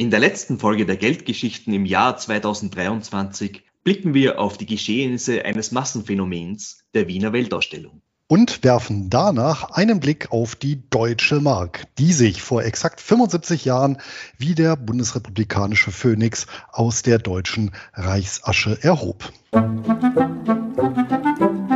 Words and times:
In 0.00 0.12
der 0.12 0.20
letzten 0.20 0.60
Folge 0.60 0.86
der 0.86 0.96
Geldgeschichten 0.96 1.74
im 1.74 1.84
Jahr 1.84 2.16
2023 2.16 3.64
blicken 3.82 4.14
wir 4.14 4.38
auf 4.38 4.56
die 4.56 4.64
Geschehnisse 4.64 5.44
eines 5.44 5.72
Massenphänomens 5.72 6.84
der 6.94 7.08
Wiener 7.08 7.32
Weltausstellung. 7.32 8.00
Und 8.28 8.62
werfen 8.62 9.10
danach 9.10 9.72
einen 9.72 9.98
Blick 9.98 10.30
auf 10.30 10.54
die 10.54 10.88
deutsche 10.88 11.40
Mark, 11.40 11.86
die 11.98 12.12
sich 12.12 12.42
vor 12.42 12.62
exakt 12.62 13.00
75 13.00 13.64
Jahren 13.64 13.98
wie 14.36 14.54
der 14.54 14.76
bundesrepublikanische 14.76 15.90
Phönix 15.90 16.46
aus 16.70 17.02
der 17.02 17.18
deutschen 17.18 17.72
Reichsasche 17.94 18.78
erhob. 18.80 19.32
Musik 19.52 21.67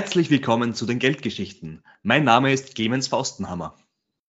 Herzlich 0.00 0.30
willkommen 0.30 0.72
zu 0.72 0.86
den 0.86 0.98
Geldgeschichten. 0.98 1.82
Mein 2.02 2.24
Name 2.24 2.54
ist 2.54 2.74
Clemens 2.74 3.08
Faustenhammer. 3.08 3.76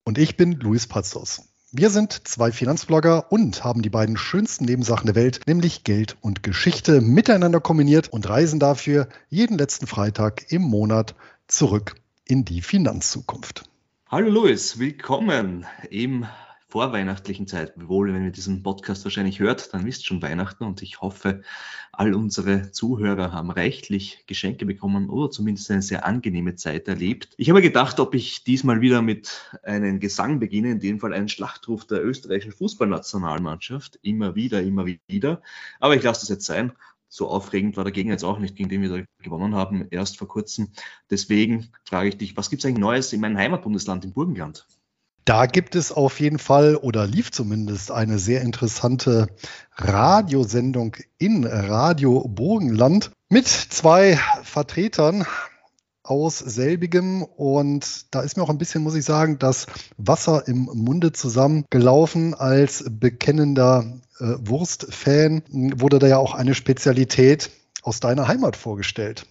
Und 0.03 0.17
ich 0.17 0.35
bin 0.35 0.51
Luis 0.59 0.85
Pastos. 0.85 1.43
Wir 1.71 1.89
sind 1.89 2.27
zwei 2.27 2.51
Finanzblogger 2.51 3.31
und 3.31 3.63
haben 3.63 3.81
die 3.81 3.89
beiden 3.89 4.17
schönsten 4.17 4.65
Nebensachen 4.65 5.05
der 5.05 5.15
Welt, 5.15 5.39
nämlich 5.47 5.85
Geld 5.85 6.17
und 6.19 6.43
Geschichte, 6.43 6.99
miteinander 6.99 7.61
kombiniert 7.61 8.09
und 8.09 8.27
reisen 8.27 8.59
dafür 8.59 9.07
jeden 9.29 9.57
letzten 9.57 9.87
Freitag 9.87 10.51
im 10.51 10.63
Monat 10.63 11.15
zurück 11.47 11.95
in 12.25 12.43
die 12.43 12.61
Finanzzukunft. 12.61 13.63
Hallo 14.07 14.29
Luis, 14.29 14.77
willkommen 14.77 15.65
im 15.89 16.25
vorweihnachtlichen 16.71 17.47
Zeit, 17.47 17.73
obwohl, 17.75 18.13
wenn 18.13 18.23
ihr 18.23 18.31
diesen 18.31 18.63
Podcast 18.63 19.03
wahrscheinlich 19.03 19.39
hört, 19.39 19.73
dann 19.73 19.85
wisst 19.85 20.05
schon 20.05 20.21
Weihnachten 20.21 20.63
und 20.63 20.81
ich 20.81 21.01
hoffe, 21.01 21.41
all 21.91 22.13
unsere 22.13 22.71
Zuhörer 22.71 23.33
haben 23.33 23.51
reichlich 23.51 24.23
Geschenke 24.25 24.65
bekommen 24.65 25.09
oder 25.09 25.29
zumindest 25.29 25.69
eine 25.69 25.81
sehr 25.81 26.05
angenehme 26.05 26.55
Zeit 26.55 26.87
erlebt. 26.87 27.33
Ich 27.37 27.49
habe 27.49 27.61
gedacht, 27.61 27.99
ob 27.99 28.15
ich 28.15 28.45
diesmal 28.45 28.79
wieder 28.79 29.01
mit 29.01 29.51
einem 29.63 29.99
Gesang 29.99 30.39
beginne, 30.39 30.71
in 30.71 30.79
dem 30.79 30.99
Fall 30.99 31.13
einen 31.13 31.27
Schlachtruf 31.27 31.85
der 31.85 32.03
österreichischen 32.03 32.53
Fußballnationalmannschaft, 32.53 33.99
immer 34.01 34.35
wieder, 34.35 34.63
immer 34.63 34.85
wieder. 35.07 35.41
Aber 35.79 35.95
ich 35.95 36.03
lasse 36.03 36.21
das 36.21 36.29
jetzt 36.29 36.45
sein 36.45 36.71
so 37.13 37.27
aufregend 37.27 37.75
war 37.75 37.83
der 37.83 37.91
Gegner 37.91 38.13
jetzt 38.13 38.23
auch 38.23 38.39
nicht, 38.39 38.55
gegen 38.55 38.69
den 38.69 38.81
wir 38.81 38.89
da 38.89 39.03
gewonnen 39.21 39.53
haben, 39.53 39.85
erst 39.91 40.17
vor 40.17 40.29
kurzem. 40.29 40.69
Deswegen 41.09 41.73
frage 41.83 42.07
ich 42.07 42.17
dich, 42.17 42.37
was 42.37 42.49
gibt 42.49 42.61
es 42.61 42.65
eigentlich 42.65 42.79
Neues 42.79 43.11
in 43.11 43.19
meinem 43.19 43.37
Heimatbundesland, 43.37 44.05
im 44.05 44.13
Burgenland? 44.13 44.65
Da 45.25 45.45
gibt 45.45 45.75
es 45.75 45.91
auf 45.91 46.19
jeden 46.19 46.39
Fall 46.39 46.75
oder 46.75 47.05
lief 47.05 47.31
zumindest 47.31 47.91
eine 47.91 48.17
sehr 48.17 48.41
interessante 48.41 49.27
Radiosendung 49.75 50.95
in 51.19 51.45
Radio 51.45 52.27
Burgenland 52.27 53.11
mit 53.29 53.47
zwei 53.47 54.19
Vertretern 54.43 55.25
aus 56.03 56.39
selbigem 56.39 57.23
und 57.23 58.13
da 58.13 58.21
ist 58.21 58.35
mir 58.35 58.43
auch 58.43 58.49
ein 58.49 58.57
bisschen, 58.57 58.81
muss 58.81 58.95
ich 58.95 59.05
sagen, 59.05 59.37
das 59.37 59.67
Wasser 59.97 60.47
im 60.47 60.69
Munde 60.73 61.13
zusammengelaufen. 61.13 62.33
Als 62.33 62.83
bekennender 62.89 64.01
äh, 64.19 64.35
Wurstfan 64.39 65.43
wurde 65.51 65.99
da 65.99 66.07
ja 66.07 66.17
auch 66.17 66.33
eine 66.33 66.55
Spezialität 66.55 67.51
aus 67.83 67.99
deiner 67.99 68.27
Heimat 68.27 68.55
vorgestellt. 68.55 69.27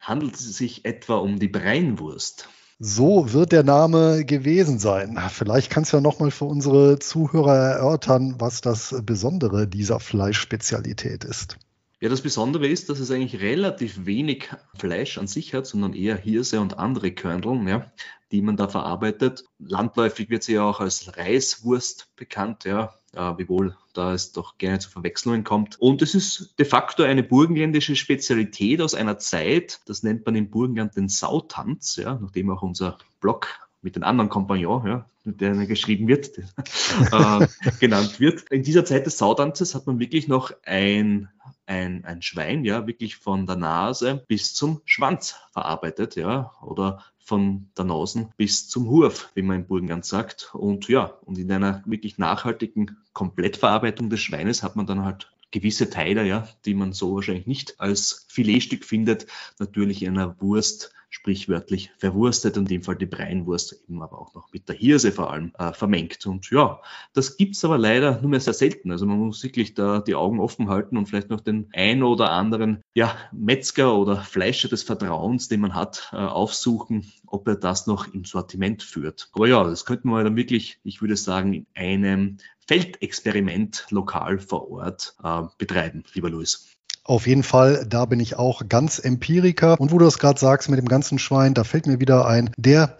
Handelt 0.00 0.34
es 0.34 0.56
sich 0.56 0.84
etwa 0.84 1.16
um 1.16 1.38
die 1.38 1.48
Breinwurst? 1.48 2.48
So 2.86 3.32
wird 3.32 3.52
der 3.52 3.62
Name 3.62 4.26
gewesen 4.26 4.78
sein. 4.78 5.18
Vielleicht 5.30 5.70
kannst 5.70 5.90
du 5.90 5.96
ja 5.96 6.00
nochmal 6.02 6.30
für 6.30 6.44
unsere 6.44 6.98
Zuhörer 6.98 7.56
erörtern, 7.56 8.34
was 8.38 8.60
das 8.60 8.94
Besondere 9.02 9.66
dieser 9.66 10.00
Fleischspezialität 10.00 11.24
ist. 11.24 11.56
Ja, 12.00 12.10
das 12.10 12.20
Besondere 12.20 12.66
ist, 12.66 12.90
dass 12.90 12.98
es 12.98 13.10
eigentlich 13.10 13.40
relativ 13.40 14.04
wenig 14.04 14.50
Fleisch 14.76 15.16
an 15.16 15.26
sich 15.26 15.54
hat, 15.54 15.66
sondern 15.66 15.94
eher 15.94 16.18
Hirse 16.18 16.60
und 16.60 16.78
andere 16.78 17.12
Körneln, 17.12 17.66
ja, 17.66 17.90
die 18.30 18.42
man 18.42 18.58
da 18.58 18.68
verarbeitet. 18.68 19.44
Landläufig 19.58 20.28
wird 20.28 20.42
sie 20.42 20.52
ja 20.52 20.64
auch 20.64 20.80
als 20.80 21.16
Reiswurst 21.16 22.14
bekannt, 22.16 22.64
ja, 22.64 22.92
äh, 23.16 23.38
wiewohl 23.38 23.76
da 23.92 24.12
es 24.12 24.32
doch 24.32 24.58
gerne 24.58 24.78
zu 24.78 24.90
Verwechslungen 24.90 25.44
kommt. 25.44 25.80
Und 25.80 26.02
es 26.02 26.14
ist 26.14 26.54
de 26.58 26.66
facto 26.66 27.02
eine 27.02 27.22
burgenländische 27.22 27.96
Spezialität 27.96 28.80
aus 28.80 28.94
einer 28.94 29.18
Zeit, 29.18 29.80
das 29.86 30.02
nennt 30.02 30.26
man 30.26 30.34
im 30.34 30.50
Burgenland 30.50 30.96
den 30.96 31.08
Sautanz, 31.08 31.96
ja, 31.96 32.18
nachdem 32.20 32.50
auch 32.50 32.62
unser 32.62 32.98
Blog 33.20 33.48
mit 33.82 33.96
den 33.96 34.02
anderen 34.02 34.30
Kompagnon, 34.30 34.86
ja, 34.86 35.06
mit 35.24 35.40
denen 35.40 35.68
geschrieben 35.68 36.08
wird, 36.08 36.38
äh, 37.12 37.46
genannt 37.80 38.18
wird. 38.18 38.50
In 38.50 38.62
dieser 38.62 38.84
Zeit 38.84 39.06
des 39.06 39.18
Sautanzes 39.18 39.74
hat 39.74 39.86
man 39.86 40.00
wirklich 40.00 40.26
noch 40.26 40.52
ein, 40.64 41.28
ein, 41.66 42.04
ein 42.04 42.22
Schwein, 42.22 42.64
ja, 42.64 42.86
wirklich 42.86 43.16
von 43.16 43.46
der 43.46 43.56
Nase 43.56 44.24
bis 44.26 44.54
zum 44.54 44.80
Schwanz 44.86 45.36
verarbeitet, 45.52 46.16
ja, 46.16 46.52
oder 46.62 47.04
von 47.24 47.70
der 47.76 47.86
Nasen 47.86 48.30
bis 48.36 48.68
zum 48.68 48.88
Hurf, 48.88 49.30
wie 49.34 49.42
man 49.42 49.56
im 49.56 49.66
Burgenland 49.66 50.04
sagt. 50.04 50.50
Und 50.54 50.88
ja, 50.88 51.06
und 51.24 51.38
in 51.38 51.50
einer 51.50 51.82
wirklich 51.86 52.18
nachhaltigen 52.18 52.98
Komplettverarbeitung 53.14 54.10
des 54.10 54.20
Schweines 54.20 54.62
hat 54.62 54.76
man 54.76 54.86
dann 54.86 55.04
halt 55.04 55.33
gewisse 55.54 55.88
Teile, 55.88 56.26
ja, 56.26 56.48
die 56.64 56.74
man 56.74 56.92
so 56.92 57.14
wahrscheinlich 57.14 57.46
nicht 57.46 57.80
als 57.80 58.26
Filetstück 58.28 58.84
findet, 58.84 59.26
natürlich 59.60 60.02
in 60.02 60.18
einer 60.18 60.40
Wurst 60.40 60.92
sprichwörtlich 61.14 61.92
verwurstet, 61.96 62.56
in 62.56 62.64
dem 62.64 62.82
Fall 62.82 62.96
die 62.96 63.06
Breinwurst, 63.06 63.84
eben 63.88 64.02
aber 64.02 64.20
auch 64.20 64.34
noch 64.34 64.52
mit 64.52 64.68
der 64.68 64.74
Hirse 64.74 65.12
vor 65.12 65.32
allem 65.32 65.52
äh, 65.56 65.72
vermengt. 65.72 66.26
Und 66.26 66.50
ja, 66.50 66.80
das 67.12 67.36
gibt's 67.36 67.64
aber 67.64 67.78
leider 67.78 68.20
nur 68.20 68.30
mehr 68.30 68.40
sehr 68.40 68.52
selten. 68.52 68.90
Also 68.90 69.06
man 69.06 69.18
muss 69.18 69.44
wirklich 69.44 69.74
da 69.74 70.00
die 70.00 70.16
Augen 70.16 70.40
offen 70.40 70.68
halten 70.68 70.96
und 70.96 71.06
vielleicht 71.06 71.30
noch 71.30 71.40
den 71.40 71.68
ein 71.72 72.02
oder 72.02 72.32
anderen 72.32 72.82
ja, 72.94 73.16
Metzger 73.30 73.96
oder 73.96 74.16
Fleischer 74.16 74.68
des 74.68 74.82
Vertrauens, 74.82 75.46
den 75.46 75.60
man 75.60 75.76
hat, 75.76 76.10
äh, 76.12 76.16
aufsuchen, 76.16 77.12
ob 77.28 77.46
er 77.46 77.56
das 77.56 77.86
noch 77.86 78.12
im 78.12 78.24
Sortiment 78.24 78.82
führt. 78.82 79.30
Aber 79.34 79.46
ja, 79.46 79.62
das 79.62 79.84
könnten 79.84 80.08
wir 80.08 80.24
dann 80.24 80.34
wirklich, 80.34 80.80
ich 80.82 81.00
würde 81.00 81.16
sagen, 81.16 81.54
in 81.54 81.66
einem 81.76 82.38
Feldexperiment 82.66 83.86
lokal 83.90 84.38
vor 84.38 84.70
Ort 84.70 85.14
äh, 85.22 85.42
betreiben, 85.58 86.04
lieber 86.14 86.30
Luis. 86.30 86.66
Auf 87.06 87.26
jeden 87.26 87.42
Fall, 87.42 87.84
da 87.86 88.06
bin 88.06 88.18
ich 88.18 88.36
auch 88.36 88.62
ganz 88.66 88.98
Empiriker. 88.98 89.78
Und 89.78 89.92
wo 89.92 89.98
du 89.98 90.06
das 90.06 90.18
gerade 90.18 90.40
sagst 90.40 90.70
mit 90.70 90.78
dem 90.78 90.88
ganzen 90.88 91.18
Schwein, 91.18 91.52
da 91.52 91.62
fällt 91.62 91.86
mir 91.86 92.00
wieder 92.00 92.26
ein, 92.26 92.50
der 92.56 92.96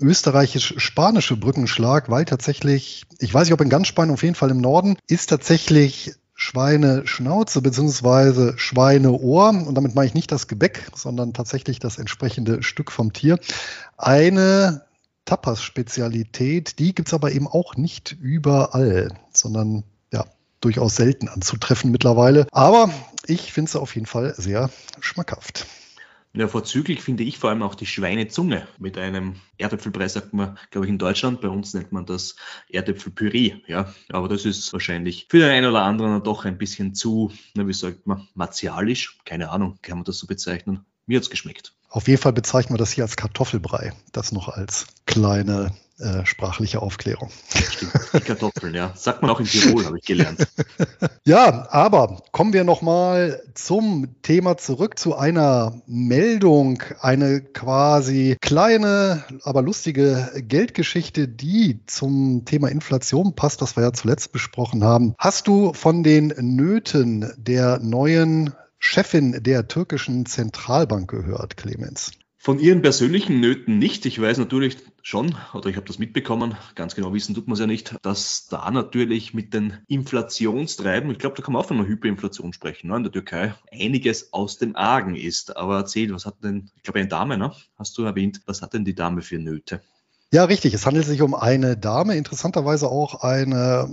österreichisch-spanische 0.00 1.36
Brückenschlag, 1.36 2.10
weil 2.10 2.24
tatsächlich, 2.24 3.04
ich 3.20 3.32
weiß 3.32 3.46
nicht, 3.46 3.54
ob 3.54 3.60
in 3.60 3.68
ganz 3.68 3.86
Spanien, 3.86 4.14
auf 4.14 4.24
jeden 4.24 4.34
Fall 4.34 4.50
im 4.50 4.60
Norden, 4.60 4.96
ist 5.06 5.30
tatsächlich 5.30 6.14
Schweineschnauze 6.34 7.62
bzw. 7.62 8.54
Schweineohr, 8.56 9.50
und 9.50 9.76
damit 9.76 9.94
meine 9.94 10.08
ich 10.08 10.14
nicht 10.14 10.32
das 10.32 10.48
Gebäck, 10.48 10.88
sondern 10.92 11.32
tatsächlich 11.32 11.78
das 11.78 11.98
entsprechende 11.98 12.64
Stück 12.64 12.90
vom 12.90 13.12
Tier, 13.12 13.38
eine 13.96 14.82
Tapas-Spezialität, 15.24 16.78
die 16.78 16.94
gibt 16.94 17.08
es 17.08 17.14
aber 17.14 17.32
eben 17.32 17.46
auch 17.46 17.76
nicht 17.76 18.16
überall, 18.20 19.08
sondern 19.32 19.84
ja, 20.12 20.24
durchaus 20.60 20.96
selten 20.96 21.28
anzutreffen 21.28 21.90
mittlerweile. 21.90 22.46
Aber 22.52 22.92
ich 23.26 23.52
finde 23.52 23.68
es 23.68 23.76
auf 23.76 23.94
jeden 23.94 24.06
Fall 24.06 24.34
sehr 24.36 24.70
schmackhaft. 25.00 25.66
Ja, 26.36 26.48
vorzüglich 26.48 27.00
finde 27.00 27.22
ich 27.22 27.38
vor 27.38 27.50
allem 27.50 27.62
auch 27.62 27.76
die 27.76 27.86
Schweinezunge 27.86 28.66
mit 28.78 28.98
einem 28.98 29.36
Erdäpfelbrei, 29.56 30.08
sagt 30.08 30.34
man, 30.34 30.58
glaube 30.72 30.86
ich, 30.86 30.90
in 30.90 30.98
Deutschland. 30.98 31.40
Bei 31.40 31.48
uns 31.48 31.74
nennt 31.74 31.92
man 31.92 32.06
das 32.06 32.34
Erdäpfelpüree. 32.68 33.60
Ja, 33.68 33.94
aber 34.08 34.28
das 34.28 34.44
ist 34.44 34.72
wahrscheinlich 34.72 35.28
für 35.30 35.38
den 35.38 35.50
einen 35.50 35.70
oder 35.70 35.82
anderen 35.82 36.24
doch 36.24 36.44
ein 36.44 36.58
bisschen 36.58 36.92
zu, 36.92 37.30
na, 37.54 37.68
wie 37.68 37.72
sagt 37.72 38.08
man, 38.08 38.26
martialisch. 38.34 39.20
Keine 39.24 39.50
Ahnung, 39.50 39.78
kann 39.80 39.98
man 39.98 40.04
das 40.04 40.18
so 40.18 40.26
bezeichnen. 40.26 40.84
Mir 41.06 41.18
hat's 41.18 41.30
geschmeckt. 41.30 41.72
Auf 41.94 42.08
jeden 42.08 42.20
Fall 42.20 42.32
bezeichnen 42.32 42.74
wir 42.74 42.78
das 42.78 42.90
hier 42.90 43.04
als 43.04 43.14
Kartoffelbrei. 43.14 43.92
Das 44.10 44.32
noch 44.32 44.48
als 44.48 44.88
kleine 45.06 45.70
äh, 46.00 46.26
sprachliche 46.26 46.82
Aufklärung. 46.82 47.30
Stimmt, 47.70 47.92
die 48.12 48.18
Kartoffeln, 48.18 48.74
ja. 48.74 48.92
Sagt 48.96 49.22
man 49.22 49.30
auch 49.30 49.38
in 49.38 49.46
Tirol, 49.46 49.84
habe 49.86 49.98
ich 49.98 50.04
gelernt. 50.04 50.44
ja, 51.24 51.68
aber 51.70 52.24
kommen 52.32 52.52
wir 52.52 52.64
nochmal 52.64 53.44
zum 53.54 54.20
Thema 54.22 54.56
zurück, 54.56 54.98
zu 54.98 55.14
einer 55.14 55.80
Meldung, 55.86 56.82
eine 56.98 57.40
quasi 57.42 58.36
kleine, 58.40 59.22
aber 59.44 59.62
lustige 59.62 60.32
Geldgeschichte, 60.34 61.28
die 61.28 61.78
zum 61.86 62.44
Thema 62.44 62.72
Inflation 62.72 63.36
passt, 63.36 63.62
das 63.62 63.76
wir 63.76 63.84
ja 63.84 63.92
zuletzt 63.92 64.32
besprochen 64.32 64.82
haben. 64.82 65.14
Hast 65.16 65.46
du 65.46 65.72
von 65.74 66.02
den 66.02 66.34
Nöten 66.38 67.32
der 67.36 67.78
neuen 67.78 68.52
Chefin 68.78 69.42
der 69.42 69.68
türkischen 69.68 70.26
Zentralbank 70.26 71.10
gehört, 71.10 71.56
Clemens? 71.56 72.12
Von 72.44 72.58
ihren 72.58 72.82
persönlichen 72.82 73.40
Nöten 73.40 73.78
nicht. 73.78 74.04
Ich 74.04 74.20
weiß 74.20 74.36
natürlich 74.36 74.76
schon, 75.00 75.34
oder 75.54 75.70
ich 75.70 75.76
habe 75.76 75.86
das 75.86 75.98
mitbekommen, 75.98 76.56
ganz 76.74 76.94
genau 76.94 77.14
wissen 77.14 77.34
tut 77.34 77.46
man 77.46 77.54
es 77.54 77.60
ja 77.60 77.66
nicht, 77.66 77.96
dass 78.02 78.48
da 78.48 78.70
natürlich 78.70 79.32
mit 79.32 79.54
den 79.54 79.78
Inflationstreiben, 79.88 81.10
ich 81.10 81.18
glaube, 81.18 81.36
da 81.36 81.42
kann 81.42 81.54
man 81.54 81.62
auch 81.62 81.66
von 81.66 81.78
einer 81.78 81.86
Hyperinflation 81.86 82.52
sprechen, 82.52 82.88
ne, 82.88 82.98
in 82.98 83.02
der 83.04 83.12
Türkei, 83.12 83.54
einiges 83.72 84.34
aus 84.34 84.58
dem 84.58 84.76
Argen 84.76 85.14
ist. 85.14 85.56
Aber 85.56 85.78
erzähl, 85.78 86.12
was 86.12 86.26
hat 86.26 86.44
denn, 86.44 86.70
ich 86.76 86.82
glaube, 86.82 86.98
eine 86.98 87.08
Dame, 87.08 87.38
ne? 87.38 87.52
hast 87.78 87.96
du 87.96 88.02
erwähnt, 88.02 88.42
was 88.44 88.60
hat 88.60 88.74
denn 88.74 88.84
die 88.84 88.94
Dame 88.94 89.22
für 89.22 89.38
Nöte? 89.38 89.80
Ja, 90.30 90.44
richtig. 90.44 90.74
Es 90.74 90.84
handelt 90.84 91.06
sich 91.06 91.22
um 91.22 91.34
eine 91.34 91.78
Dame, 91.78 92.16
interessanterweise 92.16 92.88
auch 92.88 93.22
eine 93.22 93.88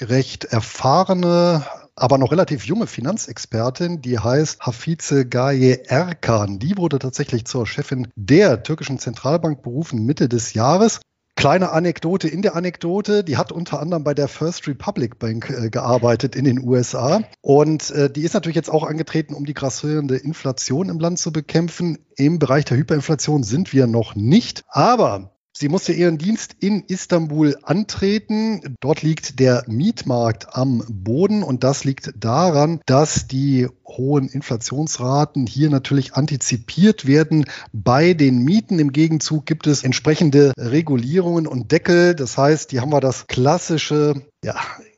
recht 0.00 0.44
erfahrene 0.44 1.64
aber 1.96 2.18
noch 2.18 2.30
relativ 2.30 2.64
junge 2.66 2.86
Finanzexpertin, 2.86 4.02
die 4.02 4.18
heißt 4.18 4.60
Hafize 4.60 5.26
Gaye 5.26 5.80
Erkan. 5.86 6.58
Die 6.58 6.76
wurde 6.76 6.98
tatsächlich 6.98 7.46
zur 7.46 7.66
Chefin 7.66 8.08
der 8.14 8.62
türkischen 8.62 8.98
Zentralbank 8.98 9.62
berufen 9.62 10.04
Mitte 10.04 10.28
des 10.28 10.52
Jahres. 10.52 11.00
Kleine 11.38 11.70
Anekdote 11.70 12.28
in 12.28 12.40
der 12.40 12.56
Anekdote, 12.56 13.22
die 13.22 13.36
hat 13.36 13.52
unter 13.52 13.80
anderem 13.80 14.04
bei 14.04 14.14
der 14.14 14.26
First 14.26 14.66
Republic 14.68 15.18
Bank 15.18 15.50
äh, 15.50 15.68
gearbeitet 15.68 16.34
in 16.34 16.44
den 16.44 16.66
USA 16.66 17.20
und 17.42 17.90
äh, 17.90 18.10
die 18.10 18.22
ist 18.22 18.32
natürlich 18.32 18.56
jetzt 18.56 18.70
auch 18.70 18.84
angetreten, 18.84 19.34
um 19.34 19.44
die 19.44 19.52
grassierende 19.52 20.16
Inflation 20.16 20.88
im 20.88 20.98
Land 20.98 21.18
zu 21.18 21.32
bekämpfen. 21.32 21.98
Im 22.16 22.38
Bereich 22.38 22.64
der 22.64 22.78
Hyperinflation 22.78 23.42
sind 23.42 23.74
wir 23.74 23.86
noch 23.86 24.14
nicht, 24.14 24.64
aber 24.68 25.35
Sie 25.58 25.70
musste 25.70 25.94
ihren 25.94 26.18
Dienst 26.18 26.54
in 26.60 26.82
Istanbul 26.86 27.56
antreten. 27.62 28.76
Dort 28.80 29.00
liegt 29.00 29.40
der 29.40 29.64
Mietmarkt 29.66 30.54
am 30.54 30.84
Boden 30.86 31.42
und 31.42 31.64
das 31.64 31.82
liegt 31.82 32.12
daran, 32.14 32.82
dass 32.84 33.26
die 33.26 33.66
hohen 33.86 34.28
Inflationsraten 34.28 35.46
hier 35.46 35.70
natürlich 35.70 36.12
antizipiert 36.12 37.06
werden 37.06 37.46
bei 37.72 38.12
den 38.12 38.44
Mieten. 38.44 38.78
Im 38.78 38.92
Gegenzug 38.92 39.46
gibt 39.46 39.66
es 39.66 39.82
entsprechende 39.82 40.52
Regulierungen 40.58 41.46
und 41.46 41.72
Deckel. 41.72 42.14
Das 42.14 42.36
heißt, 42.36 42.72
hier 42.72 42.82
haben 42.82 42.92
wir 42.92 43.00
das 43.00 43.26
klassische 43.26 44.26
ja, 44.44 44.56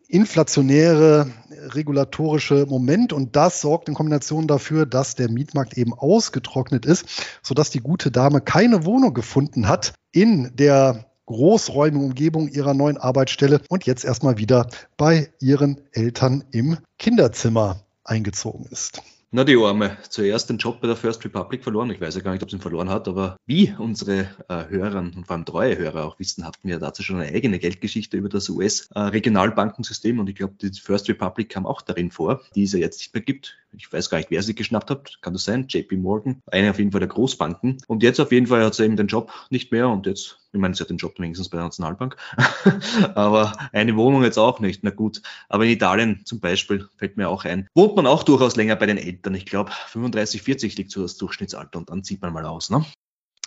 inflationäre 0.08 1.30
regulatorische 1.68 2.66
Moment 2.68 3.12
und 3.12 3.36
das 3.36 3.60
sorgt 3.60 3.88
in 3.88 3.94
Kombination 3.94 4.48
dafür, 4.48 4.86
dass 4.86 5.14
der 5.14 5.30
Mietmarkt 5.30 5.78
eben 5.78 5.94
ausgetrocknet 5.94 6.84
ist, 6.84 7.04
sodass 7.42 7.70
die 7.70 7.80
gute 7.80 8.10
Dame 8.10 8.40
keine 8.40 8.84
Wohnung 8.84 9.14
gefunden 9.14 9.68
hat 9.68 9.92
in 10.12 10.50
der 10.54 11.06
großräumigen 11.26 12.06
Umgebung 12.06 12.48
ihrer 12.48 12.74
neuen 12.74 12.96
Arbeitsstelle 12.96 13.60
und 13.68 13.84
jetzt 13.84 14.04
erstmal 14.04 14.38
wieder 14.38 14.68
bei 14.96 15.30
ihren 15.40 15.80
Eltern 15.92 16.44
im 16.50 16.78
Kinderzimmer 16.98 17.84
eingezogen 18.04 18.66
ist. 18.70 19.02
Na, 19.30 19.44
die 19.44 19.58
Arme. 19.58 19.98
Zuerst 20.08 20.48
den 20.48 20.56
Job 20.56 20.80
bei 20.80 20.86
der 20.86 20.96
First 20.96 21.22
Republic 21.22 21.62
verloren. 21.62 21.90
Ich 21.90 22.00
weiß 22.00 22.14
ja 22.14 22.22
gar 22.22 22.32
nicht, 22.32 22.42
ob 22.42 22.50
sie 22.50 22.56
ihn 22.56 22.62
verloren 22.62 22.88
hat, 22.88 23.08
aber 23.08 23.36
wie 23.44 23.74
unsere 23.78 24.30
äh, 24.48 24.68
Hörer 24.70 25.00
und 25.00 25.26
vor 25.26 25.36
allem 25.36 25.44
treue 25.44 25.76
Hörer 25.76 26.06
auch 26.06 26.18
wissen, 26.18 26.46
hatten 26.46 26.66
wir 26.66 26.78
dazu 26.78 27.02
schon 27.02 27.20
eine 27.20 27.30
eigene 27.34 27.58
Geldgeschichte 27.58 28.16
über 28.16 28.30
das 28.30 28.48
US-Regionalbankensystem 28.48 30.16
äh, 30.16 30.20
und 30.20 30.30
ich 30.30 30.36
glaube, 30.36 30.54
die 30.54 30.72
First 30.80 31.10
Republic 31.10 31.50
kam 31.50 31.66
auch 31.66 31.82
darin 31.82 32.10
vor, 32.10 32.40
die 32.54 32.62
es 32.62 32.72
ja 32.72 32.78
jetzt 32.78 33.00
nicht 33.00 33.12
mehr 33.12 33.22
gibt. 33.22 33.58
Ich 33.76 33.92
weiß 33.92 34.08
gar 34.10 34.18
nicht, 34.18 34.30
wer 34.30 34.42
sie 34.42 34.54
geschnappt 34.54 34.90
hat. 34.90 35.18
Kann 35.20 35.34
das 35.34 35.44
sein? 35.44 35.66
JP 35.68 35.96
Morgan. 35.96 36.42
Eine 36.46 36.70
auf 36.70 36.78
jeden 36.78 36.90
Fall 36.90 37.00
der 37.00 37.08
Großbanken. 37.08 37.78
Und 37.86 38.02
jetzt 38.02 38.18
auf 38.18 38.32
jeden 38.32 38.46
Fall 38.46 38.64
hat 38.64 38.74
sie 38.74 38.84
eben 38.84 38.96
den 38.96 39.08
Job 39.08 39.32
nicht 39.50 39.72
mehr 39.72 39.88
und 39.88 40.06
jetzt, 40.06 40.38
ich 40.52 40.60
meine, 40.60 40.74
sie 40.74 40.82
hat 40.82 40.90
den 40.90 40.96
Job 40.96 41.18
wenigstens 41.18 41.48
bei 41.48 41.58
der 41.58 41.64
Nationalbank. 41.64 42.16
aber 43.14 43.52
eine 43.72 43.96
Wohnung 43.96 44.22
jetzt 44.22 44.38
auch 44.38 44.60
nicht. 44.60 44.84
Na 44.84 44.90
gut. 44.90 45.22
Aber 45.48 45.64
in 45.64 45.70
Italien 45.70 46.24
zum 46.24 46.40
Beispiel 46.40 46.88
fällt 46.96 47.16
mir 47.16 47.28
auch 47.28 47.44
ein, 47.44 47.68
wohnt 47.74 47.96
man 47.96 48.06
auch 48.06 48.22
durchaus 48.22 48.56
länger 48.56 48.76
bei 48.76 48.86
den 48.86 48.98
Eltern. 48.98 49.34
Ich 49.34 49.46
glaube, 49.46 49.70
35, 49.88 50.42
40 50.42 50.76
liegt 50.76 50.90
so 50.90 51.02
das 51.02 51.16
Durchschnittsalter 51.16 51.78
und 51.78 51.90
dann 51.90 52.04
zieht 52.04 52.22
man 52.22 52.32
mal 52.32 52.46
aus, 52.46 52.70
ne? 52.70 52.84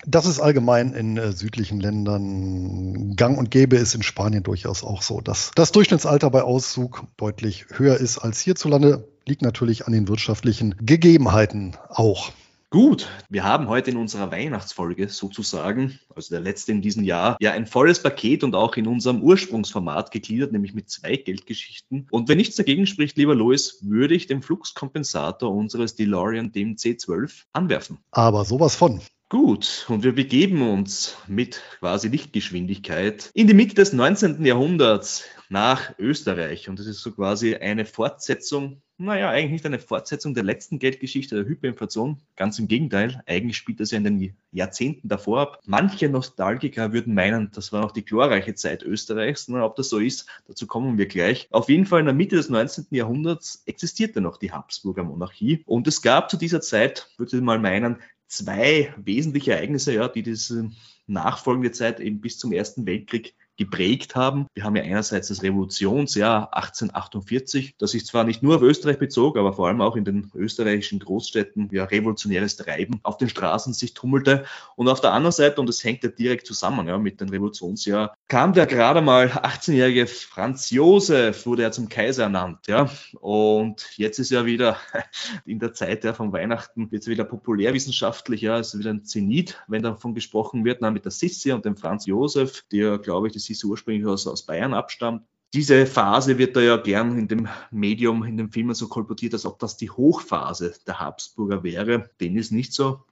Das 0.05 0.25
ist 0.25 0.39
allgemein 0.39 0.93
in 0.93 1.17
äh, 1.17 1.31
südlichen 1.31 1.79
Ländern 1.79 3.15
gang 3.15 3.37
und 3.37 3.51
gäbe, 3.51 3.75
ist 3.75 3.93
in 3.93 4.03
Spanien 4.03 4.43
durchaus 4.43 4.83
auch 4.83 5.01
so, 5.01 5.21
dass 5.21 5.51
das 5.55 5.71
Durchschnittsalter 5.71 6.29
bei 6.29 6.41
Auszug 6.41 7.03
deutlich 7.17 7.65
höher 7.73 7.97
ist 7.97 8.17
als 8.17 8.39
hierzulande 8.39 9.07
liegt 9.25 9.41
natürlich 9.43 9.85
an 9.85 9.93
den 9.93 10.07
wirtschaftlichen 10.07 10.75
Gegebenheiten 10.79 11.75
auch. 11.89 12.31
Gut, 12.73 13.09
wir 13.29 13.43
haben 13.43 13.67
heute 13.67 13.91
in 13.91 13.97
unserer 13.97 14.31
Weihnachtsfolge 14.31 15.09
sozusagen, 15.09 15.99
also 16.15 16.33
der 16.33 16.39
letzte 16.39 16.71
in 16.71 16.81
diesem 16.81 17.03
Jahr, 17.03 17.35
ja 17.41 17.51
ein 17.51 17.65
volles 17.67 18.01
Paket 18.01 18.45
und 18.45 18.55
auch 18.55 18.77
in 18.77 18.87
unserem 18.87 19.21
Ursprungsformat 19.21 20.09
gegliedert, 20.11 20.53
nämlich 20.53 20.73
mit 20.73 20.89
zwei 20.89 21.17
Geldgeschichten. 21.17 22.07
Und 22.11 22.29
wenn 22.29 22.37
nichts 22.37 22.55
dagegen 22.55 22.87
spricht, 22.87 23.17
lieber 23.17 23.35
Louis, 23.35 23.79
würde 23.81 24.15
ich 24.15 24.27
den 24.27 24.41
Fluxkompensator 24.41 25.53
unseres 25.53 25.95
DeLorean 25.95 26.53
dem 26.53 26.77
C12 26.77 27.43
anwerfen. 27.51 27.97
Aber 28.11 28.45
sowas 28.45 28.77
von. 28.77 29.01
Gut, 29.31 29.85
und 29.87 30.03
wir 30.03 30.13
begeben 30.13 30.61
uns 30.61 31.15
mit 31.25 31.61
quasi 31.79 32.09
Lichtgeschwindigkeit 32.09 33.31
in 33.33 33.47
die 33.47 33.53
Mitte 33.53 33.75
des 33.75 33.93
19. 33.93 34.43
Jahrhunderts 34.43 35.23
nach 35.47 35.97
Österreich. 35.97 36.67
Und 36.67 36.77
das 36.79 36.85
ist 36.85 37.01
so 37.01 37.13
quasi 37.13 37.55
eine 37.55 37.85
Fortsetzung 37.85 38.81
naja, 39.01 39.31
eigentlich 39.31 39.51
nicht 39.51 39.65
eine 39.65 39.79
Fortsetzung 39.79 40.35
der 40.35 40.43
letzten 40.43 40.77
Geldgeschichte 40.77 41.35
der 41.35 41.45
Hyperinflation. 41.45 42.21
Ganz 42.35 42.59
im 42.59 42.67
Gegenteil. 42.67 43.23
Eigentlich 43.25 43.57
spielt 43.57 43.79
das 43.79 43.89
ja 43.89 43.97
in 43.97 44.03
den 44.03 44.35
Jahrzehnten 44.51 45.07
davor 45.07 45.39
ab. 45.39 45.59
Manche 45.65 46.07
Nostalgiker 46.07 46.93
würden 46.93 47.15
meinen, 47.15 47.51
das 47.51 47.73
war 47.73 47.81
noch 47.81 47.93
die 47.93 48.05
glorreiche 48.05 48.53
Zeit 48.53 48.83
Österreichs. 48.83 49.47
Na, 49.47 49.65
ob 49.65 49.75
das 49.75 49.89
so 49.89 49.97
ist, 49.97 50.27
dazu 50.47 50.67
kommen 50.67 50.99
wir 50.99 51.07
gleich. 51.07 51.47
Auf 51.49 51.69
jeden 51.69 51.87
Fall 51.87 52.01
in 52.01 52.05
der 52.05 52.13
Mitte 52.13 52.35
des 52.35 52.49
19. 52.49 52.87
Jahrhunderts 52.91 53.63
existierte 53.65 54.21
noch 54.21 54.37
die 54.37 54.51
Habsburger 54.51 55.03
Monarchie. 55.03 55.63
Und 55.65 55.87
es 55.87 56.03
gab 56.03 56.29
zu 56.29 56.37
dieser 56.37 56.61
Zeit, 56.61 57.09
würde 57.17 57.35
ich 57.35 57.41
mal 57.41 57.57
meinen, 57.57 57.97
zwei 58.31 58.93
wesentliche 58.97 59.51
Ereignisse, 59.51 59.93
ja, 59.93 60.07
die 60.07 60.23
diese 60.23 60.71
nachfolgende 61.05 61.71
Zeit 61.71 61.99
eben 61.99 62.21
bis 62.21 62.39
zum 62.39 62.53
Ersten 62.53 62.85
Weltkrieg 62.85 63.35
geprägt 63.61 64.15
haben. 64.15 64.47
Wir 64.55 64.63
haben 64.63 64.75
ja 64.75 64.81
einerseits 64.81 65.27
das 65.27 65.43
Revolutionsjahr 65.43 66.55
1848, 66.55 67.75
das 67.77 67.91
sich 67.91 68.07
zwar 68.07 68.23
nicht 68.23 68.41
nur 68.41 68.55
auf 68.55 68.63
Österreich 68.63 68.97
bezog, 68.97 69.37
aber 69.37 69.53
vor 69.53 69.67
allem 69.67 69.81
auch 69.81 69.95
in 69.95 70.03
den 70.03 70.31
österreichischen 70.33 70.97
Großstädten 70.97 71.69
ja 71.71 71.83
revolutionäres 71.83 72.55
Treiben 72.55 72.99
auf 73.03 73.17
den 73.17 73.29
Straßen 73.29 73.73
sich 73.73 73.93
tummelte. 73.93 74.45
Und 74.75 74.87
auf 74.87 74.99
der 74.99 75.13
anderen 75.13 75.31
Seite, 75.31 75.61
und 75.61 75.67
das 75.67 75.83
hängt 75.83 76.03
ja 76.03 76.09
direkt 76.09 76.47
zusammen 76.47 76.87
ja, 76.87 76.97
mit 76.97 77.21
dem 77.21 77.29
Revolutionsjahr, 77.29 78.15
kam 78.27 78.53
der 78.53 78.65
gerade 78.65 79.01
mal 79.01 79.27
18-jährige 79.27 80.07
Franz 80.07 80.71
Josef, 80.71 81.45
wurde 81.45 81.61
er 81.61 81.71
zum 81.71 81.87
Kaiser 81.87 82.23
ernannt. 82.23 82.65
Ja. 82.67 82.89
Und 83.19 83.85
jetzt 83.95 84.17
ist 84.17 84.31
er 84.31 84.45
wieder 84.45 84.77
in 85.45 85.59
der 85.59 85.73
Zeit 85.73 86.03
ja, 86.03 86.13
von 86.13 86.33
Weihnachten, 86.33 86.89
jetzt 86.91 87.07
wieder 87.07 87.25
populärwissenschaftlich, 87.25 88.41
ja, 88.41 88.57
ist 88.57 88.77
wieder 88.77 88.89
ein 88.89 89.05
Zenit, 89.05 89.61
wenn 89.67 89.83
davon 89.83 90.15
gesprochen 90.15 90.65
wird, 90.65 90.79
na, 90.81 90.89
mit 90.89 91.05
der 91.05 91.11
Sissi 91.11 91.51
und 91.51 91.63
dem 91.63 91.77
Franz 91.77 92.07
Josef, 92.07 92.63
der, 92.71 92.97
glaube 92.97 93.27
ich, 93.27 93.33
die 93.33 93.50
Sissi 93.53 93.67
ursprünglich 93.67 94.05
aus, 94.05 94.27
aus 94.27 94.45
Bayern 94.45 94.73
abstammt. 94.73 95.25
Diese 95.53 95.85
Phase 95.85 96.37
wird 96.37 96.55
da 96.55 96.61
ja 96.61 96.77
gern 96.77 97.17
in 97.17 97.27
dem 97.27 97.49
Medium, 97.71 98.23
in 98.23 98.37
den 98.37 98.51
Filmen 98.51 98.73
so 98.73 98.87
kolportiert, 98.87 99.33
als 99.33 99.45
ob 99.45 99.59
das 99.59 99.75
die 99.75 99.89
Hochphase 99.89 100.73
der 100.87 100.99
Habsburger 100.99 101.63
wäre. 101.63 102.09
Dem 102.21 102.37
ist 102.37 102.51
nicht 102.51 102.73
so. 102.73 103.03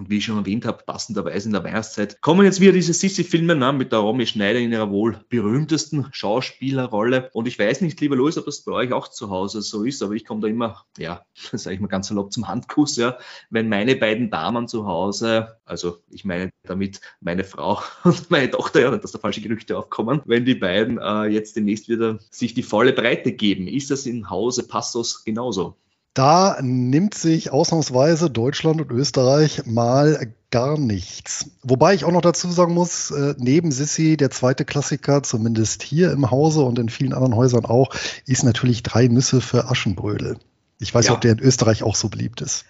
Und 0.00 0.08
wie 0.08 0.16
ich 0.16 0.24
schon 0.24 0.38
erwähnt 0.38 0.64
habe, 0.64 0.82
passenderweise 0.82 1.50
in 1.50 1.52
der 1.52 1.62
Weihnachtszeit 1.62 2.22
kommen 2.22 2.46
jetzt 2.46 2.58
wieder 2.58 2.72
diese 2.72 2.94
Sissi-Filme 2.94 3.54
ne, 3.54 3.70
mit 3.74 3.92
der 3.92 3.98
Romy 3.98 4.24
Schneider 4.24 4.58
in 4.58 4.72
ihrer 4.72 4.90
wohl 4.90 5.20
berühmtesten 5.28 6.06
Schauspielerrolle. 6.10 7.28
Und 7.34 7.46
ich 7.46 7.58
weiß 7.58 7.82
nicht, 7.82 8.00
lieber 8.00 8.16
Louis, 8.16 8.38
ob 8.38 8.46
das 8.46 8.62
bei 8.62 8.72
euch 8.72 8.94
auch 8.94 9.08
zu 9.08 9.28
Hause 9.28 9.60
so 9.60 9.84
ist, 9.84 10.02
aber 10.02 10.14
ich 10.14 10.24
komme 10.24 10.40
da 10.40 10.48
immer, 10.48 10.86
ja, 10.96 11.26
sage 11.52 11.74
ich 11.74 11.82
mal 11.82 11.88
ganz 11.88 12.08
salopp 12.08 12.32
zum 12.32 12.48
Handkuss, 12.48 12.96
ja, 12.96 13.18
wenn 13.50 13.68
meine 13.68 13.94
beiden 13.94 14.30
Damen 14.30 14.68
zu 14.68 14.86
Hause, 14.86 15.58
also 15.66 15.98
ich 16.08 16.24
meine 16.24 16.50
damit 16.62 17.02
meine 17.20 17.44
Frau 17.44 17.82
und 18.04 18.30
meine 18.30 18.50
Tochter, 18.50 18.80
ja, 18.80 18.96
dass 18.96 19.12
da 19.12 19.18
falsche 19.18 19.42
Gerüchte 19.42 19.76
aufkommen, 19.76 20.22
wenn 20.24 20.46
die 20.46 20.54
beiden 20.54 20.96
äh, 20.96 21.26
jetzt 21.26 21.56
demnächst 21.56 21.90
wieder 21.90 22.18
sich 22.30 22.54
die 22.54 22.62
volle 22.62 22.94
Breite 22.94 23.32
geben. 23.32 23.68
Ist 23.68 23.90
das 23.90 24.06
in 24.06 24.30
Hause 24.30 24.66
Passos 24.66 25.24
genauso? 25.24 25.76
Da 26.14 26.58
nimmt 26.60 27.14
sich 27.14 27.52
ausnahmsweise 27.52 28.30
Deutschland 28.30 28.80
und 28.80 28.90
Österreich 28.90 29.64
mal 29.66 30.34
gar 30.50 30.76
nichts. 30.76 31.50
Wobei 31.62 31.94
ich 31.94 32.04
auch 32.04 32.10
noch 32.10 32.20
dazu 32.20 32.50
sagen 32.50 32.74
muss, 32.74 33.12
äh, 33.12 33.34
neben 33.38 33.70
Sissi, 33.70 34.16
der 34.16 34.30
zweite 34.30 34.64
Klassiker, 34.64 35.22
zumindest 35.22 35.84
hier 35.84 36.10
im 36.10 36.30
Hause 36.30 36.62
und 36.62 36.78
in 36.80 36.88
vielen 36.88 37.12
anderen 37.12 37.36
Häusern 37.36 37.64
auch, 37.64 37.94
ist 38.26 38.42
natürlich 38.42 38.82
drei 38.82 39.06
Nüsse 39.06 39.40
für 39.40 39.70
Aschenbrödel. 39.70 40.38
Ich 40.82 40.94
weiß 40.94 41.04
ja. 41.04 41.10
nicht, 41.10 41.16
ob 41.16 41.20
der 41.20 41.32
in 41.32 41.40
Österreich 41.40 41.82
auch 41.82 41.94
so 41.94 42.08
beliebt 42.08 42.40
ist. 42.40 42.64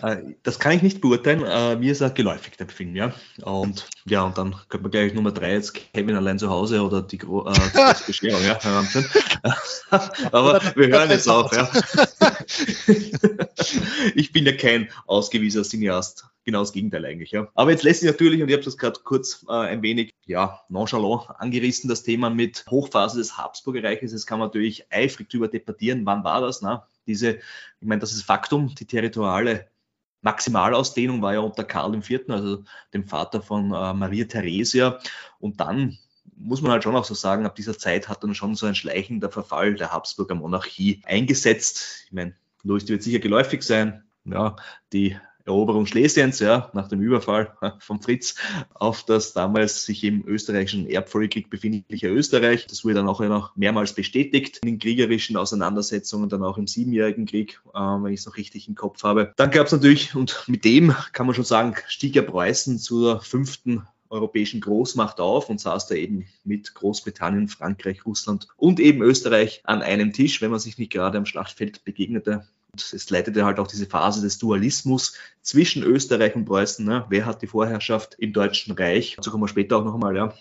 Äh, 0.00 0.18
das 0.44 0.60
kann 0.60 0.70
ich 0.72 0.82
nicht 0.82 1.00
beurteilen. 1.00 1.44
Äh, 1.44 1.74
mir 1.74 1.90
ist 1.90 2.00
er 2.00 2.10
geläufig, 2.10 2.56
der 2.56 2.68
Film, 2.68 2.94
ja. 2.94 3.12
Und 3.42 3.88
ja, 4.04 4.22
und 4.22 4.38
dann 4.38 4.54
könnte 4.68 4.82
man 4.82 4.92
gleich 4.92 5.14
Nummer 5.14 5.32
drei 5.32 5.54
jetzt 5.54 5.74
Kevin 5.74 6.14
allein 6.14 6.38
zu 6.38 6.48
Hause 6.48 6.80
oder 6.82 7.02
die 7.02 7.18
Gro 7.18 7.44
äh, 7.48 7.54
Bescherung, 8.06 8.40
ja. 8.44 8.56
Aber 10.30 10.60
wir 10.76 10.86
hören 10.86 11.10
jetzt 11.10 11.28
auf, 11.28 11.52
ja. 11.52 11.68
ich 14.14 14.32
bin 14.32 14.46
ja 14.46 14.52
kein 14.52 14.88
ausgewiesener 15.06 15.64
Cineast. 15.64 16.26
Genau 16.44 16.60
das 16.60 16.72
Gegenteil 16.72 17.04
eigentlich, 17.04 17.32
ja. 17.32 17.48
Aber 17.54 17.72
jetzt 17.72 17.82
lässt 17.82 18.00
sich 18.00 18.08
natürlich, 18.08 18.40
und 18.40 18.48
ich 18.48 18.54
habe 18.54 18.64
das 18.64 18.78
gerade 18.78 19.00
kurz 19.02 19.44
äh, 19.48 19.52
ein 19.52 19.82
wenig, 19.82 20.14
ja, 20.24 20.60
nonchalant 20.68 21.30
angerissen, 21.38 21.88
das 21.88 22.04
Thema 22.04 22.30
mit 22.30 22.64
Hochphase 22.70 23.18
des 23.18 23.36
Habsburger 23.36 23.82
Reiches. 23.82 24.12
Das 24.12 24.24
kann 24.24 24.38
man 24.38 24.46
natürlich 24.46 24.86
eifrig 24.92 25.28
darüber 25.30 25.48
debattieren. 25.48 26.06
Wann 26.06 26.22
war 26.22 26.40
das? 26.40 26.62
Na? 26.62 26.86
Diese, 27.06 27.36
ich 27.36 27.86
meine, 27.86 28.00
das 28.00 28.12
ist 28.12 28.22
Faktum, 28.22 28.74
die 28.74 28.86
territoriale 28.86 29.68
Maximalausdehnung 30.22 31.22
war 31.22 31.34
ja 31.34 31.40
unter 31.40 31.64
Karl 31.64 31.94
IV., 31.94 32.28
also 32.28 32.64
dem 32.92 33.04
Vater 33.04 33.42
von 33.42 33.66
äh, 33.72 33.94
Maria 33.94 34.24
Theresia. 34.24 34.98
Und 35.38 35.60
dann 35.60 35.98
muss 36.36 36.62
man 36.62 36.72
halt 36.72 36.82
schon 36.82 36.96
auch 36.96 37.04
so 37.04 37.14
sagen, 37.14 37.46
ab 37.46 37.54
dieser 37.54 37.78
Zeit 37.78 38.08
hat 38.08 38.22
dann 38.22 38.34
schon 38.34 38.54
so 38.54 38.66
ein 38.66 38.74
schleichender 38.74 39.30
Verfall 39.30 39.74
der 39.74 39.92
Habsburger 39.92 40.34
Monarchie 40.34 41.00
eingesetzt. 41.04 42.04
Ich 42.06 42.12
meine, 42.12 42.34
Louis, 42.62 42.84
die 42.84 42.92
wird 42.92 43.02
sicher 43.02 43.20
geläufig 43.20 43.62
sein. 43.62 44.04
Ja, 44.24 44.56
die 44.92 45.16
Eroberung 45.46 45.86
Schlesiens, 45.86 46.40
ja, 46.40 46.70
nach 46.74 46.88
dem 46.88 47.00
Überfall 47.00 47.56
von 47.78 48.00
Fritz 48.00 48.34
auf 48.74 49.04
das 49.04 49.32
damals 49.32 49.84
sich 49.84 50.02
im 50.04 50.26
österreichischen 50.26 50.88
Erbfolgekrieg 50.88 51.48
befindliche 51.48 52.08
Österreich. 52.08 52.66
Das 52.66 52.84
wurde 52.84 52.94
dann 52.96 53.08
auch 53.08 53.20
noch 53.20 53.54
mehrmals 53.56 53.94
bestätigt 53.94 54.58
in 54.62 54.68
den 54.68 54.78
kriegerischen 54.78 55.36
Auseinandersetzungen, 55.36 56.28
dann 56.28 56.42
auch 56.42 56.58
im 56.58 56.66
Siebenjährigen 56.66 57.26
Krieg, 57.26 57.60
äh, 57.74 57.78
wenn 57.78 58.12
ich 58.12 58.20
es 58.20 58.26
noch 58.26 58.36
richtig 58.36 58.68
im 58.68 58.74
Kopf 58.74 59.02
habe. 59.04 59.32
Dann 59.36 59.50
gab 59.50 59.66
es 59.66 59.72
natürlich, 59.72 60.14
und 60.14 60.44
mit 60.48 60.64
dem 60.64 60.94
kann 61.12 61.26
man 61.26 61.34
schon 61.34 61.44
sagen, 61.44 61.74
stieg 61.88 62.16
ja 62.16 62.22
Preußen 62.22 62.78
zur 62.78 63.20
fünften 63.20 63.86
europäischen 64.10 64.60
Großmacht 64.60 65.20
auf 65.20 65.48
und 65.48 65.60
saß 65.60 65.88
da 65.88 65.94
eben 65.94 66.26
mit 66.44 66.74
Großbritannien, 66.74 67.48
Frankreich, 67.48 68.04
Russland 68.06 68.48
und 68.56 68.80
eben 68.80 69.02
Österreich 69.02 69.62
an 69.64 69.82
einem 69.82 70.12
Tisch, 70.12 70.40
wenn 70.42 70.50
man 70.50 70.60
sich 70.60 70.78
nicht 70.78 70.92
gerade 70.92 71.18
am 71.18 71.26
Schlachtfeld 71.26 71.84
begegnete. 71.84 72.46
Und 72.76 72.92
es 72.92 73.08
leitete 73.08 73.46
halt 73.46 73.58
auch 73.58 73.68
diese 73.68 73.86
Phase 73.86 74.20
des 74.20 74.36
Dualismus 74.36 75.14
zwischen 75.40 75.82
Österreich 75.82 76.36
und 76.36 76.44
Preußen. 76.44 76.84
Ne? 76.84 77.06
Wer 77.08 77.24
hat 77.24 77.40
die 77.40 77.46
Vorherrschaft 77.46 78.16
im 78.18 78.34
Deutschen 78.34 78.74
Reich? 78.74 79.14
Dazu 79.16 79.30
kommen 79.30 79.44
wir 79.44 79.48
später 79.48 79.78
auch 79.78 79.84
noch 79.84 79.94
einmal. 79.94 80.14
Ja. 80.14 80.34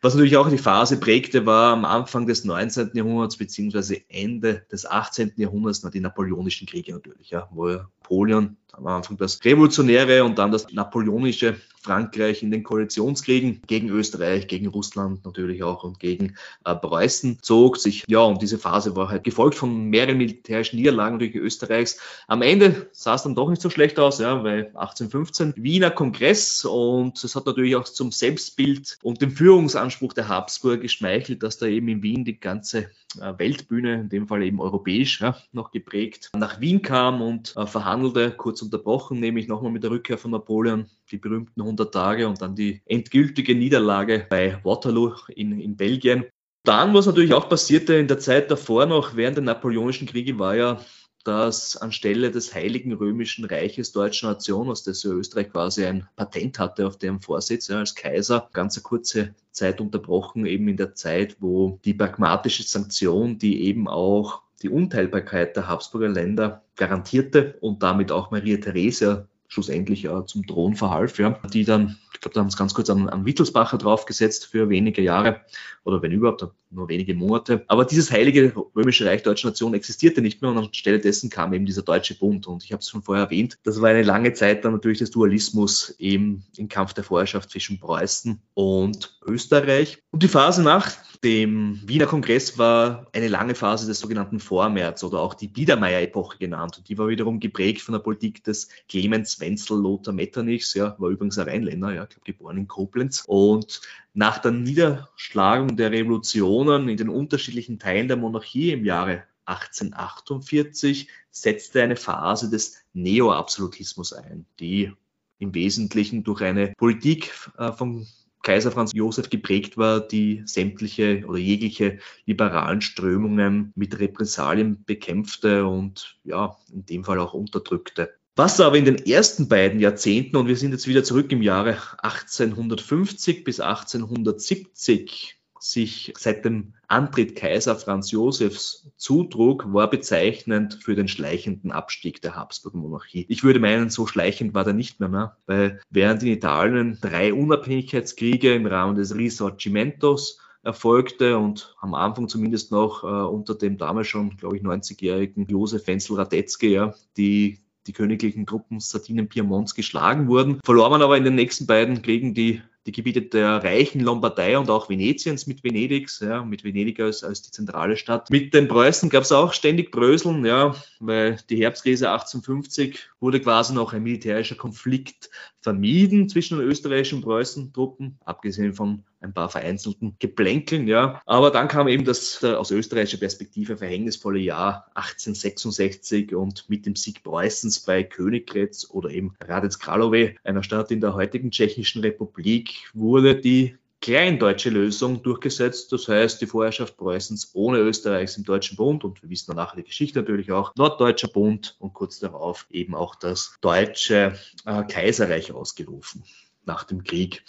Was 0.00 0.14
natürlich 0.14 0.36
auch 0.36 0.48
die 0.48 0.56
Phase 0.56 0.98
prägte, 0.98 1.46
war 1.46 1.72
am 1.72 1.84
Anfang 1.84 2.28
des 2.28 2.44
19. 2.44 2.92
Jahrhunderts 2.94 3.36
beziehungsweise 3.36 4.08
Ende 4.08 4.64
des 4.70 4.86
18. 4.86 5.32
Jahrhunderts 5.34 5.80
die 5.80 5.98
napoleonischen 5.98 6.68
Kriege 6.68 6.92
natürlich, 6.92 7.30
ja, 7.30 7.48
wo 7.50 7.80
Napoleon 8.10 8.56
am 8.72 8.86
Anfang 8.86 9.16
das 9.16 9.44
revolutionäre 9.44 10.24
und 10.24 10.38
dann 10.38 10.52
das 10.52 10.72
napoleonische 10.72 11.56
Frankreich 11.82 12.42
in 12.42 12.50
den 12.50 12.62
Koalitionskriegen 12.62 13.62
gegen 13.66 13.88
Österreich, 13.88 14.48
gegen 14.48 14.66
Russland 14.66 15.24
natürlich 15.24 15.62
auch 15.62 15.82
und 15.82 15.98
gegen 15.98 16.36
äh, 16.64 16.74
Preußen 16.74 17.38
zog 17.40 17.78
sich. 17.78 18.04
Ja, 18.06 18.20
und 18.20 18.42
diese 18.42 18.58
Phase 18.58 18.96
war 18.96 19.08
halt 19.08 19.24
gefolgt 19.24 19.54
von 19.54 19.84
mehreren 19.86 20.18
militärischen 20.18 20.76
Niederlagen 20.76 21.18
durch 21.18 21.34
Österreichs. 21.34 21.98
Am 22.26 22.42
Ende 22.42 22.88
sah 22.92 23.14
es 23.14 23.22
dann 23.22 23.34
doch 23.34 23.48
nicht 23.48 23.62
so 23.62 23.70
schlecht 23.70 23.98
aus, 23.98 24.18
ja, 24.18 24.44
weil 24.44 24.66
1815 24.66 25.54
Wiener 25.56 25.90
Kongress 25.90 26.64
und 26.66 27.22
es 27.24 27.34
hat 27.34 27.46
natürlich 27.46 27.76
auch 27.76 27.84
zum 27.84 28.12
Selbstbild 28.12 28.98
und 29.02 29.22
dem 29.22 29.30
Führungsanspruch 29.30 30.12
der 30.12 30.28
Habsburger 30.28 30.82
geschmeichelt, 30.82 31.42
dass 31.42 31.56
da 31.56 31.66
eben 31.66 31.88
in 31.88 32.02
Wien 32.02 32.24
die 32.26 32.38
ganze 32.38 32.90
äh, 33.18 33.38
Weltbühne, 33.38 33.94
in 33.94 34.08
dem 34.10 34.28
Fall 34.28 34.42
eben 34.42 34.60
europäisch, 34.60 35.20
ja, 35.20 35.36
noch 35.52 35.70
geprägt, 35.70 36.30
nach 36.36 36.60
Wien 36.60 36.82
kam 36.82 37.22
und 37.22 37.54
äh, 37.56 37.66
verhandelte, 38.00 38.36
kurz 38.36 38.62
unterbrochen, 38.62 39.20
nämlich 39.20 39.48
nochmal 39.48 39.72
mit 39.72 39.82
der 39.82 39.90
Rückkehr 39.90 40.18
von 40.18 40.30
Napoleon, 40.30 40.86
die 41.10 41.18
berühmten 41.18 41.60
100 41.60 41.92
Tage 41.92 42.28
und 42.28 42.40
dann 42.40 42.54
die 42.54 42.80
endgültige 42.86 43.54
Niederlage 43.54 44.26
bei 44.28 44.58
Waterloo 44.64 45.14
in, 45.28 45.60
in 45.60 45.76
Belgien. 45.76 46.24
Dann, 46.64 46.92
was 46.92 47.06
natürlich 47.06 47.32
auch 47.32 47.48
passierte 47.48 47.94
in 47.94 48.08
der 48.08 48.18
Zeit 48.18 48.50
davor 48.50 48.86
noch, 48.86 49.16
während 49.16 49.36
der 49.36 49.44
Napoleonischen 49.44 50.06
Kriege, 50.06 50.38
war 50.38 50.56
ja 50.56 50.80
dass 51.24 51.76
anstelle 51.76 52.30
des 52.30 52.54
Heiligen 52.54 52.94
Römischen 52.94 53.44
Reiches 53.44 53.92
Deutscher 53.92 54.28
Nation, 54.28 54.70
aus 54.70 54.84
ja 54.84 55.10
Österreich 55.10 55.50
quasi 55.50 55.84
ein 55.84 56.08
Patent 56.16 56.58
hatte 56.58 56.86
auf 56.86 56.96
dem 56.96 57.20
Vorsitz 57.20 57.68
ja, 57.68 57.78
als 57.78 57.94
Kaiser, 57.94 58.48
ganz 58.54 58.76
eine 58.76 58.82
kurze 58.84 59.34
Zeit 59.52 59.82
unterbrochen, 59.82 60.46
eben 60.46 60.68
in 60.68 60.78
der 60.78 60.94
Zeit, 60.94 61.36
wo 61.38 61.78
die 61.84 61.92
pragmatische 61.92 62.62
Sanktion, 62.62 63.38
die 63.38 63.64
eben 63.64 63.86
auch 63.86 64.40
die 64.62 64.68
Unteilbarkeit 64.68 65.56
der 65.56 65.68
Habsburger 65.68 66.08
Länder 66.08 66.62
garantierte 66.76 67.56
und 67.60 67.82
damit 67.82 68.12
auch 68.12 68.30
Maria 68.30 68.58
Theresia 68.58 69.26
schlussendlich 69.50 70.04
äh, 70.04 70.26
zum 70.26 70.46
Thron 70.46 70.76
verhalf, 70.76 71.18
ja, 71.18 71.38
die 71.52 71.64
dann, 71.64 71.98
ich 72.14 72.20
glaube, 72.20 72.34
da 72.34 72.40
haben 72.40 72.50
sie 72.50 72.56
ganz 72.56 72.72
kurz 72.72 72.88
an, 72.88 73.08
an 73.08 73.26
Wittelsbacher 73.26 73.78
draufgesetzt 73.78 74.46
für 74.46 74.68
wenige 74.68 75.02
Jahre 75.02 75.40
oder 75.82 76.00
wenn 76.02 76.12
überhaupt, 76.12 76.46
nur 76.70 76.88
wenige 76.88 77.14
Monate. 77.14 77.64
Aber 77.66 77.84
dieses 77.84 78.12
heilige 78.12 78.54
römische 78.76 79.04
Reich 79.06 79.24
Deutscher 79.24 79.48
Nation 79.48 79.74
existierte 79.74 80.22
nicht 80.22 80.40
mehr 80.40 80.52
und 80.52 80.58
anstelle 80.58 81.00
dessen 81.00 81.30
kam 81.30 81.52
eben 81.52 81.66
dieser 81.66 81.82
Deutsche 81.82 82.14
Bund. 82.14 82.46
Und 82.46 82.62
ich 82.62 82.72
habe 82.72 82.80
es 82.80 82.88
schon 82.88 83.02
vorher 83.02 83.24
erwähnt, 83.24 83.58
das 83.64 83.80
war 83.80 83.90
eine 83.90 84.04
lange 84.04 84.32
Zeit 84.34 84.64
dann 84.64 84.72
natürlich 84.72 84.98
des 84.98 85.10
Dualismus 85.10 85.96
eben 85.98 86.44
im 86.56 86.68
Kampf 86.68 86.92
der 86.92 87.02
Vorherrschaft 87.02 87.50
zwischen 87.50 87.80
Preußen 87.80 88.40
und 88.54 89.18
Österreich. 89.26 89.98
Und 90.12 90.22
die 90.22 90.28
Phase 90.28 90.62
nach 90.62 90.92
dem 91.22 91.80
Wiener 91.84 92.06
Kongress 92.06 92.56
war 92.56 93.06
eine 93.12 93.28
lange 93.28 93.54
Phase 93.54 93.86
des 93.86 94.00
sogenannten 94.00 94.40
Vormärz 94.40 95.04
oder 95.04 95.20
auch 95.20 95.34
die 95.34 95.48
Biedermeier-Epoche 95.48 96.38
genannt. 96.38 96.78
Und 96.78 96.88
die 96.88 96.96
war 96.96 97.08
wiederum 97.08 97.40
geprägt 97.40 97.82
von 97.82 97.92
der 97.92 97.98
Politik 97.98 98.42
des 98.42 98.68
Clemens 98.88 99.38
Wenzel 99.38 99.78
Lothar 99.78 100.14
Metternichs, 100.14 100.72
ja, 100.74 100.96
war 100.98 101.10
übrigens 101.10 101.38
ein 101.38 101.48
Rheinländer, 101.48 101.92
ja, 101.92 102.04
ich 102.04 102.08
glaube, 102.08 102.24
geboren 102.24 102.56
in 102.56 102.68
Koblenz. 102.68 103.24
Und 103.26 103.82
nach 104.14 104.38
der 104.38 104.52
Niederschlagung 104.52 105.76
der 105.76 105.90
Revolutionen 105.90 106.88
in 106.88 106.96
den 106.96 107.10
unterschiedlichen 107.10 107.78
Teilen 107.78 108.08
der 108.08 108.16
Monarchie 108.16 108.72
im 108.72 108.86
Jahre 108.86 109.24
1848 109.44 111.08
setzte 111.30 111.82
eine 111.82 111.96
Phase 111.96 112.48
des 112.48 112.78
Neoabsolutismus 112.94 114.12
ein, 114.12 114.46
die 114.58 114.92
im 115.38 115.54
Wesentlichen 115.54 116.24
durch 116.24 116.42
eine 116.42 116.72
Politik 116.76 117.32
äh, 117.58 117.72
von 117.72 118.06
Kaiser 118.42 118.70
Franz 118.70 118.92
Josef 118.94 119.30
geprägt 119.30 119.76
war, 119.76 120.00
die 120.00 120.42
sämtliche 120.46 121.24
oder 121.26 121.38
jegliche 121.38 121.98
liberalen 122.24 122.80
Strömungen 122.80 123.72
mit 123.74 123.98
Repressalien 123.98 124.82
bekämpfte 124.84 125.66
und 125.66 126.18
ja, 126.24 126.56
in 126.72 126.86
dem 126.86 127.04
Fall 127.04 127.18
auch 127.18 127.34
unterdrückte. 127.34 128.14
Was 128.36 128.60
aber 128.60 128.78
in 128.78 128.84
den 128.86 129.04
ersten 129.04 129.48
beiden 129.48 129.80
Jahrzehnten, 129.80 130.36
und 130.36 130.46
wir 130.46 130.56
sind 130.56 130.72
jetzt 130.72 130.88
wieder 130.88 131.04
zurück 131.04 131.30
im 131.32 131.42
Jahre 131.42 131.76
1850 132.02 133.44
bis 133.44 133.60
1870, 133.60 135.39
sich 135.60 136.12
seit 136.16 136.44
dem 136.44 136.74
Antritt 136.88 137.36
Kaiser 137.36 137.76
Franz 137.76 138.10
Josefs 138.10 138.90
zutrug, 138.96 139.72
war 139.72 139.88
bezeichnend 139.88 140.78
für 140.82 140.94
den 140.94 141.08
schleichenden 141.08 141.70
Abstieg 141.70 142.22
der 142.22 142.34
Habsburger 142.34 142.78
Monarchie. 142.78 143.26
Ich 143.28 143.44
würde 143.44 143.60
meinen, 143.60 143.90
so 143.90 144.06
schleichend 144.06 144.54
war 144.54 144.64
der 144.64 144.72
nicht 144.72 145.00
mehr, 145.00 145.08
mehr 145.08 145.36
weil 145.46 145.80
während 145.90 146.22
in 146.22 146.30
Italien 146.30 146.98
drei 147.00 147.32
Unabhängigkeitskriege 147.32 148.54
im 148.54 148.66
Rahmen 148.66 148.96
des 148.96 149.14
Risorgimentos 149.14 150.40
erfolgte 150.62 151.38
und 151.38 151.74
am 151.80 151.94
Anfang 151.94 152.28
zumindest 152.28 152.70
noch 152.72 153.02
äh, 153.04 153.06
unter 153.06 153.54
dem 153.54 153.78
damals 153.78 154.08
schon, 154.08 154.36
glaube 154.36 154.56
ich, 154.56 154.62
90-jährigen 154.62 155.46
Josef 155.46 155.86
Wenzel 155.86 156.16
Radetzky, 156.16 156.68
ja, 156.68 156.94
die 157.16 157.60
die 157.86 157.92
königlichen 157.92 158.46
Truppen 158.46 158.78
Sardinien 158.78 159.28
Piemonts 159.28 159.74
geschlagen 159.74 160.28
wurden, 160.28 160.60
verlor 160.64 160.90
man 160.90 161.02
aber 161.02 161.16
in 161.16 161.24
den 161.24 161.34
nächsten 161.34 161.66
beiden 161.66 162.02
Kriegen 162.02 162.34
die 162.34 162.62
die 162.86 162.92
Gebiete 162.92 163.22
der 163.22 163.62
reichen 163.62 164.00
Lombardei 164.00 164.58
und 164.58 164.70
auch 164.70 164.88
Venetiens 164.88 165.46
mit 165.46 165.62
Venedigs, 165.62 166.20
ja, 166.20 166.42
mit 166.42 166.64
Venedig 166.64 166.98
als, 167.00 167.22
als 167.22 167.42
die 167.42 167.50
zentrale 167.50 167.96
Stadt. 167.96 168.30
Mit 168.30 168.54
den 168.54 168.68
Preußen 168.68 169.10
gab 169.10 169.24
es 169.24 169.32
auch 169.32 169.52
ständig 169.52 169.90
Bröseln, 169.90 170.44
ja, 170.44 170.74
weil 170.98 171.36
die 171.50 171.62
Herbstkrise 171.62 172.10
1850 172.10 173.10
wurde 173.20 173.40
quasi 173.40 173.74
noch 173.74 173.92
ein 173.92 174.02
militärischer 174.02 174.56
Konflikt 174.56 175.30
vermieden 175.60 176.28
zwischen 176.28 176.58
den 176.58 176.66
österreichischen 176.66 177.20
Preußen-Truppen, 177.20 178.18
abgesehen 178.24 178.74
von 178.74 179.04
ein 179.20 179.34
paar 179.34 179.50
vereinzelten 179.50 180.16
Geplänkeln, 180.18 180.88
ja. 180.88 181.20
Aber 181.26 181.50
dann 181.50 181.68
kam 181.68 181.88
eben 181.88 182.04
das 182.04 182.42
äh, 182.42 182.54
aus 182.54 182.70
österreichischer 182.70 183.18
Perspektive 183.18 183.76
verhängnisvolle 183.76 184.38
Jahr 184.38 184.86
1866 184.94 186.34
und 186.34 186.68
mit 186.68 186.86
dem 186.86 186.96
Sieg 186.96 187.22
Preußens 187.22 187.80
bei 187.80 188.02
Königgrätz 188.02 188.88
oder 188.88 189.10
eben 189.10 189.34
Radec 189.42 189.78
Kralove, 189.78 190.34
einer 190.42 190.62
Stadt 190.62 190.90
in 190.90 191.00
der 191.00 191.14
heutigen 191.14 191.50
Tschechischen 191.50 192.00
Republik, 192.00 192.90
wurde 192.94 193.36
die 193.36 193.76
kleindeutsche 194.00 194.70
Lösung 194.70 195.22
durchgesetzt. 195.22 195.92
Das 195.92 196.08
heißt, 196.08 196.40
die 196.40 196.46
Vorherrschaft 196.46 196.96
Preußens 196.96 197.50
ohne 197.54 197.78
Österreichs 197.78 198.36
im 198.36 198.44
Deutschen 198.44 198.76
Bund 198.76 199.04
und 199.04 199.22
wir 199.22 199.30
wissen 199.30 199.54
danach 199.54 199.74
die 199.74 199.82
Geschichte 199.82 200.20
natürlich 200.20 200.52
auch, 200.52 200.74
Norddeutscher 200.76 201.28
Bund 201.28 201.76
und 201.78 201.92
kurz 201.92 202.18
darauf 202.18 202.66
eben 202.70 202.94
auch 202.94 203.14
das 203.14 203.56
Deutsche 203.60 204.38
äh, 204.64 204.82
Kaiserreich 204.84 205.52
ausgerufen 205.52 206.24
nach 206.64 206.84
dem 206.84 207.04
Krieg 207.04 207.44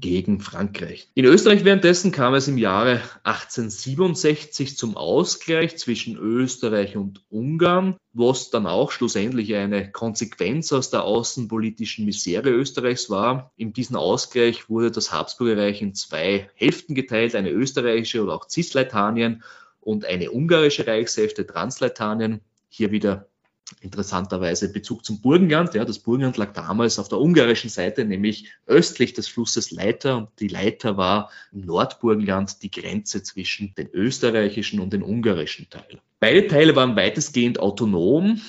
gegen 0.00 0.40
Frankreich. 0.40 1.08
In 1.14 1.24
Österreich 1.24 1.64
währenddessen 1.64 2.12
kam 2.12 2.34
es 2.34 2.48
im 2.48 2.58
Jahre 2.58 3.00
1867 3.24 4.76
zum 4.76 4.96
Ausgleich 4.96 5.76
zwischen 5.78 6.16
Österreich 6.16 6.96
und 6.96 7.24
Ungarn, 7.30 7.96
was 8.12 8.50
dann 8.50 8.66
auch 8.66 8.92
schlussendlich 8.92 9.54
eine 9.54 9.90
Konsequenz 9.90 10.72
aus 10.72 10.90
der 10.90 11.04
außenpolitischen 11.04 12.04
Misere 12.04 12.50
Österreichs 12.50 13.10
war. 13.10 13.52
In 13.56 13.72
diesem 13.72 13.96
Ausgleich 13.96 14.68
wurde 14.68 14.90
das 14.90 15.12
Habsburgerreich 15.12 15.82
in 15.82 15.94
zwei 15.94 16.50
Hälften 16.54 16.94
geteilt, 16.94 17.34
eine 17.34 17.50
österreichische 17.50 18.22
oder 18.22 18.34
auch 18.34 18.48
Cisleitanien 18.48 19.42
und 19.80 20.04
eine 20.04 20.30
ungarische 20.30 20.86
Reichshälfte 20.86 21.46
Transleitanien. 21.46 22.40
Hier 22.68 22.90
wieder 22.90 23.28
interessanterweise 23.80 24.72
Bezug 24.72 25.04
zum 25.04 25.20
Burgenland. 25.20 25.74
Ja, 25.74 25.84
das 25.84 25.98
Burgenland 25.98 26.36
lag 26.36 26.52
damals 26.52 26.98
auf 26.98 27.08
der 27.08 27.20
ungarischen 27.20 27.70
Seite, 27.70 28.04
nämlich 28.04 28.52
östlich 28.66 29.12
des 29.12 29.28
Flusses 29.28 29.70
Leiter. 29.70 30.18
Und 30.18 30.28
die 30.40 30.48
Leiter 30.48 30.96
war 30.96 31.30
im 31.52 31.62
Nordburgenland 31.62 32.62
die 32.62 32.70
Grenze 32.70 33.22
zwischen 33.22 33.74
den 33.74 33.88
österreichischen 33.92 34.80
und 34.80 34.92
den 34.92 35.02
ungarischen 35.02 35.68
Teil. 35.70 36.00
Beide 36.20 36.46
Teile 36.46 36.76
waren 36.76 36.96
weitestgehend 36.96 37.58
autonom 37.58 38.40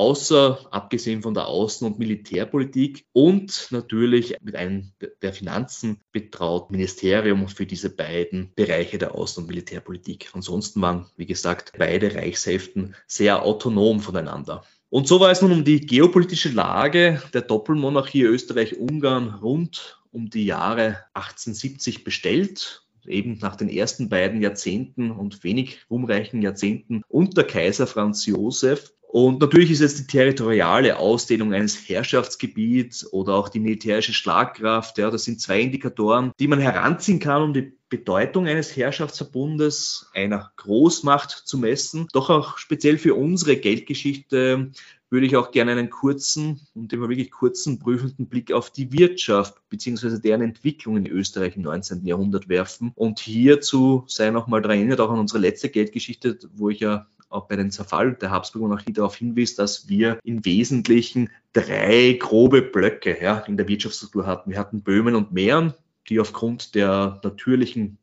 außer 0.00 0.66
abgesehen 0.70 1.20
von 1.20 1.34
der 1.34 1.46
Außen- 1.46 1.84
und 1.84 1.98
Militärpolitik 1.98 3.04
und 3.12 3.68
natürlich 3.70 4.34
mit 4.40 4.56
einem 4.56 4.92
der 5.20 5.34
Finanzen 5.34 6.00
betraut 6.10 6.70
Ministerium 6.70 7.46
für 7.48 7.66
diese 7.66 7.94
beiden 7.94 8.50
Bereiche 8.56 8.96
der 8.96 9.14
Außen- 9.14 9.40
und 9.40 9.48
Militärpolitik. 9.48 10.30
Ansonsten 10.32 10.80
waren, 10.80 11.04
wie 11.16 11.26
gesagt, 11.26 11.72
beide 11.76 12.14
Reichshälften 12.14 12.94
sehr 13.06 13.44
autonom 13.44 14.00
voneinander. 14.00 14.64
Und 14.88 15.06
so 15.06 15.20
war 15.20 15.30
es 15.30 15.42
nun 15.42 15.52
um 15.52 15.64
die 15.64 15.80
geopolitische 15.80 16.48
Lage 16.48 17.22
der 17.34 17.42
Doppelmonarchie 17.42 18.22
Österreich-Ungarn 18.22 19.34
rund 19.42 20.00
um 20.12 20.30
die 20.30 20.46
Jahre 20.46 20.96
1870 21.12 22.04
bestellt 22.04 22.86
eben 23.06 23.38
nach 23.40 23.56
den 23.56 23.68
ersten 23.68 24.08
beiden 24.08 24.40
Jahrzehnten 24.40 25.10
und 25.10 25.44
wenig 25.44 25.80
ruhmreichen 25.90 26.42
Jahrzehnten 26.42 27.02
unter 27.08 27.44
Kaiser 27.44 27.86
Franz 27.86 28.26
Josef. 28.26 28.92
Und 29.12 29.40
natürlich 29.40 29.72
ist 29.72 29.80
jetzt 29.80 29.98
die 29.98 30.06
territoriale 30.06 30.96
Ausdehnung 30.96 31.52
eines 31.52 31.88
Herrschaftsgebiets 31.88 33.12
oder 33.12 33.34
auch 33.34 33.48
die 33.48 33.58
militärische 33.58 34.12
Schlagkraft, 34.12 34.98
ja, 34.98 35.10
das 35.10 35.24
sind 35.24 35.40
zwei 35.40 35.60
Indikatoren, 35.60 36.30
die 36.38 36.46
man 36.46 36.60
heranziehen 36.60 37.18
kann, 37.18 37.42
um 37.42 37.52
die 37.52 37.72
Bedeutung 37.88 38.46
eines 38.46 38.76
Herrschaftsverbundes, 38.76 40.10
einer 40.14 40.52
Großmacht 40.54 41.32
zu 41.44 41.58
messen. 41.58 42.06
Doch 42.12 42.30
auch 42.30 42.56
speziell 42.56 42.98
für 42.98 43.16
unsere 43.16 43.56
Geldgeschichte 43.56 44.70
würde 45.10 45.26
ich 45.26 45.34
auch 45.34 45.50
gerne 45.50 45.72
einen 45.72 45.90
kurzen 45.90 46.60
und 46.76 46.92
immer 46.92 47.08
wirklich 47.08 47.32
kurzen 47.32 47.80
prüfenden 47.80 48.28
Blick 48.28 48.52
auf 48.52 48.70
die 48.70 48.92
Wirtschaft 48.92 49.56
bzw. 49.70 50.20
deren 50.20 50.42
Entwicklung 50.42 50.96
in 50.96 51.08
Österreich 51.08 51.56
im 51.56 51.62
19. 51.62 52.06
Jahrhundert 52.06 52.48
werfen. 52.48 52.92
Und 52.94 53.18
hierzu 53.18 54.04
sei 54.06 54.30
nochmal 54.30 54.62
daran 54.62 54.78
erinnert, 54.78 55.00
auch 55.00 55.10
an 55.10 55.18
unsere 55.18 55.40
letzte 55.40 55.68
Geldgeschichte, 55.68 56.38
wo 56.54 56.70
ich 56.70 56.78
ja 56.78 57.08
auch 57.30 57.48
bei 57.48 57.56
den 57.56 57.70
Zerfall 57.70 58.14
der 58.14 58.30
Habsburg-Monarchie 58.30 58.92
darauf 58.92 59.16
hinwies, 59.16 59.54
dass 59.54 59.88
wir 59.88 60.18
im 60.24 60.44
Wesentlichen 60.44 61.30
drei 61.52 62.16
grobe 62.18 62.62
Blöcke 62.62 63.16
ja, 63.22 63.38
in 63.38 63.56
der 63.56 63.68
Wirtschaftsstruktur 63.68 64.26
hatten. 64.26 64.50
Wir 64.50 64.58
hatten 64.58 64.82
Böhmen 64.82 65.14
und 65.14 65.32
Mähren, 65.32 65.74
die 66.08 66.20
aufgrund 66.20 66.74
der 66.74 67.20
natürlichen 67.22 67.98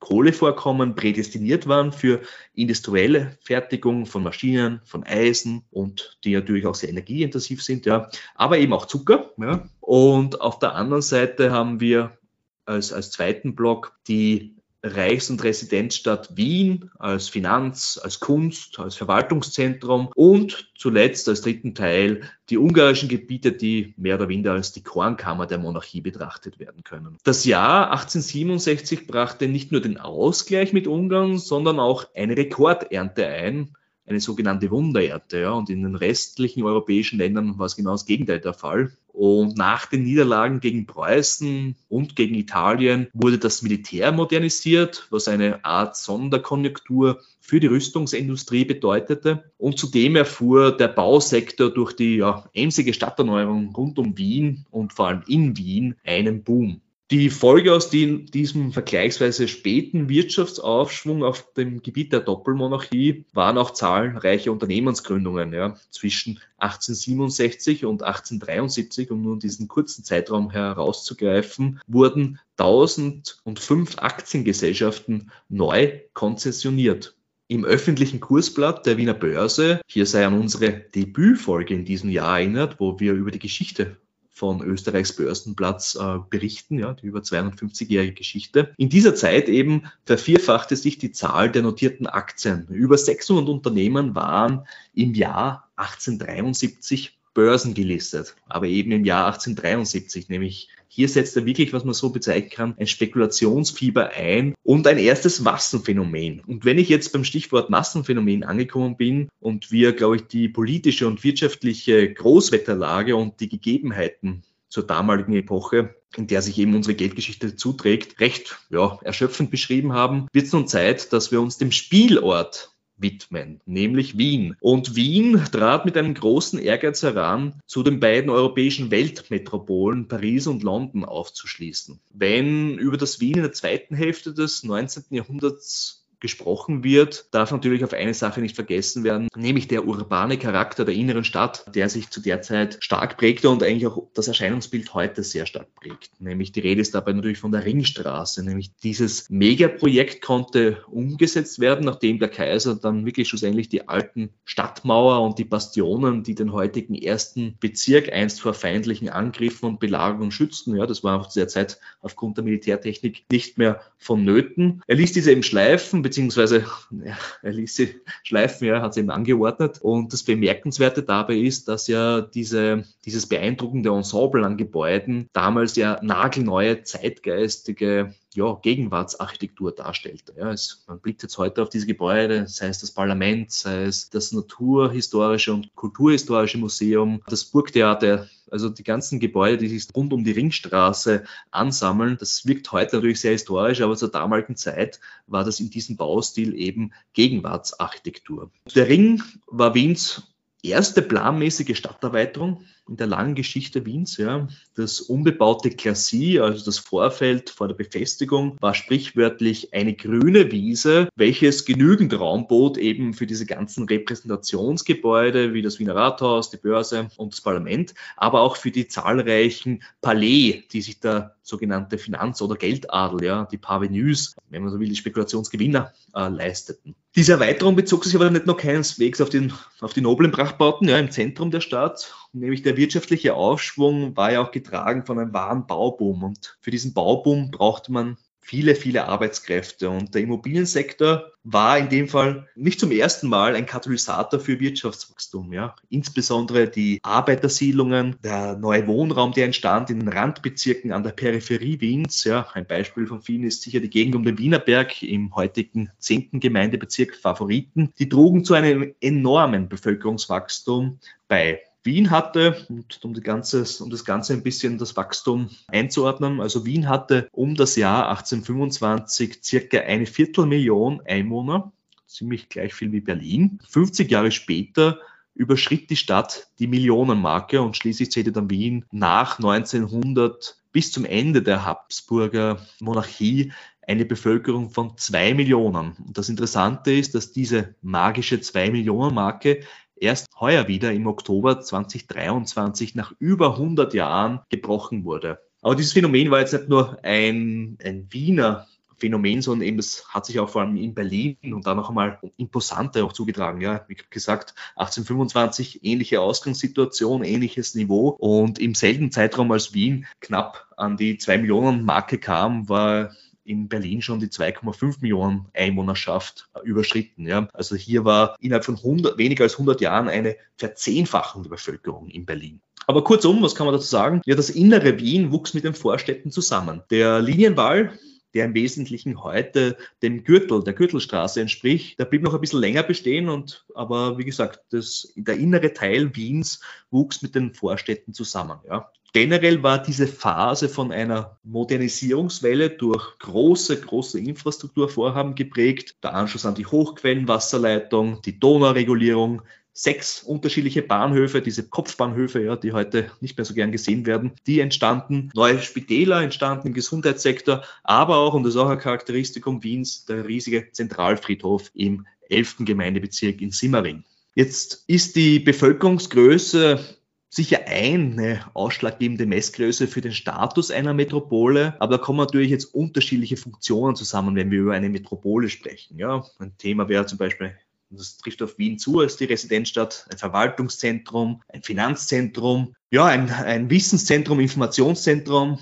Kohlevorkommen 0.00 0.94
prädestiniert 0.94 1.66
waren 1.66 1.90
für 1.90 2.20
industrielle 2.54 3.36
Fertigung 3.42 4.06
von 4.06 4.22
Maschinen, 4.22 4.80
von 4.84 5.02
Eisen 5.02 5.64
und 5.70 6.18
die 6.22 6.34
natürlich 6.34 6.66
auch 6.66 6.76
sehr 6.76 6.90
energieintensiv 6.90 7.62
sind, 7.64 7.84
ja, 7.84 8.08
aber 8.36 8.58
eben 8.58 8.72
auch 8.72 8.86
Zucker. 8.86 9.32
Ja. 9.38 9.68
Und 9.80 10.40
auf 10.40 10.60
der 10.60 10.76
anderen 10.76 11.02
Seite 11.02 11.50
haben 11.50 11.80
wir 11.80 12.16
als, 12.64 12.92
als 12.92 13.10
zweiten 13.10 13.56
Block 13.56 13.98
die 14.06 14.57
Reichs- 14.88 15.30
und 15.30 15.42
Residenzstadt 15.42 16.36
Wien 16.36 16.90
als 16.98 17.28
Finanz-, 17.28 17.98
als 17.98 18.20
Kunst-, 18.20 18.78
als 18.78 18.96
Verwaltungszentrum 18.96 20.10
und 20.14 20.70
zuletzt 20.76 21.28
als 21.28 21.42
dritten 21.42 21.74
Teil 21.74 22.22
die 22.50 22.58
ungarischen 22.58 23.08
Gebiete, 23.08 23.52
die 23.52 23.94
mehr 23.96 24.16
oder 24.16 24.28
weniger 24.28 24.52
als 24.52 24.72
die 24.72 24.82
Kornkammer 24.82 25.46
der 25.46 25.58
Monarchie 25.58 26.00
betrachtet 26.00 26.58
werden 26.58 26.84
können. 26.84 27.18
Das 27.24 27.44
Jahr 27.44 27.90
1867 27.90 29.06
brachte 29.06 29.48
nicht 29.48 29.72
nur 29.72 29.80
den 29.80 29.98
Ausgleich 29.98 30.72
mit 30.72 30.86
Ungarn, 30.86 31.38
sondern 31.38 31.80
auch 31.80 32.06
eine 32.14 32.36
Rekordernte 32.36 33.26
ein, 33.26 33.74
eine 34.08 34.20
sogenannte 34.20 34.70
Wunderernte. 34.70 35.40
Ja. 35.40 35.52
Und 35.52 35.70
in 35.70 35.82
den 35.82 35.94
restlichen 35.94 36.62
europäischen 36.62 37.18
Ländern 37.18 37.58
war 37.58 37.66
es 37.66 37.76
genau 37.76 37.92
das 37.92 38.06
Gegenteil 38.06 38.40
der 38.40 38.54
Fall. 38.54 38.92
Und 39.12 39.56
nach 39.56 39.86
den 39.86 40.04
Niederlagen 40.04 40.60
gegen 40.60 40.86
Preußen 40.86 41.74
und 41.88 42.14
gegen 42.14 42.36
Italien 42.36 43.08
wurde 43.12 43.38
das 43.38 43.62
Militär 43.62 44.12
modernisiert, 44.12 45.08
was 45.10 45.26
eine 45.26 45.64
Art 45.64 45.96
Sonderkonjunktur 45.96 47.20
für 47.40 47.58
die 47.58 47.66
Rüstungsindustrie 47.66 48.64
bedeutete. 48.64 49.50
Und 49.56 49.78
zudem 49.78 50.14
erfuhr 50.14 50.76
der 50.76 50.88
Bausektor 50.88 51.70
durch 51.70 51.94
die 51.94 52.18
ja, 52.18 52.48
emsige 52.54 52.94
Stadterneuerung 52.94 53.74
rund 53.74 53.98
um 53.98 54.16
Wien 54.16 54.66
und 54.70 54.92
vor 54.92 55.08
allem 55.08 55.22
in 55.26 55.56
Wien 55.56 55.96
einen 56.04 56.44
Boom. 56.44 56.80
Die 57.10 57.30
Folge 57.30 57.72
aus 57.72 57.88
die, 57.88 58.26
diesem 58.26 58.70
vergleichsweise 58.70 59.48
späten 59.48 60.10
Wirtschaftsaufschwung 60.10 61.24
auf 61.24 61.54
dem 61.54 61.80
Gebiet 61.80 62.12
der 62.12 62.20
Doppelmonarchie 62.20 63.24
waren 63.32 63.56
auch 63.56 63.70
zahlreiche 63.70 64.52
Unternehmensgründungen. 64.52 65.54
Ja. 65.54 65.74
Zwischen 65.90 66.38
1867 66.58 67.86
und 67.86 68.02
1873, 68.02 69.10
um 69.10 69.22
nun 69.22 69.38
diesen 69.38 69.68
kurzen 69.68 70.04
Zeitraum 70.04 70.50
herauszugreifen, 70.50 71.80
wurden 71.86 72.40
1005 72.58 73.96
Aktiengesellschaften 74.00 75.30
neu 75.48 76.00
konzessioniert. 76.12 77.16
Im 77.46 77.64
öffentlichen 77.64 78.20
Kursblatt 78.20 78.84
der 78.84 78.98
Wiener 78.98 79.14
Börse, 79.14 79.80
hier 79.86 80.04
sei 80.04 80.26
an 80.26 80.38
unsere 80.38 80.72
Debütfolge 80.72 81.72
in 81.72 81.86
diesem 81.86 82.10
Jahr 82.10 82.40
erinnert, 82.40 82.80
wo 82.80 83.00
wir 83.00 83.14
über 83.14 83.30
die 83.30 83.38
Geschichte 83.38 83.96
von 84.38 84.62
Österreichs 84.62 85.14
Börsenplatz 85.14 85.98
äh, 86.00 86.18
berichten, 86.30 86.78
ja, 86.78 86.94
die 86.94 87.06
über 87.06 87.20
250-jährige 87.20 88.14
Geschichte. 88.14 88.72
In 88.76 88.88
dieser 88.88 89.16
Zeit 89.16 89.48
eben 89.48 89.90
vervierfachte 90.04 90.76
sich 90.76 90.98
die 90.98 91.10
Zahl 91.10 91.50
der 91.50 91.62
notierten 91.62 92.06
Aktien. 92.06 92.68
Über 92.68 92.96
600 92.96 93.48
Unternehmen 93.48 94.14
waren 94.14 94.66
im 94.94 95.14
Jahr 95.14 95.68
1873 95.76 97.17
börsengelistet, 97.38 98.34
aber 98.48 98.66
eben 98.66 98.90
im 98.90 99.04
Jahr 99.04 99.26
1873, 99.26 100.28
nämlich 100.28 100.70
hier 100.88 101.08
setzt 101.08 101.36
er 101.36 101.46
wirklich, 101.46 101.72
was 101.72 101.84
man 101.84 101.94
so 101.94 102.10
bezeichnen 102.10 102.50
kann, 102.50 102.74
ein 102.78 102.88
Spekulationsfieber 102.88 104.10
ein 104.10 104.54
und 104.64 104.88
ein 104.88 104.98
erstes 104.98 105.38
Massenphänomen. 105.38 106.40
Und 106.40 106.64
wenn 106.64 106.78
ich 106.78 106.88
jetzt 106.88 107.12
beim 107.12 107.22
Stichwort 107.22 107.70
Massenphänomen 107.70 108.42
angekommen 108.42 108.96
bin 108.96 109.28
und 109.38 109.70
wir, 109.70 109.92
glaube 109.92 110.16
ich, 110.16 110.22
die 110.22 110.48
politische 110.48 111.06
und 111.06 111.22
wirtschaftliche 111.22 112.12
Großwetterlage 112.12 113.14
und 113.14 113.38
die 113.38 113.48
Gegebenheiten 113.48 114.42
zur 114.68 114.82
damaligen 114.82 115.34
Epoche, 115.34 115.94
in 116.16 116.26
der 116.26 116.42
sich 116.42 116.58
eben 116.58 116.74
unsere 116.74 116.96
Geldgeschichte 116.96 117.54
zuträgt, 117.54 118.18
recht 118.18 118.58
ja, 118.68 118.98
erschöpfend 119.04 119.52
beschrieben 119.52 119.92
haben, 119.92 120.26
wird 120.32 120.46
es 120.46 120.52
nun 120.52 120.66
Zeit, 120.66 121.12
dass 121.12 121.30
wir 121.30 121.40
uns 121.40 121.56
dem 121.56 121.70
Spielort 121.70 122.72
widmen, 122.98 123.60
nämlich 123.66 124.18
Wien. 124.18 124.56
Und 124.60 124.96
Wien 124.96 125.42
trat 125.52 125.84
mit 125.84 125.96
einem 125.96 126.14
großen 126.14 126.58
Ehrgeiz 126.58 127.02
heran, 127.02 127.60
zu 127.66 127.82
den 127.82 128.00
beiden 128.00 128.30
europäischen 128.30 128.90
Weltmetropolen 128.90 130.08
Paris 130.08 130.46
und 130.46 130.62
London 130.62 131.04
aufzuschließen. 131.04 132.00
Wenn 132.12 132.78
über 132.78 132.96
das 132.96 133.20
Wien 133.20 133.36
in 133.36 133.42
der 133.42 133.52
zweiten 133.52 133.94
Hälfte 133.94 134.34
des 134.34 134.64
19. 134.64 135.04
Jahrhunderts 135.10 135.97
gesprochen 136.20 136.84
wird, 136.84 137.26
darf 137.32 137.50
natürlich 137.50 137.84
auf 137.84 137.92
eine 137.92 138.14
Sache 138.14 138.40
nicht 138.40 138.54
vergessen 138.54 139.04
werden, 139.04 139.28
nämlich 139.36 139.68
der 139.68 139.86
urbane 139.86 140.38
Charakter 140.38 140.84
der 140.84 140.94
inneren 140.94 141.24
Stadt, 141.24 141.64
der 141.74 141.88
sich 141.88 142.10
zu 142.10 142.20
der 142.20 142.42
Zeit 142.42 142.78
stark 142.80 143.16
prägte 143.16 143.50
und 143.50 143.62
eigentlich 143.62 143.86
auch 143.86 144.08
das 144.14 144.28
Erscheinungsbild 144.28 144.94
heute 144.94 145.22
sehr 145.22 145.46
stark 145.46 145.74
prägt. 145.74 146.10
Nämlich 146.18 146.52
die 146.52 146.60
Rede 146.60 146.80
ist 146.80 146.94
dabei 146.94 147.12
natürlich 147.12 147.38
von 147.38 147.52
der 147.52 147.64
Ringstraße, 147.64 148.44
nämlich 148.44 148.72
dieses 148.82 149.28
Megaprojekt 149.30 150.22
konnte 150.22 150.82
umgesetzt 150.90 151.60
werden, 151.60 151.84
nachdem 151.84 152.18
der 152.18 152.28
Kaiser 152.28 152.74
dann 152.74 153.06
wirklich 153.06 153.28
schlussendlich 153.28 153.68
die 153.68 153.88
alten 153.88 154.30
Stadtmauer 154.44 155.22
und 155.22 155.38
die 155.38 155.44
Bastionen, 155.44 156.22
die 156.22 156.34
den 156.34 156.52
heutigen 156.52 156.94
ersten 156.94 157.56
Bezirk 157.60 158.12
einst 158.12 158.40
vor 158.40 158.54
feindlichen 158.54 159.08
Angriffen 159.08 159.66
und 159.66 159.80
Belagerungen 159.80 160.30
schützten, 160.30 160.76
ja, 160.76 160.86
das 160.86 161.04
war 161.04 161.16
einfach 161.16 161.28
zu 161.28 161.38
der 161.38 161.48
Zeit 161.48 161.78
aufgrund 162.00 162.36
der 162.36 162.44
Militärtechnik 162.44 163.24
nicht 163.30 163.58
mehr 163.58 163.80
vonnöten. 163.98 164.82
Er 164.86 164.96
ließ 164.96 165.12
diese 165.12 165.32
eben 165.32 165.42
schleifen, 165.42 166.02
beziehungsweise 166.08 166.64
ja, 166.90 167.18
er 167.42 167.52
ließ 167.52 167.76
sie 167.76 168.00
schleifen, 168.22 168.66
ja, 168.66 168.80
hat 168.80 168.94
sie 168.94 169.00
eben 169.00 169.10
angeordnet. 169.10 169.78
Und 169.82 170.14
das 170.14 170.22
Bemerkenswerte 170.22 171.02
dabei 171.02 171.36
ist, 171.36 171.68
dass 171.68 171.86
ja 171.86 172.22
diese, 172.22 172.84
dieses 173.04 173.26
beeindruckende 173.26 173.90
Ensemble 173.90 174.46
an 174.46 174.56
Gebäuden 174.56 175.28
damals 175.34 175.76
ja 175.76 176.00
nagelneue, 176.02 176.82
zeitgeistige 176.82 178.14
ja, 178.34 178.54
Gegenwartsarchitektur 178.62 179.72
darstellte. 179.72 180.34
Ja, 180.36 180.52
es, 180.52 180.84
man 180.86 181.00
blickt 181.00 181.22
jetzt 181.22 181.38
heute 181.38 181.62
auf 181.62 181.68
diese 181.68 181.86
Gebäude, 181.86 182.46
sei 182.46 182.68
es 182.68 182.80
das 182.80 182.90
Parlament, 182.90 183.50
sei 183.50 183.84
es 183.84 184.10
das 184.10 184.32
Naturhistorische 184.32 185.52
und 185.52 185.74
Kulturhistorische 185.74 186.58
Museum, 186.58 187.22
das 187.26 187.44
Burgtheater, 187.44 188.28
also 188.50 188.68
die 188.68 188.84
ganzen 188.84 189.20
Gebäude, 189.20 189.58
die 189.58 189.68
sich 189.68 189.94
rund 189.94 190.12
um 190.12 190.24
die 190.24 190.32
Ringstraße 190.32 191.24
ansammeln, 191.50 192.16
das 192.18 192.46
wirkt 192.46 192.70
heute 192.72 192.96
natürlich 192.96 193.20
sehr 193.20 193.32
historisch, 193.32 193.80
aber 193.80 193.96
zur 193.96 194.10
damaligen 194.10 194.56
Zeit 194.56 195.00
war 195.26 195.44
das 195.44 195.60
in 195.60 195.70
diesem 195.70 195.96
Baustil 195.96 196.54
eben 196.54 196.92
Gegenwartsarchitektur. 197.12 198.50
Der 198.74 198.88
Ring 198.88 199.22
war 199.46 199.74
Wiens 199.74 200.22
erste 200.62 201.02
planmäßige 201.02 201.76
Stadterweiterung 201.76 202.64
in 202.88 202.96
der 202.96 203.06
langen 203.06 203.34
Geschichte 203.34 203.84
Wiens. 203.86 204.16
Ja. 204.16 204.48
Das 204.74 205.00
unbebaute 205.00 205.70
Klassie, 205.70 206.40
also 206.40 206.64
das 206.64 206.78
Vorfeld 206.78 207.50
vor 207.50 207.68
der 207.68 207.74
Befestigung, 207.74 208.56
war 208.60 208.74
sprichwörtlich 208.74 209.74
eine 209.74 209.94
grüne 209.94 210.50
Wiese, 210.50 211.08
welches 211.16 211.64
genügend 211.64 212.18
Raum 212.18 212.46
bot 212.48 212.78
eben 212.78 213.14
für 213.14 213.26
diese 213.26 213.46
ganzen 213.46 213.84
Repräsentationsgebäude 213.84 215.52
wie 215.54 215.62
das 215.62 215.78
Wiener 215.78 215.94
Rathaus, 215.94 216.50
die 216.50 216.56
Börse 216.56 217.08
und 217.16 217.32
das 217.32 217.40
Parlament, 217.40 217.94
aber 218.16 218.40
auch 218.40 218.56
für 218.56 218.70
die 218.70 218.88
zahlreichen 218.88 219.82
Palais, 220.00 220.64
die 220.72 220.80
sich 220.80 221.00
der 221.00 221.36
sogenannte 221.42 221.98
Finanz- 221.98 222.42
oder 222.42 222.56
Geldadel, 222.56 223.24
ja, 223.24 223.48
die 223.50 223.56
Parvenus, 223.56 224.36
wenn 224.50 224.62
man 224.62 224.70
so 224.70 224.78
will, 224.78 224.88
die 224.88 224.96
Spekulationsgewinner 224.96 225.92
äh, 226.14 226.28
leisteten. 226.28 226.94
Diese 227.16 227.32
Erweiterung 227.32 227.74
bezog 227.74 228.04
sich 228.04 228.14
aber 228.14 228.30
nicht 228.30 228.46
nur 228.46 228.56
keineswegs 228.56 229.20
auf, 229.20 229.30
den, 229.30 229.52
auf 229.80 229.94
die 229.94 230.02
noblen 230.02 230.30
Prachtbauten 230.30 230.88
ja, 230.88 230.98
im 230.98 231.10
Zentrum 231.10 231.50
der 231.50 231.60
Stadt, 231.60 232.14
nämlich 232.32 232.62
der 232.62 232.76
wirtschaftliche 232.78 233.34
Aufschwung 233.34 234.16
war 234.16 234.32
ja 234.32 234.40
auch 234.40 234.50
getragen 234.50 235.04
von 235.04 235.18
einem 235.18 235.34
wahren 235.34 235.66
Bauboom. 235.66 236.22
Und 236.22 236.56
für 236.62 236.70
diesen 236.70 236.94
Bauboom 236.94 237.50
brauchte 237.50 237.92
man 237.92 238.16
viele, 238.48 238.74
viele 238.74 239.06
Arbeitskräfte. 239.06 239.90
Und 239.90 240.14
der 240.14 240.22
Immobiliensektor 240.22 241.32
war 241.44 241.76
in 241.76 241.90
dem 241.90 242.08
Fall 242.08 242.48
nicht 242.56 242.80
zum 242.80 242.90
ersten 242.90 243.28
Mal 243.28 243.54
ein 243.54 243.66
Katalysator 243.66 244.40
für 244.40 244.58
Wirtschaftswachstum. 244.58 245.52
Ja. 245.52 245.76
Insbesondere 245.90 246.66
die 246.66 246.98
Arbeitersiedlungen, 247.02 248.16
der 248.24 248.56
neue 248.56 248.86
Wohnraum, 248.86 249.32
der 249.32 249.44
entstand 249.44 249.90
in 249.90 250.00
den 250.00 250.08
Randbezirken 250.08 250.92
an 250.92 251.02
der 251.02 251.10
Peripherie 251.10 251.82
Wiens. 251.82 252.24
Ja. 252.24 252.48
Ein 252.54 252.66
Beispiel 252.66 253.06
von 253.06 253.20
vielen 253.20 253.44
ist 253.44 253.62
sicher 253.62 253.80
die 253.80 253.90
Gegend 253.90 254.14
um 254.14 254.24
den 254.24 254.38
Wienerberg 254.38 255.02
im 255.02 255.34
heutigen 255.34 255.90
10. 255.98 256.40
Gemeindebezirk 256.40 257.16
Favoriten. 257.16 257.92
Die 257.98 258.08
trugen 258.08 258.44
zu 258.44 258.54
einem 258.54 258.94
enormen 259.00 259.68
Bevölkerungswachstum 259.68 261.00
bei. 261.28 261.60
Wien 261.88 262.10
hatte, 262.10 262.66
und 262.68 263.02
um, 263.02 263.14
ganze, 263.14 263.64
um, 263.82 263.88
das 263.88 264.04
Ganze 264.04 264.34
ein 264.34 264.42
bisschen 264.42 264.76
das 264.76 264.94
Wachstum 264.96 265.48
einzuordnen, 265.68 266.40
also 266.40 266.66
Wien 266.66 266.88
hatte 266.88 267.28
um 267.32 267.54
das 267.54 267.76
Jahr 267.76 268.10
1825 268.10 269.38
circa 269.42 269.78
eine 269.80 270.04
Viertelmillion 270.04 271.00
Einwohner, 271.06 271.72
ziemlich 272.06 272.50
gleich 272.50 272.74
viel 272.74 272.92
wie 272.92 273.00
Berlin. 273.00 273.58
50 273.68 274.10
Jahre 274.10 274.30
später 274.30 274.98
überschritt 275.34 275.88
die 275.88 275.96
Stadt 275.96 276.48
die 276.58 276.66
Millionenmarke 276.66 277.62
und 277.62 277.76
schließlich 277.76 278.10
zählte 278.10 278.32
dann 278.32 278.50
Wien 278.50 278.84
nach 278.90 279.38
1900 279.38 280.58
bis 280.72 280.92
zum 280.92 281.06
Ende 281.06 281.42
der 281.42 281.64
Habsburger 281.64 282.60
Monarchie 282.80 283.52
eine 283.86 284.04
Bevölkerung 284.04 284.68
von 284.68 284.98
zwei 284.98 285.32
Millionen. 285.32 285.92
Und 286.06 286.18
das 286.18 286.28
Interessante 286.28 286.92
ist, 286.92 287.14
dass 287.14 287.32
diese 287.32 287.74
magische 287.80 288.40
zwei 288.40 288.70
Millionen 288.70 289.14
Marke 289.14 289.60
erst 290.00 290.28
heuer 290.40 290.68
wieder 290.68 290.92
im 290.92 291.06
Oktober 291.06 291.60
2023 291.60 292.94
nach 292.94 293.12
über 293.18 293.52
100 293.52 293.94
Jahren 293.94 294.40
gebrochen 294.48 295.04
wurde. 295.04 295.40
Aber 295.62 295.74
dieses 295.74 295.92
Phänomen 295.92 296.30
war 296.30 296.40
jetzt 296.40 296.52
nicht 296.52 296.68
nur 296.68 296.98
ein, 297.02 297.78
ein 297.82 298.06
Wiener 298.10 298.66
Phänomen, 298.98 299.42
sondern 299.42 299.66
eben 299.66 299.78
es 299.78 300.08
hat 300.08 300.26
sich 300.26 300.40
auch 300.40 300.48
vor 300.48 300.62
allem 300.62 300.76
in 300.76 300.94
Berlin 300.94 301.36
und 301.52 301.66
dann 301.66 301.76
noch 301.76 301.88
einmal 301.88 302.18
imposante 302.36 303.04
auch 303.04 303.12
zugetragen. 303.12 303.60
Ja, 303.60 303.84
wie 303.88 303.96
gesagt, 304.10 304.54
1825 304.76 305.84
ähnliche 305.84 306.20
Ausgangssituation, 306.20 307.22
ähnliches 307.22 307.74
Niveau 307.74 308.08
und 308.08 308.58
im 308.58 308.74
selben 308.74 309.10
Zeitraum 309.12 309.52
als 309.52 309.72
Wien 309.72 310.06
knapp 310.20 310.66
an 310.76 310.96
die 310.96 311.18
zwei 311.18 311.38
Millionen 311.38 311.84
Marke 311.84 312.18
kam, 312.18 312.68
war 312.68 313.12
in 313.48 313.68
Berlin 313.68 314.02
schon 314.02 314.20
die 314.20 314.28
2,5 314.28 314.98
Millionen 315.00 315.46
Einwohnerschaft 315.54 316.48
äh, 316.54 316.60
überschritten. 316.66 317.26
Ja. 317.26 317.48
Also 317.52 317.76
hier 317.76 318.04
war 318.04 318.36
innerhalb 318.40 318.64
von 318.64 318.76
100, 318.76 319.18
weniger 319.18 319.44
als 319.44 319.54
100 319.54 319.80
Jahren 319.80 320.08
eine 320.08 320.36
Verzehnfachung 320.56 321.42
der 321.42 321.50
Bevölkerung 321.50 322.08
in 322.08 322.26
Berlin. 322.26 322.60
Aber 322.86 323.04
kurzum, 323.04 323.42
was 323.42 323.54
kann 323.54 323.66
man 323.66 323.74
dazu 323.74 323.88
sagen? 323.88 324.22
Ja, 324.24 324.34
das 324.34 324.50
innere 324.50 324.98
Wien 324.98 325.32
wuchs 325.32 325.52
mit 325.52 325.64
den 325.64 325.74
Vorstädten 325.74 326.30
zusammen. 326.30 326.82
Der 326.90 327.20
Linienwall, 327.20 327.98
der 328.34 328.44
im 328.44 328.54
Wesentlichen 328.54 329.22
heute 329.22 329.76
dem 330.02 330.24
Gürtel, 330.24 330.62
der 330.62 330.74
Gürtelstraße 330.74 331.40
entspricht. 331.40 331.98
Der 331.98 332.04
blieb 332.04 332.22
noch 332.22 332.34
ein 332.34 332.40
bisschen 332.40 332.60
länger 332.60 332.82
bestehen 332.82 333.28
und 333.28 333.66
aber 333.74 334.18
wie 334.18 334.24
gesagt, 334.24 334.60
das, 334.70 335.12
der 335.16 335.36
innere 335.36 335.72
Teil 335.72 336.14
Wiens 336.14 336.60
wuchs 336.90 337.22
mit 337.22 337.34
den 337.34 337.54
Vorstädten 337.54 338.12
zusammen. 338.12 338.58
Ja. 338.68 338.90
Generell 339.12 339.62
war 339.62 339.82
diese 339.82 340.06
Phase 340.06 340.68
von 340.68 340.92
einer 340.92 341.38
Modernisierungswelle 341.42 342.70
durch 342.70 343.18
große, 343.18 343.80
große 343.80 344.20
Infrastrukturvorhaben 344.20 345.34
geprägt. 345.34 345.96
Der 346.02 346.14
Anschluss 346.14 346.44
an 346.44 346.54
die 346.54 346.66
Hochquellenwasserleitung, 346.66 348.20
die 348.22 348.38
Donauregulierung, 348.38 349.42
sechs 349.72 350.22
unterschiedliche 350.24 350.82
Bahnhöfe, 350.82 351.40
diese 351.40 351.68
Kopfbahnhöfe, 351.68 352.42
ja, 352.42 352.56
die 352.56 352.72
heute 352.72 353.12
nicht 353.20 353.38
mehr 353.38 353.44
so 353.44 353.54
gern 353.54 353.72
gesehen 353.72 354.06
werden, 354.06 354.32
die 354.46 354.60
entstanden. 354.60 355.30
Neue 355.34 355.62
Spitäler 355.62 356.20
entstanden 356.20 356.68
im 356.68 356.74
Gesundheitssektor, 356.74 357.62
aber 357.84 358.16
auch, 358.16 358.34
und 358.34 358.42
das 358.42 358.54
ist 358.54 358.60
auch 358.60 358.68
ein 358.68 358.78
Charakteristikum 358.78 359.62
Wiens, 359.62 360.04
der 360.04 360.26
riesige 360.26 360.72
Zentralfriedhof 360.72 361.70
im 361.74 362.06
11. 362.28 362.56
Gemeindebezirk 362.60 363.40
in 363.40 363.52
Simmering. 363.52 364.02
Jetzt 364.34 364.84
ist 364.88 365.16
die 365.16 365.38
Bevölkerungsgröße 365.38 366.97
sicher 367.30 367.66
eine 367.66 368.40
ausschlaggebende 368.54 369.26
Messgröße 369.26 369.86
für 369.86 370.00
den 370.00 370.12
Status 370.12 370.70
einer 370.70 370.94
Metropole, 370.94 371.74
aber 371.78 371.98
da 371.98 372.02
kommen 372.02 372.18
natürlich 372.18 372.50
jetzt 372.50 372.74
unterschiedliche 372.74 373.36
Funktionen 373.36 373.96
zusammen, 373.96 374.34
wenn 374.34 374.50
wir 374.50 374.60
über 374.60 374.74
eine 374.74 374.88
Metropole 374.88 375.48
sprechen. 375.48 375.98
Ja, 375.98 376.24
ein 376.38 376.56
Thema 376.56 376.88
wäre 376.88 377.06
zum 377.06 377.18
Beispiel 377.18 377.54
das 377.90 378.18
trifft 378.18 378.42
auf 378.42 378.58
Wien 378.58 378.78
zu 378.78 379.00
als 379.00 379.16
die 379.16 379.24
Residenzstadt, 379.24 380.06
ein 380.10 380.18
Verwaltungszentrum, 380.18 381.42
ein 381.48 381.62
Finanzzentrum, 381.62 382.74
ja, 382.90 383.06
ein, 383.06 383.30
ein 383.30 383.70
Wissenszentrum, 383.70 384.40
Informationszentrum, 384.40 385.58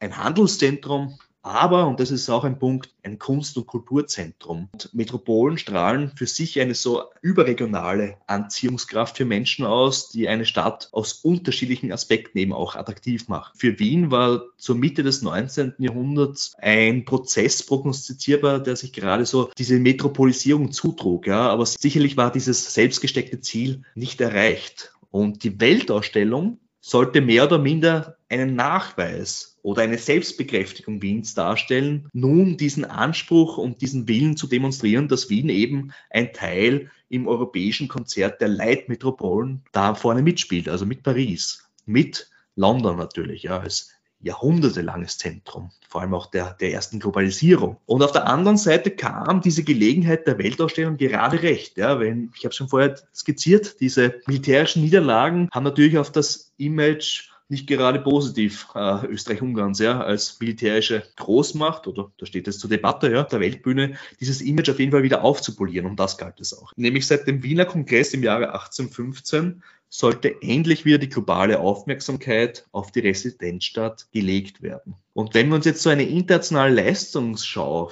ein 0.00 0.16
Handelszentrum, 0.16 1.18
aber, 1.42 1.86
und 1.86 2.00
das 2.00 2.10
ist 2.10 2.28
auch 2.28 2.44
ein 2.44 2.58
Punkt, 2.58 2.90
ein 3.02 3.18
Kunst- 3.18 3.56
und 3.56 3.66
Kulturzentrum. 3.66 4.68
Und 4.72 4.92
Metropolen 4.92 5.56
strahlen 5.56 6.12
für 6.14 6.26
sich 6.26 6.60
eine 6.60 6.74
so 6.74 7.04
überregionale 7.22 8.16
Anziehungskraft 8.26 9.16
für 9.16 9.24
Menschen 9.24 9.64
aus, 9.64 10.10
die 10.10 10.28
eine 10.28 10.44
Stadt 10.44 10.90
aus 10.92 11.14
unterschiedlichen 11.14 11.92
Aspekten 11.92 12.36
eben 12.38 12.52
auch 12.52 12.76
attraktiv 12.76 13.28
macht. 13.28 13.56
Für 13.56 13.78
Wien 13.78 14.10
war 14.10 14.42
zur 14.58 14.76
Mitte 14.76 15.02
des 15.02 15.22
19. 15.22 15.74
Jahrhunderts 15.78 16.54
ein 16.58 17.06
Prozess 17.06 17.62
prognostizierbar, 17.62 18.60
der 18.60 18.76
sich 18.76 18.92
gerade 18.92 19.24
so 19.24 19.50
diese 19.56 19.78
Metropolisierung 19.78 20.72
zutrug. 20.72 21.26
Ja, 21.26 21.48
aber 21.48 21.64
sicherlich 21.64 22.18
war 22.18 22.30
dieses 22.30 22.74
selbstgesteckte 22.74 23.40
Ziel 23.40 23.82
nicht 23.94 24.20
erreicht. 24.20 24.92
Und 25.10 25.42
die 25.42 25.58
Weltausstellung 25.58 26.58
sollte 26.80 27.20
mehr 27.20 27.44
oder 27.44 27.58
minder 27.58 28.16
einen 28.30 28.54
Nachweis 28.54 29.58
oder 29.62 29.82
eine 29.82 29.98
Selbstbekräftigung 29.98 31.02
Wiens 31.02 31.34
darstellen, 31.34 32.08
nun 32.12 32.56
diesen 32.56 32.84
Anspruch 32.84 33.58
und 33.58 33.82
diesen 33.82 34.08
Willen 34.08 34.36
zu 34.36 34.46
demonstrieren, 34.46 35.08
dass 35.08 35.28
Wien 35.28 35.48
eben 35.48 35.92
ein 36.10 36.32
Teil 36.32 36.90
im 37.08 37.26
europäischen 37.26 37.88
Konzert 37.88 38.40
der 38.40 38.48
Leitmetropolen 38.48 39.64
da 39.72 39.94
vorne 39.94 40.22
mitspielt, 40.22 40.68
also 40.68 40.86
mit 40.86 41.02
Paris, 41.02 41.68
mit 41.84 42.30
London 42.54 42.96
natürlich, 42.96 43.42
ja, 43.42 43.58
als 43.58 43.90
jahrhundertelanges 44.22 45.16
Zentrum, 45.18 45.70
vor 45.88 46.02
allem 46.02 46.14
auch 46.14 46.26
der, 46.26 46.52
der 46.54 46.72
ersten 46.72 47.00
Globalisierung. 47.00 47.78
Und 47.86 48.02
auf 48.02 48.12
der 48.12 48.26
anderen 48.26 48.58
Seite 48.58 48.90
kam 48.90 49.40
diese 49.40 49.64
Gelegenheit 49.64 50.26
der 50.26 50.38
Weltausstellung 50.38 50.98
gerade 50.98 51.42
recht. 51.42 51.78
Ja, 51.78 51.98
wenn, 52.00 52.30
ich 52.36 52.44
habe 52.44 52.54
schon 52.54 52.68
vorher 52.68 52.96
skizziert, 53.14 53.80
diese 53.80 54.20
militärischen 54.26 54.82
Niederlagen 54.82 55.48
haben 55.52 55.64
natürlich 55.64 55.96
auf 55.98 56.12
das 56.12 56.52
Image 56.58 57.30
nicht 57.50 57.66
gerade 57.66 57.98
positiv 57.98 58.68
äh, 58.74 59.06
Österreich-Ungarns 59.06 59.78
ja, 59.80 60.00
als 60.00 60.38
militärische 60.40 61.02
Großmacht 61.16 61.86
oder 61.86 62.12
da 62.18 62.26
steht 62.26 62.48
es 62.48 62.58
zur 62.58 62.70
Debatte 62.70 63.10
ja, 63.10 63.24
der 63.24 63.40
Weltbühne, 63.40 63.96
dieses 64.20 64.40
Image 64.40 64.70
auf 64.70 64.78
jeden 64.78 64.92
Fall 64.92 65.02
wieder 65.02 65.24
aufzupolieren. 65.24 65.86
Um 65.86 65.96
das 65.96 66.16
galt 66.16 66.40
es 66.40 66.56
auch. 66.56 66.72
Nämlich 66.76 67.06
seit 67.06 67.26
dem 67.26 67.42
Wiener 67.42 67.64
Kongress 67.64 68.14
im 68.14 68.22
Jahre 68.22 68.52
1815 68.52 69.62
sollte 69.88 70.40
endlich 70.40 70.84
wieder 70.84 70.98
die 70.98 71.08
globale 71.08 71.58
Aufmerksamkeit 71.58 72.66
auf 72.70 72.92
die 72.92 73.00
Residenzstadt 73.00 74.06
gelegt 74.12 74.62
werden. 74.62 74.94
Und 75.12 75.34
wenn 75.34 75.48
wir 75.48 75.56
uns 75.56 75.66
jetzt 75.66 75.82
so 75.82 75.90
eine 75.90 76.04
internationale 76.04 76.74
Leistungsschau 76.74 77.90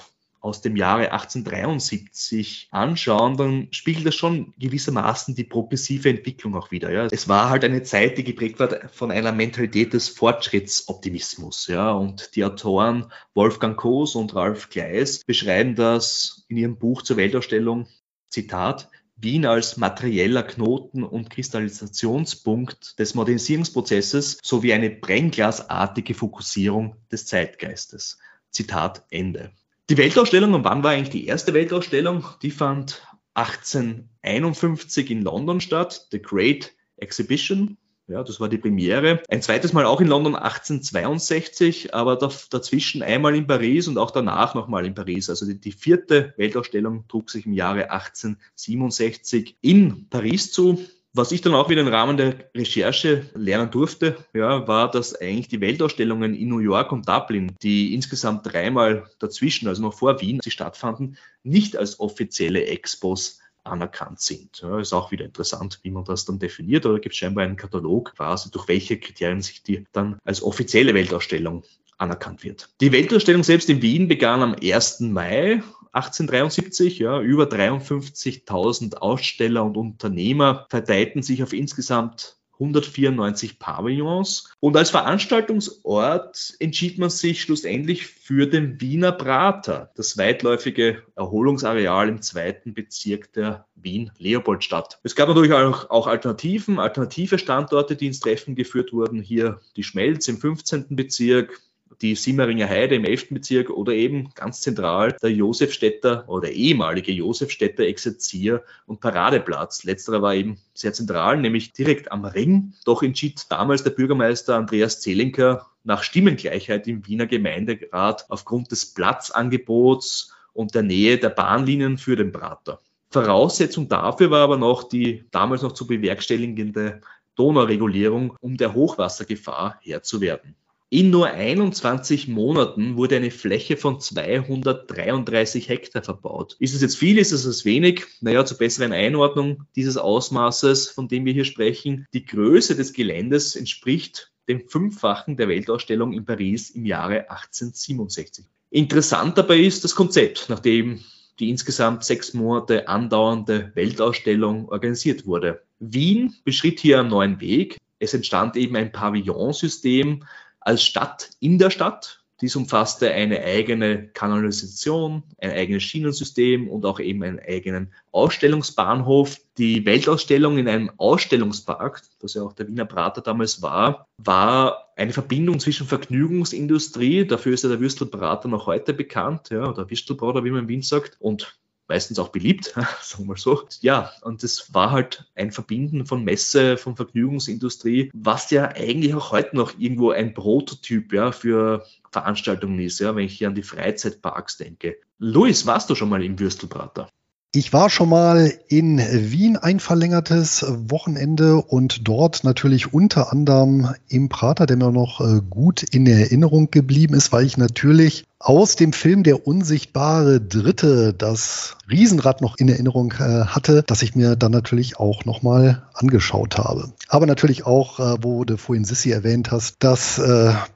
aus 0.49 0.61
dem 0.61 0.77
Jahre 0.77 1.13
1873 1.13 2.69
anschauen, 2.71 3.37
dann 3.37 3.69
spiegelt 3.71 4.07
das 4.07 4.15
schon 4.15 4.55
gewissermaßen 4.59 5.35
die 5.35 5.45
progressive 5.45 6.09
Entwicklung 6.09 6.57
auch 6.57 6.71
wieder. 6.71 6.91
Ja. 6.91 7.07
Es 7.11 7.29
war 7.29 7.51
halt 7.51 7.65
eine 7.65 7.83
Zeit, 7.83 8.19
die 8.19 8.25
geprägt 8.25 8.59
war 8.59 8.89
von 8.89 9.11
einer 9.11 9.33
Mentalität 9.33 9.93
des 9.93 10.09
Fortschrittsoptimismus. 10.09 11.67
Ja. 11.69 11.93
Und 11.93 12.35
die 12.35 12.45
Autoren 12.45 13.13
Wolfgang 13.35 13.77
Koos 13.77 14.15
und 14.15 14.35
Ralf 14.35 14.71
Gleis 14.71 15.25
beschreiben 15.25 15.75
das 15.75 16.45
in 16.49 16.57
ihrem 16.57 16.79
Buch 16.79 17.03
zur 17.03 17.17
Weltausstellung, 17.17 17.87
Zitat, 18.29 18.91
Wien 19.21 19.47
als 19.47 19.77
materieller 19.77 20.45
Knoten 20.45 21.03
und 21.03 21.29
Kristallisationspunkt 21.29 22.99
des 23.01 23.15
Modernisierungsprozesses 23.15 24.39
sowie 24.43 24.73
eine 24.73 24.91
brennglasartige 24.91 26.15
Fokussierung 26.15 26.97
des 27.11 27.27
Zeitgeistes. 27.27 28.19
Zitat 28.51 29.05
Ende. 29.11 29.51
Die 29.90 29.96
Weltausstellung, 29.96 30.53
und 30.53 30.64
wann 30.64 30.83
war 30.83 30.90
eigentlich 30.90 31.09
die 31.09 31.27
erste 31.27 31.55
Weltausstellung? 31.55 32.27
Die 32.42 32.51
fand 32.51 33.03
1851 33.33 35.11
in 35.11 35.22
London 35.22 35.62
statt, 35.62 36.09
The 36.11 36.20
Great 36.20 36.74
Exhibition. 36.98 37.79
Ja, 38.07 38.22
das 38.22 38.38
war 38.38 38.51
die 38.51 38.59
Premiere. 38.59 39.22
Ein 39.29 39.40
zweites 39.40 39.72
Mal 39.72 39.87
auch 39.87 40.03
in 40.03 40.09
London 40.09 40.35
1862, 40.35 41.94
aber 41.94 42.16
dazwischen 42.16 43.03
einmal 43.03 43.35
in 43.35 43.46
Paris 43.46 43.88
und 43.88 43.96
auch 43.96 44.11
danach 44.11 44.55
nochmal 44.55 44.85
in 44.85 44.94
Paris. 44.94 45.31
Also 45.31 45.46
die, 45.46 45.59
die, 45.59 45.72
vierte 45.72 46.35
Weltausstellung 46.37 47.07
trug 47.09 47.31
sich 47.31 47.46
im 47.46 47.53
Jahre 47.55 47.90
1867 47.90 49.57
in 49.62 50.09
Paris 50.11 50.53
zu. 50.53 50.79
Was 51.14 51.33
ich 51.33 51.40
dann 51.40 51.55
auch 51.55 51.68
wieder 51.68 51.81
im 51.81 51.88
Rahmen 51.88 52.16
der 52.16 52.51
Recherche 52.55 53.29
lernen 53.35 53.71
durfte, 53.71 54.16
ja, 54.35 54.68
war, 54.68 54.90
dass 54.90 55.14
eigentlich 55.14 55.49
die 55.49 55.61
Weltausstellungen 55.61 56.35
in 56.35 56.49
New 56.49 56.59
York 56.59 56.92
und 56.92 57.09
Dublin, 57.09 57.57
die 57.62 57.94
insgesamt 57.94 58.53
dreimal 58.53 59.11
dazwischen, 59.18 59.68
also 59.68 59.83
noch 59.83 59.94
vor 59.94 60.21
Wien, 60.21 60.40
sie 60.42 60.51
stattfanden, 60.51 61.16
nicht 61.42 61.77
als 61.77 61.99
offizielle 61.99 62.66
Expos 62.66 63.40
anerkannt 63.64 64.21
sind. 64.21 64.61
Ja, 64.61 64.79
ist 64.79 64.92
auch 64.92 65.11
wieder 65.11 65.25
interessant, 65.25 65.81
wie 65.83 65.90
man 65.90 66.05
das 66.05 66.25
dann 66.25 66.38
definiert. 66.38 66.87
Oder 66.87 66.99
gibt 67.01 67.14
es 67.14 67.18
scheinbar 67.18 67.44
einen 67.44 67.57
Katalog, 67.57 68.14
quasi 68.16 68.51
durch 68.51 68.68
welche 68.68 68.99
Kriterien 68.99 69.42
sich 69.42 69.62
die 69.62 69.85
dann 69.92 70.18
als 70.25 70.42
offizielle 70.42 70.94
Weltausstellung 70.94 71.64
anerkannt 71.99 72.44
wird. 72.44 72.68
Die 72.81 72.92
Weltausstellung 72.92 73.42
selbst 73.42 73.68
in 73.68 73.83
Wien 73.83 74.09
begann 74.09 74.42
am 74.42 74.55
1. 74.55 75.01
Mai 75.01 75.62
1873, 75.92 76.98
ja, 76.98 77.20
über 77.20 77.44
53.000 77.44 78.96
Aussteller 78.96 79.64
und 79.64 79.77
Unternehmer 79.77 80.66
verteilten 80.68 81.22
sich 81.22 81.42
auf 81.42 81.53
insgesamt 81.53 82.38
194 82.61 83.59
Pavillons. 83.59 84.51
Und 84.61 84.77
als 84.77 84.90
Veranstaltungsort 84.90 86.55
entschied 86.59 86.98
man 86.98 87.11
sich 87.11 87.42
schlussendlich 87.42 88.07
für 88.07 88.46
den 88.46 88.81
Wiener 88.81 89.12
Prater, 89.12 89.92
das 89.94 90.18
weitläufige 90.18 91.03
Erholungsareal 91.14 92.09
im 92.09 92.20
zweiten 92.20 92.74
Bezirk 92.74 93.33
der 93.33 93.66
Wien-Leopoldstadt. 93.77 94.98
Es 95.05 95.14
gab 95.14 95.29
natürlich 95.29 95.53
auch, 95.53 95.90
auch 95.90 96.09
Alternativen, 96.09 96.81
alternative 96.81 97.38
Standorte, 97.38 97.94
die 97.94 98.09
ins 98.09 98.20
Treffen 98.20 98.57
geführt 98.57 98.92
wurden. 98.92 99.22
Hier 99.22 99.61
die 99.77 99.85
Schmelz 99.85 100.27
im 100.27 100.38
15. 100.38 100.96
Bezirk, 100.96 101.61
die 102.01 102.15
Simmeringer 102.15 102.69
Heide 102.69 102.95
im 102.95 103.05
11. 103.05 103.31
Bezirk 103.31 103.71
oder 103.71 103.93
eben 103.93 104.31
ganz 104.35 104.61
zentral 104.61 105.17
der 105.21 105.33
Josefstädter 105.33 106.25
oder 106.29 106.51
ehemalige 106.51 107.13
Josefstädter 107.13 107.85
Exerzier- 107.85 108.63
und 108.87 109.01
Paradeplatz. 109.01 109.85
Letzterer 109.85 110.23
war 110.23 110.35
eben 110.35 110.59
sehr 110.75 110.93
zentral, 110.93 111.37
nämlich 111.39 111.73
direkt 111.73 112.13
am 112.13 112.25
Ring. 112.25 112.75
Doch 112.85 113.03
entschied 113.03 113.47
damals 113.51 113.83
der 113.83 113.91
Bürgermeister 113.91 114.57
Andreas 114.57 115.01
Zelinker 115.01 115.67
nach 115.85 116.03
Stimmengleichheit 116.03 116.87
im 116.87 117.07
Wiener 117.07 117.27
Gemeinderat 117.27 118.27
aufgrund 118.29 118.71
des 118.71 118.95
Platzangebots 118.95 120.35
und 120.53 120.75
der 120.75 120.83
Nähe 120.83 121.19
der 121.19 121.31
Bahnlinien 121.31 121.99
für 121.99 122.17
den 122.17 122.33
Prater. 122.33 122.81
Voraussetzung 123.11 123.89
dafür 123.89 124.31
war 124.31 124.43
aber 124.43 124.59
noch 124.59 124.89
die 124.89 125.25
damals 125.31 125.63
noch 125.63 125.73
zu 125.73 125.87
bewerkstelligende 125.87 127.01
Donauregulierung, 127.37 128.37
um 128.41 128.57
der 128.57 128.75
Hochwassergefahr 128.75 129.79
Herr 129.81 130.03
zu 130.03 130.21
werden. 130.21 130.57
In 130.90 131.11
nur 131.11 131.27
21 131.27 132.29
Monaten 132.29 132.96
wurde 132.96 133.16
eine 133.16 133.31
Fläche 133.31 133.77
von 133.77 134.01
233 134.01 135.68
Hektar 135.68 136.03
verbaut. 136.03 136.57
Ist 136.61 136.74
es 136.74 136.81
jetzt 136.81 136.96
viel, 136.96 137.18
ist 137.18 137.33
es 137.33 137.42
das 137.42 137.66
wenig? 137.66 138.07
Naja, 138.22 138.46
zur 138.46 138.57
besseren 138.57 138.92
Einordnung 138.92 139.64
dieses 139.77 139.98
Ausmaßes, 139.98 140.88
von 140.88 141.07
dem 141.07 141.27
wir 141.27 141.35
hier 141.35 141.44
sprechen, 141.44 142.07
die 142.14 142.24
Größe 142.24 142.74
des 142.74 142.94
Geländes 142.94 143.55
entspricht 143.55 144.33
dem 144.48 144.66
Fünffachen 144.66 145.37
der 145.37 145.48
Weltausstellung 145.48 146.14
in 146.14 146.24
Paris 146.24 146.70
im 146.70 146.87
Jahre 146.87 147.31
1867. 147.31 148.46
Interessant 148.70 149.37
dabei 149.37 149.59
ist 149.59 149.85
das 149.85 149.94
Konzept, 149.94 150.46
nachdem 150.48 151.01
die 151.38 151.51
insgesamt 151.51 152.03
sechs 152.03 152.33
Monate 152.33 152.88
andauernde 152.88 153.72
Weltausstellung 153.74 154.70
organisiert 154.70 155.27
wurde. 155.27 155.61
Wien 155.81 156.35
beschritt 156.44 156.81
hier 156.81 157.01
einen 157.01 157.11
neuen 157.11 157.42
Weg. 157.42 157.77
Es 157.98 158.14
entstand 158.14 158.57
eben 158.57 158.74
ein 158.77 158.90
Pavillonsystem, 158.90 160.24
als 160.61 160.85
Stadt 160.85 161.31
in 161.40 161.59
der 161.59 161.71
Stadt. 161.71 162.23
Dies 162.40 162.55
umfasste 162.55 163.11
eine 163.11 163.42
eigene 163.42 164.07
Kanalisation, 164.09 165.25
ein 165.40 165.51
eigenes 165.51 165.83
Schienensystem 165.83 166.68
und 166.68 166.87
auch 166.87 167.01
eben 167.01 167.25
einen 167.25 167.40
eigenen 167.40 167.92
Ausstellungsbahnhof. 168.12 169.38
Die 169.59 169.85
Weltausstellung 169.85 170.57
in 170.57 170.68
einem 170.68 170.92
Ausstellungspark, 170.99 172.03
was 172.21 172.35
ja 172.35 172.42
auch 172.42 172.53
der 172.53 172.68
Wiener 172.68 172.85
Prater 172.85 173.23
damals 173.23 173.61
war, 173.61 174.07
war 174.18 174.92
eine 174.94 175.12
Verbindung 175.12 175.59
zwischen 175.59 175.88
Vergnügungsindustrie, 175.88 177.27
dafür 177.27 177.55
ist 177.55 177.64
ja 177.64 177.71
der 177.71 177.81
Würstelbrater 177.81 178.49
noch 178.49 178.66
heute 178.66 178.94
bekannt, 178.94 179.51
ja, 179.51 179.68
oder 179.68 179.90
Würstelbrater, 179.90 180.44
wie 180.44 180.51
man 180.51 180.62
in 180.62 180.68
Wien 180.68 180.83
sagt, 180.83 181.16
und 181.21 181.59
meistens 181.88 182.18
auch 182.18 182.29
beliebt, 182.29 182.74
sagen 183.03 183.27
wir 183.27 183.37
so. 183.37 183.66
Ja, 183.81 184.12
und 184.22 184.42
das 184.42 184.72
war 184.74 184.90
halt 184.90 185.24
ein 185.35 185.51
Verbinden 185.51 186.07
von 186.07 186.22
Messe, 186.22 186.77
von 186.77 186.96
Vergnügungsindustrie, 186.96 188.11
was 188.14 188.51
ja 188.51 188.68
eigentlich 188.68 189.14
auch 189.14 189.33
heute 189.33 189.57
noch 189.57 189.79
irgendwo 189.79 190.11
ein 190.11 190.35
Prototyp 190.35 191.12
ja, 191.12 191.33
für 191.33 191.87
Veranstaltungen 192.12 192.79
ist, 192.81 193.01
ja, 193.01 193.16
wenn 193.16 193.24
ich 193.24 193.37
hier 193.37 193.48
an 193.48 193.55
die 193.55 193.62
Freizeitparks 193.62 194.57
denke. 194.59 194.96
Luis, 195.18 195.66
warst 195.66 195.90
du 195.90 195.94
schon 195.94 196.09
mal 196.09 196.22
im 196.22 196.38
Würstelbrater? 196.38 197.09
Ich 197.55 197.73
war 197.73 197.89
schon 197.89 198.11
mal 198.11 198.53
in 198.69 198.99
Wien 198.99 199.57
ein 199.57 199.81
verlängertes 199.81 200.67
Wochenende 200.69 201.57
und 201.57 202.07
dort 202.07 202.45
natürlich 202.45 202.93
unter 202.93 203.33
anderem 203.33 203.95
im 204.07 204.29
Prater, 204.29 204.67
der 204.67 204.77
mir 204.77 204.93
noch 204.93 205.23
äh, 205.23 205.41
gut 205.49 205.83
in 205.83 206.07
Erinnerung 206.07 206.71
geblieben 206.71 207.15
ist, 207.15 207.33
weil 207.33 207.47
ich 207.47 207.57
natürlich 207.57 208.27
aus 208.39 208.77
dem 208.77 208.93
Film 208.93 209.23
Der 209.23 209.47
unsichtbare 209.47 210.43
Dritte 210.43 211.15
das 211.15 211.79
Riesenrad 211.91 212.43
noch 212.43 212.59
in 212.59 212.69
Erinnerung 212.69 213.13
äh, 213.13 213.47
hatte, 213.47 213.83
dass 213.83 214.03
ich 214.03 214.15
mir 214.15 214.37
dann 214.37 214.53
natürlich 214.53 214.99
auch 214.99 215.25
nochmal 215.25 215.89
angeschaut 215.95 216.59
habe. 216.59 216.93
Aber 217.09 217.25
natürlich 217.25 217.65
auch, 217.65 217.99
äh, 217.99 218.19
wo 218.21 218.45
du 218.45 218.59
vorhin 218.59 218.85
Sissi 218.85 219.11
erwähnt 219.11 219.51
hast, 219.51 219.77
das 219.79 220.21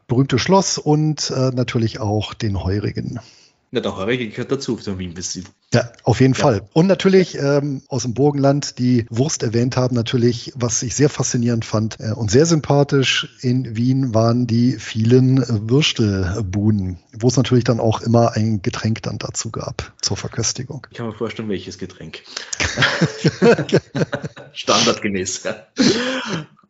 berühmte 0.06 0.38
Schloss 0.38 0.78
und 0.78 1.30
natürlich 1.30 2.00
auch 2.00 2.32
den 2.32 2.64
Heurigen. 2.64 3.20
Ja, 3.72 3.80
der 3.80 3.94
Heurige 3.94 4.28
gehört 4.28 4.52
dazu, 4.52 4.78
so 4.78 4.98
wie 4.98 5.06
ein 5.06 5.14
bisschen. 5.14 5.44
Ja, 5.72 5.90
auf 6.04 6.20
jeden 6.20 6.34
ja. 6.34 6.40
Fall. 6.40 6.62
Und 6.72 6.86
natürlich 6.86 7.38
ähm, 7.38 7.82
aus 7.88 8.02
dem 8.02 8.14
Burgenland, 8.14 8.78
die 8.78 9.06
Wurst 9.08 9.42
erwähnt 9.42 9.76
haben, 9.76 9.94
natürlich, 9.94 10.52
was 10.54 10.82
ich 10.82 10.94
sehr 10.94 11.08
faszinierend 11.08 11.64
fand 11.64 11.98
äh, 11.98 12.12
und 12.12 12.30
sehr 12.30 12.46
sympathisch 12.46 13.28
in 13.40 13.74
Wien 13.74 14.14
waren 14.14 14.46
die 14.46 14.72
vielen 14.78 15.42
Würstelbuden, 15.70 16.98
wo 17.18 17.28
es 17.28 17.36
natürlich 17.36 17.64
dann 17.64 17.80
auch 17.80 18.02
immer 18.02 18.32
ein 18.36 18.60
Getränk 18.60 19.02
dann 19.02 19.18
dazu 19.18 19.50
gab 19.50 19.92
zur 20.00 20.16
Verköstigung. 20.16 20.86
Ich 20.90 20.98
kann 20.98 21.06
mir 21.06 21.14
vorstellen, 21.14 21.48
welches 21.48 21.78
Getränk. 21.78 22.22
Standardgemäß. 24.52 25.44
Ja. 25.44 25.56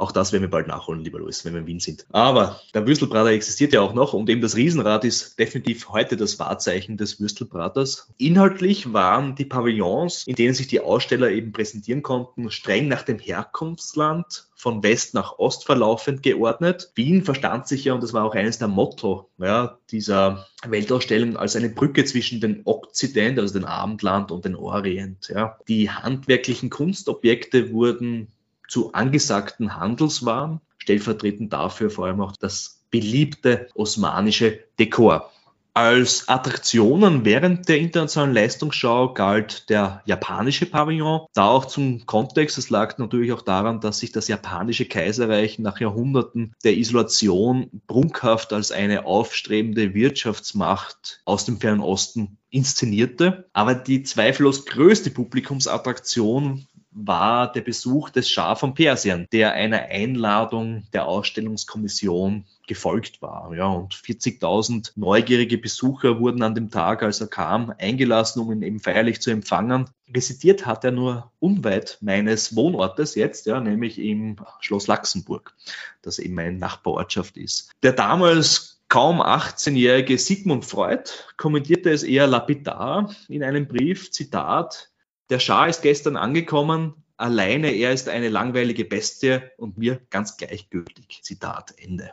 Auch 0.03 0.11
das 0.11 0.33
werden 0.33 0.43
wir 0.43 0.51
bald 0.51 0.67
nachholen, 0.67 1.05
lieber 1.05 1.21
Luis, 1.21 1.45
wenn 1.45 1.53
wir 1.53 1.61
in 1.61 1.67
Wien 1.69 1.79
sind. 1.79 2.07
Aber 2.11 2.61
der 2.75 2.89
Würstelbrater 2.89 3.31
existiert 3.31 3.73
ja 3.73 3.83
auch 3.83 3.95
noch 3.95 4.15
und 4.15 4.29
eben 4.29 4.41
das 4.41 4.57
Riesenrad 4.57 5.05
ist 5.05 5.39
definitiv 5.39 5.91
heute 5.91 6.17
das 6.17 6.41
Wahrzeichen 6.41 6.97
des 6.97 7.21
Würstelbraters. 7.21 8.09
Inhaltlich 8.19 8.92
waren 8.93 9.35
die 9.35 9.45
Pavillons, 9.45 10.27
in 10.27 10.35
denen 10.35 10.55
sich 10.55 10.67
die 10.67 10.81
Aussteller 10.81 11.31
eben 11.31 11.53
präsentieren 11.53 12.03
konnten, 12.03 12.51
streng 12.51 12.89
nach 12.89 13.03
dem 13.03 13.19
Herkunftsland 13.19 14.47
von 14.55 14.83
West 14.83 15.15
nach 15.15 15.39
Ost 15.39 15.65
verlaufend 15.65 16.23
geordnet. 16.23 16.93
Wien 16.95 17.25
verstand 17.25 17.67
sich 17.67 17.85
ja, 17.85 17.95
und 17.95 18.03
das 18.03 18.13
war 18.13 18.25
auch 18.25 18.35
eines 18.35 18.59
der 18.59 18.69
Motto 18.69 19.29
ja, 19.39 19.79
dieser 19.91 20.47
Weltausstellung, 20.67 21.37
als 21.37 21.57
eine 21.57 21.69
Brücke 21.69 22.05
zwischen 22.05 22.41
dem 22.41 22.61
Okzident, 22.65 23.39
also 23.39 23.59
dem 23.59 23.65
Abendland 23.65 24.31
und 24.31 24.45
dem 24.45 24.55
Orient. 24.55 25.29
Ja. 25.35 25.59
Die 25.67 25.91
handwerklichen 25.91 26.71
Kunstobjekte 26.71 27.73
wurden 27.73 28.29
zu 28.69 28.93
angesagten 28.93 29.77
Handelswaren, 29.77 30.61
stellvertretend 30.79 31.53
dafür 31.53 31.91
vor 31.91 32.07
allem 32.07 32.21
auch 32.21 32.37
das 32.37 32.83
beliebte 32.91 33.69
osmanische 33.75 34.61
Dekor. 34.79 35.32
Als 35.75 36.29
Attraktionen 36.29 37.25
während 37.25 37.67
der 37.67 37.79
internationalen 37.79 38.35
Leistungsschau 38.35 39.15
galt 39.15 39.71
der 39.71 40.03
japanische 40.05 40.67
Pavillon. 40.67 41.23
Da 41.33 41.49
auch 41.49 41.65
zum 41.65 42.05
Kontext, 42.05 42.59
es 42.59 42.69
lag 42.69 42.99
natürlich 42.99 43.33
auch 43.33 43.41
daran, 43.41 43.81
dass 43.81 44.01
sich 44.01 44.13
das 44.13 44.29
japanische 44.29 44.85
Kaiserreich 44.85 45.59
nach 45.59 45.81
Jahrhunderten 45.81 46.55
der 46.63 46.77
Isolation 46.77 47.71
prunkhaft 47.87 48.53
als 48.53 48.71
eine 48.71 49.07
aufstrebende 49.07 49.95
Wirtschaftsmacht 49.95 51.23
aus 51.25 51.47
dem 51.47 51.59
Fernen 51.59 51.81
Osten 51.81 52.37
inszenierte. 52.51 53.49
Aber 53.55 53.75
die 53.75 54.03
zweifellos 54.03 54.67
größte 54.67 55.09
Publikumsattraktion 55.09 56.67
war 56.91 57.51
der 57.51 57.63
Besuch 57.63 58.11
des 58.11 58.29
Schah 58.29 58.57
von 58.57 58.75
Persien, 58.75 59.27
der 59.33 59.53
einer 59.55 59.81
Einladung 59.85 60.83
der 60.93 61.07
Ausstellungskommission 61.07 62.45
gefolgt 62.67 63.23
war. 63.23 63.55
Ja, 63.55 63.67
und 63.67 63.95
40.000 63.95 64.93
neugierige 64.97 65.59
Besucher 65.59 66.21
wurden 66.21 66.43
an 66.43 66.55
dem 66.55 66.71
Tag, 66.71 67.03
als 67.03 67.21
er 67.21 67.27
kam, 67.27 67.75
eingelassen, 67.79 68.41
um 68.41 68.53
ihn 68.53 68.63
eben 68.63 68.81
feierlich 68.81 69.21
zu 69.21 69.31
empfangen. 69.31 69.91
Residiert 70.15 70.67
hat 70.67 70.85
er 70.85 70.93
nur 70.93 71.33
unweit 71.41 71.99
meines 72.01 72.55
Wohnortes 72.55 73.15
jetzt, 73.15 73.47
ja, 73.47 73.61
nämlich 73.61 73.99
im 73.99 74.37
Schloss 74.61 74.87
Laxenburg, 74.87 75.55
das 76.03 76.19
eben 76.19 76.35
meine 76.35 76.57
Nachbarortschaft 76.57 77.37
ist. 77.37 77.71
Der 77.83 77.93
damals 77.93 78.81
kaum 78.89 79.21
18-jährige 79.21 80.19
Sigmund 80.19 80.65
Freud 80.65 81.11
kommentierte 81.37 81.91
es 81.91 82.03
eher 82.03 82.27
lapidar 82.27 83.15
in 83.29 83.43
einem 83.43 83.67
Brief, 83.67 84.11
Zitat, 84.11 84.91
der 85.31 85.39
Schah 85.39 85.67
ist 85.67 85.81
gestern 85.83 86.17
angekommen, 86.17 86.95
alleine 87.17 87.71
er 87.71 87.93
ist 87.93 88.09
eine 88.09 88.29
langweilige 88.29 88.85
Bestie 88.85 89.41
und 89.57 89.79
mir 89.79 90.01
ganz 90.11 90.37
gleichgültig. 90.37 91.21
Zitat 91.23 91.73
Ende. 91.79 92.13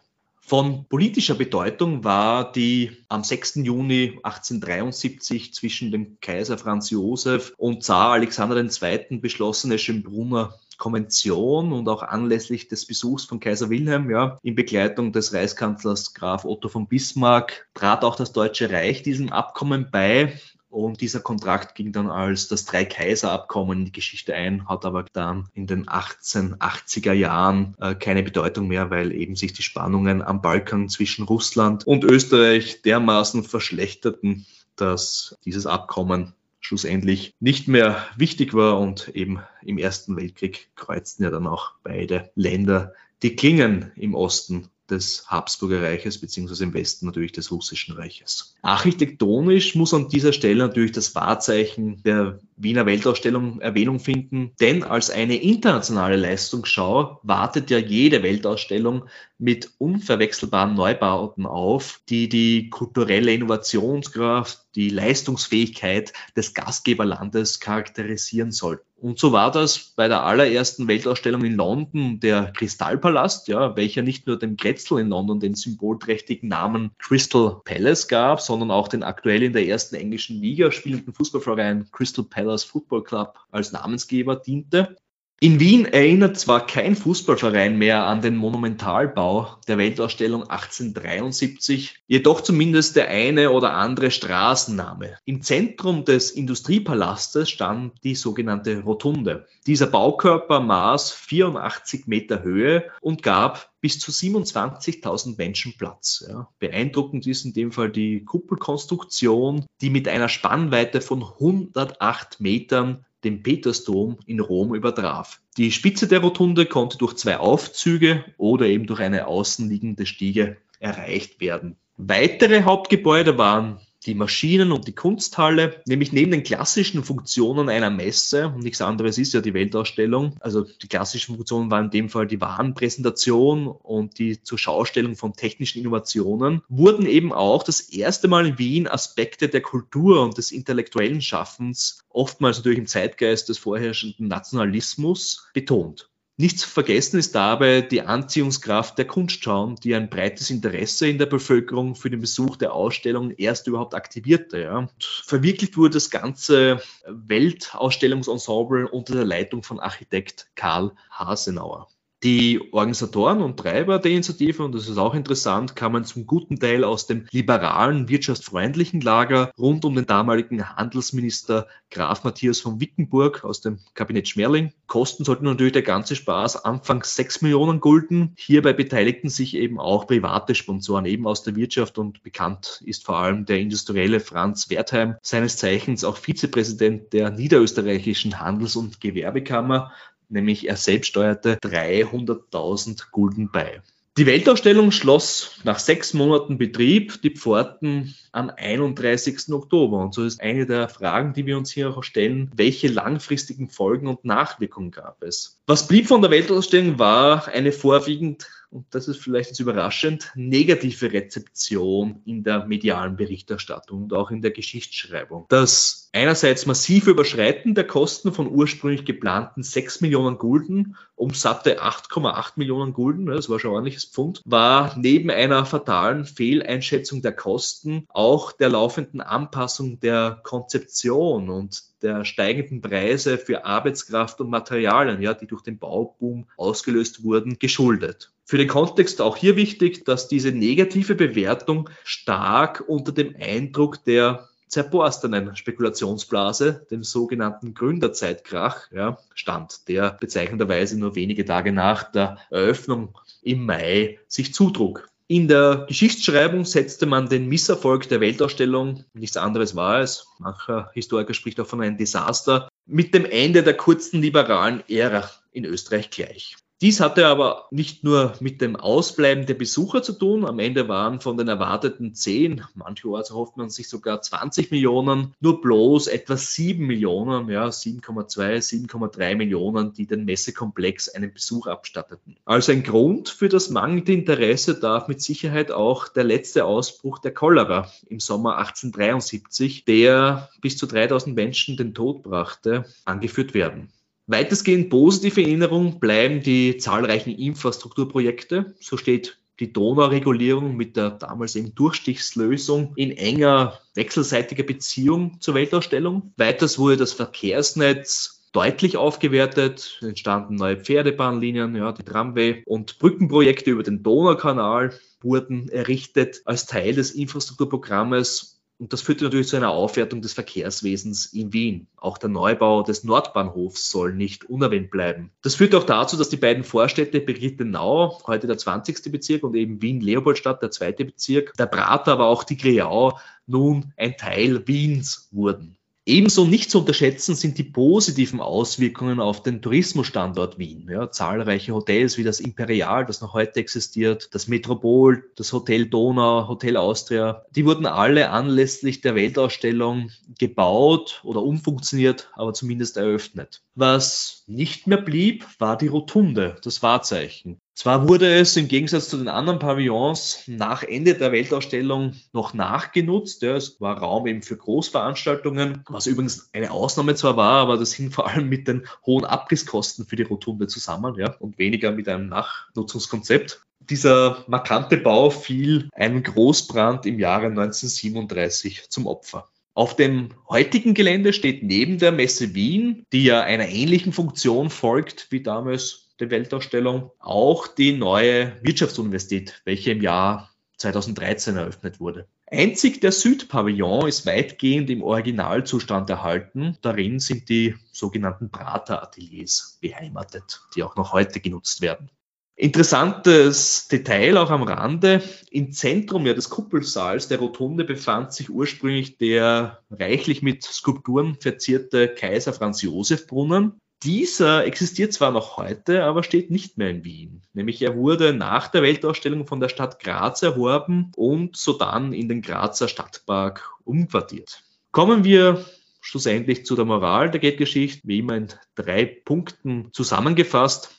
Von 0.49 0.87
politischer 0.89 1.35
Bedeutung 1.35 2.03
war 2.03 2.51
die 2.51 2.89
am 3.07 3.23
6. 3.23 3.57
Juni 3.57 4.17
1873 4.23 5.53
zwischen 5.53 5.91
dem 5.91 6.19
Kaiser 6.21 6.57
Franz 6.57 6.89
Josef 6.89 7.53
und 7.55 7.83
Zar 7.83 8.13
Alexander 8.13 8.57
II. 8.57 9.19
beschlossene 9.19 9.77
Schönbrunner 9.77 10.55
Konvention 10.79 11.71
und 11.71 11.87
auch 11.87 12.01
anlässlich 12.01 12.67
des 12.67 12.87
Besuchs 12.87 13.25
von 13.25 13.39
Kaiser 13.39 13.69
Wilhelm, 13.69 14.09
ja, 14.09 14.39
in 14.41 14.55
Begleitung 14.55 15.11
des 15.11 15.33
Reichskanzlers 15.33 16.15
Graf 16.15 16.45
Otto 16.45 16.67
von 16.67 16.87
Bismarck, 16.87 17.69
trat 17.75 18.03
auch 18.03 18.15
das 18.15 18.31
Deutsche 18.31 18.71
Reich 18.71 19.03
diesem 19.03 19.31
Abkommen 19.31 19.89
bei 19.91 20.33
Und 20.69 21.01
dieser 21.01 21.19
Kontrakt 21.19 21.73
ging 21.73 21.91
dann 21.91 22.09
als 22.09 22.47
das 22.47 22.65
Drei-Kaiser-Abkommen 22.65 23.79
in 23.79 23.85
die 23.85 23.91
Geschichte 23.91 24.35
ein, 24.35 24.67
hat 24.67 24.85
aber 24.85 25.05
dann 25.13 25.49
in 25.53 25.65
den 25.65 25.87
1880er 25.87 27.13
Jahren 27.13 27.75
äh, 27.79 27.95
keine 27.95 28.21
Bedeutung 28.21 28.67
mehr, 28.67 28.91
weil 28.91 29.11
eben 29.11 29.35
sich 29.35 29.53
die 29.53 29.63
Spannungen 29.63 30.21
am 30.21 30.41
Balkan 30.41 30.87
zwischen 30.87 31.25
Russland 31.25 31.87
und 31.87 32.03
Österreich 32.03 32.83
dermaßen 32.83 33.43
verschlechterten, 33.43 34.45
dass 34.75 35.37
dieses 35.43 35.65
Abkommen 35.65 36.33
schlussendlich 36.59 37.33
nicht 37.39 37.67
mehr 37.67 38.05
wichtig 38.15 38.53
war 38.53 38.79
und 38.79 39.07
eben 39.09 39.41
im 39.63 39.79
Ersten 39.79 40.15
Weltkrieg 40.15 40.69
kreuzten 40.75 41.23
ja 41.23 41.31
dann 41.31 41.47
auch 41.47 41.73
beide 41.83 42.31
Länder 42.35 42.93
die 43.23 43.35
Klingen 43.35 43.91
im 43.95 44.13
Osten 44.13 44.69
des 44.89 45.25
Habsburger 45.27 45.81
Reiches 45.81 46.17
beziehungsweise 46.17 46.63
im 46.63 46.73
Westen 46.73 47.05
natürlich 47.05 47.31
des 47.31 47.51
Russischen 47.51 47.95
Reiches. 47.95 48.55
Architektonisch 48.61 49.75
muss 49.75 49.93
an 49.93 50.09
dieser 50.09 50.33
Stelle 50.33 50.67
natürlich 50.67 50.91
das 50.91 51.15
Wahrzeichen 51.15 52.01
der 52.03 52.39
Wiener 52.57 52.85
Weltausstellung 52.85 53.61
Erwähnung 53.61 53.99
finden, 53.99 54.51
denn 54.59 54.83
als 54.83 55.09
eine 55.09 55.35
internationale 55.41 56.17
Leistungsschau 56.17 57.19
wartet 57.23 57.69
ja 57.69 57.77
jede 57.77 58.23
Weltausstellung 58.23 59.05
mit 59.37 59.71
unverwechselbaren 59.77 60.75
Neubauten 60.75 61.45
auf, 61.45 62.01
die 62.09 62.27
die 62.27 62.69
kulturelle 62.69 63.33
Innovationskraft, 63.33 64.59
die 64.75 64.89
Leistungsfähigkeit 64.89 66.13
des 66.35 66.53
Gastgeberlandes 66.53 67.59
charakterisieren 67.59 68.51
soll. 68.51 68.81
Und 69.01 69.17
so 69.17 69.31
war 69.31 69.49
das 69.51 69.93
bei 69.95 70.09
der 70.09 70.23
allerersten 70.23 70.87
Weltausstellung 70.89 71.45
in 71.45 71.55
London, 71.55 72.19
der 72.19 72.51
Kristallpalast, 72.51 73.47
ja, 73.47 73.75
welcher 73.77 74.01
nicht 74.01 74.27
nur 74.27 74.37
dem 74.37 74.57
Grätzl 74.57 74.99
in 74.99 75.07
London 75.07 75.39
den 75.39 75.55
symbolträchtigen 75.55 76.49
Namen 76.49 76.91
Crystal 76.97 77.61
Palace 77.63 78.09
gab, 78.09 78.41
sondern 78.41 78.71
auch 78.71 78.89
den 78.89 79.03
aktuell 79.03 79.43
in 79.43 79.53
der 79.53 79.65
ersten 79.65 79.95
englischen 79.95 80.41
Liga 80.41 80.71
spielenden 80.71 81.13
Fußballverein 81.13 81.89
Crystal 81.91 82.25
Palace 82.25 82.65
Football 82.65 83.03
Club 83.03 83.39
als 83.51 83.71
Namensgeber 83.71 84.35
diente. 84.35 84.97
In 85.41 85.61
Wien 85.61 85.85
erinnert 85.85 86.37
zwar 86.37 86.67
kein 86.67 86.97
Fußballverein 86.97 87.77
mehr 87.77 88.05
an 88.05 88.21
den 88.21 88.35
Monumentalbau 88.35 89.55
der 89.69 89.77
Weltausstellung 89.77 90.41
1873, 90.43 91.95
jedoch 92.07 92.41
zumindest 92.41 92.97
der 92.97 93.07
eine 93.07 93.51
oder 93.51 93.73
andere 93.73 94.11
Straßenname. 94.11 95.15
Im 95.23 95.41
Zentrum 95.41 96.03
des 96.03 96.31
Industriepalastes 96.31 97.49
stand 97.49 97.93
die 98.03 98.15
sogenannte 98.15 98.81
Rotunde. 98.81 99.47
Dieser 99.65 99.87
Baukörper 99.87 100.59
maß 100.59 101.13
84 101.13 102.07
Meter 102.07 102.43
Höhe 102.43 102.91
und 102.99 103.23
gab 103.23 103.71
bis 103.79 103.97
zu 103.97 104.11
27.000 104.11 105.37
Menschen 105.37 105.73
Platz. 105.77 106.25
Ja. 106.27 106.49
Beeindruckend 106.59 107.25
ist 107.27 107.45
in 107.45 107.53
dem 107.53 107.71
Fall 107.71 107.89
die 107.89 108.25
Kuppelkonstruktion, 108.25 109.65
die 109.79 109.89
mit 109.89 110.09
einer 110.09 110.27
Spannweite 110.27 110.99
von 110.99 111.23
108 111.23 112.41
Metern 112.41 113.05
den 113.23 113.43
Petersdom 113.43 114.17
in 114.25 114.39
Rom 114.39 114.73
übertraf. 114.73 115.41
Die 115.57 115.71
Spitze 115.71 116.07
der 116.07 116.19
Rotunde 116.19 116.65
konnte 116.65 116.97
durch 116.97 117.15
zwei 117.15 117.37
Aufzüge 117.37 118.23
oder 118.37 118.65
eben 118.67 118.85
durch 118.85 118.99
eine 118.99 119.27
außenliegende 119.27 120.05
Stiege 120.05 120.57
erreicht 120.79 121.41
werden. 121.41 121.75
Weitere 121.97 122.63
Hauptgebäude 122.63 123.37
waren 123.37 123.79
die 124.05 124.15
Maschinen- 124.15 124.71
und 124.71 124.87
die 124.87 124.95
Kunsthalle, 124.95 125.81
nämlich 125.85 126.11
neben 126.11 126.31
den 126.31 126.43
klassischen 126.43 127.03
Funktionen 127.03 127.69
einer 127.69 127.89
Messe, 127.89 128.47
und 128.47 128.63
nichts 128.63 128.81
anderes 128.81 129.17
ist 129.17 129.33
ja 129.33 129.41
die 129.41 129.53
Weltausstellung, 129.53 130.37
also 130.39 130.63
die 130.63 130.87
klassischen 130.87 131.35
Funktionen 131.35 131.69
waren 131.69 131.85
in 131.85 131.91
dem 131.91 132.09
Fall 132.09 132.27
die 132.27 132.39
Warenpräsentation 132.39 133.67
und 133.67 134.19
die 134.19 134.41
Zurschaustellung 134.41 135.15
von 135.15 135.33
technischen 135.33 135.79
Innovationen, 135.79 136.61
wurden 136.69 137.05
eben 137.05 137.33
auch 137.33 137.63
das 137.63 137.81
erste 137.81 138.27
Mal 138.27 138.47
in 138.47 138.57
Wien 138.57 138.87
Aspekte 138.87 139.49
der 139.49 139.61
Kultur 139.61 140.21
und 140.23 140.37
des 140.37 140.51
intellektuellen 140.51 141.21
Schaffens, 141.21 142.03
oftmals 142.09 142.57
natürlich 142.57 142.79
im 142.79 142.87
Zeitgeist 142.87 143.49
des 143.49 143.57
vorherrschenden 143.57 144.27
Nationalismus, 144.27 145.49
betont. 145.53 146.09
Nicht 146.41 146.57
zu 146.57 146.69
vergessen 146.69 147.19
ist 147.19 147.35
dabei 147.35 147.81
die 147.81 148.01
Anziehungskraft 148.01 148.97
der 148.97 149.03
Kunstschauen, 149.03 149.75
die 149.75 149.93
ein 149.93 150.09
breites 150.09 150.49
Interesse 150.49 151.09
in 151.09 151.17
der 151.17 151.25
Bevölkerung 151.25 151.95
für 151.95 152.09
den 152.09 152.21
Besuch 152.21 152.55
der 152.55 152.71
Ausstellung 152.71 153.31
erst 153.31 153.67
überhaupt 153.67 153.93
aktivierte. 153.93 154.61
Ja. 154.61 154.87
verwirklicht 155.25 155.75
wurde 155.75 155.95
das 155.95 156.09
ganze 156.09 156.81
Weltausstellungsensemble 157.05 158.87
unter 158.87 159.15
der 159.15 159.25
Leitung 159.25 159.63
von 159.63 159.81
Architekt 159.81 160.47
Karl 160.55 160.93
Hasenauer. 161.11 161.89
Die 162.21 162.73
Organisatoren 162.73 163.41
und 163.41 163.55
Treiber 163.55 163.97
der 163.97 164.11
Initiative, 164.11 164.61
und 164.63 164.75
das 164.75 164.89
ist 164.89 164.97
auch 164.97 165.13
interessant, 165.13 165.77
kamen 165.77 166.03
zum 166.03 166.27
guten 166.27 166.59
Teil 166.59 166.83
aus 166.83 167.07
dem 167.07 167.27
liberalen, 167.31 168.09
wirtschaftsfreundlichen 168.09 168.99
Lager 168.99 169.53
rund 169.57 169.85
um 169.85 169.95
den 169.95 170.05
damaligen 170.05 170.75
Handelsminister 170.75 171.67
Graf 171.89 172.25
Matthias 172.25 172.59
von 172.59 172.81
Wickenburg 172.81 173.45
aus 173.45 173.61
dem 173.61 173.79
Kabinett 173.93 174.27
Schmerling. 174.27 174.73
Kosten 174.87 175.23
sollten 175.23 175.45
natürlich 175.45 175.71
der 175.71 175.81
ganze 175.81 176.17
Spaß 176.17 176.65
anfangs 176.65 177.15
6 177.15 177.41
Millionen 177.41 177.79
Gulden. 177.79 178.33
Hierbei 178.37 178.73
beteiligten 178.73 179.29
sich 179.29 179.55
eben 179.55 179.79
auch 179.79 180.05
private 180.05 180.55
Sponsoren 180.55 181.05
eben 181.05 181.25
aus 181.25 181.43
der 181.43 181.55
Wirtschaft 181.55 181.97
und 181.97 182.21
bekannt 182.23 182.83
ist 182.85 183.05
vor 183.05 183.15
allem 183.15 183.45
der 183.45 183.59
industrielle 183.59 184.19
Franz 184.19 184.69
Wertheim, 184.69 185.15
seines 185.21 185.55
Zeichens 185.55 186.03
auch 186.03 186.17
Vizepräsident 186.17 187.13
der 187.13 187.29
niederösterreichischen 187.29 188.41
Handels- 188.41 188.75
und 188.75 188.99
Gewerbekammer 188.99 189.93
nämlich 190.29 190.67
er 190.67 190.77
selbst 190.77 191.09
steuerte 191.09 191.55
300.000 191.55 193.11
Gulden 193.11 193.49
bei. 193.51 193.81
Die 194.19 194.25
Weltausstellung 194.25 194.91
schloss 194.91 195.59
nach 195.63 195.79
sechs 195.79 196.13
Monaten 196.13 196.57
Betrieb 196.57 197.21
die 197.21 197.29
Pforten 197.29 198.15
am 198.33 198.49
31. 198.49 199.53
Oktober. 199.53 199.99
Und 199.99 200.13
so 200.13 200.25
ist 200.25 200.41
eine 200.41 200.65
der 200.65 200.89
Fragen, 200.89 201.31
die 201.33 201.45
wir 201.45 201.57
uns 201.57 201.71
hier 201.71 201.95
auch 201.95 202.03
stellen, 202.03 202.51
welche 202.53 202.89
langfristigen 202.89 203.69
Folgen 203.69 204.07
und 204.07 204.25
Nachwirkungen 204.25 204.91
gab 204.91 205.23
es? 205.23 205.61
Was 205.67 205.87
blieb 205.87 206.07
von 206.07 206.21
der 206.21 206.31
Weltausstellung 206.31 206.99
war 206.99 207.47
eine 207.47 207.71
vorwiegend 207.71 208.49
und 208.71 208.85
das 208.91 209.07
ist 209.07 209.17
vielleicht 209.17 209.49
jetzt 209.49 209.59
überraschend, 209.59 210.31
negative 210.35 211.11
Rezeption 211.11 212.21
in 212.25 212.43
der 212.43 212.65
medialen 212.65 213.15
Berichterstattung 213.15 214.03
und 214.03 214.13
auch 214.13 214.29
in 214.31 214.41
der 214.41 214.51
Geschichtsschreibung. 214.51 215.45
Das 215.49 216.09
einerseits 216.13 216.65
massive 216.65 217.11
Überschreiten 217.11 217.73
der 217.73 217.87
Kosten 217.87 218.31
von 218.31 218.47
ursprünglich 218.47 219.05
geplanten 219.05 219.63
6 219.63 220.01
Millionen 220.01 220.37
Gulden 220.37 220.95
um 221.15 221.33
satte 221.33 221.81
8,8 221.81 222.53
Millionen 222.55 222.93
Gulden, 222.93 223.25
das 223.25 223.49
war 223.49 223.59
schon 223.59 223.71
ein 223.71 223.75
ordentliches 223.75 224.05
Pfund, 224.05 224.41
war 224.45 224.95
neben 224.97 225.29
einer 225.29 225.65
fatalen 225.65 226.25
Fehleinschätzung 226.25 227.21
der 227.21 227.33
Kosten 227.33 228.05
auch 228.09 228.51
der 228.51 228.69
laufenden 228.69 229.19
Anpassung 229.19 229.99
der 229.99 230.39
Konzeption 230.43 231.49
und 231.49 231.83
der 232.01 232.23
steigenden 232.23 232.81
Preise 232.81 233.37
für 233.37 233.65
Arbeitskraft 233.65 234.39
und 234.39 234.49
Materialien, 234.49 235.21
ja, 235.21 235.33
die 235.33 235.47
durch 235.47 235.61
den 235.61 235.77
Bauboom 235.77 236.47
ausgelöst 236.55 237.23
wurden, 237.23 237.59
geschuldet. 237.59 238.31
Für 238.49 238.57
den 238.57 238.67
Kontext 238.67 239.21
auch 239.21 239.37
hier 239.37 239.55
wichtig, 239.57 240.05
dass 240.05 240.27
diese 240.27 240.51
negative 240.51 241.13
Bewertung 241.13 241.87
stark 242.03 242.83
unter 242.87 243.11
dem 243.11 243.35
Eindruck 243.39 244.03
der 244.05 244.49
zerborstenen 244.67 245.55
Spekulationsblase, 245.55 246.87
dem 246.89 247.03
sogenannten 247.03 247.75
Gründerzeitkrach, 247.75 248.91
ja, 248.91 249.19
stand, 249.35 249.87
der 249.87 250.17
bezeichnenderweise 250.19 250.97
nur 250.97 251.13
wenige 251.13 251.45
Tage 251.45 251.71
nach 251.71 252.11
der 252.11 252.39
Eröffnung 252.49 253.15
im 253.43 253.67
Mai 253.67 254.17
sich 254.27 254.51
zutrug. 254.51 255.07
In 255.27 255.47
der 255.47 255.85
Geschichtsschreibung 255.87 256.65
setzte 256.65 257.05
man 257.05 257.29
den 257.29 257.49
Misserfolg 257.49 258.09
der 258.09 258.19
Weltausstellung, 258.19 259.03
nichts 259.13 259.37
anderes 259.37 259.75
war 259.75 259.99
es, 259.99 260.25
mancher 260.39 260.89
Historiker 260.95 261.35
spricht 261.35 261.59
auch 261.59 261.67
von 261.67 261.83
einem 261.83 261.97
Desaster, 261.97 262.67
mit 262.87 263.13
dem 263.13 263.25
Ende 263.25 263.61
der 263.61 263.77
kurzen 263.77 264.23
liberalen 264.23 264.81
Ära 264.89 265.29
in 265.51 265.65
Österreich 265.65 266.09
gleich. 266.09 266.57
Dies 266.81 267.01
hatte 267.01 267.27
aber 267.27 267.67
nicht 267.71 268.05
nur 268.05 268.35
mit 268.39 268.61
dem 268.61 268.77
Ausbleiben 268.77 269.45
der 269.45 269.55
Besucher 269.55 270.01
zu 270.01 270.13
tun. 270.13 270.45
Am 270.45 270.59
Ende 270.59 270.87
waren 270.87 271.19
von 271.19 271.35
den 271.35 271.49
erwarteten 271.49 272.13
10, 272.13 272.63
mancherorts 272.73 273.31
hofft 273.31 273.57
man 273.57 273.69
sich 273.69 273.89
sogar 273.89 274.21
20 274.21 274.71
Millionen, 274.71 275.33
nur 275.41 275.59
bloß 275.59 276.07
etwa 276.07 276.37
7 276.37 276.87
Millionen, 276.87 277.49
ja 277.49 277.67
7,2, 277.67 278.87
7,3 278.89 279.35
Millionen, 279.35 279.91
die 279.91 280.05
den 280.05 280.23
Messekomplex 280.23 281.09
einen 281.09 281.33
Besuch 281.33 281.67
abstatteten. 281.67 282.37
Als 282.45 282.69
ein 282.69 282.83
Grund 282.83 283.27
für 283.27 283.49
das 283.49 283.69
mangelnde 283.69 284.13
Interesse 284.13 284.79
darf 284.79 285.09
mit 285.09 285.21
Sicherheit 285.21 285.71
auch 285.71 286.07
der 286.07 286.23
letzte 286.23 286.63
Ausbruch 286.63 287.19
der 287.19 287.33
Cholera 287.33 287.91
im 288.07 288.21
Sommer 288.21 288.57
1873, 288.57 289.83
der 289.83 290.47
bis 290.61 290.77
zu 290.77 290.85
3000 290.85 291.35
Menschen 291.35 291.75
den 291.75 291.93
Tod 291.93 292.23
brachte, 292.23 292.85
angeführt 293.03 293.53
werden. 293.53 293.89
Weitestgehend 294.29 294.91
positive 294.91 295.41
Erinnerung 295.41 295.99
bleiben 295.99 296.43
die 296.43 296.77
zahlreichen 296.77 297.31
Infrastrukturprojekte. 297.31 298.75
So 298.79 298.95
steht 298.95 299.39
die 299.59 299.73
Donauregulierung 299.73 300.77
mit 300.77 300.95
der 300.95 301.09
damals 301.09 301.55
eben 301.55 301.73
Durchstichslösung 301.73 302.93
in 302.95 303.09
enger 303.09 303.79
wechselseitiger 303.95 304.61
Beziehung 304.61 305.37
zur 305.39 305.55
Weltausstellung. 305.55 306.31
Weiters 306.37 306.77
wurde 306.77 306.97
das 306.97 307.13
Verkehrsnetz 307.13 308.47
deutlich 308.51 308.97
aufgewertet, 308.97 309.97
entstanden 310.01 310.57
neue 310.57 310.77
Pferdebahnlinien, 310.77 311.75
ja, 311.75 311.91
die 311.91 312.03
Tramway 312.03 312.61
und 312.67 312.99
Brückenprojekte 312.99 313.71
über 313.71 313.81
den 313.81 314.03
Donaukanal 314.03 314.93
wurden 315.21 315.69
errichtet 315.69 316.43
als 316.45 316.67
Teil 316.67 316.93
des 316.93 317.11
Infrastrukturprogrammes 317.11 318.58
Und 318.79 318.93
das 318.93 319.01
führte 319.01 319.25
natürlich 319.25 319.49
zu 319.49 319.57
einer 319.57 319.71
Aufwertung 319.71 320.21
des 320.21 320.31
Verkehrswesens 320.31 321.25
in 321.25 321.51
Wien. 321.51 321.87
Auch 321.97 322.17
der 322.17 322.29
Neubau 322.29 322.81
des 322.81 323.03
Nordbahnhofs 323.03 323.89
soll 323.89 324.13
nicht 324.13 324.45
unerwähnt 324.45 324.89
bleiben. 324.89 325.31
Das 325.41 325.55
führte 325.55 325.77
auch 325.77 325.83
dazu, 325.83 326.15
dass 326.15 326.29
die 326.29 326.37
beiden 326.37 326.63
Vorstädte 326.63 327.19
Birgittenau, 327.19 328.21
heute 328.25 328.47
der 328.47 328.57
20. 328.57 329.11
Bezirk, 329.11 329.43
und 329.43 329.55
eben 329.55 329.81
Wien-Leopoldstadt, 329.81 330.61
der 330.61 330.71
zweite 330.71 331.03
Bezirk, 331.03 331.53
der 331.57 331.65
Prater, 331.65 332.13
aber 332.13 332.27
auch 332.27 332.45
die 332.45 332.55
Greau 332.55 333.19
nun 333.45 333.91
ein 333.97 334.15
Teil 334.15 334.65
Wiens 334.65 335.27
wurden. 335.31 335.78
Ebenso 336.05 336.45
nicht 336.45 336.71
zu 336.71 336.79
unterschätzen 336.79 337.35
sind 337.35 337.57
die 337.57 337.63
positiven 337.63 338.41
Auswirkungen 338.41 339.19
auf 339.19 339.43
den 339.43 339.61
Tourismusstandort 339.61 340.57
Wien. 340.57 340.87
Ja, 340.89 341.11
zahlreiche 341.11 341.73
Hotels 341.73 342.17
wie 342.17 342.23
das 342.23 342.39
Imperial, 342.39 343.05
das 343.05 343.21
noch 343.21 343.33
heute 343.33 343.59
existiert, 343.59 344.33
das 344.33 344.47
Metropol, 344.47 345.29
das 345.35 345.53
Hotel 345.53 345.85
Donau, 345.85 346.47
Hotel 346.47 346.77
Austria, 346.77 347.45
die 347.51 347.65
wurden 347.65 347.85
alle 347.85 348.31
anlässlich 348.31 349.01
der 349.01 349.13
Weltausstellung 349.13 350.09
gebaut 350.39 351.21
oder 351.23 351.43
umfunktioniert, 351.43 352.31
aber 352.33 352.53
zumindest 352.53 352.97
eröffnet. 352.97 353.61
Was 353.75 354.43
nicht 354.47 354.87
mehr 354.87 355.01
blieb, 355.01 355.45
war 355.59 355.77
die 355.77 355.87
Rotunde, 355.87 356.55
das 356.63 356.81
Wahrzeichen. 356.81 357.59
Zwar 357.79 358.09
wurde 358.09 358.35
es 358.35 358.57
im 358.57 358.67
Gegensatz 358.67 359.07
zu 359.07 359.15
den 359.15 359.29
anderen 359.29 359.57
Pavillons 359.57 360.43
nach 360.47 360.83
Ende 360.83 361.13
der 361.13 361.31
Weltausstellung 361.31 362.13
noch 362.33 362.53
nachgenutzt. 362.53 363.41
Ja, 363.41 363.55
es 363.55 363.79
war 363.79 363.99
Raum 363.99 364.27
eben 364.27 364.41
für 364.41 364.57
Großveranstaltungen, 364.57 365.85
was 365.87 366.05
übrigens 366.05 366.49
eine 366.51 366.71
Ausnahme 366.71 367.15
zwar 367.15 367.37
war, 367.37 367.61
aber 367.61 367.77
das 367.77 367.93
hing 367.93 368.11
vor 368.11 368.27
allem 368.27 368.49
mit 368.49 368.67
den 368.67 368.85
hohen 369.05 369.23
Abrisskosten 369.23 370.05
für 370.05 370.17
die 370.17 370.23
Rotunde 370.23 370.67
zusammen 370.67 371.15
ja, 371.17 371.31
und 371.39 371.57
weniger 371.57 371.93
mit 371.93 372.09
einem 372.09 372.27
Nachnutzungskonzept. 372.27 373.61
Dieser 373.89 374.43
markante 374.47 374.97
Bau 374.97 375.29
fiel 375.29 375.87
einem 375.93 376.21
Großbrand 376.21 377.05
im 377.05 377.17
Jahre 377.17 377.45
1937 377.45 378.89
zum 378.89 379.07
Opfer. 379.07 379.47
Auf 379.73 379.95
dem 379.95 380.31
heutigen 380.49 380.95
Gelände 380.95 381.31
steht 381.31 381.63
neben 381.63 381.97
der 381.97 382.11
Messe 382.11 382.53
Wien, 382.53 383.05
die 383.13 383.23
ja 383.23 383.39
einer 383.39 383.69
ähnlichen 383.69 384.11
Funktion 384.11 384.69
folgt 384.69 385.27
wie 385.29 385.41
damals 385.41 386.08
der 386.19 386.29
Weltausstellung, 386.29 387.11
auch 387.19 387.67
die 387.67 387.93
neue 387.93 388.53
Wirtschaftsuniversität, 388.61 389.61
welche 389.65 389.91
im 389.91 390.01
Jahr 390.01 390.49
2013 390.77 391.57
eröffnet 391.57 391.99
wurde. 391.99 392.27
Einzig 392.47 393.01
der 393.01 393.11
Südpavillon 393.11 394.07
ist 394.07 394.25
weitgehend 394.25 394.89
im 394.89 395.03
Originalzustand 395.03 396.09
erhalten. 396.09 396.77
Darin 396.81 397.19
sind 397.19 397.49
die 397.49 397.75
sogenannten 397.91 398.49
Prater-Ateliers 398.49 399.77
beheimatet, 399.81 400.61
die 400.75 400.83
auch 400.83 400.95
noch 400.95 401.13
heute 401.13 401.41
genutzt 401.41 401.81
werden. 401.81 402.09
Interessantes 402.55 403.87
Detail 403.87 404.37
auch 404.37 404.49
am 404.49 404.63
Rande. 404.63 405.21
Im 405.49 405.71
Zentrum 405.71 406.25
ja, 406.25 406.33
des 406.33 406.49
Kuppelsaals 406.49 407.29
der 407.29 407.39
Rotunde 407.39 407.85
befand 407.85 408.33
sich 408.33 408.49
ursprünglich 408.49 409.17
der 409.17 409.79
reichlich 409.89 410.41
mit 410.41 410.63
Skulpturen 410.63 411.37
verzierte 411.39 412.09
Kaiser 412.09 412.51
Franz 412.51 412.81
Josef 412.81 413.27
Brunnen. 413.27 413.79
Dieser 414.03 414.65
existiert 414.65 415.11
zwar 415.11 415.31
noch 415.31 415.57
heute, 415.57 416.05
aber 416.05 416.23
steht 416.23 416.51
nicht 416.51 416.77
mehr 416.77 416.89
in 416.89 417.03
Wien. 417.03 417.41
Nämlich 417.53 417.81
er 417.81 417.97
wurde 417.97 418.33
nach 418.33 418.69
der 418.69 418.81
Weltausstellung 418.81 419.45
von 419.45 419.59
der 419.59 419.67
Stadt 419.67 419.99
Graz 419.99 420.41
erworben 420.41 421.11
und 421.17 421.57
sodann 421.57 422.13
in 422.13 422.29
den 422.29 422.41
Grazer 422.41 422.87
Stadtpark 422.87 423.69
umquartiert. 423.83 424.63
Kommen 424.91 425.25
wir 425.25 425.65
schlussendlich 425.99 426.65
zu 426.65 426.77
der 426.77 426.85
Moral 426.85 427.29
der 427.29 427.41
Geldgeschichte, 427.41 428.07
wie 428.07 428.19
immer 428.19 428.37
in 428.37 428.47
drei 428.75 429.03
Punkten 429.03 429.89
zusammengefasst. 429.91 430.95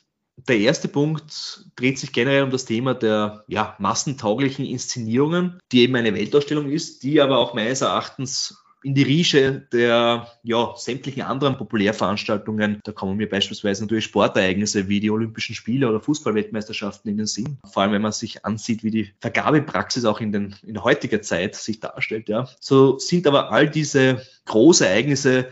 Der 0.47 0.59
erste 0.59 0.87
Punkt 0.87 1.65
dreht 1.75 1.97
sich 1.97 2.13
generell 2.13 2.43
um 2.43 2.51
das 2.51 2.65
Thema 2.65 2.93
der 2.93 3.43
ja, 3.47 3.75
massentauglichen 3.79 4.65
Inszenierungen, 4.65 5.59
die 5.71 5.81
eben 5.81 5.95
eine 5.95 6.13
Weltausstellung 6.13 6.69
ist, 6.69 7.01
die 7.01 7.19
aber 7.19 7.39
auch 7.39 7.55
meines 7.55 7.81
Erachtens 7.81 8.63
in 8.83 8.95
die 8.95 9.03
Rische 9.03 9.67
der 9.71 10.27
ja, 10.43 10.73
sämtlichen 10.75 11.23
anderen 11.23 11.57
Populärveranstaltungen. 11.57 12.79
Da 12.83 12.91
kommen 12.91 13.17
mir 13.17 13.29
beispielsweise 13.29 13.83
natürlich 13.83 14.05
Sportereignisse 14.05 14.87
wie 14.87 14.99
die 14.99 15.11
Olympischen 15.11 15.55
Spiele 15.55 15.87
oder 15.87 15.99
Fußballweltmeisterschaften 15.99 17.09
in 17.11 17.17
den 17.17 17.27
Sinn. 17.27 17.57
Vor 17.71 17.83
allem, 17.83 17.91
wenn 17.91 18.01
man 18.01 18.11
sich 18.11 18.45
ansieht, 18.45 18.83
wie 18.83 18.91
die 18.91 19.13
Vergabepraxis 19.19 20.05
auch 20.05 20.19
in, 20.19 20.31
den, 20.31 20.55
in 20.63 20.83
heutiger 20.83 21.21
Zeit 21.21 21.55
sich 21.55 21.79
darstellt. 21.79 22.29
Ja. 22.29 22.47
So 22.59 22.97
sind 22.97 23.27
aber 23.27 23.51
all 23.51 23.69
diese 23.69 24.25
Großereignisse 24.45 25.49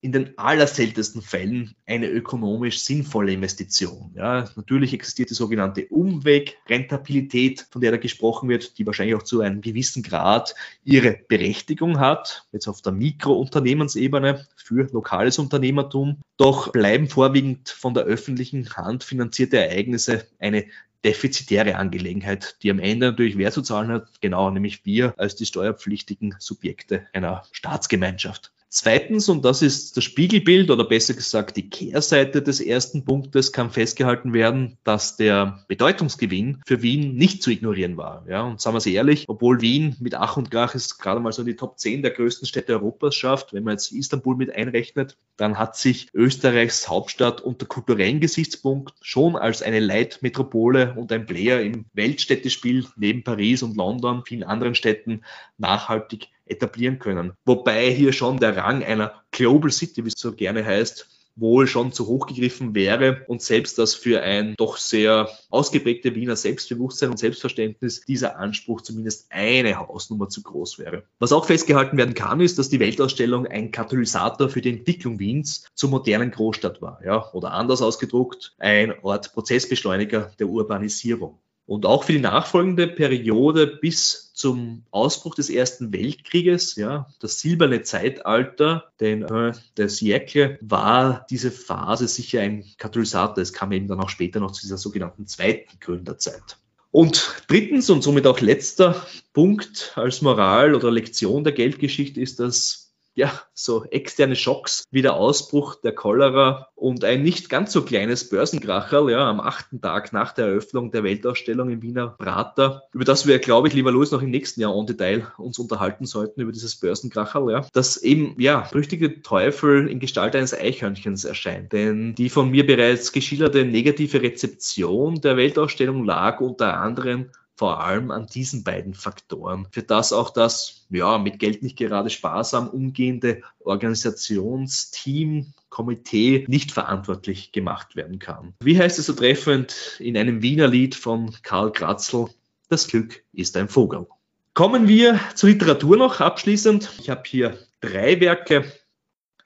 in 0.00 0.12
den 0.12 0.36
allerseltensten 0.38 1.22
Fällen 1.22 1.74
eine 1.86 2.08
ökonomisch 2.08 2.80
sinnvolle 2.80 3.32
Investition. 3.32 4.12
Ja, 4.14 4.48
natürlich 4.54 4.92
existiert 4.92 5.30
die 5.30 5.34
sogenannte 5.34 5.86
Umwegrentabilität, 5.86 7.66
von 7.70 7.80
der 7.80 7.90
da 7.90 7.96
gesprochen 7.96 8.48
wird, 8.48 8.78
die 8.78 8.86
wahrscheinlich 8.86 9.16
auch 9.16 9.22
zu 9.22 9.40
einem 9.40 9.62
gewissen 9.62 10.02
Grad 10.02 10.54
ihre 10.84 11.18
Berechtigung 11.28 11.98
hat, 11.98 12.46
jetzt 12.52 12.68
auf 12.68 12.82
der 12.82 12.92
Mikrounternehmensebene 12.92 14.46
für 14.56 14.88
lokales 14.92 15.38
Unternehmertum. 15.38 16.18
Doch 16.36 16.72
bleiben 16.72 17.08
vorwiegend 17.08 17.68
von 17.70 17.94
der 17.94 18.04
öffentlichen 18.04 18.68
Hand 18.76 19.02
finanzierte 19.02 19.58
Ereignisse 19.58 20.26
eine 20.38 20.66
defizitäre 21.04 21.76
Angelegenheit, 21.76 22.56
die 22.62 22.70
am 22.70 22.80
Ende 22.80 23.06
natürlich 23.06 23.38
wer 23.38 23.52
zu 23.52 23.62
zahlen 23.62 23.90
hat, 23.90 24.20
genau, 24.20 24.50
nämlich 24.50 24.84
wir 24.84 25.14
als 25.18 25.36
die 25.36 25.46
steuerpflichtigen 25.46 26.34
Subjekte 26.38 27.06
einer 27.12 27.44
Staatsgemeinschaft. 27.52 28.52
Zweitens, 28.68 29.28
und 29.28 29.44
das 29.44 29.62
ist 29.62 29.96
das 29.96 30.02
Spiegelbild 30.02 30.70
oder 30.70 30.84
besser 30.84 31.14
gesagt 31.14 31.56
die 31.56 31.70
Kehrseite 31.70 32.42
des 32.42 32.60
ersten 32.60 33.04
Punktes, 33.04 33.52
kann 33.52 33.70
festgehalten 33.70 34.32
werden, 34.32 34.76
dass 34.82 35.16
der 35.16 35.64
Bedeutungsgewinn 35.68 36.60
für 36.66 36.82
Wien 36.82 37.14
nicht 37.14 37.42
zu 37.42 37.50
ignorieren 37.50 37.96
war. 37.96 38.26
Ja, 38.28 38.42
und 38.42 38.60
sagen 38.60 38.74
wir 38.74 38.78
es 38.78 38.86
ehrlich, 38.86 39.26
obwohl 39.28 39.60
Wien 39.60 39.94
mit 40.00 40.16
Ach 40.16 40.36
und 40.36 40.50
Krach 40.50 40.74
es 40.74 40.98
gerade 40.98 41.20
mal 41.20 41.32
so 41.32 41.42
in 41.42 41.46
die 41.46 41.56
Top 41.56 41.78
10 41.78 42.02
der 42.02 42.10
größten 42.10 42.48
Städte 42.48 42.72
Europas 42.72 43.14
schafft, 43.14 43.52
wenn 43.52 43.62
man 43.62 43.74
jetzt 43.74 43.92
Istanbul 43.92 44.36
mit 44.36 44.54
einrechnet, 44.54 45.16
dann 45.36 45.58
hat 45.58 45.76
sich 45.76 46.08
Österreichs 46.12 46.88
Hauptstadt 46.88 47.40
unter 47.40 47.66
kulturellen 47.66 48.20
Gesichtspunkt 48.20 48.94
schon 49.00 49.36
als 49.36 49.62
eine 49.62 49.80
Leitmetropole 49.80 50.94
und 50.96 51.12
ein 51.12 51.24
Player 51.24 51.60
im 51.60 51.86
Weltstädtespiel 51.92 52.84
neben 52.96 53.22
Paris 53.22 53.62
und 53.62 53.76
London, 53.76 54.24
vielen 54.26 54.42
anderen 54.42 54.74
Städten 54.74 55.22
nachhaltig 55.56 56.28
etablieren 56.46 56.98
können. 56.98 57.32
Wobei 57.44 57.90
hier 57.90 58.12
schon 58.12 58.38
der 58.38 58.56
Rang 58.56 58.82
einer 58.82 59.22
Global 59.30 59.70
City, 59.70 60.04
wie 60.04 60.08
es 60.08 60.14
so 60.16 60.32
gerne 60.32 60.64
heißt, 60.64 61.08
wohl 61.36 61.66
schon 61.66 61.92
zu 61.92 62.06
hoch 62.06 62.26
gegriffen 62.26 62.74
wäre 62.74 63.22
und 63.28 63.42
selbst 63.42 63.78
das 63.78 63.94
für 63.94 64.22
ein 64.22 64.54
doch 64.56 64.78
sehr 64.78 65.28
ausgeprägte 65.50 66.14
Wiener 66.14 66.34
Selbstbewusstsein 66.34 67.10
und 67.10 67.18
Selbstverständnis 67.18 68.00
dieser 68.00 68.38
Anspruch 68.38 68.80
zumindest 68.80 69.26
eine 69.30 69.78
Hausnummer 69.78 70.28
zu 70.28 70.42
groß 70.42 70.78
wäre. 70.78 71.04
Was 71.18 71.32
auch 71.32 71.44
festgehalten 71.44 71.98
werden 71.98 72.14
kann, 72.14 72.40
ist, 72.40 72.58
dass 72.58 72.70
die 72.70 72.80
Weltausstellung 72.80 73.46
ein 73.46 73.70
Katalysator 73.70 74.48
für 74.48 74.62
die 74.62 74.70
Entwicklung 74.70 75.18
Wiens 75.18 75.66
zur 75.74 75.90
modernen 75.90 76.30
Großstadt 76.30 76.80
war, 76.80 77.00
ja, 77.04 77.30
oder 77.32 77.52
anders 77.52 77.82
ausgedruckt, 77.82 78.54
ein 78.58 78.94
Ort 79.02 79.32
Prozessbeschleuniger 79.34 80.32
der 80.38 80.48
Urbanisierung. 80.48 81.38
Und 81.66 81.84
auch 81.84 82.04
für 82.04 82.12
die 82.12 82.20
nachfolgende 82.20 82.86
Periode 82.86 83.66
bis 83.66 84.32
zum 84.34 84.84
Ausbruch 84.92 85.34
des 85.34 85.50
Ersten 85.50 85.92
Weltkrieges, 85.92 86.76
ja, 86.76 87.08
das 87.18 87.40
silberne 87.40 87.82
Zeitalter, 87.82 88.92
den 89.00 89.22
äh, 89.22 89.52
der 89.76 89.88
Siècle, 89.88 90.58
war 90.60 91.26
diese 91.28 91.50
Phase 91.50 92.06
sicher 92.06 92.40
ein 92.40 92.64
Katalysator. 92.78 93.42
Es 93.42 93.52
kam 93.52 93.72
eben 93.72 93.88
dann 93.88 94.00
auch 94.00 94.10
später 94.10 94.38
noch 94.38 94.52
zu 94.52 94.60
dieser 94.60 94.78
sogenannten 94.78 95.26
zweiten 95.26 95.80
Gründerzeit. 95.80 96.58
Und 96.92 97.42
drittens 97.48 97.90
und 97.90 98.02
somit 98.02 98.26
auch 98.26 98.40
letzter 98.40 99.04
Punkt 99.32 99.92
als 99.96 100.22
Moral 100.22 100.74
oder 100.74 100.90
Lektion 100.90 101.42
der 101.42 101.52
Geldgeschichte 101.52 102.20
ist, 102.20 102.38
dass 102.38 102.85
ja, 103.16 103.32
so 103.54 103.84
externe 103.84 104.36
Schocks 104.36 104.84
wie 104.90 105.00
der 105.00 105.14
Ausbruch 105.14 105.76
der 105.76 105.92
Cholera 105.92 106.68
und 106.74 107.02
ein 107.02 107.22
nicht 107.22 107.48
ganz 107.48 107.72
so 107.72 107.82
kleines 107.82 108.28
Börsenkracherl, 108.28 109.10
ja, 109.10 109.28
am 109.28 109.40
achten 109.40 109.80
Tag 109.80 110.12
nach 110.12 110.32
der 110.32 110.48
Eröffnung 110.48 110.90
der 110.90 111.02
Weltausstellung 111.02 111.70
im 111.70 111.80
Wiener 111.80 112.08
Prater, 112.08 112.82
über 112.92 113.04
das 113.04 113.26
wir, 113.26 113.38
glaube 113.38 113.68
ich, 113.68 113.74
lieber 113.74 113.90
Louis, 113.90 114.10
noch 114.10 114.20
im 114.20 114.30
nächsten 114.30 114.60
Jahr 114.60 114.76
en 114.76 114.86
Detail 114.86 115.26
uns 115.38 115.58
unterhalten 115.58 116.04
sollten, 116.04 116.42
über 116.42 116.52
dieses 116.52 116.76
Börsenkracherl, 116.76 117.50
ja, 117.50 117.66
das 117.72 117.96
eben, 117.96 118.38
ja, 118.38 118.68
rüchtige 118.74 119.22
Teufel 119.22 119.88
in 119.88 119.98
Gestalt 119.98 120.36
eines 120.36 120.52
Eichhörnchens 120.52 121.24
erscheint. 121.24 121.72
Denn 121.72 122.14
die 122.14 122.28
von 122.28 122.50
mir 122.50 122.66
bereits 122.66 123.12
geschilderte 123.12 123.64
negative 123.64 124.20
Rezeption 124.20 125.22
der 125.22 125.38
Weltausstellung 125.38 126.04
lag 126.04 126.40
unter 126.40 126.78
anderem 126.78 127.30
vor 127.56 127.80
allem 127.82 128.10
an 128.10 128.26
diesen 128.26 128.64
beiden 128.64 128.94
Faktoren, 128.94 129.66
für 129.70 129.82
das 129.82 130.12
auch 130.12 130.30
das, 130.30 130.86
ja, 130.90 131.18
mit 131.18 131.38
Geld 131.38 131.62
nicht 131.62 131.76
gerade 131.76 132.10
sparsam 132.10 132.68
umgehende 132.68 133.42
Organisationsteam, 133.60 135.54
Komitee 135.70 136.44
nicht 136.48 136.72
verantwortlich 136.72 137.52
gemacht 137.52 137.96
werden 137.96 138.18
kann. 138.18 138.54
Wie 138.60 138.78
heißt 138.78 138.98
es 138.98 139.06
so 139.06 139.14
treffend 139.14 139.96
in 139.98 140.16
einem 140.16 140.42
Wiener 140.42 140.68
Lied 140.68 140.94
von 140.94 141.34
Karl 141.42 141.72
Kratzl? 141.72 142.26
Das 142.68 142.88
Glück 142.88 143.22
ist 143.32 143.56
ein 143.56 143.68
Vogel. 143.68 144.06
Kommen 144.54 144.88
wir 144.88 145.20
zur 145.34 145.50
Literatur 145.50 145.96
noch 145.96 146.20
abschließend. 146.20 146.90
Ich 146.98 147.10
habe 147.10 147.22
hier 147.26 147.58
drei 147.80 148.20
Werke. 148.20 148.72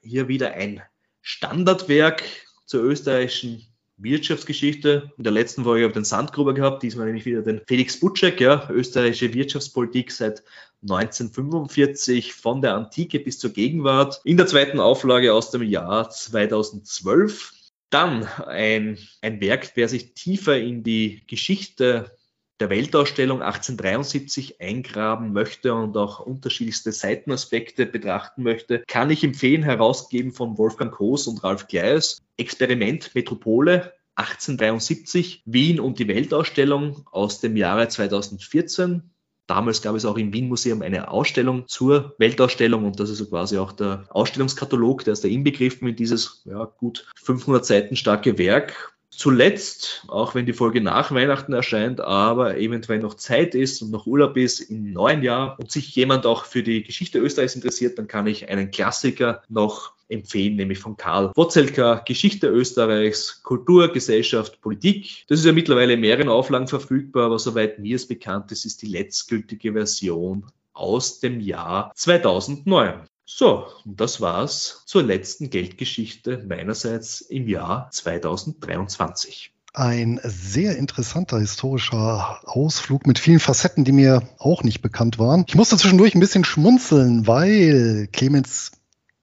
Hier 0.03 0.29
wieder 0.29 0.53
ein 0.53 0.83
Standardwerk 1.21 2.23
zur 2.65 2.83
österreichischen 2.85 3.67
Wirtschaftsgeschichte. 4.03 5.13
In 5.17 5.25
der 5.25 5.33
letzten 5.33 5.65
Folge 5.65 5.85
habe 5.85 5.91
ich 5.91 5.95
den 5.95 6.05
Sandgruber 6.05 6.55
gehabt, 6.55 6.83
diesmal 6.83 7.07
nämlich 7.07 7.27
wieder 7.27 7.43
den 7.43 7.61
Felix 7.67 8.01
Butschek, 8.01 8.41
ja, 8.41 8.69
österreichische 8.71 9.35
Wirtschaftspolitik 9.35 10.11
seit 10.13 10.43
1945 10.83 12.33
von 12.35 12.63
der 12.63 12.75
Antike 12.75 13.21
bis 13.21 13.39
zur 13.39 13.51
Gegenwart. 13.51 14.21
In 14.25 14.37
der 14.37 14.47
zweiten 14.47 14.81
Auflage 14.81 15.35
aus 15.35 15.51
dem 15.51 15.63
Jahr 15.63 16.11
2012. 16.11 17.53
Dann 17.91 18.25
ein, 18.25 18.99
ein 19.21 19.41
Werk, 19.41 19.73
wer 19.75 19.89
sich 19.89 20.15
tiefer 20.15 20.57
in 20.59 20.85
die 20.85 21.23
Geschichte 21.27 22.17
der 22.61 22.71
Weltausstellung 22.71 23.43
1873 23.43 24.61
eingraben 24.61 25.33
möchte 25.33 25.75
und 25.75 25.97
auch 25.97 26.21
unterschiedlichste 26.21 26.93
Seitenaspekte 26.93 27.87
betrachten 27.87 28.43
möchte, 28.43 28.85
kann 28.87 29.11
ich 29.11 29.25
empfehlen, 29.25 29.63
herausgegeben 29.63 30.33
von 30.33 30.59
Wolfgang 30.59 30.93
Koos 30.93 31.27
und 31.27 31.43
Ralf 31.43 31.67
Gleis, 31.69 32.21
Experiment 32.37 33.15
Metropole 33.15 33.95
1873, 34.17 35.43
Wien 35.47 35.81
und 35.81 35.99
die 35.99 36.09
Weltausstellung 36.09 37.07
aus 37.11 37.41
dem 37.41 37.57
Jahre 37.57 37.89
2014. 37.89 39.11
Damals 39.47 39.81
gab 39.83 39.97
es 39.97 40.05
auch 40.05 40.19
im 40.19 40.33
Wien 40.33 40.49
Museum 40.49 40.83
eine 40.83 41.11
Ausstellung 41.11 41.67
zur 41.67 42.15
Weltausstellung 42.19 42.85
und 42.85 43.01
das 43.01 43.11
ist 43.11 43.19
so 43.19 43.27
quasi 43.27 43.57
auch 43.59 43.73
der 43.73 44.05
Ausstellungskatalog, 44.11 45.05
der 45.05 45.15
ist 45.15 45.25
da 45.25 45.29
inbegriffen 45.29 45.89
in 45.89 45.97
dieses 45.97 46.43
ja, 46.45 46.65
gut 46.65 47.11
500 47.17 47.65
Seiten 47.65 47.97
starke 47.97 48.37
Werk 48.37 48.95
zuletzt, 49.11 50.05
auch 50.09 50.35
wenn 50.35 50.47
die 50.47 50.53
Folge 50.53 50.81
nach 50.81 51.13
Weihnachten 51.13 51.53
erscheint, 51.53 52.01
aber 52.01 52.57
eventuell 52.57 53.01
noch 53.01 53.15
Zeit 53.15 53.55
ist 53.55 53.83
und 53.83 53.91
noch 53.91 54.07
Urlaub 54.07 54.37
ist 54.37 54.61
im 54.61 54.93
neuen 54.93 55.23
Jahr 55.23 55.59
und 55.59 55.71
sich 55.71 55.95
jemand 55.95 56.27
auch 56.27 56.45
für 56.45 56.63
die 56.63 56.83
Geschichte 56.83 57.19
Österreichs 57.19 57.55
interessiert, 57.55 57.99
dann 57.99 58.07
kann 58.07 58.27
ich 58.27 58.49
einen 58.49 58.71
Klassiker 58.71 59.43
noch 59.49 59.93
empfehlen, 60.09 60.57
nämlich 60.57 60.79
von 60.79 60.97
Karl 60.97 61.31
Wotzelka, 61.35 62.03
Geschichte 62.07 62.49
Österreichs, 62.49 63.43
Kultur, 63.43 63.93
Gesellschaft, 63.93 64.61
Politik. 64.61 65.25
Das 65.29 65.39
ist 65.39 65.45
ja 65.45 65.53
mittlerweile 65.53 65.95
in 65.95 66.01
mehreren 66.01 66.29
Auflagen 66.29 66.69
verfügbar, 66.69 67.27
aber 67.27 67.39
soweit 67.39 67.79
mir 67.79 67.97
es 67.97 68.07
bekannt 68.09 68.51
ist, 68.53 68.65
ist 68.65 68.83
die 68.83 68.89
letztgültige 68.89 69.73
Version 69.73 70.47
aus 70.73 71.21
dem 71.21 71.41
Jahr 71.41 71.93
2009. 71.95 73.07
So, 73.33 73.65
und 73.87 74.01
das 74.01 74.21
war's 74.21 74.83
zur 74.87 75.05
letzten 75.05 75.51
Geldgeschichte 75.51 76.45
meinerseits 76.49 77.21
im 77.21 77.47
Jahr 77.47 77.89
2023. 77.93 79.53
Ein 79.73 80.21
sehr 80.25 80.77
interessanter 80.77 81.39
historischer 81.39 82.41
Ausflug 82.45 83.07
mit 83.07 83.21
vielen 83.21 83.39
Facetten, 83.39 83.85
die 83.85 83.93
mir 83.93 84.29
auch 84.39 84.65
nicht 84.65 84.83
bekannt 84.83 85.21
waren. 85.21 85.45
Ich 85.47 85.55
musste 85.55 85.77
zwischendurch 85.77 86.15
ein 86.15 86.21
bisschen 86.21 86.45
schmunzeln, 86.45 87.29
weil 87.29 88.09
Clemens 88.13 88.73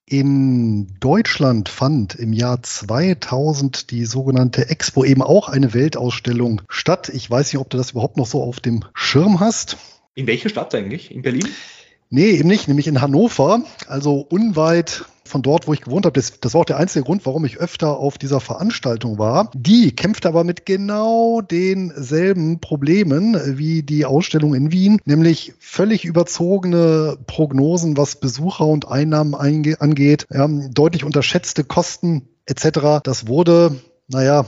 in 0.06 0.98
Deutschland 1.02 1.68
fand 1.68 2.16
im 2.16 2.32
Jahr 2.32 2.64
2000 2.64 3.92
die 3.92 4.06
sogenannte 4.06 4.70
Expo 4.70 5.04
eben 5.04 5.22
auch 5.22 5.50
eine 5.50 5.74
Weltausstellung 5.74 6.62
statt. 6.70 7.10
Ich 7.10 7.30
weiß 7.30 7.52
nicht, 7.52 7.60
ob 7.60 7.70
du 7.70 7.76
das 7.76 7.92
überhaupt 7.92 8.16
noch 8.16 8.26
so 8.26 8.42
auf 8.42 8.62
dem 8.62 8.86
Schirm 8.94 9.42
hast. 9.42 9.76
In 10.16 10.28
welcher 10.28 10.48
Stadt 10.48 10.74
eigentlich? 10.74 11.12
In 11.12 11.24
Berlin? 11.24 11.50
Nee, 12.10 12.32
eben 12.32 12.48
nicht, 12.48 12.68
nämlich 12.68 12.88
in 12.88 13.02
Hannover, 13.02 13.64
also 13.88 14.26
unweit 14.30 15.06
von 15.28 15.42
dort, 15.42 15.68
wo 15.68 15.74
ich 15.74 15.82
gewohnt 15.82 16.06
habe. 16.06 16.14
Das, 16.14 16.40
das 16.40 16.54
war 16.54 16.62
auch 16.62 16.66
der 16.66 16.78
einzige 16.78 17.04
Grund, 17.04 17.26
warum 17.26 17.46
ich 17.46 17.58
öfter 17.58 17.98
auf 17.98 18.18
dieser 18.18 18.40
Veranstaltung 18.40 19.18
war. 19.18 19.52
Die 19.54 19.96
kämpft 19.96 20.26
aber 20.26 20.44
mit 20.44 20.66
genau 20.66 21.42
denselben 21.42 22.60
Problemen 22.60 23.58
wie 23.58 23.84
die 23.84 24.06
Ausstellung 24.06 24.56
in 24.56 24.72
Wien, 24.72 25.00
nämlich 25.06 25.54
völlig 25.60 26.06
überzogene 26.06 27.18
Prognosen, 27.28 27.98
was 27.98 28.16
Besucher 28.16 28.66
und 28.66 28.88
Einnahmen 28.88 29.36
angeht, 29.36 30.26
ja, 30.32 30.48
deutlich 30.48 31.04
unterschätzte 31.04 31.64
Kosten 31.64 32.30
etc. 32.46 33.02
Das 33.04 33.28
wurde, 33.28 33.76
naja, 34.08 34.46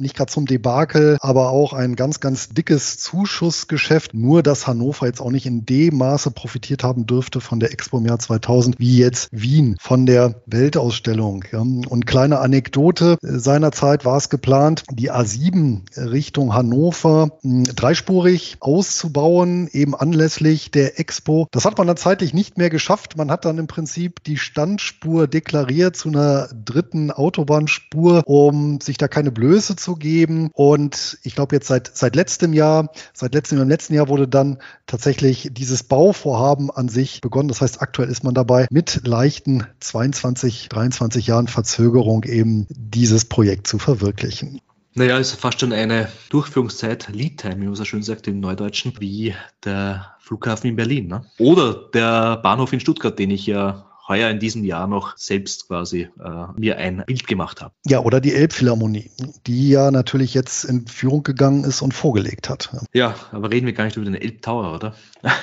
nicht 0.00 0.16
gerade 0.16 0.32
zum 0.32 0.46
Debakel, 0.46 1.16
aber 1.20 1.50
auch 1.50 1.72
ein 1.72 1.96
ganz, 1.96 2.20
ganz 2.20 2.48
dickes 2.48 2.98
Zuschussgeschäft. 2.98 4.14
Nur, 4.14 4.42
dass 4.42 4.66
Hannover 4.66 5.06
jetzt 5.06 5.20
auch 5.20 5.30
nicht 5.30 5.46
in 5.46 5.66
dem 5.66 5.98
Maße 5.98 6.30
profitiert 6.30 6.84
haben 6.84 7.06
dürfte 7.06 7.40
von 7.40 7.60
der 7.60 7.72
Expo 7.72 7.98
im 7.98 8.06
Jahr 8.06 8.18
2000, 8.18 8.78
wie 8.78 8.98
jetzt 8.98 9.28
Wien 9.30 9.76
von 9.80 10.06
der 10.06 10.42
Weltausstellung. 10.46 11.44
Und 11.52 12.06
kleine 12.06 12.40
Anekdote, 12.40 13.18
seinerzeit 13.20 14.04
war 14.04 14.16
es 14.16 14.28
geplant, 14.28 14.84
die 14.90 15.12
A7 15.12 15.82
Richtung 15.96 16.54
Hannover 16.54 17.38
hm, 17.42 17.64
dreispurig 17.64 18.56
auszubauen, 18.60 19.68
eben 19.72 19.94
anlässlich 19.94 20.70
der 20.70 20.98
Expo. 20.98 21.48
Das 21.50 21.64
hat 21.64 21.78
man 21.78 21.86
dann 21.86 21.96
zeitlich 21.96 22.34
nicht 22.34 22.58
mehr 22.58 22.70
geschafft. 22.70 23.16
Man 23.16 23.30
hat 23.30 23.44
dann 23.44 23.58
im 23.58 23.66
Prinzip 23.66 24.22
die 24.24 24.36
Standspur 24.36 25.26
deklariert 25.26 25.96
zu 25.96 26.08
einer 26.08 26.48
dritten 26.48 27.10
Autobahnspur, 27.10 28.22
um 28.26 28.80
sich 28.80 28.96
da 28.96 29.08
keine 29.08 29.30
Blöße 29.30 29.76
zu 29.76 29.89
geben. 29.96 30.50
Und 30.52 31.18
ich 31.22 31.34
glaube 31.34 31.56
jetzt 31.56 31.68
seit, 31.68 31.90
seit 31.94 32.16
letztem 32.16 32.52
Jahr, 32.52 32.90
seit 33.12 33.34
letztem, 33.34 33.60
im 33.60 33.68
letzten 33.68 33.94
Jahr 33.94 34.08
wurde 34.08 34.28
dann 34.28 34.58
tatsächlich 34.86 35.50
dieses 35.52 35.82
Bauvorhaben 35.82 36.70
an 36.70 36.88
sich 36.88 37.20
begonnen. 37.20 37.48
Das 37.48 37.60
heißt, 37.60 37.82
aktuell 37.82 38.08
ist 38.08 38.24
man 38.24 38.34
dabei, 38.34 38.66
mit 38.70 39.06
leichten 39.06 39.66
22, 39.80 40.68
23 40.68 41.26
Jahren 41.26 41.48
Verzögerung 41.48 42.24
eben 42.24 42.66
dieses 42.70 43.24
Projekt 43.24 43.66
zu 43.66 43.78
verwirklichen. 43.78 44.60
Naja, 44.94 45.18
ist 45.18 45.34
fast 45.34 45.60
schon 45.60 45.72
eine 45.72 46.08
Durchführungszeit, 46.30 47.08
Lead-Time, 47.12 47.60
wie 47.60 47.66
man 47.66 47.76
so 47.76 47.84
schön 47.84 48.02
sagt 48.02 48.26
im 48.26 48.40
Neudeutschen, 48.40 48.92
wie 48.98 49.34
der 49.64 50.16
Flughafen 50.18 50.68
in 50.68 50.76
Berlin. 50.76 51.06
Ne? 51.06 51.24
Oder 51.38 51.74
der 51.94 52.38
Bahnhof 52.38 52.72
in 52.72 52.80
Stuttgart, 52.80 53.16
den 53.16 53.30
ich 53.30 53.46
ja 53.46 53.89
heuer 54.10 54.28
in 54.28 54.38
diesem 54.38 54.64
Jahr 54.64 54.86
noch 54.86 55.16
selbst 55.16 55.68
quasi 55.68 56.08
äh, 56.22 56.46
mir 56.58 56.76
ein 56.76 57.04
Bild 57.06 57.26
gemacht 57.26 57.62
habe. 57.62 57.72
Ja, 57.86 58.00
oder 58.00 58.20
die 58.20 58.34
Elbphilharmonie, 58.34 59.10
die 59.46 59.70
ja 59.70 59.90
natürlich 59.90 60.34
jetzt 60.34 60.64
in 60.64 60.86
Führung 60.86 61.22
gegangen 61.22 61.64
ist 61.64 61.80
und 61.80 61.94
vorgelegt 61.94 62.50
hat. 62.50 62.70
Ja, 62.92 63.14
aber 63.32 63.50
reden 63.50 63.64
wir 63.66 63.72
gar 63.72 63.84
nicht 63.84 63.96
über 63.96 64.04
den 64.04 64.16
Elbtower, 64.16 64.74
oder? 64.74 64.94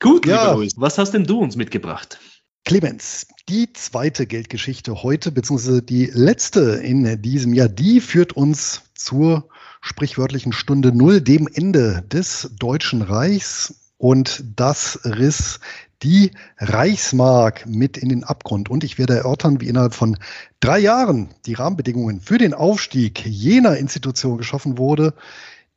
Gut, 0.00 0.26
ja. 0.26 0.42
lieber 0.42 0.54
Luis, 0.56 0.72
was 0.76 0.98
hast 0.98 1.12
denn 1.12 1.24
du 1.24 1.38
uns 1.38 1.54
mitgebracht? 1.54 2.18
Clemens, 2.64 3.26
die 3.48 3.72
zweite 3.74 4.26
Geldgeschichte 4.26 5.02
heute, 5.02 5.30
beziehungsweise 5.30 5.82
die 5.82 6.06
letzte 6.06 6.76
in 6.76 7.20
diesem 7.20 7.52
Jahr, 7.52 7.68
die 7.68 8.00
führt 8.00 8.32
uns 8.32 8.82
zur 8.94 9.50
sprichwörtlichen 9.82 10.54
Stunde 10.54 10.96
Null, 10.96 11.20
dem 11.20 11.46
Ende 11.52 12.02
des 12.10 12.50
Deutschen 12.58 13.02
Reichs. 13.02 13.92
Und 13.98 14.44
das 14.56 15.00
riss 15.04 15.60
die 16.04 16.32
Reichsmark 16.58 17.66
mit 17.66 17.96
in 17.96 18.10
den 18.10 18.24
Abgrund. 18.24 18.68
Und 18.68 18.84
ich 18.84 18.98
werde 18.98 19.16
erörtern, 19.16 19.60
wie 19.60 19.68
innerhalb 19.68 19.94
von 19.94 20.18
drei 20.60 20.78
Jahren 20.78 21.30
die 21.46 21.54
Rahmenbedingungen 21.54 22.20
für 22.20 22.38
den 22.38 22.52
Aufstieg 22.52 23.24
jener 23.26 23.78
Institution 23.78 24.36
geschaffen 24.36 24.76
wurde, 24.76 25.14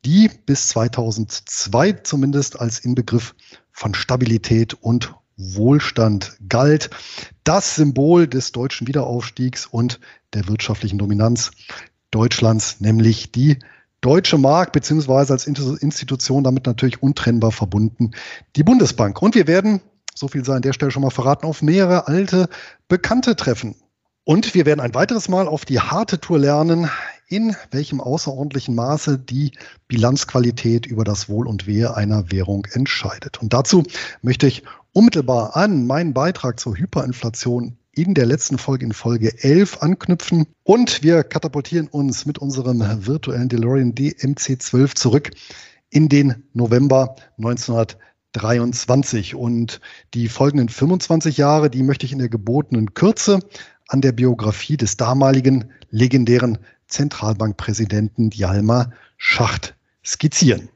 die 0.04 0.30
bis 0.46 0.68
2002 0.68 1.92
zumindest 2.04 2.60
als 2.60 2.78
Inbegriff 2.80 3.34
von 3.72 3.94
Stabilität 3.94 4.74
und 4.74 5.14
Wohlstand 5.38 6.36
galt. 6.48 6.90
Das 7.44 7.76
Symbol 7.76 8.26
des 8.26 8.52
deutschen 8.52 8.86
Wiederaufstiegs 8.86 9.66
und 9.66 9.98
der 10.34 10.46
wirtschaftlichen 10.46 10.98
Dominanz 10.98 11.52
Deutschlands, 12.10 12.80
nämlich 12.80 13.32
die 13.32 13.58
Deutsche 14.00 14.38
Mark, 14.38 14.72
beziehungsweise 14.72 15.32
als 15.32 15.46
Institution 15.46 16.44
damit 16.44 16.66
natürlich 16.66 17.02
untrennbar 17.02 17.50
verbunden, 17.50 18.12
die 18.56 18.62
Bundesbank. 18.62 19.20
Und 19.20 19.34
wir 19.34 19.46
werden 19.46 19.80
so 20.18 20.28
viel 20.28 20.44
sei 20.44 20.56
an 20.56 20.62
der 20.62 20.72
Stelle 20.72 20.90
schon 20.90 21.02
mal 21.02 21.10
verraten, 21.10 21.46
auf 21.46 21.62
mehrere 21.62 22.08
alte 22.08 22.48
Bekannte 22.88 23.36
treffen. 23.36 23.76
Und 24.24 24.54
wir 24.54 24.66
werden 24.66 24.80
ein 24.80 24.94
weiteres 24.94 25.28
Mal 25.28 25.48
auf 25.48 25.64
die 25.64 25.80
harte 25.80 26.20
Tour 26.20 26.38
lernen, 26.38 26.90
in 27.28 27.56
welchem 27.70 28.00
außerordentlichen 28.00 28.74
Maße 28.74 29.18
die 29.18 29.52
Bilanzqualität 29.86 30.86
über 30.86 31.04
das 31.04 31.28
Wohl 31.28 31.46
und 31.46 31.66
Wehe 31.66 31.94
einer 31.96 32.30
Währung 32.30 32.66
entscheidet. 32.72 33.40
Und 33.40 33.52
dazu 33.52 33.84
möchte 34.22 34.46
ich 34.46 34.64
unmittelbar 34.92 35.56
an 35.56 35.86
meinen 35.86 36.14
Beitrag 36.14 36.58
zur 36.58 36.76
Hyperinflation 36.76 37.78
in 37.92 38.14
der 38.14 38.26
letzten 38.26 38.58
Folge 38.58 38.84
in 38.84 38.92
Folge 38.92 39.32
11 39.42 39.82
anknüpfen. 39.82 40.46
Und 40.62 41.02
wir 41.02 41.22
katapultieren 41.22 41.88
uns 41.88 42.26
mit 42.26 42.38
unserem 42.38 43.06
virtuellen 43.06 43.48
DeLorean 43.48 43.94
DMC12 43.94 44.94
zurück 44.94 45.30
in 45.90 46.08
den 46.08 46.44
November 46.52 47.16
1900. 47.38 47.96
23. 48.32 49.34
Und 49.34 49.80
die 50.14 50.28
folgenden 50.28 50.68
25 50.68 51.36
Jahre, 51.36 51.70
die 51.70 51.82
möchte 51.82 52.06
ich 52.06 52.12
in 52.12 52.18
der 52.18 52.28
gebotenen 52.28 52.94
Kürze 52.94 53.40
an 53.88 54.00
der 54.00 54.12
Biografie 54.12 54.76
des 54.76 54.96
damaligen 54.96 55.70
legendären 55.90 56.58
Zentralbankpräsidenten 56.88 58.30
Jalmar 58.30 58.92
Schacht 59.16 59.74
skizzieren. 60.04 60.68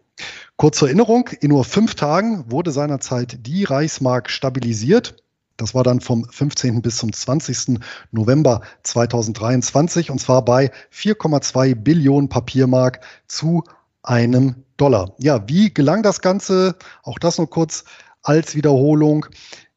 Kurz 0.57 0.79
zur 0.79 0.89
Erinnerung, 0.89 1.29
in 1.41 1.49
nur 1.49 1.65
fünf 1.65 1.95
Tagen 1.95 2.51
wurde 2.51 2.71
seinerzeit 2.71 3.39
die 3.47 3.65
Reichsmark 3.65 4.31
stabilisiert. 4.31 5.17
Das 5.57 5.75
war 5.75 5.85
dann 5.85 6.01
vom 6.01 6.25
15. 6.25 6.83
bis 6.83 6.97
zum 6.97 7.13
20. 7.13 7.81
November 8.11 8.63
2023 8.83 10.11
und 10.11 10.19
zwar 10.21 10.45
bei 10.45 10.71
4,2 10.93 11.75
Billionen 11.75 12.29
Papiermark 12.29 13.01
zu 13.27 13.65
einem 14.03 14.65
Dollar. 14.83 15.15
Ja, 15.19 15.49
wie 15.49 15.73
gelang 15.73 16.03
das 16.03 16.21
Ganze? 16.21 16.75
Auch 17.05 17.21
das 17.21 17.39
nur 17.39 17.49
kurz 17.49 17.85
als 18.21 18.57
Wiederholung. 18.57 19.27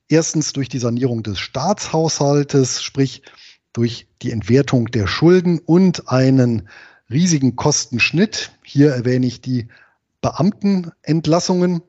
Erstens 0.08 0.52
durch 0.52 0.68
die 0.68 0.80
Sanierung 0.80 1.22
des 1.22 1.38
Staatshaushaltes, 1.38 2.82
sprich 2.82 3.22
durch 3.72 4.08
die 4.24 4.32
Entwertung 4.32 4.88
der 4.88 5.06
Schulden 5.06 5.60
und 5.60 6.10
einen 6.10 6.70
riesigen 7.08 7.56
Kostenschnitt. 7.56 8.52
Hier 8.64 8.94
erwähne 8.96 9.28
ich 9.28 9.42
die 9.42 9.68
Beamtenentlassungen 10.22 11.84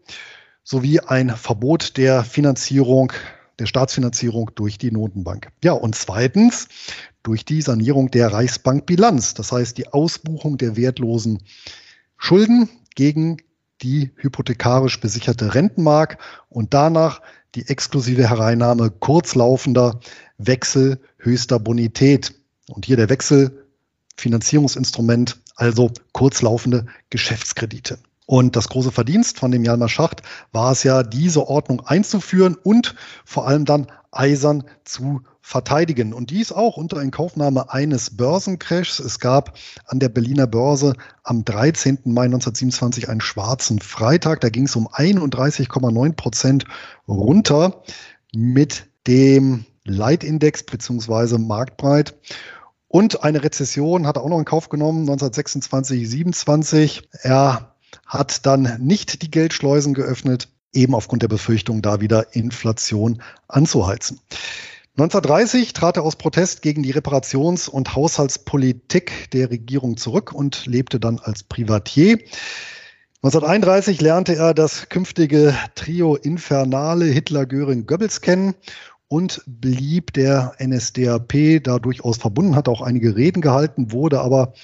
sowie 0.63 1.01
ein 1.01 1.31
Verbot 1.31 1.97
der 1.97 2.23
Finanzierung, 2.23 3.15
der 3.59 3.65
Staatsfinanzierung 3.65 4.51
durch 4.57 4.77
die 4.77 4.91
Notenbank. 4.91 5.49
Ja, 5.65 5.73
und 5.73 5.95
zweitens 5.95 6.69
durch 7.23 7.47
die 7.47 7.63
Sanierung 7.63 8.11
der 8.11 8.31
Reichsbankbilanz, 8.31 9.33
das 9.33 9.53
heißt 9.53 9.79
die 9.79 9.89
Ausbuchung 9.89 10.59
der 10.59 10.77
wertlosen 10.77 11.43
Schulden 12.19 12.69
gegen 12.97 13.37
die 13.83 14.11
hypothekarisch 14.17 14.99
besicherte 15.01 15.55
Rentenmark 15.55 16.19
und 16.49 16.75
danach 16.75 17.23
die 17.55 17.69
exklusive 17.69 18.29
Hereinnahme 18.29 18.91
kurzlaufender 18.91 20.01
Wechsel 20.39 20.99
höchster 21.19 21.61
Bonität. 21.61 22.35
Und 22.69 22.85
hier 22.85 22.97
der 22.97 23.09
Wechselfinanzierungsinstrument, 23.09 25.41
also 25.55 25.93
kurzlaufende 26.13 26.87
Geschäftskredite. 27.11 28.01
Und 28.27 28.57
das 28.57 28.69
große 28.69 28.91
Verdienst 28.91 29.39
von 29.39 29.53
dem 29.53 29.65
Jalmar 29.65 29.89
Schacht 29.89 30.23
war 30.51 30.73
es 30.73 30.83
ja, 30.83 31.05
diese 31.05 31.47
Ordnung 31.47 31.87
einzuführen 31.87 32.57
und 32.61 32.97
vor 33.25 33.47
allem 33.47 33.65
dann 33.65 33.87
eisern 34.11 34.65
zu 34.85 35.23
verteidigen. 35.47 36.13
Und 36.13 36.31
dies 36.31 36.51
auch 36.51 36.77
unter 36.77 37.01
Inkaufnahme 37.01 37.71
eines 37.73 38.17
Börsencrashs. 38.17 38.99
Es 38.99 39.21
gab 39.21 39.57
an 39.85 40.01
der 40.01 40.09
Berliner 40.09 40.49
Börse 40.49 40.95
am 41.23 41.45
13. 41.45 42.01
Mai 42.07 42.25
1927 42.25 43.09
einen 43.09 43.21
schwarzen 43.21 43.79
Freitag. 43.79 44.41
Da 44.41 44.49
ging 44.49 44.65
es 44.65 44.75
um 44.75 44.89
31,9 44.89 46.15
Prozent 46.15 46.65
runter 47.07 47.81
mit 48.35 48.87
dem 49.07 49.67
Leitindex 49.85 50.65
beziehungsweise 50.65 51.39
Marktbreit. 51.39 52.17
Und 52.89 53.23
eine 53.23 53.45
Rezession 53.45 54.09
hat 54.09 54.17
er 54.17 54.25
auch 54.25 54.29
noch 54.29 54.41
in 54.41 54.45
Kauf 54.45 54.69
genommen, 54.69 55.03
1926, 55.03 56.11
27. 56.11 57.09
Er 57.23 57.77
hat 58.05 58.47
dann 58.47 58.79
nicht 58.81 59.23
die 59.23 59.31
Geldschleusen 59.31 59.95
geöffnet, 59.95 60.49
eben 60.73 60.97
aufgrund 60.97 61.23
der 61.23 61.29
Befürchtung, 61.29 61.83
da 61.83 62.01
wieder 62.01 62.35
Inflation 62.35 63.23
anzuheizen. 63.47 64.19
1930 64.99 65.75
trat 65.75 65.99
er 65.99 66.05
aus 66.05 66.17
Protest 66.17 66.63
gegen 66.63 66.83
die 66.83 66.91
Reparations- 66.91 67.69
und 67.69 67.95
Haushaltspolitik 67.95 69.31
der 69.31 69.51
Regierung 69.51 69.99
zurück 69.99 70.33
und 70.33 70.65
lebte 70.65 70.99
dann 70.99 71.19
als 71.19 71.43
Privatier. 71.43 72.19
1931 73.23 74.01
lernte 74.01 74.37
er 74.37 74.55
das 74.55 74.89
künftige 74.89 75.55
Trio 75.75 76.17
Infernale 76.17 77.05
Hitler, 77.05 77.45
Göring, 77.45 77.85
Goebbels 77.85 78.23
kennen 78.23 78.55
und 79.07 79.43
blieb 79.47 80.15
der 80.15 80.55
NSDAP 80.59 81.63
da 81.63 81.79
durchaus 81.79 82.17
verbunden, 82.17 82.57
hat 82.57 82.67
auch 82.67 82.81
einige 82.81 83.17
Reden 83.17 83.43
gehalten, 83.43 83.93
wurde 83.93 84.23
aber 84.23 84.55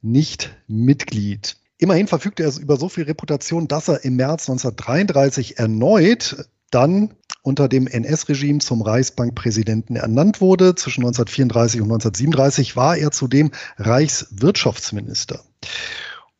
nicht 0.00 0.54
Mitglied. 0.68 1.56
Immerhin 1.78 2.06
verfügte 2.06 2.44
er 2.44 2.56
über 2.56 2.76
so 2.76 2.88
viel 2.88 3.02
Reputation, 3.02 3.66
dass 3.66 3.88
er 3.88 4.04
im 4.04 4.14
März 4.14 4.48
1933 4.48 5.58
erneut 5.58 6.46
dann 6.70 7.14
unter 7.42 7.68
dem 7.68 7.86
NS-Regime 7.86 8.60
zum 8.60 8.82
Reichsbankpräsidenten 8.82 9.96
ernannt 9.96 10.40
wurde. 10.40 10.74
Zwischen 10.74 11.02
1934 11.02 11.80
und 11.80 11.88
1937 11.88 12.76
war 12.76 12.96
er 12.96 13.10
zudem 13.10 13.50
Reichswirtschaftsminister. 13.76 15.40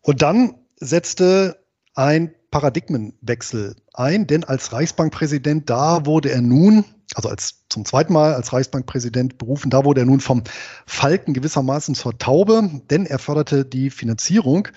Und 0.00 0.22
dann 0.22 0.54
setzte 0.76 1.58
ein 1.94 2.34
Paradigmenwechsel 2.50 3.76
ein, 3.94 4.26
denn 4.26 4.44
als 4.44 4.72
Reichsbankpräsident, 4.72 5.68
da 5.68 6.06
wurde 6.06 6.30
er 6.30 6.42
nun, 6.42 6.84
also 7.14 7.28
als 7.28 7.64
zum 7.68 7.84
zweiten 7.84 8.12
Mal 8.12 8.34
als 8.34 8.52
Reichsbankpräsident 8.52 9.38
berufen, 9.38 9.70
da 9.70 9.84
wurde 9.84 10.00
er 10.00 10.06
nun 10.06 10.20
vom 10.20 10.42
Falken 10.86 11.34
gewissermaßen 11.34 11.94
zur 11.94 12.18
Taube, 12.18 12.82
denn 12.90 13.06
er 13.06 13.18
förderte 13.18 13.64
die 13.64 13.90
Finanzierung 13.90 14.68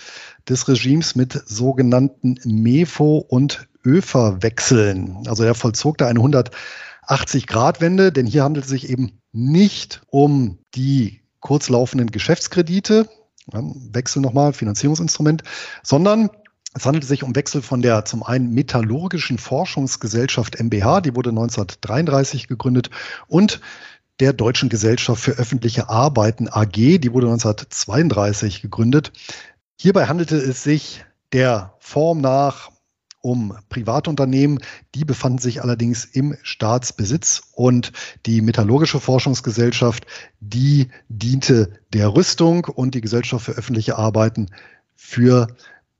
des 0.48 0.68
Regimes 0.68 1.16
mit 1.16 1.34
sogenannten 1.46 2.40
MEFO 2.46 3.18
und 3.18 3.68
ÖFA-Wechseln. 3.86 5.24
Also 5.28 5.44
er 5.44 5.56
vollzog 5.56 5.98
da 5.98 6.08
eine 6.08 6.20
180-Grad-Wende, 6.20 8.12
denn 8.12 8.26
hier 8.26 8.44
handelt 8.44 8.66
es 8.66 8.72
sich 8.72 8.90
eben 8.90 9.20
nicht 9.32 10.02
um 10.08 10.58
die 10.76 11.22
kurzlaufenden 11.40 12.12
Geschäftskredite, 12.12 13.08
Wechsel 13.52 14.22
nochmal, 14.22 14.54
Finanzierungsinstrument, 14.54 15.44
sondern 15.84 16.30
es 16.74 16.86
handelt 16.86 17.06
sich 17.06 17.24
um 17.24 17.36
Wechsel 17.36 17.62
von 17.62 17.82
der 17.82 18.04
zum 18.06 18.24
einen 18.24 18.54
Metallurgischen 18.54 19.38
Forschungsgesellschaft 19.38 20.60
MBH, 20.60 21.02
die 21.02 21.16
wurde 21.16 21.30
1933 21.30 22.48
gegründet, 22.48 22.90
und 23.28 23.62
der 24.20 24.34
Deutschen 24.34 24.70
Gesellschaft 24.70 25.22
für 25.22 25.34
öffentliche 25.34 25.90
Arbeiten 25.90 26.48
AG, 26.50 26.72
die 26.74 27.14
wurde 27.14 27.28
1932 27.28 28.62
gegründet. 28.62 29.12
Hierbei 29.80 30.08
handelte 30.08 30.38
es 30.38 30.64
sich 30.64 31.06
der 31.32 31.74
Form 31.80 32.22
nach 32.22 32.72
um 33.26 33.58
Privatunternehmen. 33.70 34.60
Die 34.94 35.04
befanden 35.04 35.40
sich 35.40 35.64
allerdings 35.64 36.06
im 36.06 36.38
Staatsbesitz 36.44 37.42
und 37.54 37.92
die 38.28 38.42
Metallurgische 38.42 39.00
Forschungsgesellschaft, 39.00 40.06
die 40.40 40.90
diente 41.10 41.72
der 41.92 42.16
Rüstung 42.16 42.66
und 42.66 42.94
die 42.94 43.02
Gesellschaft 43.02 43.46
für 43.46 43.54
öffentliche 43.54 43.98
Arbeiten 43.98 44.52
für 44.96 45.48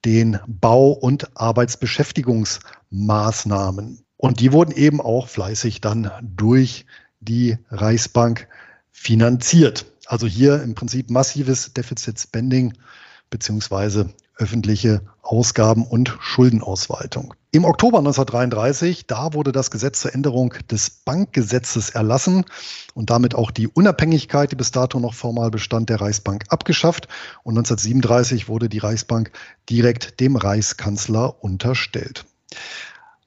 den 0.06 0.38
Bau- 0.46 0.92
und 0.92 1.36
Arbeitsbeschäftigungsmaßnahmen. 1.36 4.04
Und 4.18 4.40
die 4.40 4.52
wurden 4.52 4.72
eben 4.72 5.02
auch 5.02 5.28
fleißig 5.28 5.82
dann 5.82 6.12
durch 6.22 6.86
die 7.22 7.58
Reichsbank 7.72 8.48
finanziert. 8.92 9.88
Also 10.06 10.28
hier 10.28 10.62
im 10.62 10.76
Prinzip 10.76 11.10
massives 11.10 11.74
Deficit 11.74 12.20
Spending 12.20 12.74
beziehungsweise 13.32 14.14
öffentliche 14.38 15.02
Ausgaben 15.22 15.86
und 15.86 16.16
Schuldenausweitung. 16.20 17.34
Im 17.52 17.64
Oktober 17.64 18.00
1933, 18.00 19.08
da 19.08 19.34
wurde 19.34 19.52
das 19.52 19.72
Gesetz 19.72 20.02
zur 20.02 20.14
Änderung 20.14 20.54
des 20.70 20.90
Bankgesetzes 20.90 21.90
erlassen 21.90 22.44
und 22.94 23.10
damit 23.10 23.34
auch 23.34 23.50
die 23.50 23.68
Unabhängigkeit, 23.68 24.52
die 24.52 24.58
bis 24.58 24.72
dato 24.72 25.00
noch 25.00 25.14
formal 25.14 25.52
bestand, 25.52 25.90
der 25.90 26.02
Reichsbank 26.02 26.44
abgeschafft. 26.50 27.08
Und 27.44 27.58
1937 27.58 28.50
wurde 28.50 28.68
die 28.68 28.80
Reichsbank 28.80 29.32
direkt 29.70 30.20
dem 30.20 30.36
Reichskanzler 30.36 31.42
unterstellt. 31.44 32.26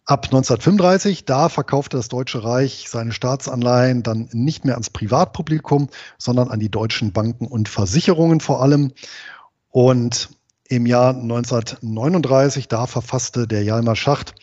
Ab 0.04 0.24
1935, 0.24 1.26
da 1.26 1.48
verkaufte 1.50 1.98
das 1.98 2.09
Deutsche 2.09 2.42
Reich 2.42 2.86
seine 2.88 3.12
Staatsanleihen 3.12 4.02
dann 4.02 4.28
nicht 4.32 4.64
mehr 4.64 4.74
ans 4.74 4.88
Privatpublikum, 4.88 5.88
sondern 6.16 6.48
an 6.48 6.61
die 6.61 6.70
deutschen 6.70 7.12
Banken 7.12 7.46
und 7.46 7.68
Versicherungen 7.68 8.40
vor 8.40 8.62
allem. 8.62 8.92
Und 9.70 10.30
im 10.68 10.86
Jahr 10.86 11.14
1939, 11.14 12.68
da 12.68 12.86
verfasste 12.86 13.46
der 13.46 13.64
Jalmar 13.64 13.96
Schacht 13.96 14.34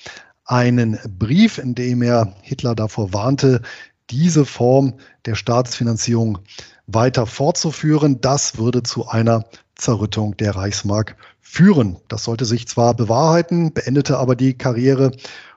einen 0.45 0.99
Brief, 1.07 1.57
in 1.57 1.76
dem 1.76 2.01
er 2.01 2.36
Hitler 2.41 2.76
davor 2.76 3.13
warnte, 3.13 3.61
diese 4.09 4.45
Form 4.45 4.95
der 5.26 5.36
Staatsfinanzierung 5.36 6.39
weiter 6.88 7.26
fortzuführen. 7.26 8.21
Das 8.21 8.57
würde 8.57 8.84
zu 8.84 9.07
einer 9.07 9.45
Zerrüttung 9.76 10.38
der 10.38 10.55
Reichsmark 10.55 11.15
führen. 11.41 11.97
Das 12.07 12.23
sollte 12.23 12.45
sich 12.45 12.67
zwar 12.67 12.95
bewahrheiten, 12.95 13.73
beendete 13.73 14.17
aber 14.17 14.36
die 14.36 14.57
Karriere 14.57 15.11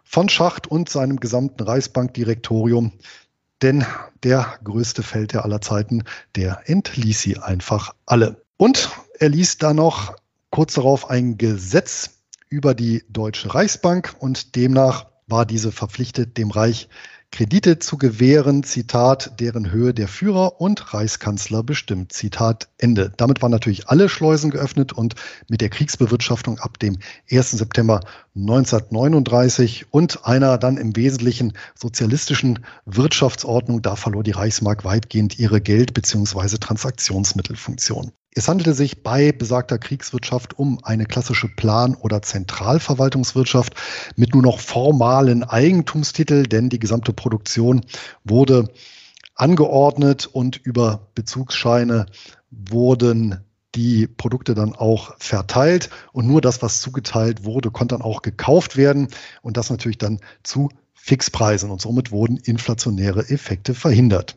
von 0.04 0.28
Schacht 0.28 0.66
und 0.66 0.88
seinem 0.88 1.20
gesamten 1.20 1.62
Reichsbankdirektorium, 1.62 2.92
denn 3.62 3.84
der 4.22 4.54
größte 4.64 5.02
Feldherr 5.02 5.44
aller 5.44 5.60
Zeiten, 5.60 6.04
der 6.34 6.62
entließ 6.64 7.20
sie 7.20 7.38
einfach 7.38 7.94
alle. 8.06 8.42
Und 8.56 8.90
er 9.18 9.28
ließ 9.28 9.58
da 9.58 9.74
noch 9.74 10.14
kurz 10.51 10.74
darauf 10.74 11.11
ein 11.11 11.38
Gesetz 11.38 12.11
über 12.49 12.74
die 12.74 13.05
Deutsche 13.09 13.55
Reichsbank 13.55 14.16
und 14.18 14.57
demnach 14.57 15.07
war 15.26 15.44
diese 15.44 15.72
verpflichtet, 15.72 16.38
dem 16.38 16.51
Reich 16.51 16.88
Kredite 17.30 17.78
zu 17.78 17.99
gewähren, 17.99 18.62
Zitat, 18.62 19.38
deren 19.38 19.70
Höhe 19.70 19.92
der 19.92 20.09
Führer 20.09 20.61
und 20.61 20.94
Reichskanzler 20.94 21.62
bestimmt, 21.62 22.12
Zitat 22.12 22.68
Ende. 22.78 23.12
Damit 23.16 23.42
waren 23.42 23.51
natürlich 23.51 23.88
alle 23.88 24.09
Schleusen 24.09 24.51
geöffnet 24.51 24.94
und 24.94 25.14
mit 25.49 25.61
der 25.61 25.68
Kriegsbewirtschaftung 25.68 26.59
ab 26.59 26.78
dem 26.78 26.99
1. 27.30 27.51
September 27.51 28.01
1939 28.34 29.92
und 29.92 30.24
einer 30.24 30.57
dann 30.57 30.78
im 30.78 30.96
Wesentlichen 30.96 31.53
sozialistischen 31.74 32.61
Wirtschaftsordnung, 32.86 33.82
da 33.82 33.94
verlor 33.94 34.22
die 34.22 34.30
Reichsmark 34.30 34.84
weitgehend 34.84 35.38
ihre 35.38 35.61
Geld- 35.61 35.92
bzw. 35.92 36.57
Transaktionsmittelfunktion. 36.57 38.12
Es 38.39 38.47
handelte 38.47 38.72
sich 38.72 39.03
bei 39.03 39.32
besagter 39.32 39.78
Kriegswirtschaft 39.78 40.57
um 40.57 40.78
eine 40.84 41.07
klassische 41.07 41.49
Plan- 41.49 41.97
oder 41.97 42.22
Zentralverwaltungswirtschaft 42.22 43.74
mit 44.14 44.32
nur 44.32 44.45
noch 44.45 44.61
formalen 44.61 45.43
Eigentumstitel, 45.43 46.45
denn 46.45 46.68
die 46.68 46.78
gesamte 46.78 47.12
Produktion 47.12 47.84
wurde 48.22 48.70
angeordnet 49.34 50.26
und 50.26 50.57
über 50.57 51.09
Bezugsscheine 51.16 52.07
wurden 52.53 53.41
die 53.74 54.07
Produkte 54.07 54.55
dann 54.55 54.72
auch 54.72 55.16
verteilt 55.18 55.91
und 56.12 56.28
nur 56.28 56.41
das, 56.41 56.62
was 56.62 56.80
zugeteilt 56.80 57.45
wurde, 57.45 57.72
konnte 57.72 57.97
dann 57.97 58.03
auch 58.03 58.22
gekauft 58.22 58.76
werden 58.76 59.09
und 59.43 59.57
das 59.57 59.68
natürlich 59.68 59.99
dann 59.99 60.20
zu 60.45 60.68
Fixpreisen 60.95 61.72
und 61.72 61.80
somit 61.80 62.12
wurden 62.12 62.36
inflationäre 62.36 63.30
Effekte 63.30 63.74
verhindert. 63.74 64.36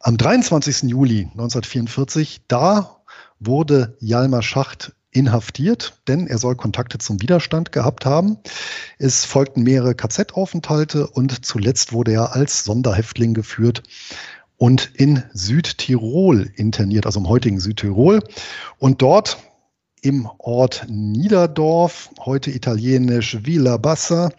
Am 0.00 0.16
23. 0.16 0.90
Juli 0.90 1.28
1944, 1.34 2.40
da 2.48 3.01
wurde 3.46 3.96
Jalmar 4.00 4.42
Schacht 4.42 4.92
inhaftiert, 5.10 6.00
denn 6.08 6.26
er 6.26 6.38
soll 6.38 6.56
Kontakte 6.56 6.98
zum 6.98 7.20
Widerstand 7.20 7.70
gehabt 7.70 8.06
haben. 8.06 8.38
Es 8.98 9.24
folgten 9.24 9.62
mehrere 9.62 9.94
KZ-Aufenthalte 9.94 11.06
und 11.06 11.44
zuletzt 11.44 11.92
wurde 11.92 12.12
er 12.12 12.34
als 12.34 12.64
Sonderhäftling 12.64 13.34
geführt 13.34 13.82
und 14.56 14.90
in 14.94 15.22
Südtirol 15.32 16.50
interniert, 16.56 17.04
also 17.04 17.20
im 17.20 17.28
heutigen 17.28 17.60
Südtirol. 17.60 18.20
Und 18.78 19.02
dort 19.02 19.38
im 20.00 20.28
Ort 20.38 20.86
Niederdorf, 20.88 22.10
heute 22.20 22.50
italienisch 22.50 23.38
Villa 23.44 23.76
Bassa, 23.76 24.30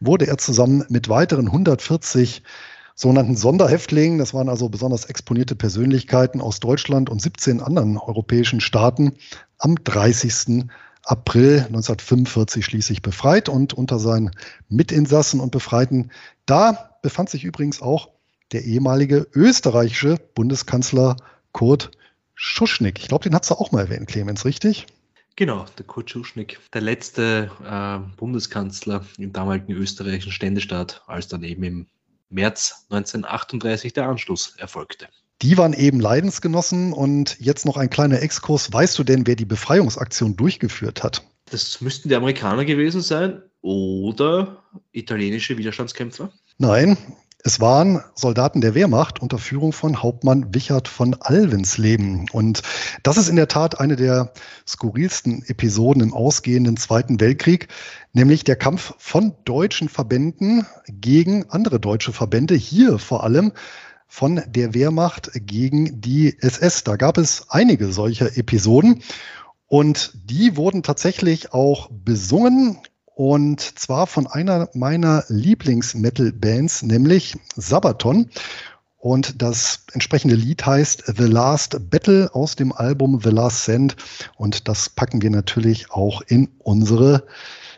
wurde 0.00 0.26
er 0.26 0.38
zusammen 0.38 0.84
mit 0.88 1.08
weiteren 1.08 1.46
140 1.46 2.42
sogenannten 2.98 3.36
Sonderhäftlingen, 3.36 4.18
das 4.18 4.34
waren 4.34 4.48
also 4.48 4.68
besonders 4.68 5.04
exponierte 5.04 5.54
Persönlichkeiten 5.54 6.40
aus 6.40 6.58
Deutschland 6.58 7.08
und 7.08 7.22
17 7.22 7.62
anderen 7.62 7.96
europäischen 7.96 8.60
Staaten, 8.60 9.12
am 9.56 9.76
30. 9.76 10.64
April 11.04 11.60
1945 11.68 12.64
schließlich 12.64 13.00
befreit 13.00 13.48
und 13.48 13.72
unter 13.72 14.00
seinen 14.00 14.32
Mitinsassen 14.68 15.38
und 15.38 15.52
Befreiten, 15.52 16.10
da 16.44 16.98
befand 17.00 17.30
sich 17.30 17.44
übrigens 17.44 17.80
auch 17.80 18.10
der 18.50 18.64
ehemalige 18.64 19.28
österreichische 19.32 20.16
Bundeskanzler 20.34 21.16
Kurt 21.52 21.92
Schuschnigg. 22.34 23.00
Ich 23.00 23.06
glaube, 23.06 23.22
den 23.22 23.34
hat 23.34 23.48
du 23.48 23.54
auch 23.54 23.70
mal 23.70 23.82
erwähnt, 23.82 24.08
Clemens, 24.08 24.44
richtig? 24.44 24.86
Genau, 25.36 25.66
der 25.78 25.86
Kurt 25.86 26.10
Schuschnigg, 26.10 26.58
der 26.74 26.80
letzte 26.80 27.52
äh, 27.64 28.16
Bundeskanzler 28.16 29.04
im 29.18 29.32
damaligen 29.32 29.72
österreichischen 29.72 30.32
Ständestaat, 30.32 31.04
als 31.06 31.28
dann 31.28 31.44
eben 31.44 31.62
im 31.62 31.86
März 32.30 32.86
1938 32.90 33.92
der 33.92 34.08
Anschluss 34.08 34.54
erfolgte. 34.58 35.08
Die 35.42 35.56
waren 35.56 35.72
eben 35.72 36.00
Leidensgenossen 36.00 36.92
und 36.92 37.36
jetzt 37.38 37.64
noch 37.64 37.76
ein 37.76 37.90
kleiner 37.90 38.20
Exkurs. 38.22 38.72
Weißt 38.72 38.98
du 38.98 39.04
denn, 39.04 39.26
wer 39.26 39.36
die 39.36 39.44
Befreiungsaktion 39.44 40.36
durchgeführt 40.36 41.04
hat? 41.04 41.22
Das 41.50 41.80
müssten 41.80 42.08
die 42.08 42.16
Amerikaner 42.16 42.64
gewesen 42.64 43.00
sein 43.00 43.42
oder 43.60 44.64
italienische 44.92 45.56
Widerstandskämpfer? 45.56 46.32
Nein, 46.58 46.98
es 47.44 47.60
waren 47.60 48.02
Soldaten 48.14 48.60
der 48.60 48.74
Wehrmacht 48.74 49.22
unter 49.22 49.38
Führung 49.38 49.72
von 49.72 50.02
Hauptmann 50.02 50.54
Wichert 50.54 50.88
von 50.88 51.14
Alvensleben. 51.14 52.26
Und 52.32 52.62
das 53.04 53.16
ist 53.16 53.28
in 53.28 53.36
der 53.36 53.46
Tat 53.46 53.78
eine 53.78 53.94
der 53.94 54.32
skurrilsten 54.66 55.44
Episoden 55.46 56.02
im 56.02 56.12
ausgehenden 56.12 56.76
Zweiten 56.76 57.20
Weltkrieg, 57.20 57.68
nämlich 58.12 58.42
der 58.42 58.56
Kampf 58.56 58.94
von 58.98 59.34
deutschen 59.44 59.88
Verbänden 59.88 60.66
gegen 60.88 61.48
andere 61.48 61.78
deutsche 61.78 62.12
Verbände, 62.12 62.56
hier 62.56 62.98
vor 62.98 63.22
allem 63.22 63.52
von 64.08 64.42
der 64.48 64.74
Wehrmacht 64.74 65.30
gegen 65.34 66.00
die 66.00 66.36
SS. 66.40 66.82
Da 66.82 66.96
gab 66.96 67.18
es 67.18 67.46
einige 67.50 67.92
solcher 67.92 68.36
Episoden. 68.36 69.02
Und 69.68 70.12
die 70.24 70.56
wurden 70.56 70.82
tatsächlich 70.82 71.52
auch 71.52 71.88
besungen 71.92 72.78
und 73.18 73.60
zwar 73.60 74.06
von 74.06 74.28
einer 74.28 74.68
meiner 74.74 75.24
Lieblings-Metal-Bands, 75.26 76.84
nämlich 76.84 77.34
Sabaton. 77.56 78.30
Und 78.96 79.42
das 79.42 79.80
entsprechende 79.92 80.36
Lied 80.36 80.64
heißt 80.64 81.02
The 81.16 81.24
Last 81.24 81.90
Battle 81.90 82.32
aus 82.32 82.54
dem 82.54 82.70
Album 82.70 83.20
The 83.20 83.30
Last 83.30 83.64
Send. 83.64 83.96
Und 84.36 84.68
das 84.68 84.88
packen 84.88 85.20
wir 85.20 85.30
natürlich 85.30 85.90
auch 85.90 86.22
in 86.28 86.48
unsere 86.58 87.24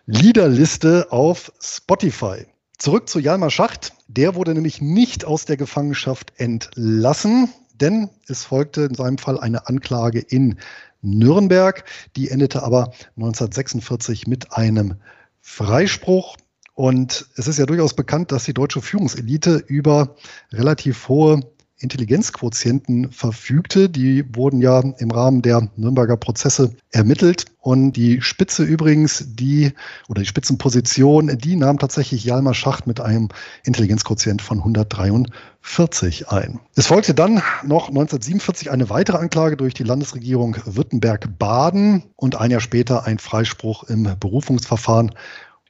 Liederliste 0.04 1.10
auf 1.10 1.50
Spotify. 1.58 2.44
Zurück 2.76 3.08
zu 3.08 3.18
Jalmar 3.18 3.50
Schacht. 3.50 3.94
Der 4.08 4.34
wurde 4.34 4.52
nämlich 4.52 4.82
nicht 4.82 5.24
aus 5.24 5.46
der 5.46 5.56
Gefangenschaft 5.56 6.34
entlassen, 6.36 7.48
denn 7.80 8.10
es 8.26 8.44
folgte 8.44 8.82
in 8.82 8.94
seinem 8.94 9.16
Fall 9.16 9.40
eine 9.40 9.66
Anklage 9.68 10.20
in 10.20 10.58
Nürnberg. 11.00 11.84
Die 12.14 12.28
endete 12.28 12.62
aber 12.62 12.92
1946 13.16 14.26
mit 14.26 14.52
einem 14.52 14.96
Freispruch. 15.40 16.36
Und 16.74 17.26
es 17.36 17.46
ist 17.46 17.58
ja 17.58 17.66
durchaus 17.66 17.94
bekannt, 17.94 18.32
dass 18.32 18.44
die 18.44 18.54
deutsche 18.54 18.80
Führungselite 18.80 19.62
über 19.66 20.16
relativ 20.52 21.08
hohe 21.08 21.40
Intelligenzquotienten 21.80 23.10
verfügte. 23.10 23.88
Die 23.88 24.24
wurden 24.34 24.60
ja 24.60 24.80
im 24.80 25.10
Rahmen 25.10 25.42
der 25.42 25.68
Nürnberger 25.76 26.16
Prozesse 26.16 26.74
ermittelt. 26.90 27.46
Und 27.58 27.92
die 27.92 28.20
Spitze 28.20 28.62
übrigens, 28.62 29.24
die 29.28 29.72
oder 30.08 30.20
die 30.20 30.26
Spitzenposition, 30.26 31.36
die 31.38 31.56
nahm 31.56 31.78
tatsächlich 31.78 32.24
Jalmar 32.24 32.54
Schacht 32.54 32.86
mit 32.86 33.00
einem 33.00 33.28
Intelligenzquotient 33.64 34.42
von 34.42 34.58
143 34.58 36.28
ein. 36.28 36.60
Es 36.74 36.86
folgte 36.86 37.14
dann 37.14 37.42
noch 37.64 37.88
1947 37.88 38.70
eine 38.70 38.90
weitere 38.90 39.18
Anklage 39.18 39.56
durch 39.56 39.74
die 39.74 39.84
Landesregierung 39.84 40.56
Württemberg-Baden 40.64 42.04
und 42.16 42.36
ein 42.36 42.50
Jahr 42.50 42.60
später 42.60 43.06
ein 43.06 43.18
Freispruch 43.18 43.84
im 43.84 44.08
Berufungsverfahren. 44.18 45.14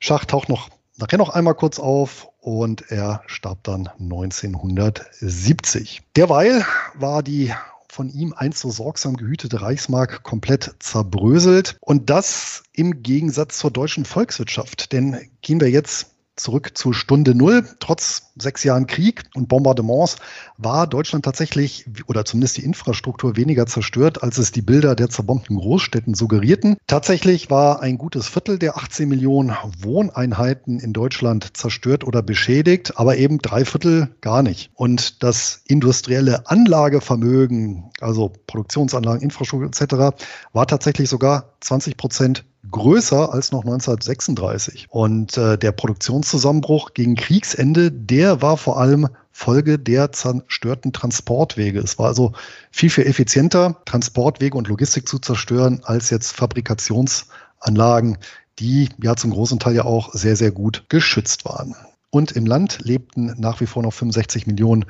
Schacht 0.01 0.31
taucht 0.31 0.49
noch 0.49 0.71
nachher 1.01 1.19
noch 1.19 1.31
einmal 1.31 1.55
kurz 1.55 1.79
auf 1.79 2.29
und 2.41 2.91
er 2.91 3.23
starb 3.27 3.65
dann 3.65 3.89
1970. 3.99 6.03
Derweil 6.17 6.65
war 6.95 7.23
die 7.23 7.53
von 7.89 8.09
ihm 8.09 8.35
einst 8.37 8.61
so 8.61 8.71
sorgsam 8.71 9.17
gehütete 9.17 9.61
Reichsmark 9.61 10.23
komplett 10.23 10.77
zerbröselt 10.79 11.77
und 11.81 12.09
das 12.09 12.63
im 12.73 13.03
Gegensatz 13.03 13.59
zur 13.59 13.73
deutschen 13.73 14.05
Volkswirtschaft. 14.05 14.93
Denn 14.93 15.29
gehen 15.43 15.61
wir 15.61 15.71
jetzt 15.71 16.10
zurück 16.43 16.73
zur 16.75 16.95
Stunde 16.95 17.35
Null. 17.35 17.69
Trotz 17.81 18.33
sechs 18.37 18.65
Jahren 18.65 18.87
Krieg 18.87 19.23
und 19.35 19.49
Bombardements 19.49 20.17
war 20.57 20.87
Deutschland 20.87 21.25
tatsächlich, 21.25 21.87
oder 22.07 22.25
zumindest 22.25 22.57
die 22.57 22.65
Infrastruktur, 22.65 23.37
weniger 23.37 23.67
zerstört, 23.67 24.23
als 24.23 24.39
es 24.39 24.53
die 24.53 24.63
Bilder 24.63 24.95
der 24.95 25.09
zerbombten 25.09 25.57
Großstädten 25.57 26.15
suggerierten. 26.15 26.77
Tatsächlich 26.87 27.51
war 27.51 27.81
ein 27.81 27.99
gutes 27.99 28.29
Viertel 28.29 28.59
der 28.59 28.77
18 28.77 29.09
Millionen 29.09 29.57
Wohneinheiten 29.79 30.81
in 30.81 30.93
Deutschland 30.93 31.57
zerstört 31.57 32.05
oder 32.05 32.23
beschädigt, 32.23 32.99
aber 32.99 33.17
eben 33.17 33.39
drei 33.39 33.65
Viertel 33.65 34.15
gar 34.21 34.43
nicht. 34.43 34.71
Und 34.75 35.23
das 35.23 35.63
industrielle 35.67 36.49
Anlagevermögen, 36.49 37.91
also 38.01 38.33
Produktionsanlagen, 38.47 39.23
Infrastruktur 39.23 39.69
etc., 39.69 40.17
war 40.53 40.67
tatsächlich 40.67 41.09
sogar 41.09 41.55
20 41.61 41.97
Prozent 41.97 42.45
größer 42.71 43.33
als 43.33 43.53
noch 43.53 43.65
1936. 43.65 44.89
Und 44.91 45.37
äh, 45.37 45.57
der 45.57 45.73
Produktionszusammenbruch 45.73 46.95
gegen 46.95 47.15
Kriegsende, 47.17 47.91
der 47.91 48.43
war 48.43 48.57
vor 48.57 48.79
allem 48.79 49.09
Folge 49.33 49.79
der 49.79 50.13
zerstörten 50.13 50.93
Transportwege. 50.93 51.81
Es 51.81 51.99
war 51.99 52.09
also 52.09 52.33
viel, 52.71 52.91
viel 52.91 53.07
effizienter, 53.07 53.81
Transportwege 53.87 54.57
und 54.57 54.69
Logistik 54.69 55.09
zu 55.09 55.19
zerstören, 55.19 55.81
als 55.85 56.11
jetzt 56.11 56.33
Fabrikationsanlagen, 56.33 58.19
die 58.59 58.91
ja 59.03 59.17
zum 59.17 59.31
großen 59.31 59.59
Teil 59.59 59.77
ja 59.77 59.85
auch 59.85 60.13
sehr, 60.13 60.37
sehr 60.37 60.51
gut 60.51 60.85
geschützt 60.89 61.47
waren. 61.47 61.75
Und 62.11 62.33
im 62.33 62.45
Land 62.45 62.81
lebten 62.83 63.33
nach 63.39 63.61
wie 63.61 63.67
vor 63.67 63.85
noch 63.85 63.93
65 63.93 64.49
Millionen 64.49 64.85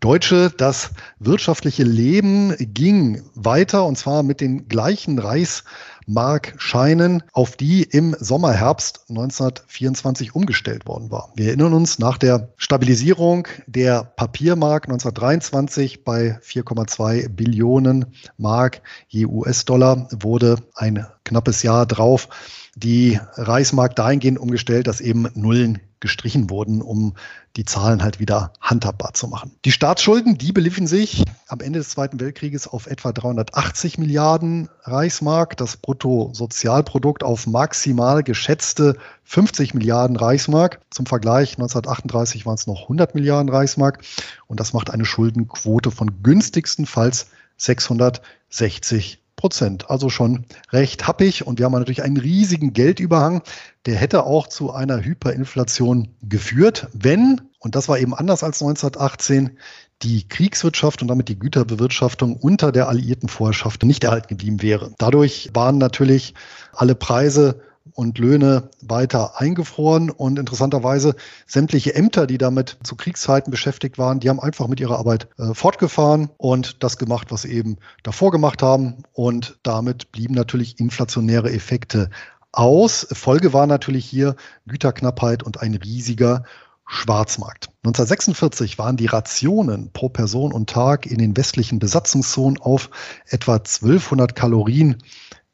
Deutsche. 0.00 0.50
Das 0.56 0.92
wirtschaftliche 1.18 1.84
Leben 1.84 2.56
ging 2.58 3.22
weiter 3.34 3.84
und 3.84 3.96
zwar 3.96 4.22
mit 4.22 4.40
den 4.40 4.68
gleichen 4.68 5.18
Reichsmarkscheinen, 5.18 7.24
auf 7.32 7.56
die 7.56 7.82
im 7.82 8.16
Sommer, 8.18 8.54
Herbst 8.54 9.04
1924 9.10 10.34
umgestellt 10.34 10.86
worden 10.86 11.10
war. 11.10 11.30
Wir 11.36 11.48
erinnern 11.48 11.74
uns, 11.74 11.98
nach 11.98 12.16
der 12.16 12.54
Stabilisierung 12.56 13.46
der 13.66 14.02
Papiermark 14.02 14.86
1923 14.86 16.04
bei 16.04 16.38
4,2 16.42 17.28
Billionen 17.28 18.06
Mark 18.38 18.80
je 19.08 19.26
US-Dollar 19.26 20.08
wurde 20.10 20.56
ein 20.74 21.06
knappes 21.24 21.62
Jahr 21.62 21.84
drauf 21.86 22.28
die 22.74 23.20
Reichsmark 23.34 23.94
dahingehend 23.96 24.38
umgestellt, 24.38 24.86
dass 24.86 25.02
eben 25.02 25.28
Nullen 25.34 25.78
gestrichen 26.02 26.50
wurden, 26.50 26.82
um 26.82 27.14
die 27.56 27.64
Zahlen 27.64 28.02
halt 28.02 28.20
wieder 28.20 28.52
handhabbar 28.60 29.14
zu 29.14 29.28
machen. 29.28 29.52
Die 29.64 29.72
Staatsschulden, 29.72 30.36
die 30.36 30.52
beliefen 30.52 30.86
sich 30.86 31.24
am 31.48 31.60
Ende 31.60 31.78
des 31.78 31.88
Zweiten 31.88 32.20
Weltkrieges 32.20 32.68
auf 32.68 32.86
etwa 32.86 33.12
380 33.12 33.96
Milliarden 33.96 34.68
Reichsmark, 34.82 35.56
das 35.56 35.78
Bruttosozialprodukt 35.78 37.24
auf 37.24 37.46
maximal 37.46 38.22
geschätzte 38.22 38.96
50 39.24 39.72
Milliarden 39.72 40.16
Reichsmark. 40.16 40.80
Zum 40.90 41.06
Vergleich 41.06 41.52
1938 41.52 42.44
waren 42.44 42.56
es 42.56 42.66
noch 42.66 42.82
100 42.82 43.14
Milliarden 43.14 43.48
Reichsmark 43.48 44.02
und 44.46 44.60
das 44.60 44.74
macht 44.74 44.90
eine 44.90 45.06
Schuldenquote 45.06 45.90
von 45.90 46.22
günstigstenfalls 46.22 47.28
660 47.56 49.22
Prozent. 49.42 49.90
Also 49.90 50.08
schon 50.08 50.44
recht 50.70 51.08
happig. 51.08 51.46
Und 51.46 51.58
wir 51.58 51.66
haben 51.66 51.72
natürlich 51.72 52.04
einen 52.04 52.16
riesigen 52.16 52.74
Geldüberhang. 52.74 53.42
Der 53.86 53.96
hätte 53.96 54.24
auch 54.24 54.46
zu 54.46 54.72
einer 54.72 55.02
Hyperinflation 55.02 56.14
geführt, 56.22 56.88
wenn, 56.92 57.40
und 57.58 57.74
das 57.74 57.88
war 57.88 57.98
eben 57.98 58.14
anders 58.14 58.44
als 58.44 58.62
1918, 58.62 59.58
die 60.02 60.26
Kriegswirtschaft 60.28 61.02
und 61.02 61.08
damit 61.08 61.28
die 61.28 61.38
Güterbewirtschaftung 61.38 62.36
unter 62.36 62.72
der 62.72 62.88
alliierten 62.88 63.28
Vorherrschaft 63.28 63.82
nicht 63.84 64.04
erhalten 64.04 64.28
geblieben 64.28 64.62
wäre. 64.62 64.92
Dadurch 64.98 65.50
waren 65.54 65.78
natürlich 65.78 66.34
alle 66.72 66.94
Preise 66.94 67.60
und 67.94 68.18
Löhne 68.18 68.70
weiter 68.80 69.40
eingefroren 69.40 70.10
und 70.10 70.38
interessanterweise 70.38 71.14
sämtliche 71.46 71.94
Ämter, 71.94 72.26
die 72.26 72.38
damit 72.38 72.78
zu 72.82 72.96
Kriegszeiten 72.96 73.50
beschäftigt 73.50 73.98
waren, 73.98 74.20
die 74.20 74.28
haben 74.28 74.40
einfach 74.40 74.68
mit 74.68 74.80
ihrer 74.80 74.98
Arbeit 74.98 75.28
äh, 75.38 75.54
fortgefahren 75.54 76.30
und 76.36 76.82
das 76.82 76.96
gemacht, 76.96 77.30
was 77.30 77.42
sie 77.42 77.52
eben 77.52 77.76
davor 78.02 78.30
gemacht 78.30 78.62
haben 78.62 79.02
und 79.12 79.58
damit 79.62 80.12
blieben 80.12 80.34
natürlich 80.34 80.78
inflationäre 80.78 81.52
Effekte 81.52 82.10
aus. 82.52 83.06
Folge 83.12 83.52
war 83.52 83.66
natürlich 83.66 84.04
hier 84.04 84.36
Güterknappheit 84.66 85.42
und 85.42 85.60
ein 85.60 85.74
riesiger 85.74 86.44
Schwarzmarkt. 86.86 87.68
1946 87.84 88.78
waren 88.78 88.96
die 88.96 89.06
Rationen 89.06 89.90
pro 89.92 90.08
Person 90.08 90.52
und 90.52 90.68
Tag 90.68 91.06
in 91.06 91.18
den 91.18 91.36
westlichen 91.36 91.78
Besatzungszonen 91.78 92.60
auf 92.60 92.90
etwa 93.26 93.54
1200 93.54 94.36
Kalorien 94.36 95.02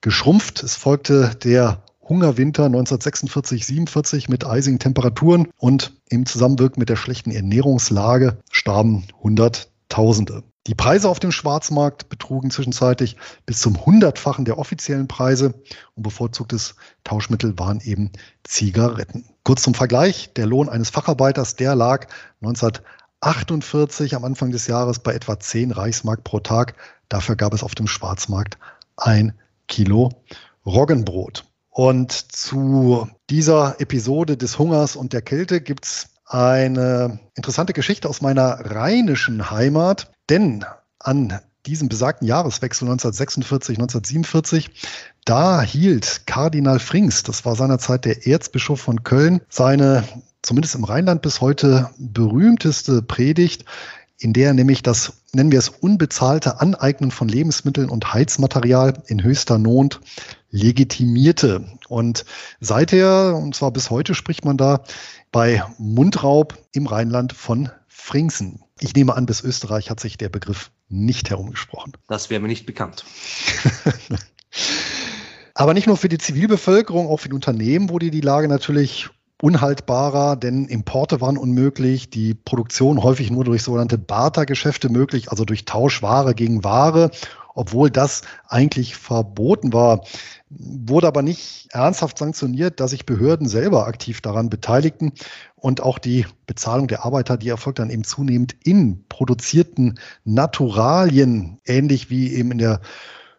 geschrumpft. 0.01 0.63
Es 0.63 0.75
folgte 0.75 1.37
der 1.43 1.83
Hungerwinter 2.09 2.67
1946-47 2.67 4.31
mit 4.31 4.47
eisigen 4.47 4.79
Temperaturen 4.79 5.49
und 5.59 5.93
im 6.09 6.27
Zusammenwirken 6.27 6.81
mit 6.81 6.89
der 6.89 6.97
schlechten 6.97 7.31
Ernährungslage 7.31 8.39
starben 8.51 9.05
Hunderttausende. 9.23 10.43
Die 10.69 10.75
Preise 10.75 11.09
auf 11.09 11.19
dem 11.19 11.33
Schwarzmarkt 11.33 12.11
betrugen 12.11 12.51
zwischenzeitlich 12.51 13.16
bis 13.47 13.59
zum 13.59 13.87
Hundertfachen 13.87 14.45
der 14.45 14.59
offiziellen 14.59 15.09
Preise 15.09 15.55
und 15.95 16.03
bevorzugtes 16.03 16.75
Tauschmittel 17.05 17.59
waren 17.59 17.81
eben 17.81 18.12
Zigaretten. 18.45 19.25
Kurz 19.45 19.62
zum 19.62 19.73
Vergleich, 19.73 20.35
der 20.35 20.45
Lohn 20.45 20.69
eines 20.69 20.91
Facharbeiters, 20.91 21.57
der 21.57 21.75
lag 21.75 22.09
1948 22.43 24.14
am 24.14 24.27
Anfang 24.27 24.51
des 24.51 24.66
Jahres 24.66 24.99
bei 24.99 25.14
etwa 25.14 25.41
10 25.41 25.73
Reichsmark 25.73 26.23
pro 26.23 26.39
Tag. 26.41 26.75
Dafür 27.09 27.35
gab 27.35 27.55
es 27.55 27.62
auf 27.62 27.75
dem 27.75 27.87
Schwarzmarkt 27.87 28.59
ein 28.99 29.33
Kilo 29.69 30.11
Roggenbrot. 30.66 31.47
Und 31.71 32.12
zu 32.12 33.09
dieser 33.31 33.81
Episode 33.81 34.37
des 34.37 34.59
Hungers 34.59 34.97
und 34.97 35.14
der 35.14 35.23
Kälte 35.23 35.62
gibt 35.62 35.87
es 35.87 36.09
eine 36.29 37.18
interessante 37.35 37.72
Geschichte 37.72 38.09
aus 38.09 38.20
meiner 38.20 38.61
rheinischen 38.70 39.51
Heimat, 39.51 40.11
denn 40.29 40.64
an 40.99 41.41
diesem 41.66 41.89
besagten 41.89 42.26
Jahreswechsel 42.26 42.87
1946, 42.87 43.79
1947, 43.79 44.70
da 45.24 45.61
hielt 45.62 46.26
Kardinal 46.26 46.79
Frings, 46.79 47.22
das 47.22 47.45
war 47.45 47.57
seinerzeit 47.57 48.05
der 48.05 48.26
Erzbischof 48.26 48.81
von 48.81 49.03
Köln, 49.03 49.41
seine 49.49 50.05
zumindest 50.43 50.74
im 50.74 50.85
Rheinland 50.85 51.22
bis 51.22 51.41
heute 51.41 51.91
berühmteste 51.99 53.03
Predigt, 53.03 53.64
in 54.18 54.33
der 54.33 54.55
nämlich 54.55 54.83
das, 54.83 55.12
nennen 55.33 55.53
wir 55.53 55.59
es, 55.59 55.68
unbezahlte 55.68 56.61
Aneignen 56.61 57.11
von 57.11 57.29
Lebensmitteln 57.29 57.89
und 57.89 58.12
Heizmaterial 58.12 59.03
in 59.07 59.22
höchster 59.22 59.59
Not 59.59 60.01
legitimierte. 60.51 61.67
Und 61.89 62.25
seither, 62.61 63.35
und 63.37 63.55
zwar 63.55 63.71
bis 63.71 63.91
heute, 63.91 64.15
spricht 64.15 64.45
man 64.45 64.57
da 64.57 64.85
bei 65.33 65.63
Mundraub 65.79 66.57
im 66.73 66.87
Rheinland 66.87 67.33
von 67.33 67.71
Fringsen. 67.87 68.63
Ich 68.81 68.95
nehme 68.95 69.15
an, 69.15 69.27
bis 69.27 69.43
Österreich 69.43 69.91
hat 69.91 70.01
sich 70.01 70.17
der 70.17 70.29
Begriff 70.29 70.71
nicht 70.89 71.31
herumgesprochen. 71.31 71.93
Das 72.07 72.31
wäre 72.31 72.41
mir 72.41 72.49
nicht 72.49 72.67
bekannt. 72.67 73.05
Aber 75.55 75.75
nicht 75.75 75.87
nur 75.87 75.97
für 75.97 76.09
die 76.09 76.19
Zivilbevölkerung, 76.19 77.09
auch 77.09 77.19
für 77.19 77.29
die 77.29 77.35
Unternehmen 77.35 77.91
wurde 77.91 78.11
die 78.11 78.21
Lage 78.21 78.49
natürlich 78.49 79.11
unhaltbarer, 79.41 80.37
denn 80.37 80.67
Importe 80.67 81.21
waren 81.21 81.39
unmöglich, 81.39 82.11
die 82.11 82.35
Produktion 82.35 83.03
häufig 83.03 83.31
nur 83.31 83.45
durch 83.45 83.63
sogenannte 83.63 83.99
Bartergeschäfte 83.99 84.89
möglich, 84.89 85.31
also 85.31 85.45
durch 85.45 85.65
Tauschware 85.65 86.35
gegen 86.35 86.65
Ware, 86.65 87.11
obwohl 87.59 87.91
das 87.91 88.23
eigentlich 88.49 88.97
verboten 88.97 89.73
war 89.73 90.03
wurde 90.51 91.07
aber 91.07 91.23
nicht 91.23 91.69
ernsthaft 91.73 92.19
sanktioniert, 92.19 92.81
dass 92.81 92.91
sich 92.91 93.05
Behörden 93.05 93.49
selber 93.49 93.87
aktiv 93.87 94.21
daran 94.21 94.49
beteiligten 94.49 95.13
und 95.57 95.83
auch 95.83 95.99
die 95.99 96.27
Bezahlung 96.47 96.89
der 96.89 97.05
Arbeiter, 97.05 97.37
die 97.37 97.49
erfolgt 97.49 97.79
dann 97.79 97.91
eben 97.91 98.05
zunehmend 98.05 98.57
in 98.65 99.05
produzierten 99.09 99.99
Naturalien, 100.25 101.61
ähnlich 101.67 102.09
wie 102.11 102.33
eben 102.33 102.53
in 102.53 102.59
der 102.59 102.81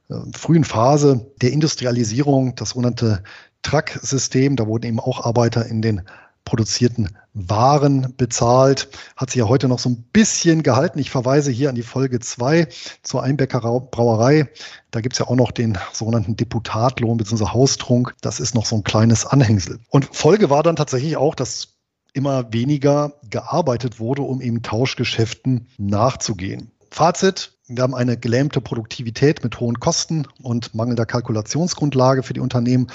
äh, 0.09 0.15
frühen 0.35 0.63
Phase 0.63 1.31
der 1.41 1.51
Industrialisierung, 1.51 2.55
das 2.55 2.69
sogenannte 2.69 3.23
Truck-System. 3.63 4.55
Da 4.55 4.67
wurden 4.67 4.85
eben 4.85 4.99
auch 4.99 5.25
Arbeiter 5.25 5.65
in 5.65 5.81
den 5.81 6.03
produzierten 6.49 7.15
Waren 7.35 8.15
bezahlt. 8.17 8.89
Hat 9.15 9.29
sich 9.29 9.37
ja 9.37 9.47
heute 9.47 9.67
noch 9.67 9.77
so 9.77 9.89
ein 9.89 10.03
bisschen 10.11 10.63
gehalten. 10.63 10.97
Ich 10.97 11.11
verweise 11.11 11.51
hier 11.51 11.69
an 11.69 11.75
die 11.75 11.83
Folge 11.83 12.19
2 12.19 12.67
zur 13.03 13.21
Einbecker 13.21 13.61
Brauerei. 13.61 14.49
Da 14.89 15.01
gibt 15.01 15.13
es 15.13 15.19
ja 15.19 15.27
auch 15.27 15.35
noch 15.35 15.51
den 15.51 15.77
sogenannten 15.93 16.35
Deputatlohn 16.35 17.17
bzw. 17.17 17.45
Haustrunk. 17.45 18.15
Das 18.21 18.39
ist 18.39 18.55
noch 18.55 18.65
so 18.65 18.77
ein 18.77 18.83
kleines 18.83 19.27
Anhängsel. 19.27 19.79
Und 19.89 20.09
Folge 20.11 20.49
war 20.49 20.63
dann 20.63 20.75
tatsächlich 20.75 21.17
auch, 21.17 21.35
dass 21.35 21.75
immer 22.13 22.51
weniger 22.51 23.13
gearbeitet 23.29 23.99
wurde, 23.99 24.23
um 24.23 24.41
eben 24.41 24.63
Tauschgeschäften 24.63 25.67
nachzugehen. 25.77 26.71
Fazit, 26.89 27.58
wir 27.69 27.83
haben 27.83 27.93
eine 27.93 28.17
gelähmte 28.17 28.61
Produktivität 28.61 29.43
mit 29.43 29.59
hohen 29.59 29.79
Kosten 29.79 30.27
und 30.41 30.73
mangelnder 30.73 31.05
Kalkulationsgrundlage 31.05 32.23
für 32.23 32.33
die 32.33 32.39
Unternehmen. 32.39 32.87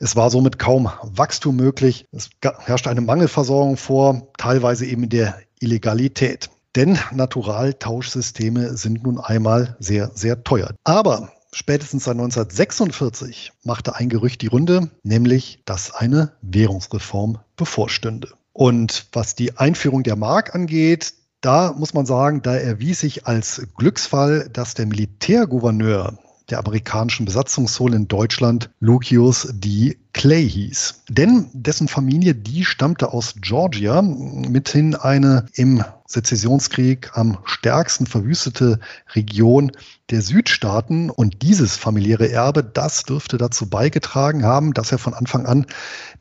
Es 0.00 0.16
war 0.16 0.30
somit 0.30 0.58
kaum 0.58 0.90
Wachstum 1.02 1.54
möglich. 1.54 2.04
Es 2.10 2.30
herrschte 2.42 2.90
eine 2.90 3.00
Mangelversorgung 3.00 3.76
vor, 3.76 4.28
teilweise 4.36 4.86
eben 4.86 5.08
der 5.08 5.38
Illegalität. 5.60 6.50
Denn 6.74 6.98
Naturaltauschsysteme 7.12 8.76
sind 8.76 9.04
nun 9.04 9.20
einmal 9.20 9.76
sehr, 9.78 10.10
sehr 10.14 10.42
teuer. 10.42 10.74
Aber 10.82 11.32
spätestens 11.52 12.04
seit 12.04 12.14
1946 12.14 13.52
machte 13.62 13.94
ein 13.94 14.08
Gerücht 14.08 14.42
die 14.42 14.48
Runde, 14.48 14.90
nämlich, 15.04 15.62
dass 15.64 15.94
eine 15.94 16.32
Währungsreform 16.42 17.38
bevorstünde. 17.56 18.28
Und 18.52 19.06
was 19.12 19.36
die 19.36 19.56
Einführung 19.56 20.02
der 20.02 20.16
Mark 20.16 20.56
angeht, 20.56 21.14
da 21.40 21.72
muss 21.76 21.94
man 21.94 22.06
sagen, 22.06 22.42
da 22.42 22.56
erwies 22.56 23.00
sich 23.00 23.26
als 23.26 23.66
Glücksfall, 23.76 24.48
dass 24.52 24.74
der 24.74 24.86
Militärgouverneur 24.86 26.18
der 26.50 26.58
amerikanischen 26.58 27.26
Besatzungszone 27.26 27.96
in 27.96 28.08
Deutschland 28.08 28.70
Lucius 28.80 29.48
D. 29.52 29.98
Clay 30.12 30.48
hieß. 30.48 31.02
Denn 31.08 31.46
dessen 31.52 31.88
Familie, 31.88 32.34
die 32.34 32.64
stammte 32.64 33.12
aus 33.12 33.34
Georgia, 33.40 34.00
mithin 34.02 34.94
eine 34.94 35.46
im 35.52 35.84
Sezessionskrieg 36.06 37.10
am 37.14 37.38
stärksten 37.44 38.06
verwüstete 38.06 38.80
Region 39.14 39.72
der 40.10 40.22
Südstaaten. 40.22 41.10
Und 41.10 41.42
dieses 41.42 41.76
familiäre 41.76 42.30
Erbe, 42.30 42.64
das 42.64 43.02
dürfte 43.02 43.36
dazu 43.36 43.68
beigetragen 43.68 44.44
haben, 44.44 44.72
dass 44.72 44.90
er 44.90 44.98
von 44.98 45.14
Anfang 45.14 45.46
an 45.46 45.66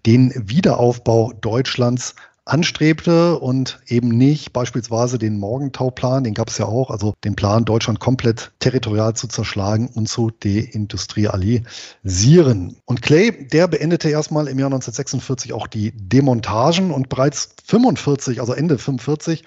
den 0.05 0.33
Wiederaufbau 0.35 1.31
Deutschlands 1.39 2.15
anstrebte 2.47 3.37
und 3.39 3.79
eben 3.87 4.09
nicht 4.09 4.53
beispielsweise 4.53 5.19
den 5.19 5.37
Morgentauplan, 5.37 6.23
den 6.23 6.33
gab 6.33 6.49
es 6.49 6.57
ja 6.57 6.65
auch, 6.65 6.89
also 6.89 7.13
den 7.23 7.35
Plan, 7.35 7.65
Deutschland 7.65 7.99
komplett 7.99 8.51
territorial 8.59 9.13
zu 9.15 9.27
zerschlagen 9.27 9.89
und 9.93 10.09
zu 10.09 10.31
deindustrialisieren. 10.31 12.77
Und 12.85 13.01
Clay, 13.01 13.47
der 13.47 13.67
beendete 13.67 14.09
erstmal 14.09 14.47
im 14.47 14.57
Jahr 14.59 14.67
1946 14.67 15.51
auch 15.53 15.67
die 15.67 15.91
Demontagen 15.91 16.91
und 16.91 17.09
bereits 17.09 17.49
45, 17.65 18.39
also 18.39 18.53
Ende 18.53 18.77
45, 18.77 19.43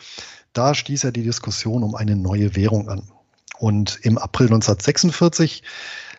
da 0.53 0.75
stieß 0.75 1.05
er 1.05 1.13
die 1.13 1.23
Diskussion 1.23 1.83
um 1.83 1.95
eine 1.95 2.17
neue 2.17 2.57
Währung 2.57 2.89
an. 2.89 3.03
Und 3.59 3.99
im 4.03 4.19
April 4.19 4.47
1946 4.47 5.63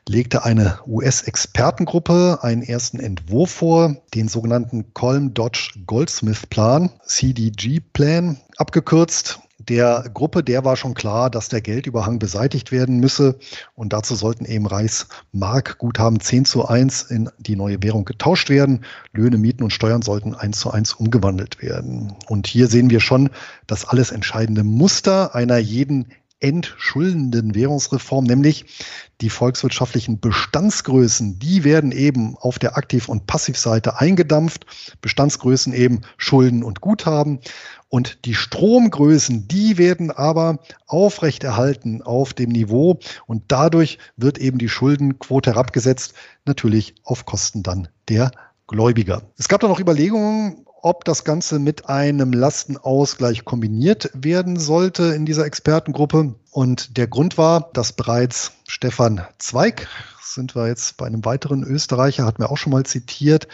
legte 0.08 0.44
eine 0.44 0.80
US-Expertengruppe 0.88 2.40
einen 2.42 2.64
ersten 2.64 3.00
Entwurf 3.00 3.52
vor, 3.52 3.98
den 4.14 4.28
sogenannten 4.28 4.94
Colm-Dodge-Goldsmith-Plan, 4.94 6.92
CDG-Plan 7.06 8.38
abgekürzt. 8.58 9.40
Der 9.60 10.10
Gruppe, 10.12 10.44
der 10.44 10.66
war 10.66 10.76
schon 10.76 10.96
klar, 10.96 11.30
dass 11.30 11.48
der 11.48 11.62
Geldüberhang 11.62 12.18
beseitigt 12.18 12.72
werden 12.72 13.00
müsse. 13.00 13.38
Und 13.76 13.94
dazu 13.94 14.16
sollten 14.16 14.46
eben 14.46 14.66
Reichsmarkguthaben 14.66 16.20
10 16.20 16.46
zu 16.46 16.68
1 16.68 17.04
in 17.04 17.30
die 17.38 17.56
neue 17.56 17.82
Währung 17.84 18.04
getauscht 18.04 18.50
werden. 18.50 18.84
Löhne, 19.14 19.38
Mieten 19.38 19.64
und 19.64 19.72
Steuern 19.72 20.02
sollten 20.02 20.34
1 20.34 20.60
zu 20.60 20.72
1 20.72 20.94
umgewandelt 20.94 21.62
werden. 21.62 22.16
Und 22.28 22.48
hier 22.48 22.68
sehen 22.68 22.90
wir 22.90 23.02
schon 23.02 23.30
das 23.68 23.86
alles 23.86 24.12
entscheidende 24.12 24.64
Muster 24.64 25.36
einer 25.36 25.60
jeden 25.60 26.08
entschuldenden 26.42 27.56
Währungsreform, 27.56 28.26
nämlich 28.26 28.66
die 29.22 29.30
volkswirtschaftlichen 29.30 30.20
Bestandsgrößen, 30.20 31.40
die 31.40 31.64
werden 31.64 31.92
eben 31.92 32.36
auf 32.38 32.60
der 32.60 32.76
Aktiv- 32.76 33.08
und 33.08 33.28
Passivseite 33.28 34.00
eingedampft. 34.00 34.66
Bestandsgrößen 35.02 35.74
eben 35.74 36.02
Schulden 36.18 36.64
und 36.64 36.82
Guthaben. 36.82 37.40
Und 37.88 38.26
die 38.26 38.36
Stromgrößen, 38.36 39.48
die 39.48 39.78
werden 39.78 40.12
aber 40.12 40.60
aufrechterhalten 40.88 42.02
auf 42.02 42.34
dem 42.34 42.50
Niveau. 42.50 43.00
Und 43.28 43.44
dadurch 43.50 44.00
wird 44.18 44.38
eben 44.38 44.58
die 44.58 44.70
Schuldenquote 44.70 45.52
herabgesetzt, 45.52 46.14
natürlich 46.46 46.96
auf 47.04 47.26
Kosten 47.26 47.64
dann 47.64 47.90
der 48.10 48.32
Gläubiger. 48.68 49.24
Es 49.38 49.50
gab 49.50 49.60
da 49.60 49.68
noch 49.68 49.80
Überlegungen, 49.80 50.66
ob 50.82 51.06
das 51.06 51.24
Ganze 51.24 51.60
mit 51.60 51.90
einem 51.90 52.34
Lastenausgleich 52.34 53.46
kombiniert 53.46 54.10
werden 54.14 54.60
sollte 54.60 55.14
in 55.14 55.26
dieser 55.26 55.46
Expertengruppe. 55.46 56.36
Und 56.52 56.98
der 56.98 57.08
Grund 57.08 57.38
war, 57.38 57.70
dass 57.74 57.94
bereits 57.94 58.52
Stefan 58.68 59.26
Zweig, 59.38 59.88
sind 60.22 60.56
wir 60.56 60.68
jetzt 60.68 60.98
bei 60.98 61.06
einem 61.06 61.26
weiteren 61.26 61.64
Österreicher, 61.64 62.26
hat 62.26 62.40
mir 62.40 62.50
auch 62.50 62.58
schon 62.58 62.72
mal 62.72 62.86
zitiert, 62.86 63.48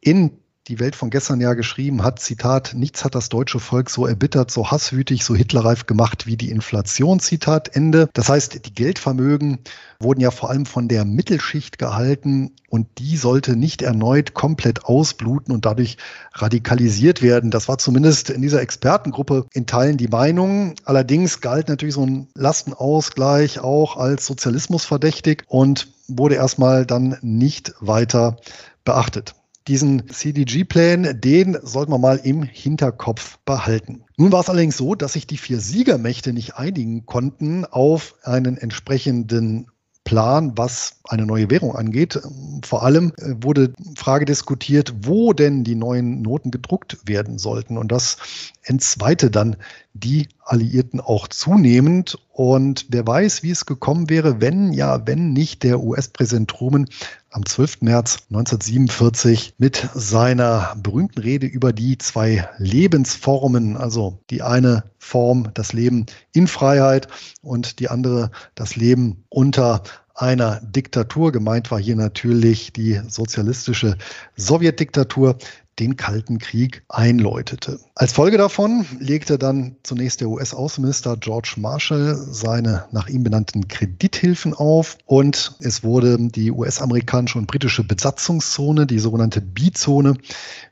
in 0.00 0.38
die 0.68 0.80
Welt 0.80 0.96
von 0.96 1.08
gestern 1.08 1.40
ja 1.40 1.54
geschrieben 1.54 2.04
hat, 2.04 2.20
Zitat, 2.20 2.74
nichts 2.74 3.04
hat 3.04 3.14
das 3.14 3.30
deutsche 3.30 3.58
Volk 3.58 3.88
so 3.88 4.06
erbittert, 4.06 4.50
so 4.50 4.70
hasswütig, 4.70 5.24
so 5.24 5.34
hitlerreif 5.34 5.86
gemacht 5.86 6.26
wie 6.26 6.36
die 6.36 6.50
Inflation, 6.50 7.20
Zitat 7.20 7.74
Ende. 7.74 8.10
Das 8.12 8.28
heißt, 8.28 8.66
die 8.66 8.74
Geldvermögen 8.74 9.60
wurden 9.98 10.20
ja 10.20 10.30
vor 10.30 10.50
allem 10.50 10.66
von 10.66 10.86
der 10.86 11.06
Mittelschicht 11.06 11.78
gehalten 11.78 12.52
und 12.68 12.86
die 12.98 13.16
sollte 13.16 13.56
nicht 13.56 13.80
erneut 13.80 14.34
komplett 14.34 14.84
ausbluten 14.84 15.54
und 15.54 15.64
dadurch 15.64 15.96
radikalisiert 16.34 17.22
werden. 17.22 17.50
Das 17.50 17.68
war 17.68 17.78
zumindest 17.78 18.28
in 18.28 18.42
dieser 18.42 18.60
Expertengruppe 18.60 19.46
in 19.54 19.66
Teilen 19.66 19.96
die 19.96 20.08
Meinung. 20.08 20.74
Allerdings 20.84 21.40
galt 21.40 21.68
natürlich 21.68 21.94
so 21.94 22.04
ein 22.04 22.28
Lastenausgleich 22.34 23.60
auch 23.60 23.96
als 23.96 24.26
Sozialismus 24.26 24.84
verdächtig 24.84 25.44
und 25.48 25.88
wurde 26.08 26.34
erstmal 26.34 26.84
dann 26.84 27.16
nicht 27.22 27.74
weiter 27.80 28.36
beachtet 28.84 29.34
diesen 29.68 30.08
CDG-Plan, 30.08 31.20
den 31.20 31.58
sollten 31.62 31.92
wir 31.92 31.98
mal 31.98 32.20
im 32.22 32.42
Hinterkopf 32.42 33.38
behalten. 33.44 34.04
Nun 34.16 34.32
war 34.32 34.40
es 34.40 34.48
allerdings 34.48 34.76
so, 34.76 34.94
dass 34.94 35.12
sich 35.12 35.26
die 35.26 35.36
vier 35.36 35.60
Siegermächte 35.60 36.32
nicht 36.32 36.56
einigen 36.56 37.06
konnten 37.06 37.64
auf 37.64 38.14
einen 38.22 38.56
entsprechenden 38.56 39.70
Plan, 40.08 40.56
was 40.56 41.00
eine 41.04 41.26
neue 41.26 41.50
Währung 41.50 41.76
angeht. 41.76 42.18
Vor 42.64 42.82
allem 42.82 43.12
äh, 43.18 43.34
wurde 43.42 43.74
Frage 43.94 44.24
diskutiert, 44.24 44.94
wo 45.02 45.34
denn 45.34 45.64
die 45.64 45.74
neuen 45.74 46.22
Noten 46.22 46.50
gedruckt 46.50 46.96
werden 47.04 47.38
sollten. 47.38 47.76
Und 47.76 47.92
das 47.92 48.16
entzweite 48.62 49.30
dann 49.30 49.56
die 50.00 50.28
Alliierten 50.44 51.00
auch 51.00 51.28
zunehmend. 51.28 52.18
Und 52.32 52.86
wer 52.88 53.06
weiß, 53.06 53.42
wie 53.42 53.50
es 53.50 53.66
gekommen 53.66 54.08
wäre, 54.08 54.40
wenn 54.40 54.72
ja, 54.72 55.06
wenn 55.06 55.32
nicht 55.32 55.62
der 55.62 55.80
US-Präsident 55.80 56.50
Truman 56.50 56.88
am 57.30 57.44
12. 57.44 57.82
März 57.82 58.18
1947 58.30 59.54
mit 59.58 59.88
seiner 59.94 60.74
berühmten 60.82 61.20
Rede 61.20 61.46
über 61.46 61.72
die 61.72 61.98
zwei 61.98 62.48
Lebensformen, 62.58 63.76
also 63.76 64.20
die 64.30 64.42
eine 64.42 64.84
Form, 64.98 65.50
das 65.54 65.72
Leben 65.72 66.06
in 66.32 66.46
Freiheit 66.46 67.08
und 67.42 67.80
die 67.80 67.88
andere, 67.88 68.30
das 68.54 68.76
Leben 68.76 69.24
unter 69.28 69.82
einer 70.14 70.60
Diktatur. 70.62 71.32
Gemeint 71.32 71.70
war 71.70 71.78
hier 71.78 71.96
natürlich 71.96 72.72
die 72.72 73.00
sozialistische 73.08 73.96
Sowjetdiktatur 74.36 75.38
den 75.78 75.96
Kalten 75.96 76.38
Krieg 76.38 76.82
einläutete. 76.88 77.80
Als 77.94 78.12
Folge 78.12 78.38
davon 78.38 78.86
legte 78.98 79.38
dann 79.38 79.76
zunächst 79.82 80.20
der 80.20 80.28
US-Außenminister 80.28 81.16
George 81.16 81.54
Marshall 81.56 82.16
seine 82.16 82.86
nach 82.92 83.08
ihm 83.08 83.22
benannten 83.22 83.68
Kredithilfen 83.68 84.54
auf 84.54 84.98
und 85.06 85.56
es 85.60 85.82
wurde 85.82 86.18
die 86.18 86.50
US-amerikanische 86.50 87.38
und 87.38 87.46
britische 87.46 87.84
Besatzungszone, 87.84 88.86
die 88.86 88.98
sogenannte 88.98 89.40
B-Zone, 89.40 90.14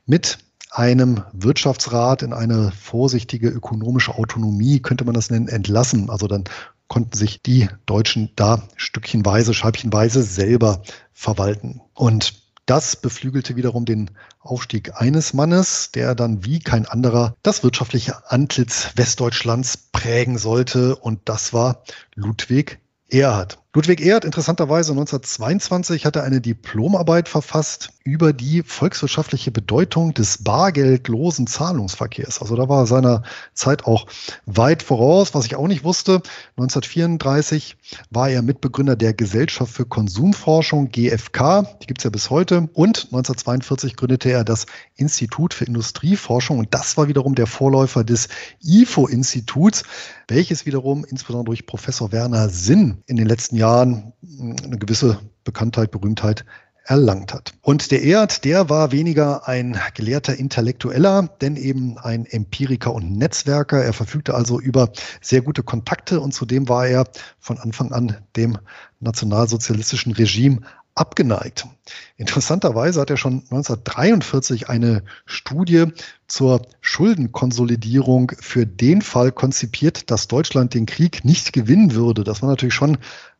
mit 0.05 0.39
einem 0.71 1.23
Wirtschaftsrat 1.33 2.21
in 2.21 2.33
eine 2.33 2.71
vorsichtige 2.71 3.49
ökonomische 3.49 4.15
Autonomie, 4.15 4.79
könnte 4.79 5.05
man 5.05 5.13
das 5.13 5.29
nennen, 5.29 5.47
entlassen. 5.47 6.09
Also 6.09 6.27
dann 6.27 6.43
konnten 6.87 7.17
sich 7.17 7.41
die 7.41 7.67
Deutschen 7.85 8.29
da 8.35 8.63
stückchenweise, 8.75 9.53
scheibchenweise 9.53 10.23
selber 10.23 10.81
verwalten. 11.13 11.81
Und 11.93 12.33
das 12.67 12.95
beflügelte 12.95 13.55
wiederum 13.55 13.85
den 13.85 14.11
Aufstieg 14.39 14.91
eines 14.95 15.33
Mannes, 15.33 15.91
der 15.91 16.13
dann 16.13 16.45
wie 16.45 16.59
kein 16.59 16.85
anderer 16.85 17.35
das 17.41 17.63
wirtschaftliche 17.63 18.29
Antlitz 18.29 18.91
Westdeutschlands 18.95 19.77
prägen 19.91 20.37
sollte. 20.37 20.95
Und 20.95 21.21
das 21.25 21.53
war 21.53 21.83
Ludwig 22.13 22.79
Erhard. 23.09 23.57
Ludwig 23.77 24.01
Erhard, 24.01 24.25
interessanterweise 24.25 24.91
1922, 24.93 26.07
hat 26.07 26.15
er 26.15 26.23
eine 26.23 26.41
Diplomarbeit 26.41 27.29
verfasst 27.29 27.89
über 28.03 28.33
die 28.33 28.63
volkswirtschaftliche 28.63 29.51
Bedeutung 29.51 30.15
des 30.15 30.43
bargeldlosen 30.43 31.45
Zahlungsverkehrs. 31.45 32.41
Also 32.41 32.55
da 32.55 32.67
war 32.69 32.81
er 32.81 32.85
seiner 32.87 33.21
Zeit 33.53 33.85
auch 33.85 34.07
weit 34.47 34.81
voraus. 34.81 35.35
Was 35.35 35.45
ich 35.45 35.55
auch 35.57 35.67
nicht 35.67 35.83
wusste, 35.83 36.23
1934 36.57 37.77
war 38.09 38.29
er 38.31 38.41
Mitbegründer 38.41 38.95
der 38.95 39.13
Gesellschaft 39.13 39.71
für 39.71 39.85
Konsumforschung, 39.85 40.89
GfK, 40.89 41.61
die 41.79 41.85
gibt's 41.85 42.03
ja 42.03 42.09
bis 42.09 42.31
heute. 42.31 42.69
Und 42.73 43.09
1942 43.11 43.95
gründete 43.95 44.31
er 44.31 44.43
das 44.43 44.65
Institut 44.95 45.53
für 45.53 45.65
Industrieforschung 45.65 46.57
und 46.57 46.73
das 46.73 46.97
war 46.97 47.09
wiederum 47.09 47.35
der 47.35 47.45
Vorläufer 47.45 48.03
des 48.03 48.27
IFO-Instituts, 48.63 49.83
welches 50.27 50.65
wiederum 50.65 51.05
insbesondere 51.05 51.45
durch 51.45 51.67
Professor 51.67 52.11
Werner 52.11 52.49
Sinn 52.49 53.03
in 53.05 53.17
den 53.17 53.27
letzten 53.27 53.55
Jahren 53.55 53.66
Jahren 53.67 54.13
eine 54.39 54.77
gewisse 54.77 55.19
Bekanntheit, 55.43 55.91
Berühmtheit 55.91 56.45
erlangt 56.85 57.33
hat. 57.33 57.53
Und 57.61 57.91
der 57.91 58.01
Erd, 58.01 58.45
der 58.45 58.69
war 58.69 58.93
weniger 58.93 59.45
ein 59.45 59.77
gelehrter 59.93 60.37
Intellektueller, 60.37 61.29
denn 61.41 61.57
eben 61.57 61.97
ein 61.97 62.25
Empiriker 62.25 62.93
und 62.93 63.11
Netzwerker. 63.11 63.83
Er 63.83 63.91
verfügte 63.91 64.35
also 64.35 64.61
über 64.61 64.89
sehr 65.19 65.41
gute 65.41 65.63
Kontakte 65.63 66.21
und 66.21 66.33
zudem 66.33 66.69
war 66.69 66.87
er 66.87 67.05
von 67.39 67.57
Anfang 67.57 67.91
an 67.91 68.15
dem 68.37 68.57
nationalsozialistischen 69.01 70.13
Regime 70.13 70.61
abgeneigt. 70.95 71.67
Interessanterweise 72.15 73.01
hat 73.01 73.09
er 73.09 73.17
schon 73.17 73.43
1943 73.49 74.69
eine 74.69 75.03
Studie 75.25 75.87
zur 76.27 76.61
Schuldenkonsolidierung 76.81 78.31
für 78.39 78.65
den 78.65 79.01
Fall 79.01 79.31
konzipiert, 79.31 80.09
dass 80.09 80.27
Deutschland 80.27 80.73
den 80.73 80.85
Krieg 80.85 81.23
nicht 81.23 81.53
gewinnen 81.53 81.93
würde. 81.93 82.23
Das 82.23 82.41
war 82.41 82.49
natürlich 82.49 82.73
schon 82.73 82.97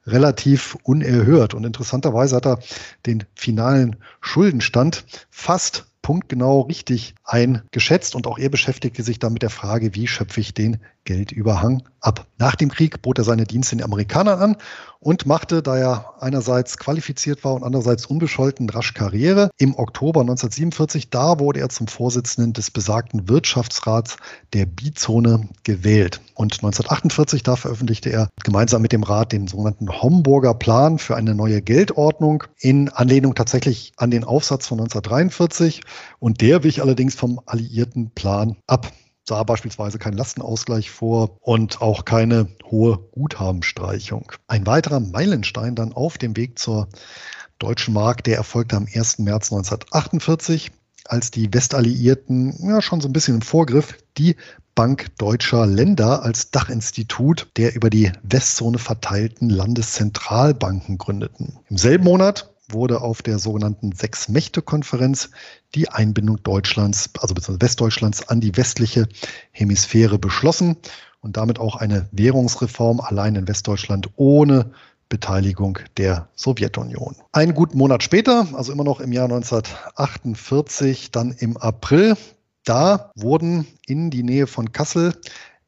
relativ 0.08 0.78
unerhört. 0.84 1.54
Und 1.54 1.66
interessanterweise 1.66 2.38
hat 2.38 2.48
er 2.48 2.60
den 3.06 3.26
finalen 3.36 3.98
Schuldenstand 4.22 5.06
fast 5.30 5.86
punktgenau 6.02 6.62
richtig 6.62 7.16
eingeschätzt 7.26 8.16
und 8.16 8.28
auch 8.28 8.40
er 8.40 8.50
beschäftigte 8.50 9.04
sich 9.04 9.20
dann 9.20 9.34
mit 9.34 9.42
der 9.42 9.50
Frage, 9.50 9.94
wie 9.94 10.08
schöpfe 10.08 10.40
ich 10.40 10.54
den 10.54 10.78
Geldüberhang 11.08 11.84
ab. 12.02 12.28
Nach 12.38 12.56
dem 12.56 12.70
Krieg 12.70 13.02
bot 13.02 13.18
er 13.18 13.24
seine 13.24 13.46
Dienste 13.46 13.78
den 13.78 13.86
Amerikanern 13.86 14.40
an 14.40 14.58
und 15.00 15.26
machte, 15.26 15.64
da 15.64 15.78
er 15.78 16.14
einerseits 16.20 16.78
qualifiziert 16.78 17.46
war 17.46 17.54
und 17.54 17.64
andererseits 17.64 18.06
unbescholten, 18.06 18.70
rasch 18.70 18.94
Karriere. 18.94 19.50
Im 19.58 19.74
Oktober 19.80 20.20
1947, 20.22 21.10
da 21.10 21.40
wurde 21.40 21.62
er 21.62 21.70
zum 21.70 21.88
Vorsitzenden 21.88 22.52
des 22.52 22.72
besagten 22.72 23.30
Wirtschaftsrats 23.30 24.18
der 24.54 24.66
Bizone 24.66 25.48
gewählt. 25.64 26.20
Und 26.36 26.56
1948, 26.56 27.42
da 27.42 27.56
veröffentlichte 27.56 28.10
er 28.10 28.28
gemeinsam 28.44 28.82
mit 28.82 28.92
dem 28.92 29.04
Rat 29.04 29.32
den 29.32 29.48
sogenannten 29.48 29.90
Homburger 29.90 30.54
Plan 30.54 31.00
für 31.00 31.16
eine 31.16 31.36
neue 31.36 31.62
Geldordnung 31.62 32.44
in 32.60 32.90
Anlehnung 32.90 33.34
tatsächlich 33.34 33.94
an 33.96 34.12
den 34.12 34.26
Aufsatz 34.26 34.68
von 34.68 34.78
1943. 34.80 35.82
Und 36.20 36.42
der 36.42 36.64
wich 36.64 36.82
allerdings 36.82 37.16
vom 37.16 37.40
alliierten 37.46 38.12
Plan 38.12 38.58
ab 38.68 38.92
sah 39.28 39.44
beispielsweise 39.44 40.00
kein 40.00 40.14
Lastenausgleich 40.14 40.90
vor 40.90 41.38
und 41.42 41.82
auch 41.82 42.06
keine 42.06 42.48
hohe 42.66 42.98
Guthabenstreichung. 43.12 44.32
Ein 44.48 44.66
weiterer 44.66 45.00
Meilenstein 45.00 45.76
dann 45.76 45.94
auf 45.94 46.18
dem 46.18 46.38
Weg 46.38 46.58
zur 46.58 46.88
deutschen 47.60 47.94
Mark, 47.94 48.24
der 48.24 48.38
erfolgte 48.38 48.78
am 48.78 48.88
1. 48.92 49.20
März 49.20 49.52
1948, 49.52 50.72
als 51.06 51.32
die 51.32 51.54
Westalliierten 51.54 52.56
ja 52.70 52.82
schon 52.82 53.02
so 53.02 53.10
ein 53.10 53.14
bisschen 53.14 53.36
im 53.36 53.42
Vorgriff 53.42 53.98
die 54.18 54.36
Bank 54.76 55.08
deutscher 55.18 55.66
Länder 55.66 56.24
als 56.24 56.52
Dachinstitut 56.52 57.48
der 57.58 57.76
über 57.76 57.90
die 57.90 58.12
Westzone 58.22 58.78
verteilten 58.78 59.50
Landeszentralbanken 59.50 60.98
gründeten. 60.98 61.58
Im 61.70 61.78
selben 61.78 62.04
Monat 62.04 62.54
wurde 62.70 63.02
auf 63.02 63.22
der 63.22 63.40
sogenannten 63.40 63.92
Sechs-Mächte-Konferenz 63.92 65.30
die 65.76 65.90
Einbindung 65.90 66.42
Deutschlands, 66.44 67.10
also 67.20 67.36
Westdeutschlands 67.36 68.28
an 68.28 68.42
die 68.42 68.56
westliche 68.58 69.08
Hemisphäre 69.52 70.20
beschlossen 70.20 70.78
und 71.22 71.38
damit 71.38 71.60
auch 71.60 71.76
eine 71.76 72.08
Währungsreform 72.12 73.00
allein 73.00 73.36
in 73.36 73.48
Westdeutschland 73.48 74.10
ohne 74.16 74.72
Beteiligung 75.10 75.80
der 75.96 76.28
Sowjetunion. 76.36 77.16
Einen 77.32 77.54
guten 77.54 77.78
Monat 77.78 78.04
später, 78.04 78.48
also 78.54 78.72
immer 78.72 78.84
noch 78.84 79.00
im 79.00 79.14
Jahr 79.14 79.26
1948, 79.26 81.12
dann 81.12 81.32
im 81.32 81.58
April, 81.58 82.18
da 82.66 83.12
wurden 83.16 83.66
in 83.86 84.10
die 84.10 84.24
Nähe 84.24 84.48
von 84.48 84.74
Kassel 84.74 85.14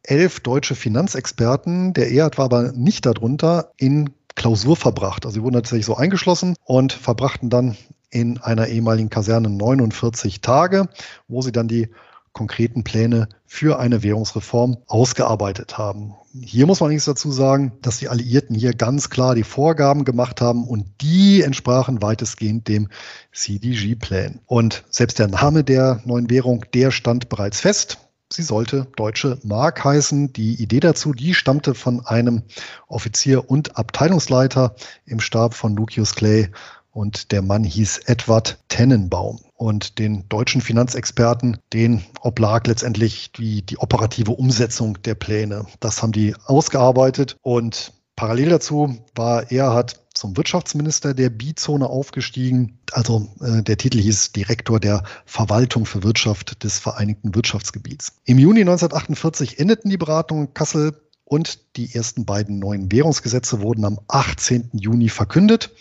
elf 0.04 0.40
deutsche 0.42 0.76
Finanzexperten, 0.76 1.94
der 1.94 2.12
EAD 2.12 2.38
war 2.38 2.46
aber 2.46 2.72
nicht 2.74 3.06
darunter, 3.06 3.72
in 3.78 4.10
Klausur 4.36 4.76
verbracht. 4.76 5.26
Also 5.26 5.36
sie 5.36 5.44
wurden 5.44 5.56
tatsächlich 5.56 5.86
so 5.86 5.96
eingeschlossen 5.96 6.56
und 6.64 6.94
verbrachten 6.94 7.50
dann 7.50 7.78
in 8.10 8.40
einer 8.40 8.68
ehemaligen 8.68 9.10
Kaserne 9.10 9.50
49 9.50 10.42
Tage, 10.42 10.90
wo 11.28 11.42
sie 11.42 11.52
dann 11.52 11.68
die 11.68 11.90
konkreten 12.34 12.84
Pläne 12.84 13.28
für 13.46 13.80
eine 13.80 14.04
Währungsreform 14.04 14.78
ausgearbeitet 14.88 15.78
haben. 15.78 16.14
Hier 16.42 16.68
muss 16.68 16.80
man 16.80 16.90
nichts 16.90 17.06
dazu 17.06 17.32
sagen, 17.32 17.74
dass 17.82 17.98
die 17.98 18.08
Alliierten 18.08 18.56
hier 18.56 18.74
ganz 18.74 19.10
klar 19.10 19.36
die 19.36 19.44
Vorgaben 19.44 20.06
gemacht 20.06 20.40
haben 20.40 20.68
und 20.68 20.86
die 21.02 21.42
entsprachen 21.42 22.02
weitestgehend 22.02 22.68
dem 22.68 22.90
CDG-Plan. 23.34 24.40
Und 24.46 24.84
selbst 24.90 25.20
der 25.20 25.28
Name 25.28 25.64
der 25.64 26.02
neuen 26.06 26.30
Währung, 26.30 26.66
der 26.74 26.92
stand 26.92 27.30
bereits 27.30 27.62
fest. 27.62 27.98
Sie 28.32 28.44
sollte 28.44 28.88
Deutsche 28.96 29.40
Mark 29.44 29.84
heißen. 29.84 30.34
Die 30.34 30.62
Idee 30.62 30.80
dazu, 30.80 31.14
die 31.14 31.34
stammte 31.34 31.74
von 31.74 32.06
einem 32.06 32.44
Offizier 32.88 33.50
und 33.50 33.78
Abteilungsleiter 33.78 34.76
im 35.06 35.20
Stab 35.20 35.56
von 35.56 35.76
Lucius 35.76 36.14
Clay 36.14 36.50
und 36.92 37.32
der 37.32 37.42
Mann 37.42 37.64
hieß 37.64 38.02
Edward 38.06 38.60
Tennenbaum. 38.68 39.40
Und 39.56 40.00
den 40.00 40.28
deutschen 40.30 40.62
Finanzexperten, 40.62 41.58
den 41.74 42.04
oblag 42.22 42.66
letztendlich 42.66 43.32
die, 43.32 43.62
die 43.62 43.78
operative 43.78 44.32
Umsetzung 44.32 45.02
der 45.04 45.16
Pläne. 45.16 45.66
Das 45.80 46.02
haben 46.02 46.12
die 46.12 46.36
ausgearbeitet 46.46 47.38
und 47.42 47.94
parallel 48.20 48.50
dazu 48.50 48.98
war 49.16 49.50
Erhard 49.50 50.04
zum 50.14 50.36
Wirtschaftsminister 50.36 51.14
der 51.14 51.30
Bizone 51.30 51.88
aufgestiegen. 51.88 52.78
Also 52.92 53.30
äh, 53.40 53.64
der 53.64 53.78
Titel 53.78 53.98
hieß 53.98 54.34
Direktor 54.34 54.82
der 54.82 55.06
Verwaltung 55.26 55.86
für 55.86 56.04
Wirtschaft 56.04 56.66
des 56.66 56.80
Vereinigten 56.80 57.34
Wirtschaftsgebiets. 57.34 58.18
Im 58.26 58.38
Juni 58.38 58.60
1948 58.60 59.58
endeten 59.58 59.90
die 59.90 59.96
Beratungen 59.96 60.48
in 60.48 60.54
Kassel 60.54 61.02
und 61.24 61.78
die 61.78 61.96
ersten 61.96 62.26
beiden 62.26 62.60
neuen 62.60 62.92
Währungsgesetze 62.92 63.62
wurden 63.62 63.86
am 63.86 64.02
18. 64.10 64.72
Juni 64.74 65.08
verkündet 65.08 65.72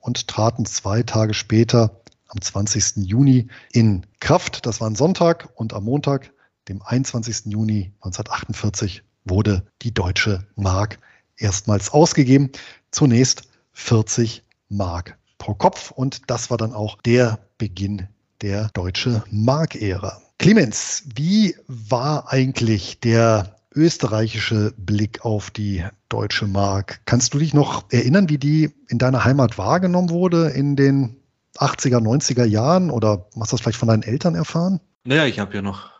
und 0.00 0.26
traten 0.26 0.66
zwei 0.66 1.04
Tage 1.04 1.32
später 1.32 2.00
am 2.26 2.40
20. 2.40 3.06
Juni 3.06 3.46
in 3.70 4.04
Kraft. 4.18 4.66
Das 4.66 4.80
war 4.80 4.90
ein 4.90 4.96
Sonntag 4.96 5.48
und 5.54 5.74
am 5.74 5.84
Montag, 5.84 6.32
dem 6.68 6.82
21. 6.82 7.52
Juni 7.52 7.92
1948, 8.00 9.04
wurde 9.24 9.64
die 9.82 9.94
deutsche 9.94 10.44
Mark 10.56 10.98
erstmals 11.36 11.90
ausgegeben. 11.90 12.50
Zunächst 12.90 13.48
40 13.72 14.42
Mark 14.68 15.18
pro 15.38 15.54
Kopf 15.54 15.90
und 15.90 16.30
das 16.30 16.50
war 16.50 16.58
dann 16.58 16.72
auch 16.72 17.00
der 17.02 17.38
Beginn 17.58 18.08
der 18.40 18.70
deutsche 18.74 19.24
Mark-Ära. 19.30 20.20
Clemens, 20.38 21.04
wie 21.14 21.56
war 21.66 22.32
eigentlich 22.32 23.00
der 23.00 23.56
österreichische 23.74 24.72
Blick 24.76 25.24
auf 25.24 25.50
die 25.50 25.84
deutsche 26.08 26.46
Mark. 26.46 27.00
Kannst 27.06 27.34
du 27.34 27.38
dich 27.38 27.54
noch 27.54 27.90
erinnern, 27.90 28.28
wie 28.28 28.38
die 28.38 28.70
in 28.88 28.98
deiner 28.98 29.24
Heimat 29.24 29.58
wahrgenommen 29.58 30.10
wurde 30.10 30.50
in 30.50 30.76
den 30.76 31.16
80er, 31.56 31.98
90er 31.98 32.44
Jahren 32.44 32.90
oder 32.90 33.26
hast 33.38 33.52
du 33.52 33.56
das 33.56 33.60
vielleicht 33.60 33.78
von 33.78 33.88
deinen 33.88 34.02
Eltern 34.02 34.34
erfahren? 34.34 34.80
Naja, 35.04 35.26
ich 35.26 35.38
habe 35.38 35.54
ja 35.54 35.62
noch 35.62 35.90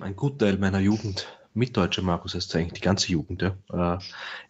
einen 0.00 0.16
guten 0.16 0.38
Teil 0.38 0.58
meiner 0.58 0.80
Jugend 0.80 1.26
mit 1.54 1.76
Deutscher 1.76 2.02
Markus 2.02 2.34
heißt 2.34 2.54
eigentlich 2.56 2.74
die 2.74 2.80
ganze 2.80 3.12
Jugend 3.12 3.42
ja, 3.42 3.96
äh, 3.96 3.98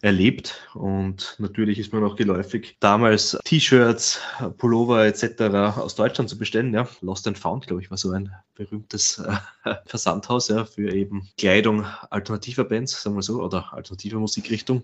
erlebt. 0.01 0.67
Und 0.73 1.35
natürlich 1.37 1.77
ist 1.79 1.93
mir 1.93 2.01
noch 2.01 2.15
geläufig, 2.15 2.77
damals 2.79 3.37
T-Shirts, 3.45 4.19
Pullover 4.57 5.05
etc. 5.05 5.41
aus 5.77 5.95
Deutschland 5.95 6.29
zu 6.29 6.37
bestellen. 6.37 6.73
Ja. 6.73 6.87
Lost 7.01 7.27
and 7.27 7.37
Found, 7.37 7.67
glaube 7.67 7.83
ich, 7.83 7.91
war 7.91 7.97
so 7.97 8.11
ein 8.11 8.31
berühmtes 8.55 9.19
äh, 9.19 9.75
Versandhaus 9.85 10.47
ja, 10.47 10.65
für 10.65 10.91
eben 10.91 11.29
Kleidung 11.37 11.85
alternativer 12.09 12.63
Bands, 12.63 13.01
sagen 13.01 13.15
wir 13.15 13.21
so, 13.21 13.41
oder 13.41 13.71
alternativer 13.73 14.19
Musikrichtung. 14.19 14.83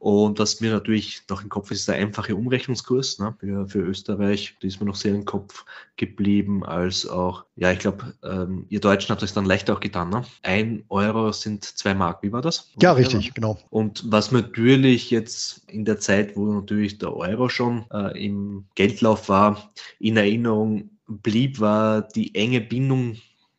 Und 0.00 0.38
was 0.38 0.62
mir 0.62 0.72
natürlich 0.72 1.24
noch 1.28 1.42
im 1.42 1.50
Kopf 1.50 1.70
ist, 1.70 1.80
ist 1.80 1.88
der 1.88 1.96
einfache 1.96 2.34
Umrechnungskurs 2.34 3.18
ne, 3.18 3.34
für, 3.38 3.68
für 3.68 3.80
Österreich. 3.80 4.56
Die 4.62 4.66
ist 4.66 4.80
mir 4.80 4.86
noch 4.86 4.94
sehr 4.94 5.14
im 5.14 5.26
Kopf 5.26 5.66
geblieben, 5.96 6.64
als 6.64 7.06
auch, 7.06 7.44
ja, 7.54 7.70
ich 7.70 7.80
glaube, 7.80 8.14
ähm, 8.22 8.64
ihr 8.70 8.80
Deutschen 8.80 9.10
habt 9.10 9.22
es 9.22 9.34
dann 9.34 9.44
leicht 9.44 9.70
auch 9.70 9.78
getan. 9.78 10.08
Ne? 10.08 10.24
Ein 10.42 10.84
Euro 10.88 11.32
sind 11.32 11.64
zwei 11.64 11.92
Mark. 11.92 12.22
Wie 12.22 12.32
war 12.32 12.40
das? 12.40 12.70
Ja, 12.80 12.92
richtig, 12.92 13.34
genau. 13.34 13.58
Und 13.68 14.02
was 14.10 14.32
natürlich 14.32 15.10
jetzt 15.10 15.68
in 15.68 15.84
der 15.84 16.00
Zeit, 16.00 16.34
wo 16.34 16.50
natürlich 16.50 16.96
der 16.96 17.14
Euro 17.14 17.50
schon 17.50 17.84
äh, 17.92 18.24
im 18.24 18.64
Geldlauf 18.76 19.28
war, 19.28 19.70
in 19.98 20.16
Erinnerung 20.16 20.92
blieb, 21.08 21.60
war 21.60 22.00
die 22.00 22.34
enge 22.34 22.62
Bindung 22.62 23.18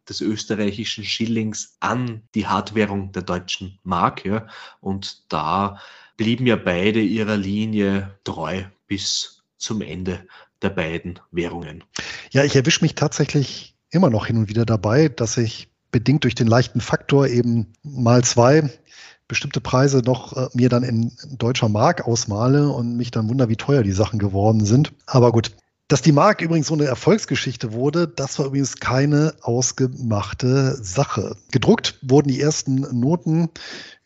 des 0.09 0.21
österreichischen 0.21 1.03
Schillings 1.03 1.77
an 1.81 2.23
die 2.33 2.47
Hardwährung 2.47 3.11
der 3.11 3.21
deutschen 3.21 3.77
Mark. 3.83 4.25
Ja. 4.25 4.47
Und 4.79 5.31
da 5.31 5.77
blieben 6.21 6.45
ja 6.45 6.55
beide 6.55 7.01
ihrer 7.01 7.35
Linie 7.35 8.11
treu 8.23 8.61
bis 8.85 9.41
zum 9.57 9.81
Ende 9.81 10.19
der 10.61 10.69
beiden 10.69 11.19
Währungen. 11.31 11.83
Ja, 12.29 12.43
ich 12.43 12.55
erwische 12.55 12.83
mich 12.83 12.93
tatsächlich 12.93 13.75
immer 13.89 14.11
noch 14.11 14.27
hin 14.27 14.37
und 14.37 14.47
wieder 14.47 14.63
dabei, 14.63 15.09
dass 15.09 15.37
ich 15.37 15.69
bedingt 15.89 16.23
durch 16.23 16.35
den 16.35 16.45
leichten 16.45 16.79
Faktor 16.79 17.27
eben 17.27 17.73
mal 17.81 18.23
zwei 18.23 18.69
bestimmte 19.27 19.61
Preise 19.61 20.03
noch 20.05 20.37
äh, 20.37 20.47
mir 20.53 20.69
dann 20.69 20.83
in 20.83 21.11
deutscher 21.39 21.69
Mark 21.69 22.07
ausmale 22.07 22.69
und 22.69 22.97
mich 22.97 23.09
dann 23.09 23.27
wunder, 23.27 23.49
wie 23.49 23.55
teuer 23.55 23.81
die 23.81 23.91
Sachen 23.91 24.19
geworden 24.19 24.63
sind. 24.63 24.93
Aber 25.07 25.31
gut, 25.31 25.55
dass 25.91 26.01
die 26.01 26.13
Mark 26.13 26.41
übrigens 26.41 26.67
so 26.67 26.73
eine 26.73 26.85
Erfolgsgeschichte 26.85 27.73
wurde, 27.73 28.07
das 28.07 28.39
war 28.39 28.45
übrigens 28.45 28.77
keine 28.77 29.33
ausgemachte 29.41 30.81
Sache. 30.81 31.35
Gedruckt 31.51 31.99
wurden 32.01 32.29
die 32.29 32.39
ersten 32.39 32.97
Noten 32.97 33.49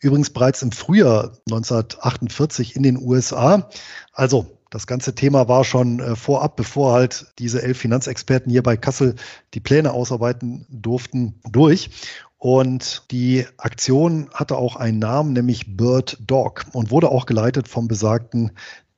übrigens 0.00 0.30
bereits 0.30 0.62
im 0.62 0.72
Frühjahr 0.72 1.38
1948 1.48 2.74
in 2.74 2.82
den 2.82 2.98
USA. 3.00 3.70
Also 4.12 4.58
das 4.70 4.88
ganze 4.88 5.14
Thema 5.14 5.46
war 5.46 5.62
schon 5.62 6.00
äh, 6.00 6.16
vorab, 6.16 6.56
bevor 6.56 6.92
halt 6.92 7.32
diese 7.38 7.62
elf 7.62 7.78
Finanzexperten 7.78 8.50
hier 8.50 8.64
bei 8.64 8.76
Kassel 8.76 9.14
die 9.54 9.60
Pläne 9.60 9.92
ausarbeiten 9.92 10.66
durften, 10.68 11.40
durch. 11.48 11.90
Und 12.36 13.04
die 13.12 13.46
Aktion 13.58 14.28
hatte 14.34 14.56
auch 14.56 14.74
einen 14.74 14.98
Namen, 14.98 15.34
nämlich 15.34 15.76
Bird 15.76 16.18
Dog 16.26 16.66
und 16.72 16.90
wurde 16.90 17.10
auch 17.10 17.26
geleitet 17.26 17.68
vom 17.68 17.86
besagten 17.86 18.50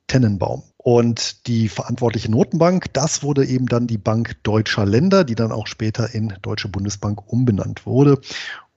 Tennenbaum. 0.06 0.62
Und 0.90 1.46
die 1.48 1.68
verantwortliche 1.68 2.30
Notenbank, 2.30 2.94
das 2.94 3.22
wurde 3.22 3.44
eben 3.44 3.66
dann 3.66 3.86
die 3.86 3.98
Bank 3.98 4.42
Deutscher 4.42 4.86
Länder, 4.86 5.22
die 5.22 5.34
dann 5.34 5.52
auch 5.52 5.66
später 5.66 6.14
in 6.14 6.32
Deutsche 6.40 6.70
Bundesbank 6.70 7.30
umbenannt 7.30 7.84
wurde. 7.84 8.18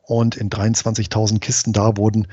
Und 0.01 0.35
in 0.35 0.49
23.000 0.49 1.39
Kisten 1.39 1.71
da 1.71 1.95
wurden 1.95 2.27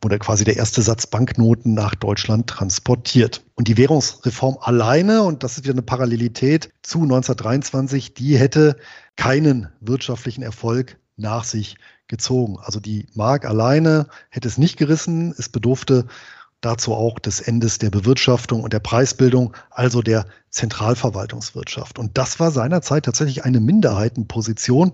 wurde 0.00 0.18
quasi 0.18 0.44
der 0.44 0.56
erste 0.56 0.80
Satz 0.80 1.06
Banknoten 1.06 1.74
nach 1.74 1.94
Deutschland 1.94 2.46
transportiert. 2.46 3.44
Und 3.56 3.68
die 3.68 3.76
Währungsreform 3.76 4.56
alleine, 4.58 5.22
und 5.24 5.42
das 5.44 5.58
ist 5.58 5.64
wieder 5.64 5.74
eine 5.74 5.82
Parallelität 5.82 6.70
zu 6.80 7.02
1923, 7.02 8.14
die 8.14 8.38
hätte 8.38 8.76
keinen 9.16 9.68
wirtschaftlichen 9.80 10.42
Erfolg 10.42 10.96
nach 11.18 11.44
sich 11.44 11.76
gezogen. 12.08 12.56
Also 12.58 12.80
die 12.80 13.06
Mark 13.12 13.44
alleine 13.44 14.06
hätte 14.30 14.48
es 14.48 14.56
nicht 14.56 14.78
gerissen. 14.78 15.34
Es 15.36 15.50
bedurfte 15.50 16.06
dazu 16.60 16.94
auch 16.94 17.18
des 17.18 17.40
Endes 17.40 17.78
der 17.78 17.90
Bewirtschaftung 17.90 18.62
und 18.62 18.72
der 18.72 18.80
Preisbildung, 18.80 19.56
also 19.70 20.02
der 20.02 20.26
Zentralverwaltungswirtschaft. 20.50 21.98
Und 21.98 22.18
das 22.18 22.40
war 22.40 22.50
seinerzeit 22.50 23.04
tatsächlich 23.04 23.44
eine 23.44 23.60
Minderheitenposition, 23.60 24.92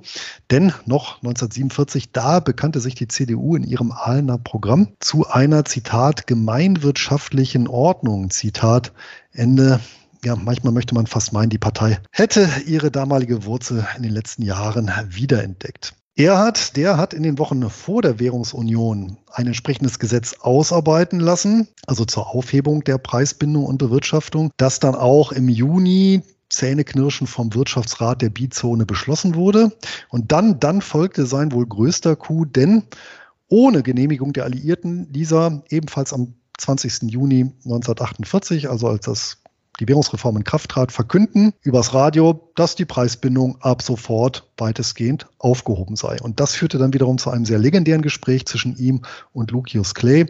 denn 0.51 0.73
noch 0.85 1.17
1947, 1.17 2.13
da 2.13 2.41
bekannte 2.41 2.81
sich 2.81 2.95
die 2.95 3.09
CDU 3.09 3.57
in 3.57 3.65
ihrem 3.65 3.93
Ahlener 3.93 4.39
Programm 4.39 4.89
zu 5.01 5.27
einer, 5.27 5.65
Zitat, 5.65 6.27
gemeinwirtschaftlichen 6.27 7.69
Ordnung, 7.69 8.31
Zitat, 8.31 8.93
Ende 9.33 9.81
ja, 10.25 10.35
manchmal 10.35 10.73
möchte 10.73 10.95
man 10.95 11.07
fast 11.07 11.33
meinen, 11.33 11.51
die 11.51 11.59
Partei 11.59 12.01
hätte 12.11 12.49
ihre 12.67 12.91
damalige 12.91 13.45
Wurzel 13.45 13.87
in 13.97 14.03
den 14.03 14.13
letzten 14.13 14.43
Jahren 14.43 14.91
wiederentdeckt. 15.09 15.95
Erhard, 16.19 16.79
der 16.79 16.97
hat 16.97 17.13
in 17.13 17.23
den 17.23 17.39
Wochen 17.39 17.69
vor 17.69 18.01
der 18.01 18.19
Währungsunion 18.19 19.19
ein 19.31 19.47
entsprechendes 19.47 19.99
Gesetz 19.99 20.37
ausarbeiten 20.41 21.21
lassen, 21.21 21.69
also 21.87 22.07
zur 22.07 22.35
Aufhebung 22.35 22.83
der 22.85 22.97
Preisbindung 22.97 23.67
und 23.67 23.77
Bewirtschaftung, 23.77 24.51
das 24.57 24.81
dann 24.81 24.95
auch 24.95 25.31
im 25.33 25.51
Juni 25.51 26.23
Zähneknirschen 26.49 27.27
vom 27.27 27.53
Wirtschaftsrat 27.53 28.23
der 28.23 28.31
Bizone 28.31 28.87
beschlossen 28.87 29.35
wurde. 29.35 29.77
Und 30.09 30.33
dann, 30.33 30.59
dann 30.59 30.81
folgte 30.81 31.27
sein 31.27 31.53
wohl 31.53 31.67
größter 31.67 32.17
Coup, 32.17 32.51
denn 32.51 32.85
ohne 33.49 33.83
Genehmigung 33.83 34.33
der 34.33 34.45
Alliierten 34.45 35.13
dieser 35.13 35.65
ebenfalls 35.69 36.15
am 36.15 36.35
20. 36.57 37.11
Juni 37.11 37.53
1948, 37.65 38.71
also 38.71 38.89
als 38.89 39.05
das 39.05 39.43
die 39.81 39.89
Währungsreform 39.89 40.37
in 40.37 40.45
Kraft 40.45 40.71
trat, 40.71 40.93
verkünden 40.93 41.53
übers 41.63 41.95
Radio, 41.95 42.51
dass 42.55 42.75
die 42.75 42.85
Preisbindung 42.85 43.59
ab 43.61 43.83
sofort 43.83 44.49
weitestgehend 44.57 45.27
aufgehoben 45.39 45.97
sei. 45.97 46.17
Und 46.21 46.41
das 46.41 46.55
führte 46.55 46.79
dann 46.79 46.95
wiederum 46.95 47.19
zu 47.19 47.31
einem 47.31 47.45
sehr 47.45 47.59
legendären 47.59 48.03
Gespräch 48.03 48.47
zwischen 48.47 48.77
ihm 48.77 49.03
und 49.33 49.51
Lucius 49.51 49.95
Clay. 49.95 50.27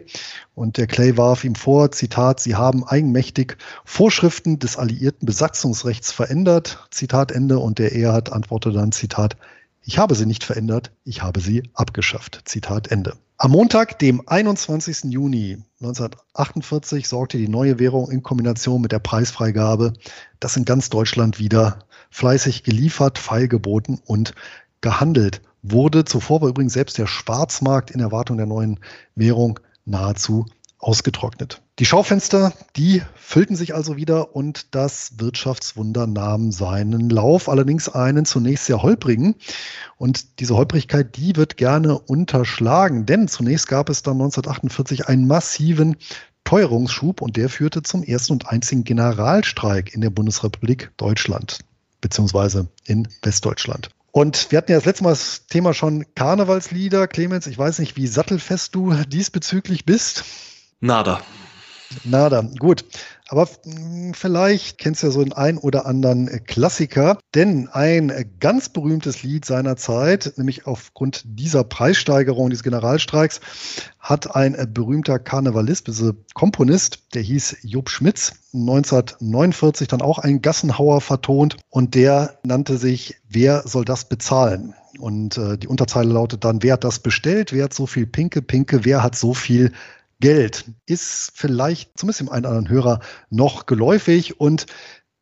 Und 0.53 0.77
der 0.77 0.87
Clay 0.87 1.17
warf 1.17 1.43
ihm 1.43 1.55
vor, 1.55 1.91
Zitat, 1.91 2.39
Sie 2.39 2.55
haben 2.55 2.83
eigenmächtig 2.83 3.57
Vorschriften 3.85 4.59
des 4.59 4.77
alliierten 4.77 5.25
Besatzungsrechts 5.25 6.11
verändert, 6.11 6.87
Zitat 6.91 7.31
Ende. 7.31 7.59
Und 7.59 7.79
der 7.79 7.95
Erhard 7.95 8.31
antwortete 8.33 8.77
dann, 8.77 8.91
Zitat, 8.91 9.37
ich 9.87 9.97
habe 9.97 10.15
sie 10.15 10.25
nicht 10.25 10.43
verändert, 10.43 10.91
ich 11.05 11.23
habe 11.23 11.39
sie 11.39 11.63
abgeschafft. 11.73 12.41
Zitat 12.43 12.89
Ende. 12.89 13.15
Am 13.37 13.51
Montag, 13.51 13.97
dem 13.99 14.21
21. 14.27 15.05
Juni 15.05 15.63
1948, 15.79 17.07
sorgte 17.07 17.37
die 17.37 17.47
neue 17.47 17.79
Währung 17.79 18.11
in 18.11 18.21
Kombination 18.21 18.81
mit 18.81 18.91
der 18.91 18.99
Preisfreigabe, 18.99 19.93
dass 20.41 20.57
in 20.57 20.65
ganz 20.65 20.89
Deutschland 20.89 21.39
wieder 21.39 21.79
fleißig 22.09 22.63
geliefert, 22.63 23.17
feilgeboten 23.17 24.01
und 24.05 24.33
gehandelt 24.81 25.41
wurde. 25.63 26.03
Zuvor 26.03 26.41
war 26.41 26.49
übrigens 26.49 26.73
selbst 26.73 26.97
der 26.97 27.07
Schwarzmarkt 27.07 27.89
in 27.89 28.01
Erwartung 28.01 28.35
der 28.35 28.45
neuen 28.45 28.81
Währung 29.15 29.57
nahezu 29.85 30.47
ausgetrocknet. 30.79 31.61
Die 31.79 31.85
Schaufenster, 31.85 32.53
die 32.75 33.01
füllten 33.15 33.55
sich 33.55 33.75
also 33.75 33.97
wieder 33.97 34.35
und 34.35 34.75
das 34.75 35.13
Wirtschaftswunder 35.19 36.07
nahm 36.07 36.51
seinen 36.51 37.09
Lauf, 37.09 37.49
allerdings 37.49 37.89
einen 37.89 38.25
zunächst 38.25 38.65
sehr 38.65 38.81
holprigen. 38.81 39.35
Und 39.97 40.39
diese 40.39 40.55
Holprigkeit, 40.55 41.15
die 41.15 41.35
wird 41.35 41.57
gerne 41.57 41.97
unterschlagen, 41.97 43.05
denn 43.05 43.27
zunächst 43.27 43.67
gab 43.67 43.89
es 43.89 44.03
dann 44.03 44.13
1948 44.13 45.07
einen 45.07 45.27
massiven 45.27 45.97
Teuerungsschub 46.43 47.21
und 47.21 47.35
der 47.35 47.49
führte 47.49 47.83
zum 47.83 48.03
ersten 48.03 48.33
und 48.33 48.47
einzigen 48.47 48.83
Generalstreik 48.83 49.93
in 49.93 50.01
der 50.01 50.09
Bundesrepublik 50.09 50.91
Deutschland 50.97 51.59
beziehungsweise 51.99 52.67
in 52.85 53.07
Westdeutschland. 53.21 53.89
Und 54.11 54.51
wir 54.51 54.57
hatten 54.57 54.71
ja 54.71 54.77
das 54.77 54.85
letzte 54.85 55.03
Mal 55.03 55.11
das 55.11 55.45
Thema 55.47 55.73
schon 55.73 56.05
Karnevalslieder. 56.15 57.07
Clemens, 57.07 57.47
ich 57.47 57.57
weiß 57.57 57.79
nicht, 57.79 57.97
wie 57.97 58.07
sattelfest 58.07 58.73
du 58.73 58.93
diesbezüglich 58.93 59.85
bist. 59.85 60.23
Nada. 60.79 61.21
Nada, 62.03 62.43
gut. 62.59 62.85
Aber 63.29 63.47
hm, 63.63 64.13
vielleicht 64.13 64.77
kennst 64.77 65.03
du 65.03 65.07
ja 65.07 65.11
so 65.11 65.21
einen 65.21 65.33
ein 65.33 65.57
oder 65.57 65.85
anderen 65.85 66.43
Klassiker, 66.45 67.17
denn 67.35 67.67
ein 67.67 68.35
ganz 68.39 68.69
berühmtes 68.69 69.23
Lied 69.23 69.45
seiner 69.45 69.75
Zeit, 69.75 70.33
nämlich 70.37 70.65
aufgrund 70.65 71.23
dieser 71.25 71.63
Preissteigerung 71.63 72.49
des 72.49 72.63
Generalstreiks, 72.63 73.41
hat 73.99 74.35
ein 74.35 74.55
berühmter 74.73 75.19
Karnevalist, 75.19 75.89
also 75.89 76.13
Komponist, 76.33 77.13
der 77.13 77.21
hieß 77.21 77.57
Job 77.63 77.89
Schmitz, 77.89 78.33
1949 78.53 79.87
dann 79.87 80.01
auch 80.01 80.19
ein 80.19 80.41
Gassenhauer 80.41 81.01
vertont 81.01 81.57
und 81.69 81.95
der 81.95 82.39
nannte 82.43 82.77
sich 82.77 83.15
Wer 83.29 83.67
soll 83.67 83.83
das 83.83 84.05
bezahlen? 84.05 84.73
Und 84.99 85.37
äh, 85.37 85.57
die 85.57 85.67
Unterzeile 85.67 86.13
lautet 86.13 86.45
dann, 86.45 86.63
wer 86.63 86.73
hat 86.73 86.83
das 86.85 86.99
bestellt? 86.99 87.51
Wer 87.51 87.65
hat 87.65 87.73
so 87.73 87.85
viel 87.85 88.07
Pinke, 88.07 88.41
Pinke? 88.41 88.85
Wer 88.85 89.03
hat 89.03 89.15
so 89.15 89.33
viel 89.33 89.73
Geld 90.19 90.65
ist 90.85 91.31
vielleicht 91.35 91.97
zumindest 91.97 92.21
dem 92.21 92.29
einen 92.29 92.45
oder 92.45 92.55
anderen 92.55 92.69
Hörer 92.69 92.99
noch 93.29 93.65
geläufig 93.65 94.39
und 94.39 94.65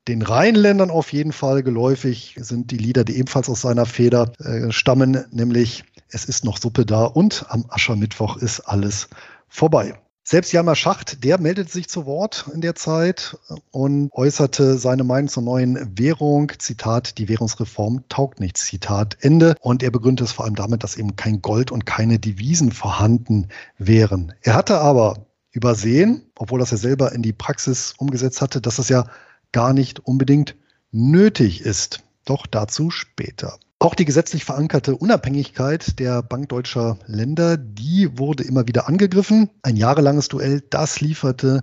den 0.07 0.21
Rheinländern 0.21 0.91
auf 0.91 1.11
jeden 1.11 1.33
Fall 1.33 1.63
geläufig 1.63 2.35
sind 2.39 2.69
die 2.71 2.77
Lieder, 2.77 3.03
die 3.03 3.17
ebenfalls 3.17 3.49
aus 3.49 3.61
seiner 3.61 3.85
Feder 3.85 4.31
äh, 4.39 4.71
stammen, 4.71 5.25
nämlich 5.31 5.83
Es 6.09 6.25
ist 6.25 6.45
noch 6.45 6.57
Suppe 6.57 6.85
da 6.85 7.05
und 7.05 7.45
am 7.49 7.65
Aschermittwoch 7.69 8.37
ist 8.37 8.61
alles 8.61 9.09
vorbei. 9.49 9.99
Selbst 10.27 10.51
Jalmar 10.53 10.75
Schacht, 10.75 11.23
der 11.23 11.39
meldet 11.39 11.69
sich 11.69 11.87
zu 11.87 12.07
Wort 12.07 12.49
in 12.51 12.61
der 12.61 12.73
Zeit 12.73 13.37
und 13.69 14.11
äußerte 14.11 14.79
seine 14.79 15.03
Meinung 15.03 15.27
zur 15.27 15.43
neuen 15.43 15.99
Währung. 15.99 16.51
Zitat, 16.57 17.19
die 17.19 17.29
Währungsreform 17.29 18.05
taugt 18.09 18.39
nichts. 18.39 18.65
Zitat 18.65 19.17
Ende. 19.21 19.55
Und 19.61 19.83
er 19.83 19.91
begründet 19.91 20.25
es 20.25 20.31
vor 20.31 20.45
allem 20.45 20.55
damit, 20.55 20.83
dass 20.83 20.97
eben 20.97 21.15
kein 21.15 21.43
Gold 21.43 21.69
und 21.69 21.85
keine 21.85 22.17
Devisen 22.17 22.71
vorhanden 22.71 23.49
wären. 23.77 24.33
Er 24.41 24.55
hatte 24.55 24.79
aber 24.79 25.27
übersehen, 25.51 26.23
obwohl 26.35 26.59
das 26.59 26.71
er 26.71 26.79
selber 26.79 27.11
in 27.11 27.21
die 27.21 27.31
Praxis 27.31 27.93
umgesetzt 27.95 28.41
hatte, 28.41 28.61
dass 28.61 28.79
es 28.79 28.89
ja 28.89 29.05
gar 29.51 29.73
nicht 29.73 29.99
unbedingt 29.99 30.55
nötig 30.91 31.61
ist. 31.61 31.99
Doch 32.25 32.47
dazu 32.47 32.89
später. 32.89 33.59
Auch 33.79 33.93
die 33.93 34.05
gesetzlich 34.05 34.45
verankerte 34.45 34.95
Unabhängigkeit 34.95 35.99
der 35.99 36.23
bankdeutscher 36.23 36.97
Länder, 37.07 37.57
die 37.57 38.17
wurde 38.17 38.43
immer 38.43 38.67
wieder 38.67 38.87
angegriffen. 38.87 39.49
Ein 39.63 39.75
jahrelanges 39.75 40.29
Duell, 40.29 40.61
das 40.69 41.01
lieferte 41.01 41.61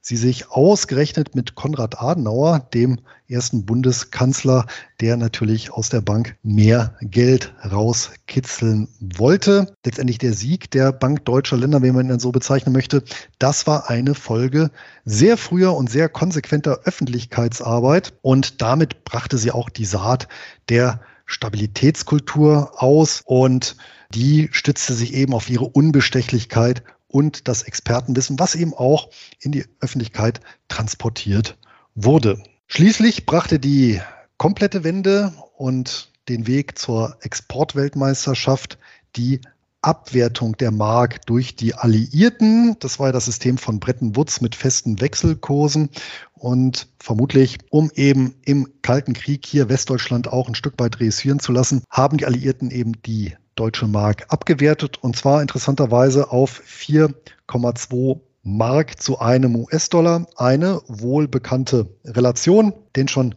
sie 0.00 0.16
sich 0.16 0.50
ausgerechnet 0.50 1.36
mit 1.36 1.54
Konrad 1.54 2.00
Adenauer, 2.00 2.68
dem 2.74 2.98
ersten 3.28 3.64
Bundeskanzler, 3.64 4.66
der 5.00 5.16
natürlich 5.16 5.70
aus 5.70 5.90
der 5.90 6.00
Bank 6.00 6.36
mehr 6.42 6.96
Geld 7.00 7.54
rauskitzeln 7.70 8.88
wollte. 8.98 9.72
Letztendlich 9.84 10.18
der 10.18 10.32
Sieg 10.32 10.70
der 10.72 10.90
Bank 10.90 11.24
deutscher 11.24 11.56
Länder, 11.56 11.82
wenn 11.82 11.94
man 11.94 12.10
ihn 12.10 12.18
so 12.18 12.32
bezeichnen 12.32 12.72
möchte, 12.72 13.04
das 13.38 13.66
war 13.68 13.88
eine 13.88 14.14
Folge 14.14 14.70
sehr 15.04 15.36
früher 15.36 15.76
und 15.76 15.88
sehr 15.88 16.08
konsequenter 16.08 16.80
Öffentlichkeitsarbeit 16.84 18.14
und 18.22 18.60
damit 18.60 19.04
brachte 19.04 19.38
sie 19.38 19.52
auch 19.52 19.70
die 19.70 19.84
Saat 19.84 20.28
der 20.68 21.00
Stabilitätskultur 21.32 22.82
aus 22.82 23.22
und 23.24 23.76
die 24.14 24.48
stützte 24.52 24.94
sich 24.94 25.14
eben 25.14 25.34
auf 25.34 25.48
ihre 25.48 25.64
Unbestechlichkeit 25.64 26.82
und 27.08 27.48
das 27.48 27.62
Expertenwissen, 27.62 28.38
was 28.38 28.54
eben 28.54 28.74
auch 28.74 29.10
in 29.40 29.52
die 29.52 29.64
Öffentlichkeit 29.80 30.40
transportiert 30.68 31.56
wurde. 31.94 32.42
Schließlich 32.66 33.26
brachte 33.26 33.58
die 33.58 34.00
komplette 34.36 34.84
Wende 34.84 35.32
und 35.56 36.10
den 36.28 36.46
Weg 36.46 36.78
zur 36.78 37.16
Exportweltmeisterschaft 37.20 38.78
die 39.16 39.40
Abwertung 39.82 40.56
der 40.56 40.70
Mark 40.70 41.26
durch 41.26 41.56
die 41.56 41.74
Alliierten. 41.74 42.76
Das 42.78 42.98
war 42.98 43.08
ja 43.08 43.12
das 43.12 43.26
System 43.26 43.58
von 43.58 43.80
Bretton 43.80 44.16
Woods 44.16 44.40
mit 44.40 44.54
festen 44.54 45.00
Wechselkursen. 45.00 45.90
Und 46.34 46.88
vermutlich, 46.98 47.58
um 47.70 47.90
eben 47.94 48.34
im 48.44 48.68
Kalten 48.82 49.12
Krieg 49.12 49.44
hier 49.44 49.68
Westdeutschland 49.68 50.28
auch 50.28 50.48
ein 50.48 50.54
Stück 50.54 50.74
weit 50.78 51.00
reüssieren 51.00 51.40
zu 51.40 51.52
lassen, 51.52 51.82
haben 51.90 52.16
die 52.16 52.26
Alliierten 52.26 52.70
eben 52.70 53.00
die 53.02 53.34
deutsche 53.54 53.86
Mark 53.86 54.26
abgewertet. 54.28 54.98
Und 55.02 55.16
zwar 55.16 55.42
interessanterweise 55.42 56.30
auf 56.30 56.62
4,2 56.66 58.20
Mark 58.44 59.00
zu 59.00 59.18
einem 59.18 59.56
US-Dollar. 59.56 60.26
Eine 60.36 60.80
wohlbekannte 60.86 61.88
Relation, 62.04 62.72
den 62.96 63.08
schon 63.08 63.34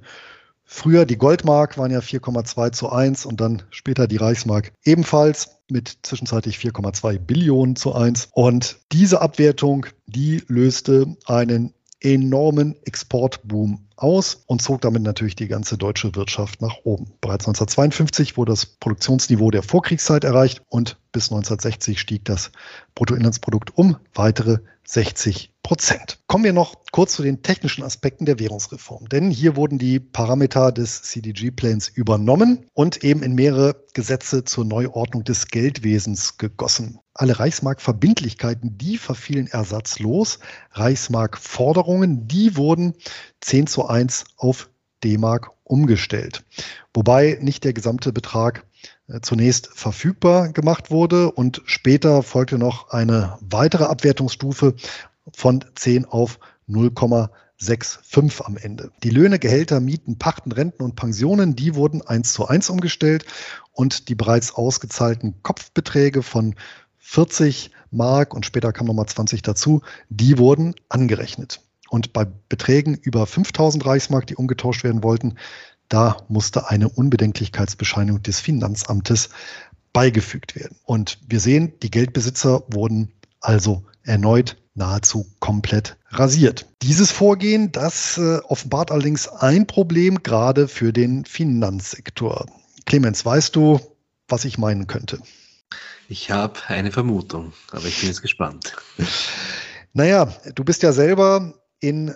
Früher 0.66 1.06
die 1.06 1.18
Goldmark 1.18 1.78
waren 1.78 1.92
ja 1.92 2.00
4,2 2.00 2.72
zu 2.72 2.90
1 2.90 3.26
und 3.26 3.40
dann 3.40 3.62
später 3.70 4.08
die 4.08 4.18
Reichsmark 4.18 4.74
ebenfalls 4.84 5.58
mit 5.70 6.00
zwischenzeitlich 6.02 6.58
4,2 6.58 7.20
Billionen 7.20 7.76
zu 7.76 7.94
1. 7.94 8.30
Und 8.32 8.80
diese 8.92 9.22
Abwertung, 9.22 9.86
die 10.08 10.44
löste 10.48 11.16
einen 11.26 11.74
enormen 12.02 12.76
Exportboom 12.84 13.85
aus 13.98 14.44
und 14.48 14.62
zog 14.62 14.82
damit 14.82 15.04
natürlich 15.04 15.36
die 15.36 15.48
ganze 15.48 15.78
deutsche 15.78 16.16
Wirtschaft 16.16 16.62
nach 16.62 16.78
oben. 16.84 17.06
Bereits 17.22 17.48
1952 17.48 18.38
wurde 18.38 18.52
das 18.52 18.66
Produktionsniveau 18.66 19.52
der 19.52 19.64
Vorkriegszeit 19.64 20.24
erreicht 20.24 20.62
und 20.70 20.98
bis 21.12 21.26
1960 21.26 22.00
stieg 22.00 22.26
das 22.26 22.52
Bruttoinlandsprodukt 22.94 23.78
um 23.78 23.98
weitere 24.14 24.60
60 24.86 25.52
Prozent. 25.64 26.20
Kommen 26.28 26.44
wir 26.44 26.54
noch 26.54 26.76
kurz 26.92 27.14
zu 27.14 27.24
den 27.24 27.42
technischen 27.42 27.84
Aspekten 27.84 28.26
der 28.26 28.40
Währungsreform. 28.40 29.10
Denn 29.10 29.32
hier 29.32 29.56
wurden 29.56 29.80
die 29.80 30.00
Parameter 30.00 30.72
des 30.72 31.02
CDG-Plans 31.02 31.90
übernommen 31.90 32.68
und 32.74 33.04
eben 33.04 33.24
in 33.24 33.34
mehrere 33.34 33.84
Gesetze 33.94 34.44
zur 34.44 34.66
Neuordnung 34.66 35.24
des 35.24 35.48
Geldwesens 35.48 36.38
gegossen. 36.38 37.00
Alle 37.18 37.40
Reichsmark-Verbindlichkeiten, 37.40 38.78
die 38.78 38.98
verfielen 38.98 39.48
ersatzlos. 39.48 40.40
Reichsmark-Forderungen, 40.72 42.28
die 42.28 42.58
wurden 42.58 42.94
10 43.40 43.68
zu 43.68 43.88
1 43.88 44.26
auf 44.36 44.70
D-Mark 45.02 45.52
umgestellt. 45.64 46.44
Wobei 46.94 47.38
nicht 47.42 47.64
der 47.64 47.72
gesamte 47.72 48.12
Betrag 48.12 48.66
äh, 49.08 49.22
zunächst 49.22 49.68
verfügbar 49.68 50.50
gemacht 50.50 50.92
wurde 50.92 51.32
und 51.32 51.62
später 51.66 52.22
folgte 52.22 52.58
noch 52.58 52.90
eine 52.90 53.38
weitere 53.40 53.86
Abwertungsstufe 53.86 54.76
von 55.34 55.64
10 55.74 56.04
auf 56.06 56.40
0,65 56.68 58.42
am 58.42 58.58
Ende. 58.58 58.92
Die 59.04 59.10
Löhne, 59.10 59.40
Gehälter, 59.40 59.80
Mieten, 59.80 60.18
Pachten, 60.18 60.52
Renten 60.52 60.84
und 60.84 60.98
Pensionen, 60.98 61.56
die 61.56 61.76
wurden 61.76 62.02
eins 62.02 62.34
zu 62.34 62.46
eins 62.46 62.70
umgestellt 62.70 63.26
und 63.72 64.10
die 64.10 64.16
bereits 64.16 64.54
ausgezahlten 64.54 65.42
Kopfbeträge 65.44 66.24
von 66.24 66.56
40 67.08 67.70
Mark 67.92 68.34
und 68.34 68.48
später 68.48 68.74
kam 68.74 68.88
nochmal 68.88 69.06
20 69.06 69.44
dazu, 69.44 69.82
die 70.10 70.40
wurden 70.40 70.74
angerechnet. 70.90 71.62
Und 71.90 72.14
bei 72.14 72.26
Beträgen 72.26 72.96
über 72.96 73.28
5000 73.28 73.86
Reichsmark, 73.86 74.26
die 74.26 74.36
umgetauscht 74.36 74.84
werden 74.84 75.04
wollten, 75.04 75.36
da 75.88 76.18
musste 76.28 76.68
eine 76.70 76.90
Unbedenklichkeitsbescheinigung 76.90 78.24
des 78.24 78.40
Finanzamtes 78.40 79.30
beigefügt 79.94 80.56
werden. 80.56 80.78
Und 80.84 81.20
wir 81.28 81.40
sehen, 81.40 81.74
die 81.84 81.92
Geldbesitzer 81.92 82.64
wurden 82.68 83.14
also 83.40 83.84
erneut 84.04 84.58
nahezu 84.74 85.28
komplett 85.40 85.98
rasiert. 86.10 86.66
Dieses 86.82 87.12
Vorgehen, 87.12 87.72
das 87.72 88.18
äh, 88.18 88.40
offenbart 88.48 88.92
allerdings 88.92 89.28
ein 89.28 89.68
Problem 89.68 90.24
gerade 90.24 90.68
für 90.68 90.92
den 90.92 91.24
Finanzsektor. 91.24 92.48
Clemens, 92.86 93.24
weißt 93.24 93.56
du, 93.56 93.80
was 94.28 94.44
ich 94.44 94.58
meinen 94.58 94.88
könnte? 94.88 95.20
Ich 96.08 96.32
habe 96.32 96.60
eine 96.68 96.92
Vermutung, 96.92 97.54
aber 97.72 97.86
ich 97.86 98.00
bin 98.00 98.10
jetzt 98.10 98.22
gespannt. 98.22 98.76
Naja, 99.94 100.34
du 100.54 100.64
bist 100.64 100.84
ja 100.84 100.92
selber 100.92 101.54
in 101.80 102.14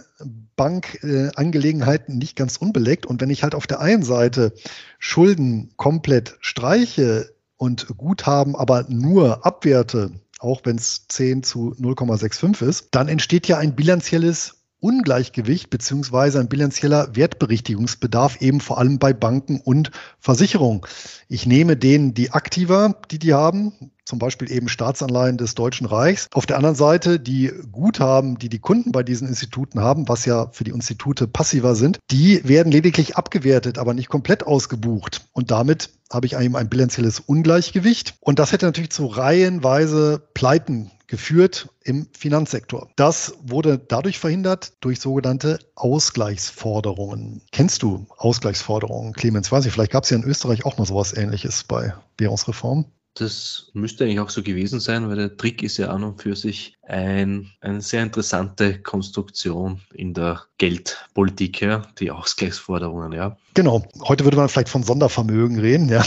Bankangelegenheiten 0.56 2.15
äh, 2.15 2.18
nicht 2.18 2.36
ganz 2.36 2.57
unbeleckt. 2.57 3.06
Und 3.06 3.22
wenn 3.22 3.30
ich 3.30 3.44
halt 3.44 3.56
auf 3.56 3.68
der 3.68 3.80
einen 3.80 4.03
Seite 4.03 4.53
Schulden 4.98 5.72
komplett 5.77 6.38
streiche 6.40 7.34
und 7.57 7.88
Guthaben 7.98 8.56
aber 8.56 8.86
nur 8.90 9.45
abwerte, 9.45 10.11
auch 10.40 10.61
wenn 10.64 10.77
es 10.77 11.07
10 11.07 11.44
zu 11.44 11.76
0,65 11.80 12.68
ist, 12.68 12.88
dann 12.91 13.07
entsteht 13.07 13.48
ja 13.48 13.57
ein 13.57 13.76
bilanzielles 13.76 14.59
Ungleichgewicht 14.80 15.69
beziehungsweise 15.69 16.39
ein 16.39 16.49
bilanzieller 16.49 17.15
Wertberichtigungsbedarf 17.15 18.41
eben 18.41 18.61
vor 18.61 18.77
allem 18.77 18.99
bei 18.99 19.14
Banken 19.14 19.60
und 19.60 19.91
Versicherungen. 20.19 20.81
Ich 21.27 21.45
nehme 21.45 21.77
denen 21.77 22.14
die 22.14 22.31
Aktiva, 22.31 22.95
die 23.11 23.19
die 23.19 23.34
haben, 23.34 23.91
zum 24.10 24.18
Beispiel 24.19 24.52
eben 24.52 24.68
Staatsanleihen 24.68 25.38
des 25.38 25.53
Deutschen 25.53 25.86
Reichs. 25.86 26.27
Auf 26.34 26.48
der 26.48 26.57
anderen 26.57 26.76
Seite 26.76 27.19
die 27.19 27.52
Guthaben, 27.72 28.40
die 28.40 28.49
die 28.49 28.57
Kunden 28.57 28.91
bei 28.91 29.03
diesen 29.03 29.27
Instituten 29.27 29.80
haben, 29.80 30.10
was 30.10 30.26
ja 30.26 30.49
für 30.52 30.64
die 30.64 30.72
Institute 30.72 31.27
passiver 31.27 31.76
sind, 31.76 31.99
die 32.10 32.41
werden 32.48 32.72
lediglich 32.72 33.18
abgewertet, 33.18 33.77
aber 33.77 33.94
nicht 33.94 34.10
komplett 34.10 34.48
ausgebucht. 34.48 35.22
Und 35.31 35.52
damit 35.52 35.91
habe 36.11 36.26
ich 36.26 36.34
eben 36.34 36.56
ein 36.56 36.69
bilanzielles 36.69 37.19
Ungleichgewicht. 37.19 38.15
Und 38.19 38.40
das 38.40 38.52
hätte 38.52 38.65
natürlich 38.65 38.90
zu 38.90 39.06
reihenweise 39.06 40.23
Pleiten 40.34 40.90
geführt 41.06 41.69
im 41.84 42.07
Finanzsektor. 42.18 42.90
Das 42.95 43.34
wurde 43.44 43.77
dadurch 43.77 44.18
verhindert 44.18 44.73
durch 44.80 44.99
sogenannte 44.99 45.60
Ausgleichsforderungen. 45.76 47.41
Kennst 47.52 47.84
du 47.84 48.07
Ausgleichsforderungen, 48.18 49.14
Clemens? 49.14 49.52
Weiß 49.52 49.65
ich, 49.65 49.72
vielleicht 49.72 49.91
gab 49.91 50.03
es 50.03 50.10
ja 50.10 50.18
in 50.18 50.23
Österreich 50.23 50.65
auch 50.65 50.77
mal 50.77 50.86
sowas 50.86 51.15
ähnliches 51.15 51.64
bei 51.64 51.94
Währungsreform. 52.18 52.86
Das 53.15 53.69
müsste 53.73 54.03
eigentlich 54.03 54.19
auch 54.19 54.30
so 54.30 54.44
gewesen 54.44 54.80
sein, 54.80 55.10
weil 55.10 55.18
der 55.18 55.36
Trick 55.36 55.61
ist 55.64 55.77
ja 55.77 55.90
an 55.90 56.03
und 56.03 56.22
für 56.22 56.36
sich 56.36 56.77
ein, 56.84 57.52
eine 57.61 57.81
sehr 57.81 58.03
interessante 58.03 58.81
Konstruktion 58.81 59.81
in 59.94 60.14
der 60.14 60.41
Geldpolitik, 60.57 61.61
ja, 61.61 61.84
die 61.99 62.11
Ausgleichsforderungen, 62.11 63.11
ja. 63.11 63.38
Genau. 63.53 63.84
Heute 64.07 64.23
würde 64.23 64.38
man 64.38 64.49
vielleicht 64.49 64.69
von 64.69 64.84
Sondervermögen 64.84 65.60
reden, 65.60 65.90
ja. 65.90 66.03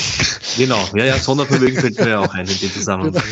Genau, 0.56 0.88
ja, 0.94 1.04
ja, 1.04 1.18
Sondervermögen 1.18 1.80
fällt 1.80 1.98
mir 1.98 2.08
ja 2.10 2.20
auch 2.20 2.34
ein 2.34 2.46
in 2.46 2.58
dem 2.58 2.72
Zusammenhang. 2.72 3.12
Genau. 3.12 3.24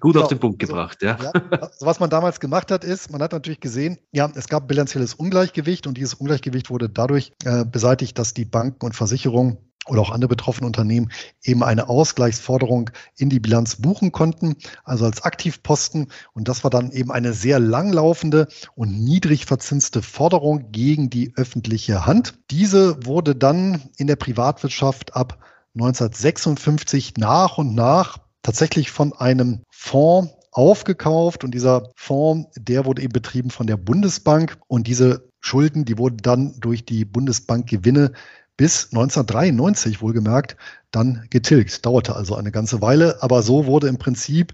Gut 0.00 0.12
genau. 0.14 0.24
auf 0.24 0.28
den 0.28 0.38
Punkt 0.38 0.58
gebracht, 0.58 1.02
ja. 1.02 1.18
ja. 1.22 1.30
Also 1.30 1.86
was 1.86 2.00
man 2.00 2.10
damals 2.10 2.40
gemacht 2.40 2.70
hat, 2.70 2.84
ist, 2.84 3.10
man 3.10 3.22
hat 3.22 3.32
natürlich 3.32 3.60
gesehen, 3.60 3.98
ja, 4.12 4.30
es 4.34 4.48
gab 4.48 4.68
bilanzielles 4.68 5.14
Ungleichgewicht 5.14 5.86
und 5.86 5.96
dieses 5.96 6.14
Ungleichgewicht 6.14 6.70
wurde 6.70 6.88
dadurch 6.88 7.32
äh, 7.44 7.64
beseitigt, 7.64 8.18
dass 8.18 8.34
die 8.34 8.44
Banken 8.44 8.84
und 8.84 8.96
Versicherungen 8.96 9.58
oder 9.88 10.02
auch 10.02 10.10
andere 10.10 10.28
betroffene 10.28 10.66
Unternehmen 10.66 11.10
eben 11.42 11.62
eine 11.62 11.88
Ausgleichsforderung 11.88 12.90
in 13.16 13.30
die 13.30 13.40
Bilanz 13.40 13.76
buchen 13.76 14.12
konnten, 14.12 14.56
also 14.84 15.04
als 15.04 15.22
Aktivposten. 15.22 16.08
Und 16.32 16.48
das 16.48 16.64
war 16.64 16.70
dann 16.70 16.90
eben 16.90 17.10
eine 17.10 17.32
sehr 17.32 17.58
langlaufende 17.58 18.48
und 18.74 19.02
niedrig 19.02 19.46
verzinste 19.46 20.02
Forderung 20.02 20.70
gegen 20.72 21.10
die 21.10 21.32
öffentliche 21.36 22.06
Hand. 22.06 22.38
Diese 22.50 23.06
wurde 23.06 23.34
dann 23.34 23.82
in 23.96 24.06
der 24.06 24.16
Privatwirtschaft 24.16 25.16
ab 25.16 25.38
1956 25.74 27.14
nach 27.16 27.58
und 27.58 27.74
nach 27.74 28.18
tatsächlich 28.42 28.90
von 28.90 29.12
einem 29.12 29.62
Fonds 29.70 30.32
aufgekauft 30.52 31.44
und 31.44 31.52
dieser 31.52 31.90
Fonds, 31.94 32.50
der 32.56 32.84
wurde 32.84 33.02
eben 33.02 33.12
betrieben 33.12 33.50
von 33.50 33.66
der 33.66 33.76
Bundesbank 33.76 34.58
und 34.66 34.86
diese 34.86 35.28
Schulden, 35.40 35.84
die 35.84 35.98
wurden 35.98 36.16
dann 36.18 36.58
durch 36.58 36.84
die 36.84 37.04
Bundesbankgewinne 37.04 38.12
bis 38.58 38.88
1993 38.92 40.02
wohlgemerkt 40.02 40.56
dann 40.90 41.26
getilgt. 41.30 41.86
Dauerte 41.86 42.14
also 42.14 42.34
eine 42.34 42.50
ganze 42.50 42.82
Weile, 42.82 43.22
aber 43.22 43.42
so 43.42 43.64
wurde 43.64 43.88
im 43.88 43.96
Prinzip 43.96 44.52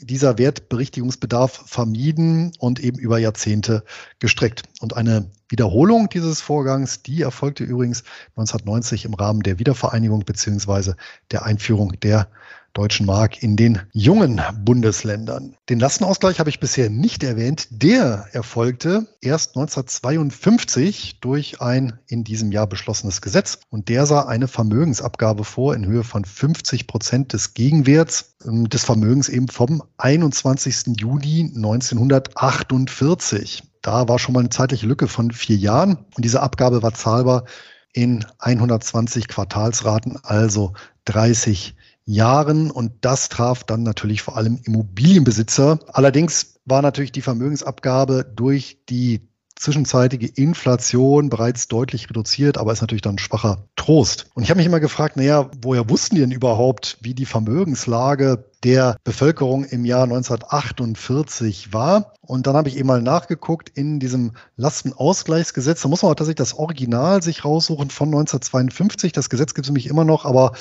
dieser 0.00 0.38
Wertberichtigungsbedarf 0.38 1.64
vermieden 1.66 2.52
und 2.58 2.80
eben 2.80 2.98
über 2.98 3.18
Jahrzehnte 3.18 3.84
gestreckt. 4.18 4.62
Und 4.80 4.96
eine 4.96 5.30
Wiederholung 5.48 6.08
dieses 6.08 6.40
Vorgangs, 6.40 7.02
die 7.02 7.22
erfolgte 7.22 7.64
übrigens 7.64 8.04
1990 8.36 9.04
im 9.04 9.14
Rahmen 9.14 9.42
der 9.42 9.58
Wiedervereinigung 9.58 10.24
beziehungsweise 10.24 10.96
der 11.30 11.44
Einführung 11.44 11.92
der 12.00 12.28
deutschen 12.74 13.06
Mark 13.06 13.42
in 13.42 13.56
den 13.56 13.80
jungen 13.92 14.42
Bundesländern. 14.64 15.56
Den 15.70 15.80
Lastenausgleich 15.80 16.40
habe 16.40 16.50
ich 16.50 16.60
bisher 16.60 16.90
nicht 16.90 17.22
erwähnt. 17.22 17.68
Der 17.70 18.26
erfolgte 18.32 19.06
erst 19.20 19.56
1952 19.56 21.20
durch 21.20 21.62
ein 21.62 21.98
in 22.06 22.24
diesem 22.24 22.52
Jahr 22.52 22.66
beschlossenes 22.66 23.22
Gesetz 23.22 23.60
und 23.70 23.88
der 23.88 24.04
sah 24.06 24.26
eine 24.26 24.48
Vermögensabgabe 24.48 25.44
vor 25.44 25.74
in 25.74 25.86
Höhe 25.86 26.04
von 26.04 26.24
50 26.24 26.86
Prozent 26.86 27.32
des 27.32 27.54
Gegenwerts 27.54 28.36
ähm, 28.44 28.68
des 28.68 28.84
Vermögens 28.84 29.28
eben 29.28 29.48
vom 29.48 29.82
21. 29.98 30.98
Juni 30.98 31.52
1948. 31.54 33.62
Da 33.82 34.08
war 34.08 34.18
schon 34.18 34.34
mal 34.34 34.40
eine 34.40 34.50
zeitliche 34.50 34.86
Lücke 34.86 35.08
von 35.08 35.30
vier 35.30 35.56
Jahren 35.56 35.98
und 36.16 36.24
diese 36.24 36.42
Abgabe 36.42 36.82
war 36.82 36.94
zahlbar 36.94 37.44
in 37.92 38.24
120 38.40 39.28
Quartalsraten, 39.28 40.18
also 40.24 40.72
30 41.04 41.76
Jahren 42.06 42.70
und 42.70 42.92
das 43.00 43.28
traf 43.28 43.64
dann 43.64 43.82
natürlich 43.82 44.22
vor 44.22 44.36
allem 44.36 44.60
Immobilienbesitzer. 44.64 45.78
Allerdings 45.88 46.60
war 46.64 46.82
natürlich 46.82 47.12
die 47.12 47.22
Vermögensabgabe 47.22 48.24
durch 48.34 48.78
die 48.88 49.28
zwischenzeitige 49.56 50.26
Inflation 50.26 51.30
bereits 51.30 51.68
deutlich 51.68 52.10
reduziert, 52.10 52.58
aber 52.58 52.72
ist 52.72 52.80
natürlich 52.80 53.02
dann 53.02 53.18
schwacher 53.18 53.68
Trost. 53.76 54.26
Und 54.34 54.42
ich 54.42 54.50
habe 54.50 54.58
mich 54.58 54.66
immer 54.66 54.80
gefragt, 54.80 55.16
naja, 55.16 55.48
woher 55.62 55.88
wussten 55.88 56.16
die 56.16 56.20
denn 56.20 56.32
überhaupt, 56.32 56.98
wie 57.00 57.14
die 57.14 57.26
Vermögenslage 57.26 58.44
der 58.64 58.96
Bevölkerung 59.04 59.64
im 59.64 59.84
Jahr 59.84 60.04
1948 60.04 61.72
war? 61.72 62.14
Und 62.20 62.46
dann 62.46 62.56
habe 62.56 62.68
ich 62.68 62.76
eben 62.76 62.88
mal 62.88 63.02
nachgeguckt 63.02 63.68
in 63.68 64.00
diesem 64.00 64.32
Lastenausgleichsgesetz. 64.56 65.82
Da 65.82 65.88
muss 65.88 66.02
man 66.02 66.10
auch 66.10 66.16
tatsächlich 66.16 66.36
das 66.36 66.54
Original 66.54 67.22
sich 67.22 67.44
raussuchen 67.44 67.90
von 67.90 68.08
1952. 68.08 69.12
Das 69.12 69.30
Gesetz 69.30 69.54
gibt 69.54 69.66
es 69.66 69.70
nämlich 69.70 69.86
immer 69.86 70.04
noch, 70.04 70.24
aber 70.24 70.52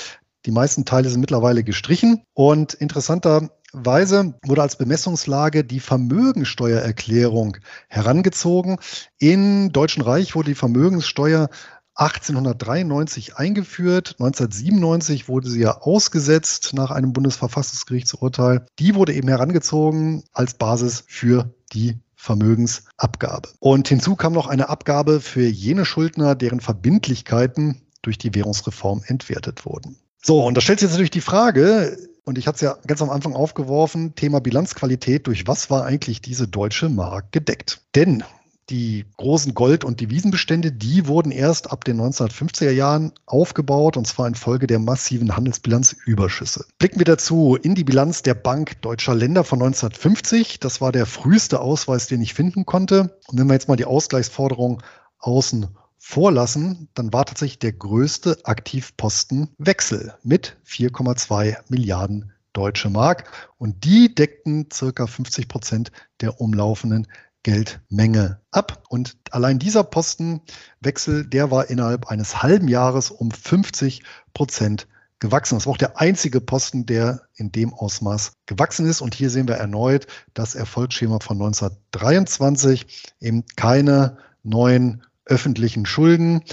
die 0.46 0.52
meisten 0.52 0.86
Teile 0.86 1.10
sind 1.10 1.22
mittlerweile 1.22 1.64
gestrichen 1.64 2.22
und 2.34 2.74
interessanterweise 2.74 4.34
wurde 4.46 4.62
als 4.62 4.78
Bemessungslage 4.78 5.64
die 5.64 5.80
Vermögensteuererklärung 5.80 7.58
herangezogen. 7.88 8.78
Im 9.20 9.72
Deutschen 9.72 10.04
Reich 10.04 10.36
wurde 10.36 10.52
die 10.52 10.56
Vermögenssteuer 10.56 11.50
1893 11.96 13.38
eingeführt. 13.38 14.16
1997 14.20 15.28
wurde 15.30 15.50
sie 15.50 15.62
ja 15.62 15.78
ausgesetzt 15.82 16.72
nach 16.74 16.92
einem 16.92 17.14
Bundesverfassungsgerichtsurteil. 17.14 18.66
Die 18.80 18.96
wurde 18.96 19.14
eben 19.14 19.28
herangezogen 19.28 20.24
als 20.34 20.56
Basis 20.56 21.04
für 21.08 21.54
die 21.72 22.00
Vermögensabgabe. 22.16 23.50
Und 23.60 23.88
hinzu 23.88 24.16
kam 24.16 24.34
noch 24.34 24.48
eine 24.48 24.70
Abgabe 24.70 25.20
für 25.20 25.46
jene 25.46 25.86
Schuldner, 25.86 26.36
deren 26.36 26.62
Verbindlichkeiten 26.62 27.82
durch 28.02 28.18
die 28.18 28.34
Währungsreform 28.34 29.04
entwertet 29.06 29.66
wurden. 29.66 29.98
So, 30.26 30.46
und 30.46 30.56
da 30.56 30.62
stellt 30.62 30.80
sich 30.80 30.88
jetzt 30.88 30.94
natürlich 30.94 31.12
die 31.12 31.22
Frage, 31.22 31.98
und 32.24 32.38
ich 32.38 32.48
hatte 32.48 32.56
es 32.56 32.62
ja 32.62 32.78
ganz 32.88 33.02
am 33.02 33.10
Anfang 33.10 33.34
aufgeworfen, 33.34 34.16
Thema 34.16 34.40
Bilanzqualität, 34.40 35.28
durch 35.28 35.48
was 35.48 35.70
war 35.70 35.84
eigentlich 35.84 36.22
diese 36.22 36.48
deutsche 36.48 36.88
Mark 36.88 37.34
gedeckt? 37.34 37.82
Denn 37.94 38.24
die 38.70 39.04
großen 39.18 39.54
Gold- 39.54 39.84
und 39.84 40.00
Devisenbestände, 40.00 40.72
die 40.72 41.08
wurden 41.08 41.34
erst 41.34 41.70
ab 41.70 41.84
den 41.84 42.00
1950er 42.00 42.72
Jahren 42.72 43.12
aufgebaut 43.26 43.98
und 43.98 44.08
zwar 44.08 44.26
infolge 44.26 44.68
der 44.68 44.80
massiven 44.80 45.36
Handelsbilanzüberschüsse. 45.36 46.66
Blicken 46.80 47.00
wir 47.00 47.06
dazu 47.06 47.58
in 47.62 47.76
die 47.76 47.84
Bilanz 47.84 48.22
der 48.22 48.36
Bank 48.36 48.82
Deutscher 48.82 49.16
Länder 49.16 49.44
von 49.44 49.62
1950. 49.62 50.62
Das 50.62 50.80
war 50.80 50.94
der 50.94 51.06
früheste 51.06 51.60
Ausweis, 51.60 52.08
den 52.08 52.22
ich 52.22 52.34
finden 52.34 52.66
konnte. 52.66 53.20
Und 53.28 53.38
wenn 53.38 53.48
wir 53.48 53.54
jetzt 53.54 53.68
mal 53.68 53.76
die 53.76 53.86
Ausgleichsforderung 53.86 54.82
außen 55.20 55.68
vorlassen, 56.06 56.90
dann 56.96 57.14
war 57.14 57.26
tatsächlich 57.26 57.60
der 57.60 57.72
größte 57.72 58.38
Aktivposten 58.44 59.50
Wechsel 59.58 60.14
mit 60.22 60.58
4,2 60.68 61.56
Milliarden 61.70 62.34
deutsche 62.52 62.90
Mark. 62.90 63.32
Und 63.58 63.86
die 63.86 64.14
deckten 64.14 64.68
circa 64.72 65.08
50 65.08 65.48
Prozent 65.48 65.92
der 66.20 66.42
umlaufenden 66.42 67.08
Geldmenge 67.44 68.42
ab. 68.52 68.84
Und 68.90 69.16
allein 69.32 69.60
dieser 69.60 69.86
Postenwechsel, 69.86 71.26
der 71.26 71.52
war 71.52 71.70
innerhalb 71.70 72.08
eines 72.08 72.44
halben 72.44 72.68
Jahres 72.68 73.10
um 73.10 73.32
50 73.32 74.04
Prozent 74.34 74.88
gewachsen. 75.20 75.56
Das 75.56 75.66
war 75.66 75.72
auch 75.72 75.78
der 75.78 76.02
einzige 76.02 76.42
Posten, 76.42 76.86
der 76.86 77.22
in 77.36 77.54
dem 77.54 77.74
Ausmaß 77.74 78.34
gewachsen 78.46 78.86
ist. 78.88 79.00
Und 79.00 79.16
hier 79.16 79.30
sehen 79.30 79.48
wir 79.48 79.56
erneut 79.56 80.08
das 80.34 80.54
Erfolgsschema 80.54 81.20
von 81.22 81.38
1923, 81.38 83.14
eben 83.22 83.46
keine 83.56 84.18
neuen 84.44 85.04
öffentlichen 85.26 85.86
Schulden, 85.86 86.44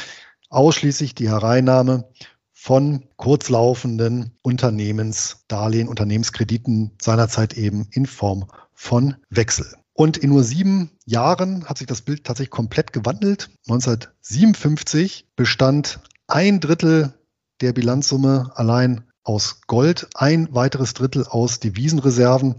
ausschließlich 0.48 1.14
die 1.14 1.28
Hereinnahme 1.28 2.08
von 2.52 3.04
kurzlaufenden 3.16 4.32
Unternehmensdarlehen, 4.42 5.88
Unternehmenskrediten 5.88 6.90
seinerzeit 7.00 7.54
eben 7.54 7.88
in 7.92 8.06
Form 8.06 8.46
von 8.74 9.16
Wechsel. 9.30 9.74
Und 9.94 10.16
in 10.16 10.30
nur 10.30 10.44
sieben 10.44 10.90
Jahren 11.04 11.64
hat 11.66 11.78
sich 11.78 11.86
das 11.86 12.02
Bild 12.02 12.24
tatsächlich 12.24 12.50
komplett 12.50 12.92
gewandelt. 12.92 13.50
1957 13.68 15.26
bestand 15.36 16.00
ein 16.26 16.60
Drittel 16.60 17.14
der 17.60 17.72
Bilanzsumme 17.72 18.52
allein 18.54 19.04
aus 19.22 19.60
Gold, 19.66 20.08
ein 20.14 20.54
weiteres 20.54 20.94
Drittel 20.94 21.26
aus 21.26 21.60
Devisenreserven 21.60 22.56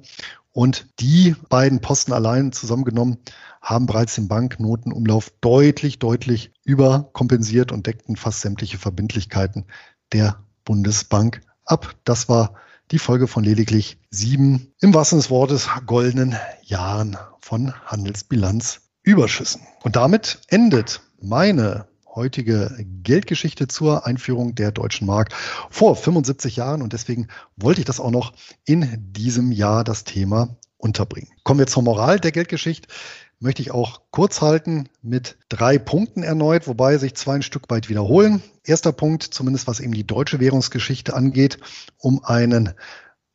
und 0.54 0.88
die 1.00 1.36
beiden 1.50 1.80
Posten 1.82 2.14
allein 2.14 2.52
zusammengenommen 2.52 3.18
haben 3.62 3.86
bereits 3.86 4.16
den 4.16 4.28
Banknotenumlauf 4.28 5.32
deutlich, 5.42 6.00
deutlich 6.00 6.52
überkompensiert 6.64 7.72
und 7.72 7.88
deckten 7.88 8.16
fast 8.16 8.42
sämtliche 8.42 8.78
Verbindlichkeiten 8.78 9.66
der 10.12 10.44
Bundesbank 10.66 11.42
ab. 11.66 11.96
Das 12.04 12.28
war 12.28 12.56
die 12.92 13.00
Folge 13.00 13.28
von 13.28 13.44
lediglich 13.44 13.98
sieben, 14.10 14.74
im 14.82 14.94
wahrsten 14.94 15.20
des 15.20 15.30
Wortes, 15.30 15.70
goldenen 15.86 16.36
Jahren 16.64 17.18
von 17.40 17.74
Handelsbilanz 17.86 18.82
Überschüssen. 19.04 19.62
Und 19.84 19.96
damit 19.96 20.42
endet 20.50 21.02
meine 21.22 21.88
heutige 22.16 22.76
Geldgeschichte 23.04 23.68
zur 23.68 24.06
Einführung 24.06 24.56
der 24.56 24.72
deutschen 24.72 25.08
Mark 25.08 25.34
vor 25.70 25.96
75 25.96 26.56
Jahren. 26.56 26.82
Und 26.82 26.94
deswegen 26.94 27.28
wollte 27.56 27.82
ich 27.82 27.86
das 27.86 28.00
auch 28.00 28.12
noch 28.12 28.34
in 28.66 29.12
diesem 29.14 29.52
Jahr 29.52 29.84
das 29.84 30.04
Thema 30.04 30.58
unterbringen. 30.78 31.30
Kommen 31.44 31.60
wir 31.60 31.68
zur 31.68 31.84
Moral 31.84 32.20
der 32.20 32.32
Geldgeschichte. 32.32 32.88
Möchte 33.40 33.62
ich 33.62 33.72
auch 33.72 34.02
kurz 34.12 34.42
halten 34.42 34.88
mit 35.02 35.38
drei 35.50 35.80
Punkten 35.80 36.22
erneut, 36.22 36.68
wobei 36.68 36.98
sich 36.98 37.16
zwei 37.16 37.36
ein 37.36 37.42
Stück 37.42 37.70
weit 37.70 37.90
wiederholen. 37.90 38.44
Erster 38.64 38.92
Punkt, 38.92 39.24
zumindest 39.24 39.68
was 39.68 39.80
eben 39.80 39.94
die 39.94 40.06
deutsche 40.06 40.40
Währungsgeschichte 40.40 41.16
angeht, 41.16 41.58
um 41.98 42.24
einen 42.24 42.74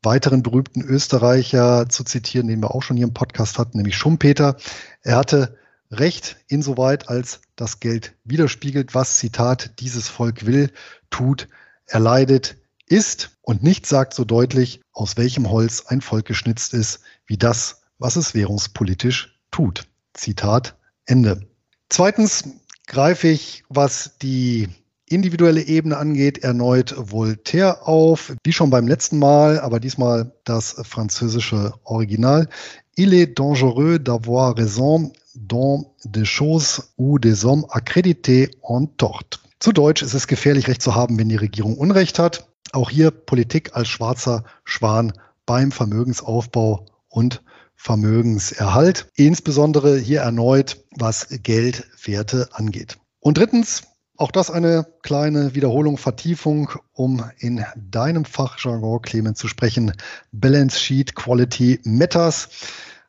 weiteren 0.02 0.44
berühmten 0.44 0.82
Österreicher 0.82 1.88
zu 1.88 2.04
zitieren, 2.04 2.46
den 2.46 2.60
wir 2.60 2.72
auch 2.72 2.82
schon 2.82 2.96
hier 2.96 3.06
im 3.06 3.14
Podcast 3.14 3.58
hatten, 3.58 3.78
nämlich 3.78 3.96
Schumpeter. 3.96 4.56
Er 5.02 5.16
hatte 5.16 5.56
Recht 5.90 6.36
insoweit, 6.48 7.08
als 7.08 7.40
das 7.54 7.80
Geld 7.80 8.14
widerspiegelt, 8.24 8.94
was, 8.94 9.18
Zitat, 9.18 9.78
dieses 9.80 10.08
Volk 10.08 10.46
will, 10.46 10.70
tut, 11.10 11.48
erleidet, 11.86 12.56
ist 12.88 13.36
und 13.42 13.62
nicht 13.62 13.86
sagt 13.86 14.14
so 14.14 14.24
deutlich, 14.24 14.80
aus 14.92 15.16
welchem 15.16 15.50
Holz 15.50 15.86
ein 15.86 16.00
Volk 16.00 16.26
geschnitzt 16.26 16.74
ist, 16.74 17.00
wie 17.26 17.36
das, 17.36 17.82
was 17.98 18.16
es 18.16 18.34
währungspolitisch 18.34 19.38
tut. 19.50 19.84
Zitat 20.14 20.76
Ende. 21.04 21.46
Zweitens 21.88 22.44
greife 22.86 23.28
ich, 23.28 23.64
was 23.68 24.18
die 24.22 24.68
individuelle 25.08 25.62
Ebene 25.62 25.96
angeht, 25.96 26.38
erneut 26.38 26.94
Voltaire 26.96 27.86
auf, 27.86 28.34
wie 28.42 28.52
schon 28.52 28.70
beim 28.70 28.88
letzten 28.88 29.18
Mal, 29.18 29.60
aber 29.60 29.78
diesmal 29.78 30.32
das 30.44 30.76
französische 30.82 31.74
Original. 31.84 32.48
Il 32.96 33.12
est 33.12 33.38
dangereux 33.38 33.98
d'avoir 33.98 34.56
raison 34.56 35.12
dans 35.36 35.94
des 36.04 36.26
choses 36.26 36.92
ou 36.96 37.18
des 37.18 37.44
hommes 37.44 37.66
accrédités 37.70 38.50
en 38.62 38.86
tort. 38.86 39.40
Zu 39.58 39.72
Deutsch 39.72 40.02
ist 40.02 40.14
es 40.14 40.26
gefährlich, 40.26 40.68
Recht 40.68 40.82
zu 40.82 40.94
haben, 40.94 41.18
wenn 41.18 41.28
die 41.28 41.36
Regierung 41.36 41.76
Unrecht 41.76 42.18
hat. 42.18 42.48
Auch 42.72 42.90
hier 42.90 43.10
Politik 43.10 43.74
als 43.74 43.88
schwarzer 43.88 44.44
Schwan 44.64 45.12
beim 45.46 45.72
Vermögensaufbau 45.72 46.86
und 47.08 47.42
Vermögenserhalt, 47.76 49.06
insbesondere 49.14 49.98
hier 49.98 50.20
erneut, 50.20 50.84
was 50.96 51.28
Geldwerte 51.30 52.48
angeht. 52.52 52.98
Und 53.20 53.38
drittens, 53.38 53.82
auch 54.16 54.30
das 54.30 54.50
eine 54.50 54.86
kleine 55.02 55.54
Wiederholung, 55.54 55.98
Vertiefung, 55.98 56.70
um 56.92 57.22
in 57.38 57.64
deinem 57.76 58.24
Fachjargon, 58.24 59.02
Clemens, 59.02 59.38
zu 59.38 59.46
sprechen. 59.46 59.92
Balance 60.32 60.80
Sheet 60.80 61.14
Quality 61.14 61.80
Matters. 61.84 62.48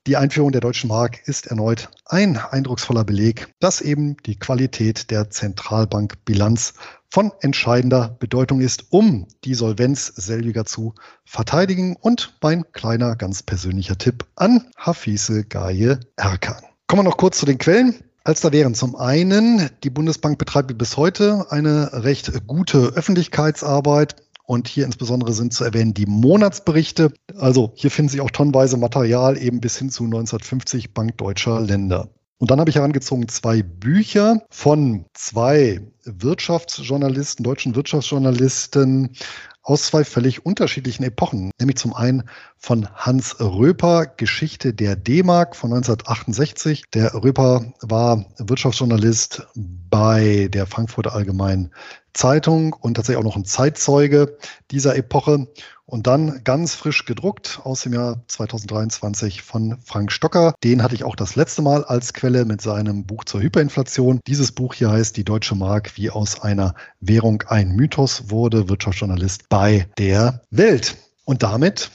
Die 0.07 0.15
Einführung 0.15 0.53
der 0.53 0.61
deutschen 0.61 0.87
Mark 0.87 1.27
ist 1.27 1.47
erneut 1.47 1.89
ein 2.05 2.37
eindrucksvoller 2.37 3.03
Beleg, 3.03 3.53
dass 3.59 3.81
eben 3.81 4.15
die 4.25 4.39
Qualität 4.39 5.11
der 5.11 5.29
Zentralbankbilanz 5.29 6.75
von 7.09 7.33
entscheidender 7.41 8.15
Bedeutung 8.17 8.61
ist, 8.61 8.85
um 8.91 9.27
die 9.43 9.53
Solvenz 9.53 10.07
selbiger 10.15 10.63
zu 10.63 10.95
verteidigen. 11.25 11.97
Und 11.99 12.37
mein 12.41 12.71
kleiner, 12.71 13.17
ganz 13.17 13.43
persönlicher 13.43 13.97
Tipp 13.97 14.25
an 14.37 14.65
Hafise 14.77 15.43
Gaye 15.43 15.99
Erkan. 16.15 16.63
Kommen 16.87 17.01
wir 17.01 17.09
noch 17.09 17.17
kurz 17.17 17.39
zu 17.39 17.45
den 17.45 17.57
Quellen. 17.57 17.95
Als 18.23 18.39
da 18.39 18.53
wären 18.53 18.75
zum 18.75 18.95
einen, 18.95 19.69
die 19.83 19.89
Bundesbank 19.89 20.37
betreibt 20.37 20.77
bis 20.77 20.95
heute 20.95 21.47
eine 21.49 22.03
recht 22.03 22.45
gute 22.47 22.77
Öffentlichkeitsarbeit. 22.93 24.15
Und 24.47 24.69
hier 24.69 24.85
insbesondere 24.85 25.33
sind 25.33 25.53
zu 25.53 25.65
erwähnen 25.65 25.93
die 25.93 26.05
Monatsberichte. 26.05 27.11
Also 27.37 27.73
hier 27.75 27.91
finden 27.91 28.09
Sie 28.09 28.21
auch 28.21 28.31
tonnenweise 28.31 28.77
Material 28.77 29.37
eben 29.37 29.59
bis 29.59 29.77
hin 29.77 29.89
zu 29.89 30.05
1950 30.05 30.93
Bank 30.93 31.17
Deutscher 31.17 31.59
Länder. 31.59 32.09
Und 32.37 32.49
dann 32.49 32.59
habe 32.59 32.69
ich 32.69 32.77
herangezogen 32.77 33.27
zwei 33.27 33.61
Bücher 33.61 34.43
von 34.49 35.05
zwei 35.13 35.81
Wirtschaftsjournalisten, 36.05 37.43
deutschen 37.43 37.75
Wirtschaftsjournalisten 37.75 39.17
aus 39.63 39.87
zwei 39.87 40.05
völlig 40.05 40.45
unterschiedlichen 40.45 41.03
Epochen. 41.03 41.51
Nämlich 41.59 41.75
zum 41.75 41.93
einen 41.93 42.23
von 42.55 42.87
Hans 42.95 43.41
Röper, 43.41 44.05
Geschichte 44.05 44.73
der 44.73 44.95
D-Mark 44.95 45.57
von 45.57 45.73
1968. 45.73 46.83
Der 46.93 47.13
Röper 47.15 47.73
war 47.81 48.25
Wirtschaftsjournalist 48.37 49.45
bei 49.55 50.47
der 50.53 50.67
Frankfurter 50.67 51.13
Allgemeinen 51.13 51.73
Zeitung 52.17 52.73
und 52.73 52.95
tatsächlich 52.95 53.19
auch 53.19 53.27
noch 53.27 53.37
ein 53.37 53.45
Zeitzeuge 53.45 54.37
dieser 54.71 54.95
Epoche. 54.95 55.47
Und 55.85 56.05
dann 56.05 56.43
ganz 56.43 56.75
frisch 56.75 57.05
gedruckt 57.05 57.61
aus 57.63 57.83
dem 57.83 57.93
Jahr 57.93 58.21
2023 58.27 59.41
von 59.41 59.77
Frank 59.85 60.11
Stocker. 60.11 60.53
Den 60.61 60.83
hatte 60.83 60.95
ich 60.95 61.05
auch 61.05 61.15
das 61.15 61.37
letzte 61.37 61.61
Mal 61.61 61.85
als 61.85 62.13
Quelle 62.13 62.43
mit 62.43 62.59
seinem 62.59 63.05
Buch 63.05 63.23
zur 63.23 63.41
Hyperinflation. 63.41 64.19
Dieses 64.27 64.51
Buch 64.51 64.73
hier 64.73 64.91
heißt 64.91 65.15
Die 65.15 65.23
Deutsche 65.23 65.55
Mark, 65.55 65.95
wie 65.95 66.09
aus 66.09 66.41
einer 66.41 66.75
Währung 66.99 67.43
ein 67.47 67.69
Mythos 67.69 68.29
wurde, 68.29 68.67
Wirtschaftsjournalist 68.67 69.47
bei 69.47 69.87
der 69.97 70.41
Welt. 70.49 70.97
Und 71.23 71.43
damit 71.43 71.89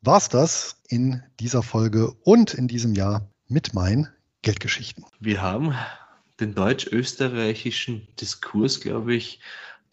war's 0.00 0.30
das 0.30 0.76
in 0.88 1.22
dieser 1.38 1.62
Folge 1.62 2.12
und 2.22 2.54
in 2.54 2.66
diesem 2.66 2.94
Jahr 2.94 3.28
mit 3.48 3.74
meinen 3.74 4.08
Geldgeschichten. 4.40 5.04
Wir 5.20 5.42
haben 5.42 5.74
den 6.40 6.54
deutsch-österreichischen 6.54 8.08
Diskurs, 8.20 8.80
glaube 8.80 9.14
ich, 9.14 9.40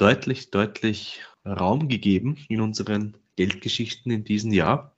deutlich, 0.01 0.49
deutlich 0.49 1.21
Raum 1.45 1.87
gegeben 1.87 2.37
in 2.49 2.59
unseren 2.59 3.17
Geldgeschichten 3.35 4.11
in 4.11 4.23
diesem 4.23 4.51
Jahr. 4.51 4.95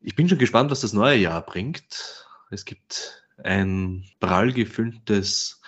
Ich 0.00 0.16
bin 0.16 0.28
schon 0.28 0.38
gespannt, 0.38 0.70
was 0.70 0.80
das 0.80 0.92
neue 0.92 1.18
Jahr 1.18 1.44
bringt. 1.44 2.26
Es 2.50 2.64
gibt 2.64 3.24
ein 3.42 4.04
prall 4.18 4.52
gefülltes 4.52 5.60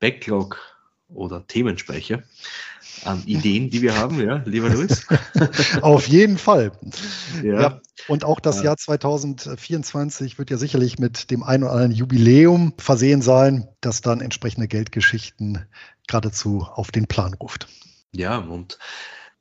Backlog 0.00 0.75
oder 1.08 1.46
Themenspeicher 1.46 2.22
an 3.04 3.22
Ideen, 3.26 3.70
die 3.70 3.82
wir 3.82 3.96
haben, 3.96 4.20
ja, 4.20 4.42
lieber 4.46 4.68
Luis. 4.70 5.06
Auf 5.82 6.08
jeden 6.08 6.38
Fall. 6.38 6.72
Ja. 7.42 7.60
ja. 7.60 7.80
Und 8.08 8.24
auch 8.24 8.40
das 8.40 8.58
ja. 8.58 8.64
Jahr 8.64 8.76
2024 8.76 10.38
wird 10.38 10.50
ja 10.50 10.56
sicherlich 10.56 10.98
mit 10.98 11.30
dem 11.30 11.42
ein 11.42 11.62
oder 11.62 11.72
anderen 11.72 11.92
Jubiläum 11.92 12.72
versehen 12.78 13.22
sein, 13.22 13.68
das 13.80 14.00
dann 14.00 14.20
entsprechende 14.20 14.68
Geldgeschichten 14.68 15.66
geradezu 16.06 16.62
auf 16.62 16.90
den 16.90 17.06
Plan 17.06 17.34
ruft. 17.34 17.68
Ja, 18.12 18.38
und 18.38 18.78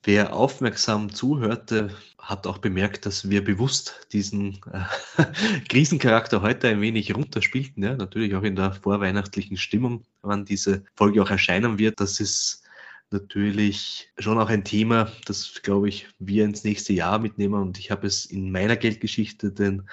wer 0.05 0.33
aufmerksam 0.33 1.11
zuhörte, 1.11 1.89
hat 2.19 2.47
auch 2.47 2.57
bemerkt, 2.57 3.05
dass 3.05 3.29
wir 3.29 3.43
bewusst 3.43 4.07
diesen 4.11 4.59
äh, 4.71 5.25
Krisencharakter 5.69 6.41
heute 6.41 6.67
ein 6.69 6.81
wenig 6.81 7.15
runterspielten. 7.15 7.83
Ja? 7.83 7.95
Natürlich 7.95 8.35
auch 8.35 8.43
in 8.43 8.55
der 8.55 8.73
vorweihnachtlichen 8.73 9.57
Stimmung, 9.57 10.05
wann 10.21 10.45
diese 10.45 10.83
Folge 10.95 11.21
auch 11.21 11.29
erscheinen 11.29 11.77
wird. 11.77 11.99
Das 11.99 12.19
ist 12.19 12.63
natürlich 13.11 14.09
schon 14.17 14.39
auch 14.39 14.49
ein 14.49 14.63
Thema, 14.63 15.11
das, 15.25 15.61
glaube 15.61 15.89
ich, 15.89 16.07
wir 16.19 16.45
ins 16.45 16.63
nächste 16.63 16.93
Jahr 16.93 17.19
mitnehmen. 17.19 17.61
Und 17.61 17.77
ich 17.77 17.91
habe 17.91 18.07
es 18.07 18.25
in 18.25 18.51
meiner 18.51 18.75
Geldgeschichte 18.75 19.51
den 19.51 19.87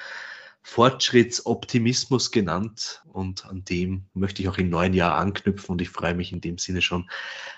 Fortschrittsoptimismus 0.63 2.31
genannt. 2.31 3.03
Und 3.13 3.47
an 3.47 3.65
dem 3.65 4.05
möchte 4.15 4.43
ich 4.43 4.49
auch 4.49 4.59
im 4.59 4.71
neuen 4.71 4.95
Jahr 4.95 5.17
anknüpfen. 5.17 5.73
Und 5.73 5.83
ich 5.83 5.91
freue 5.91 6.15
mich 6.15 6.33
in 6.33 6.41
dem 6.41 6.59
Sinne 6.59 6.83
schon 6.83 7.09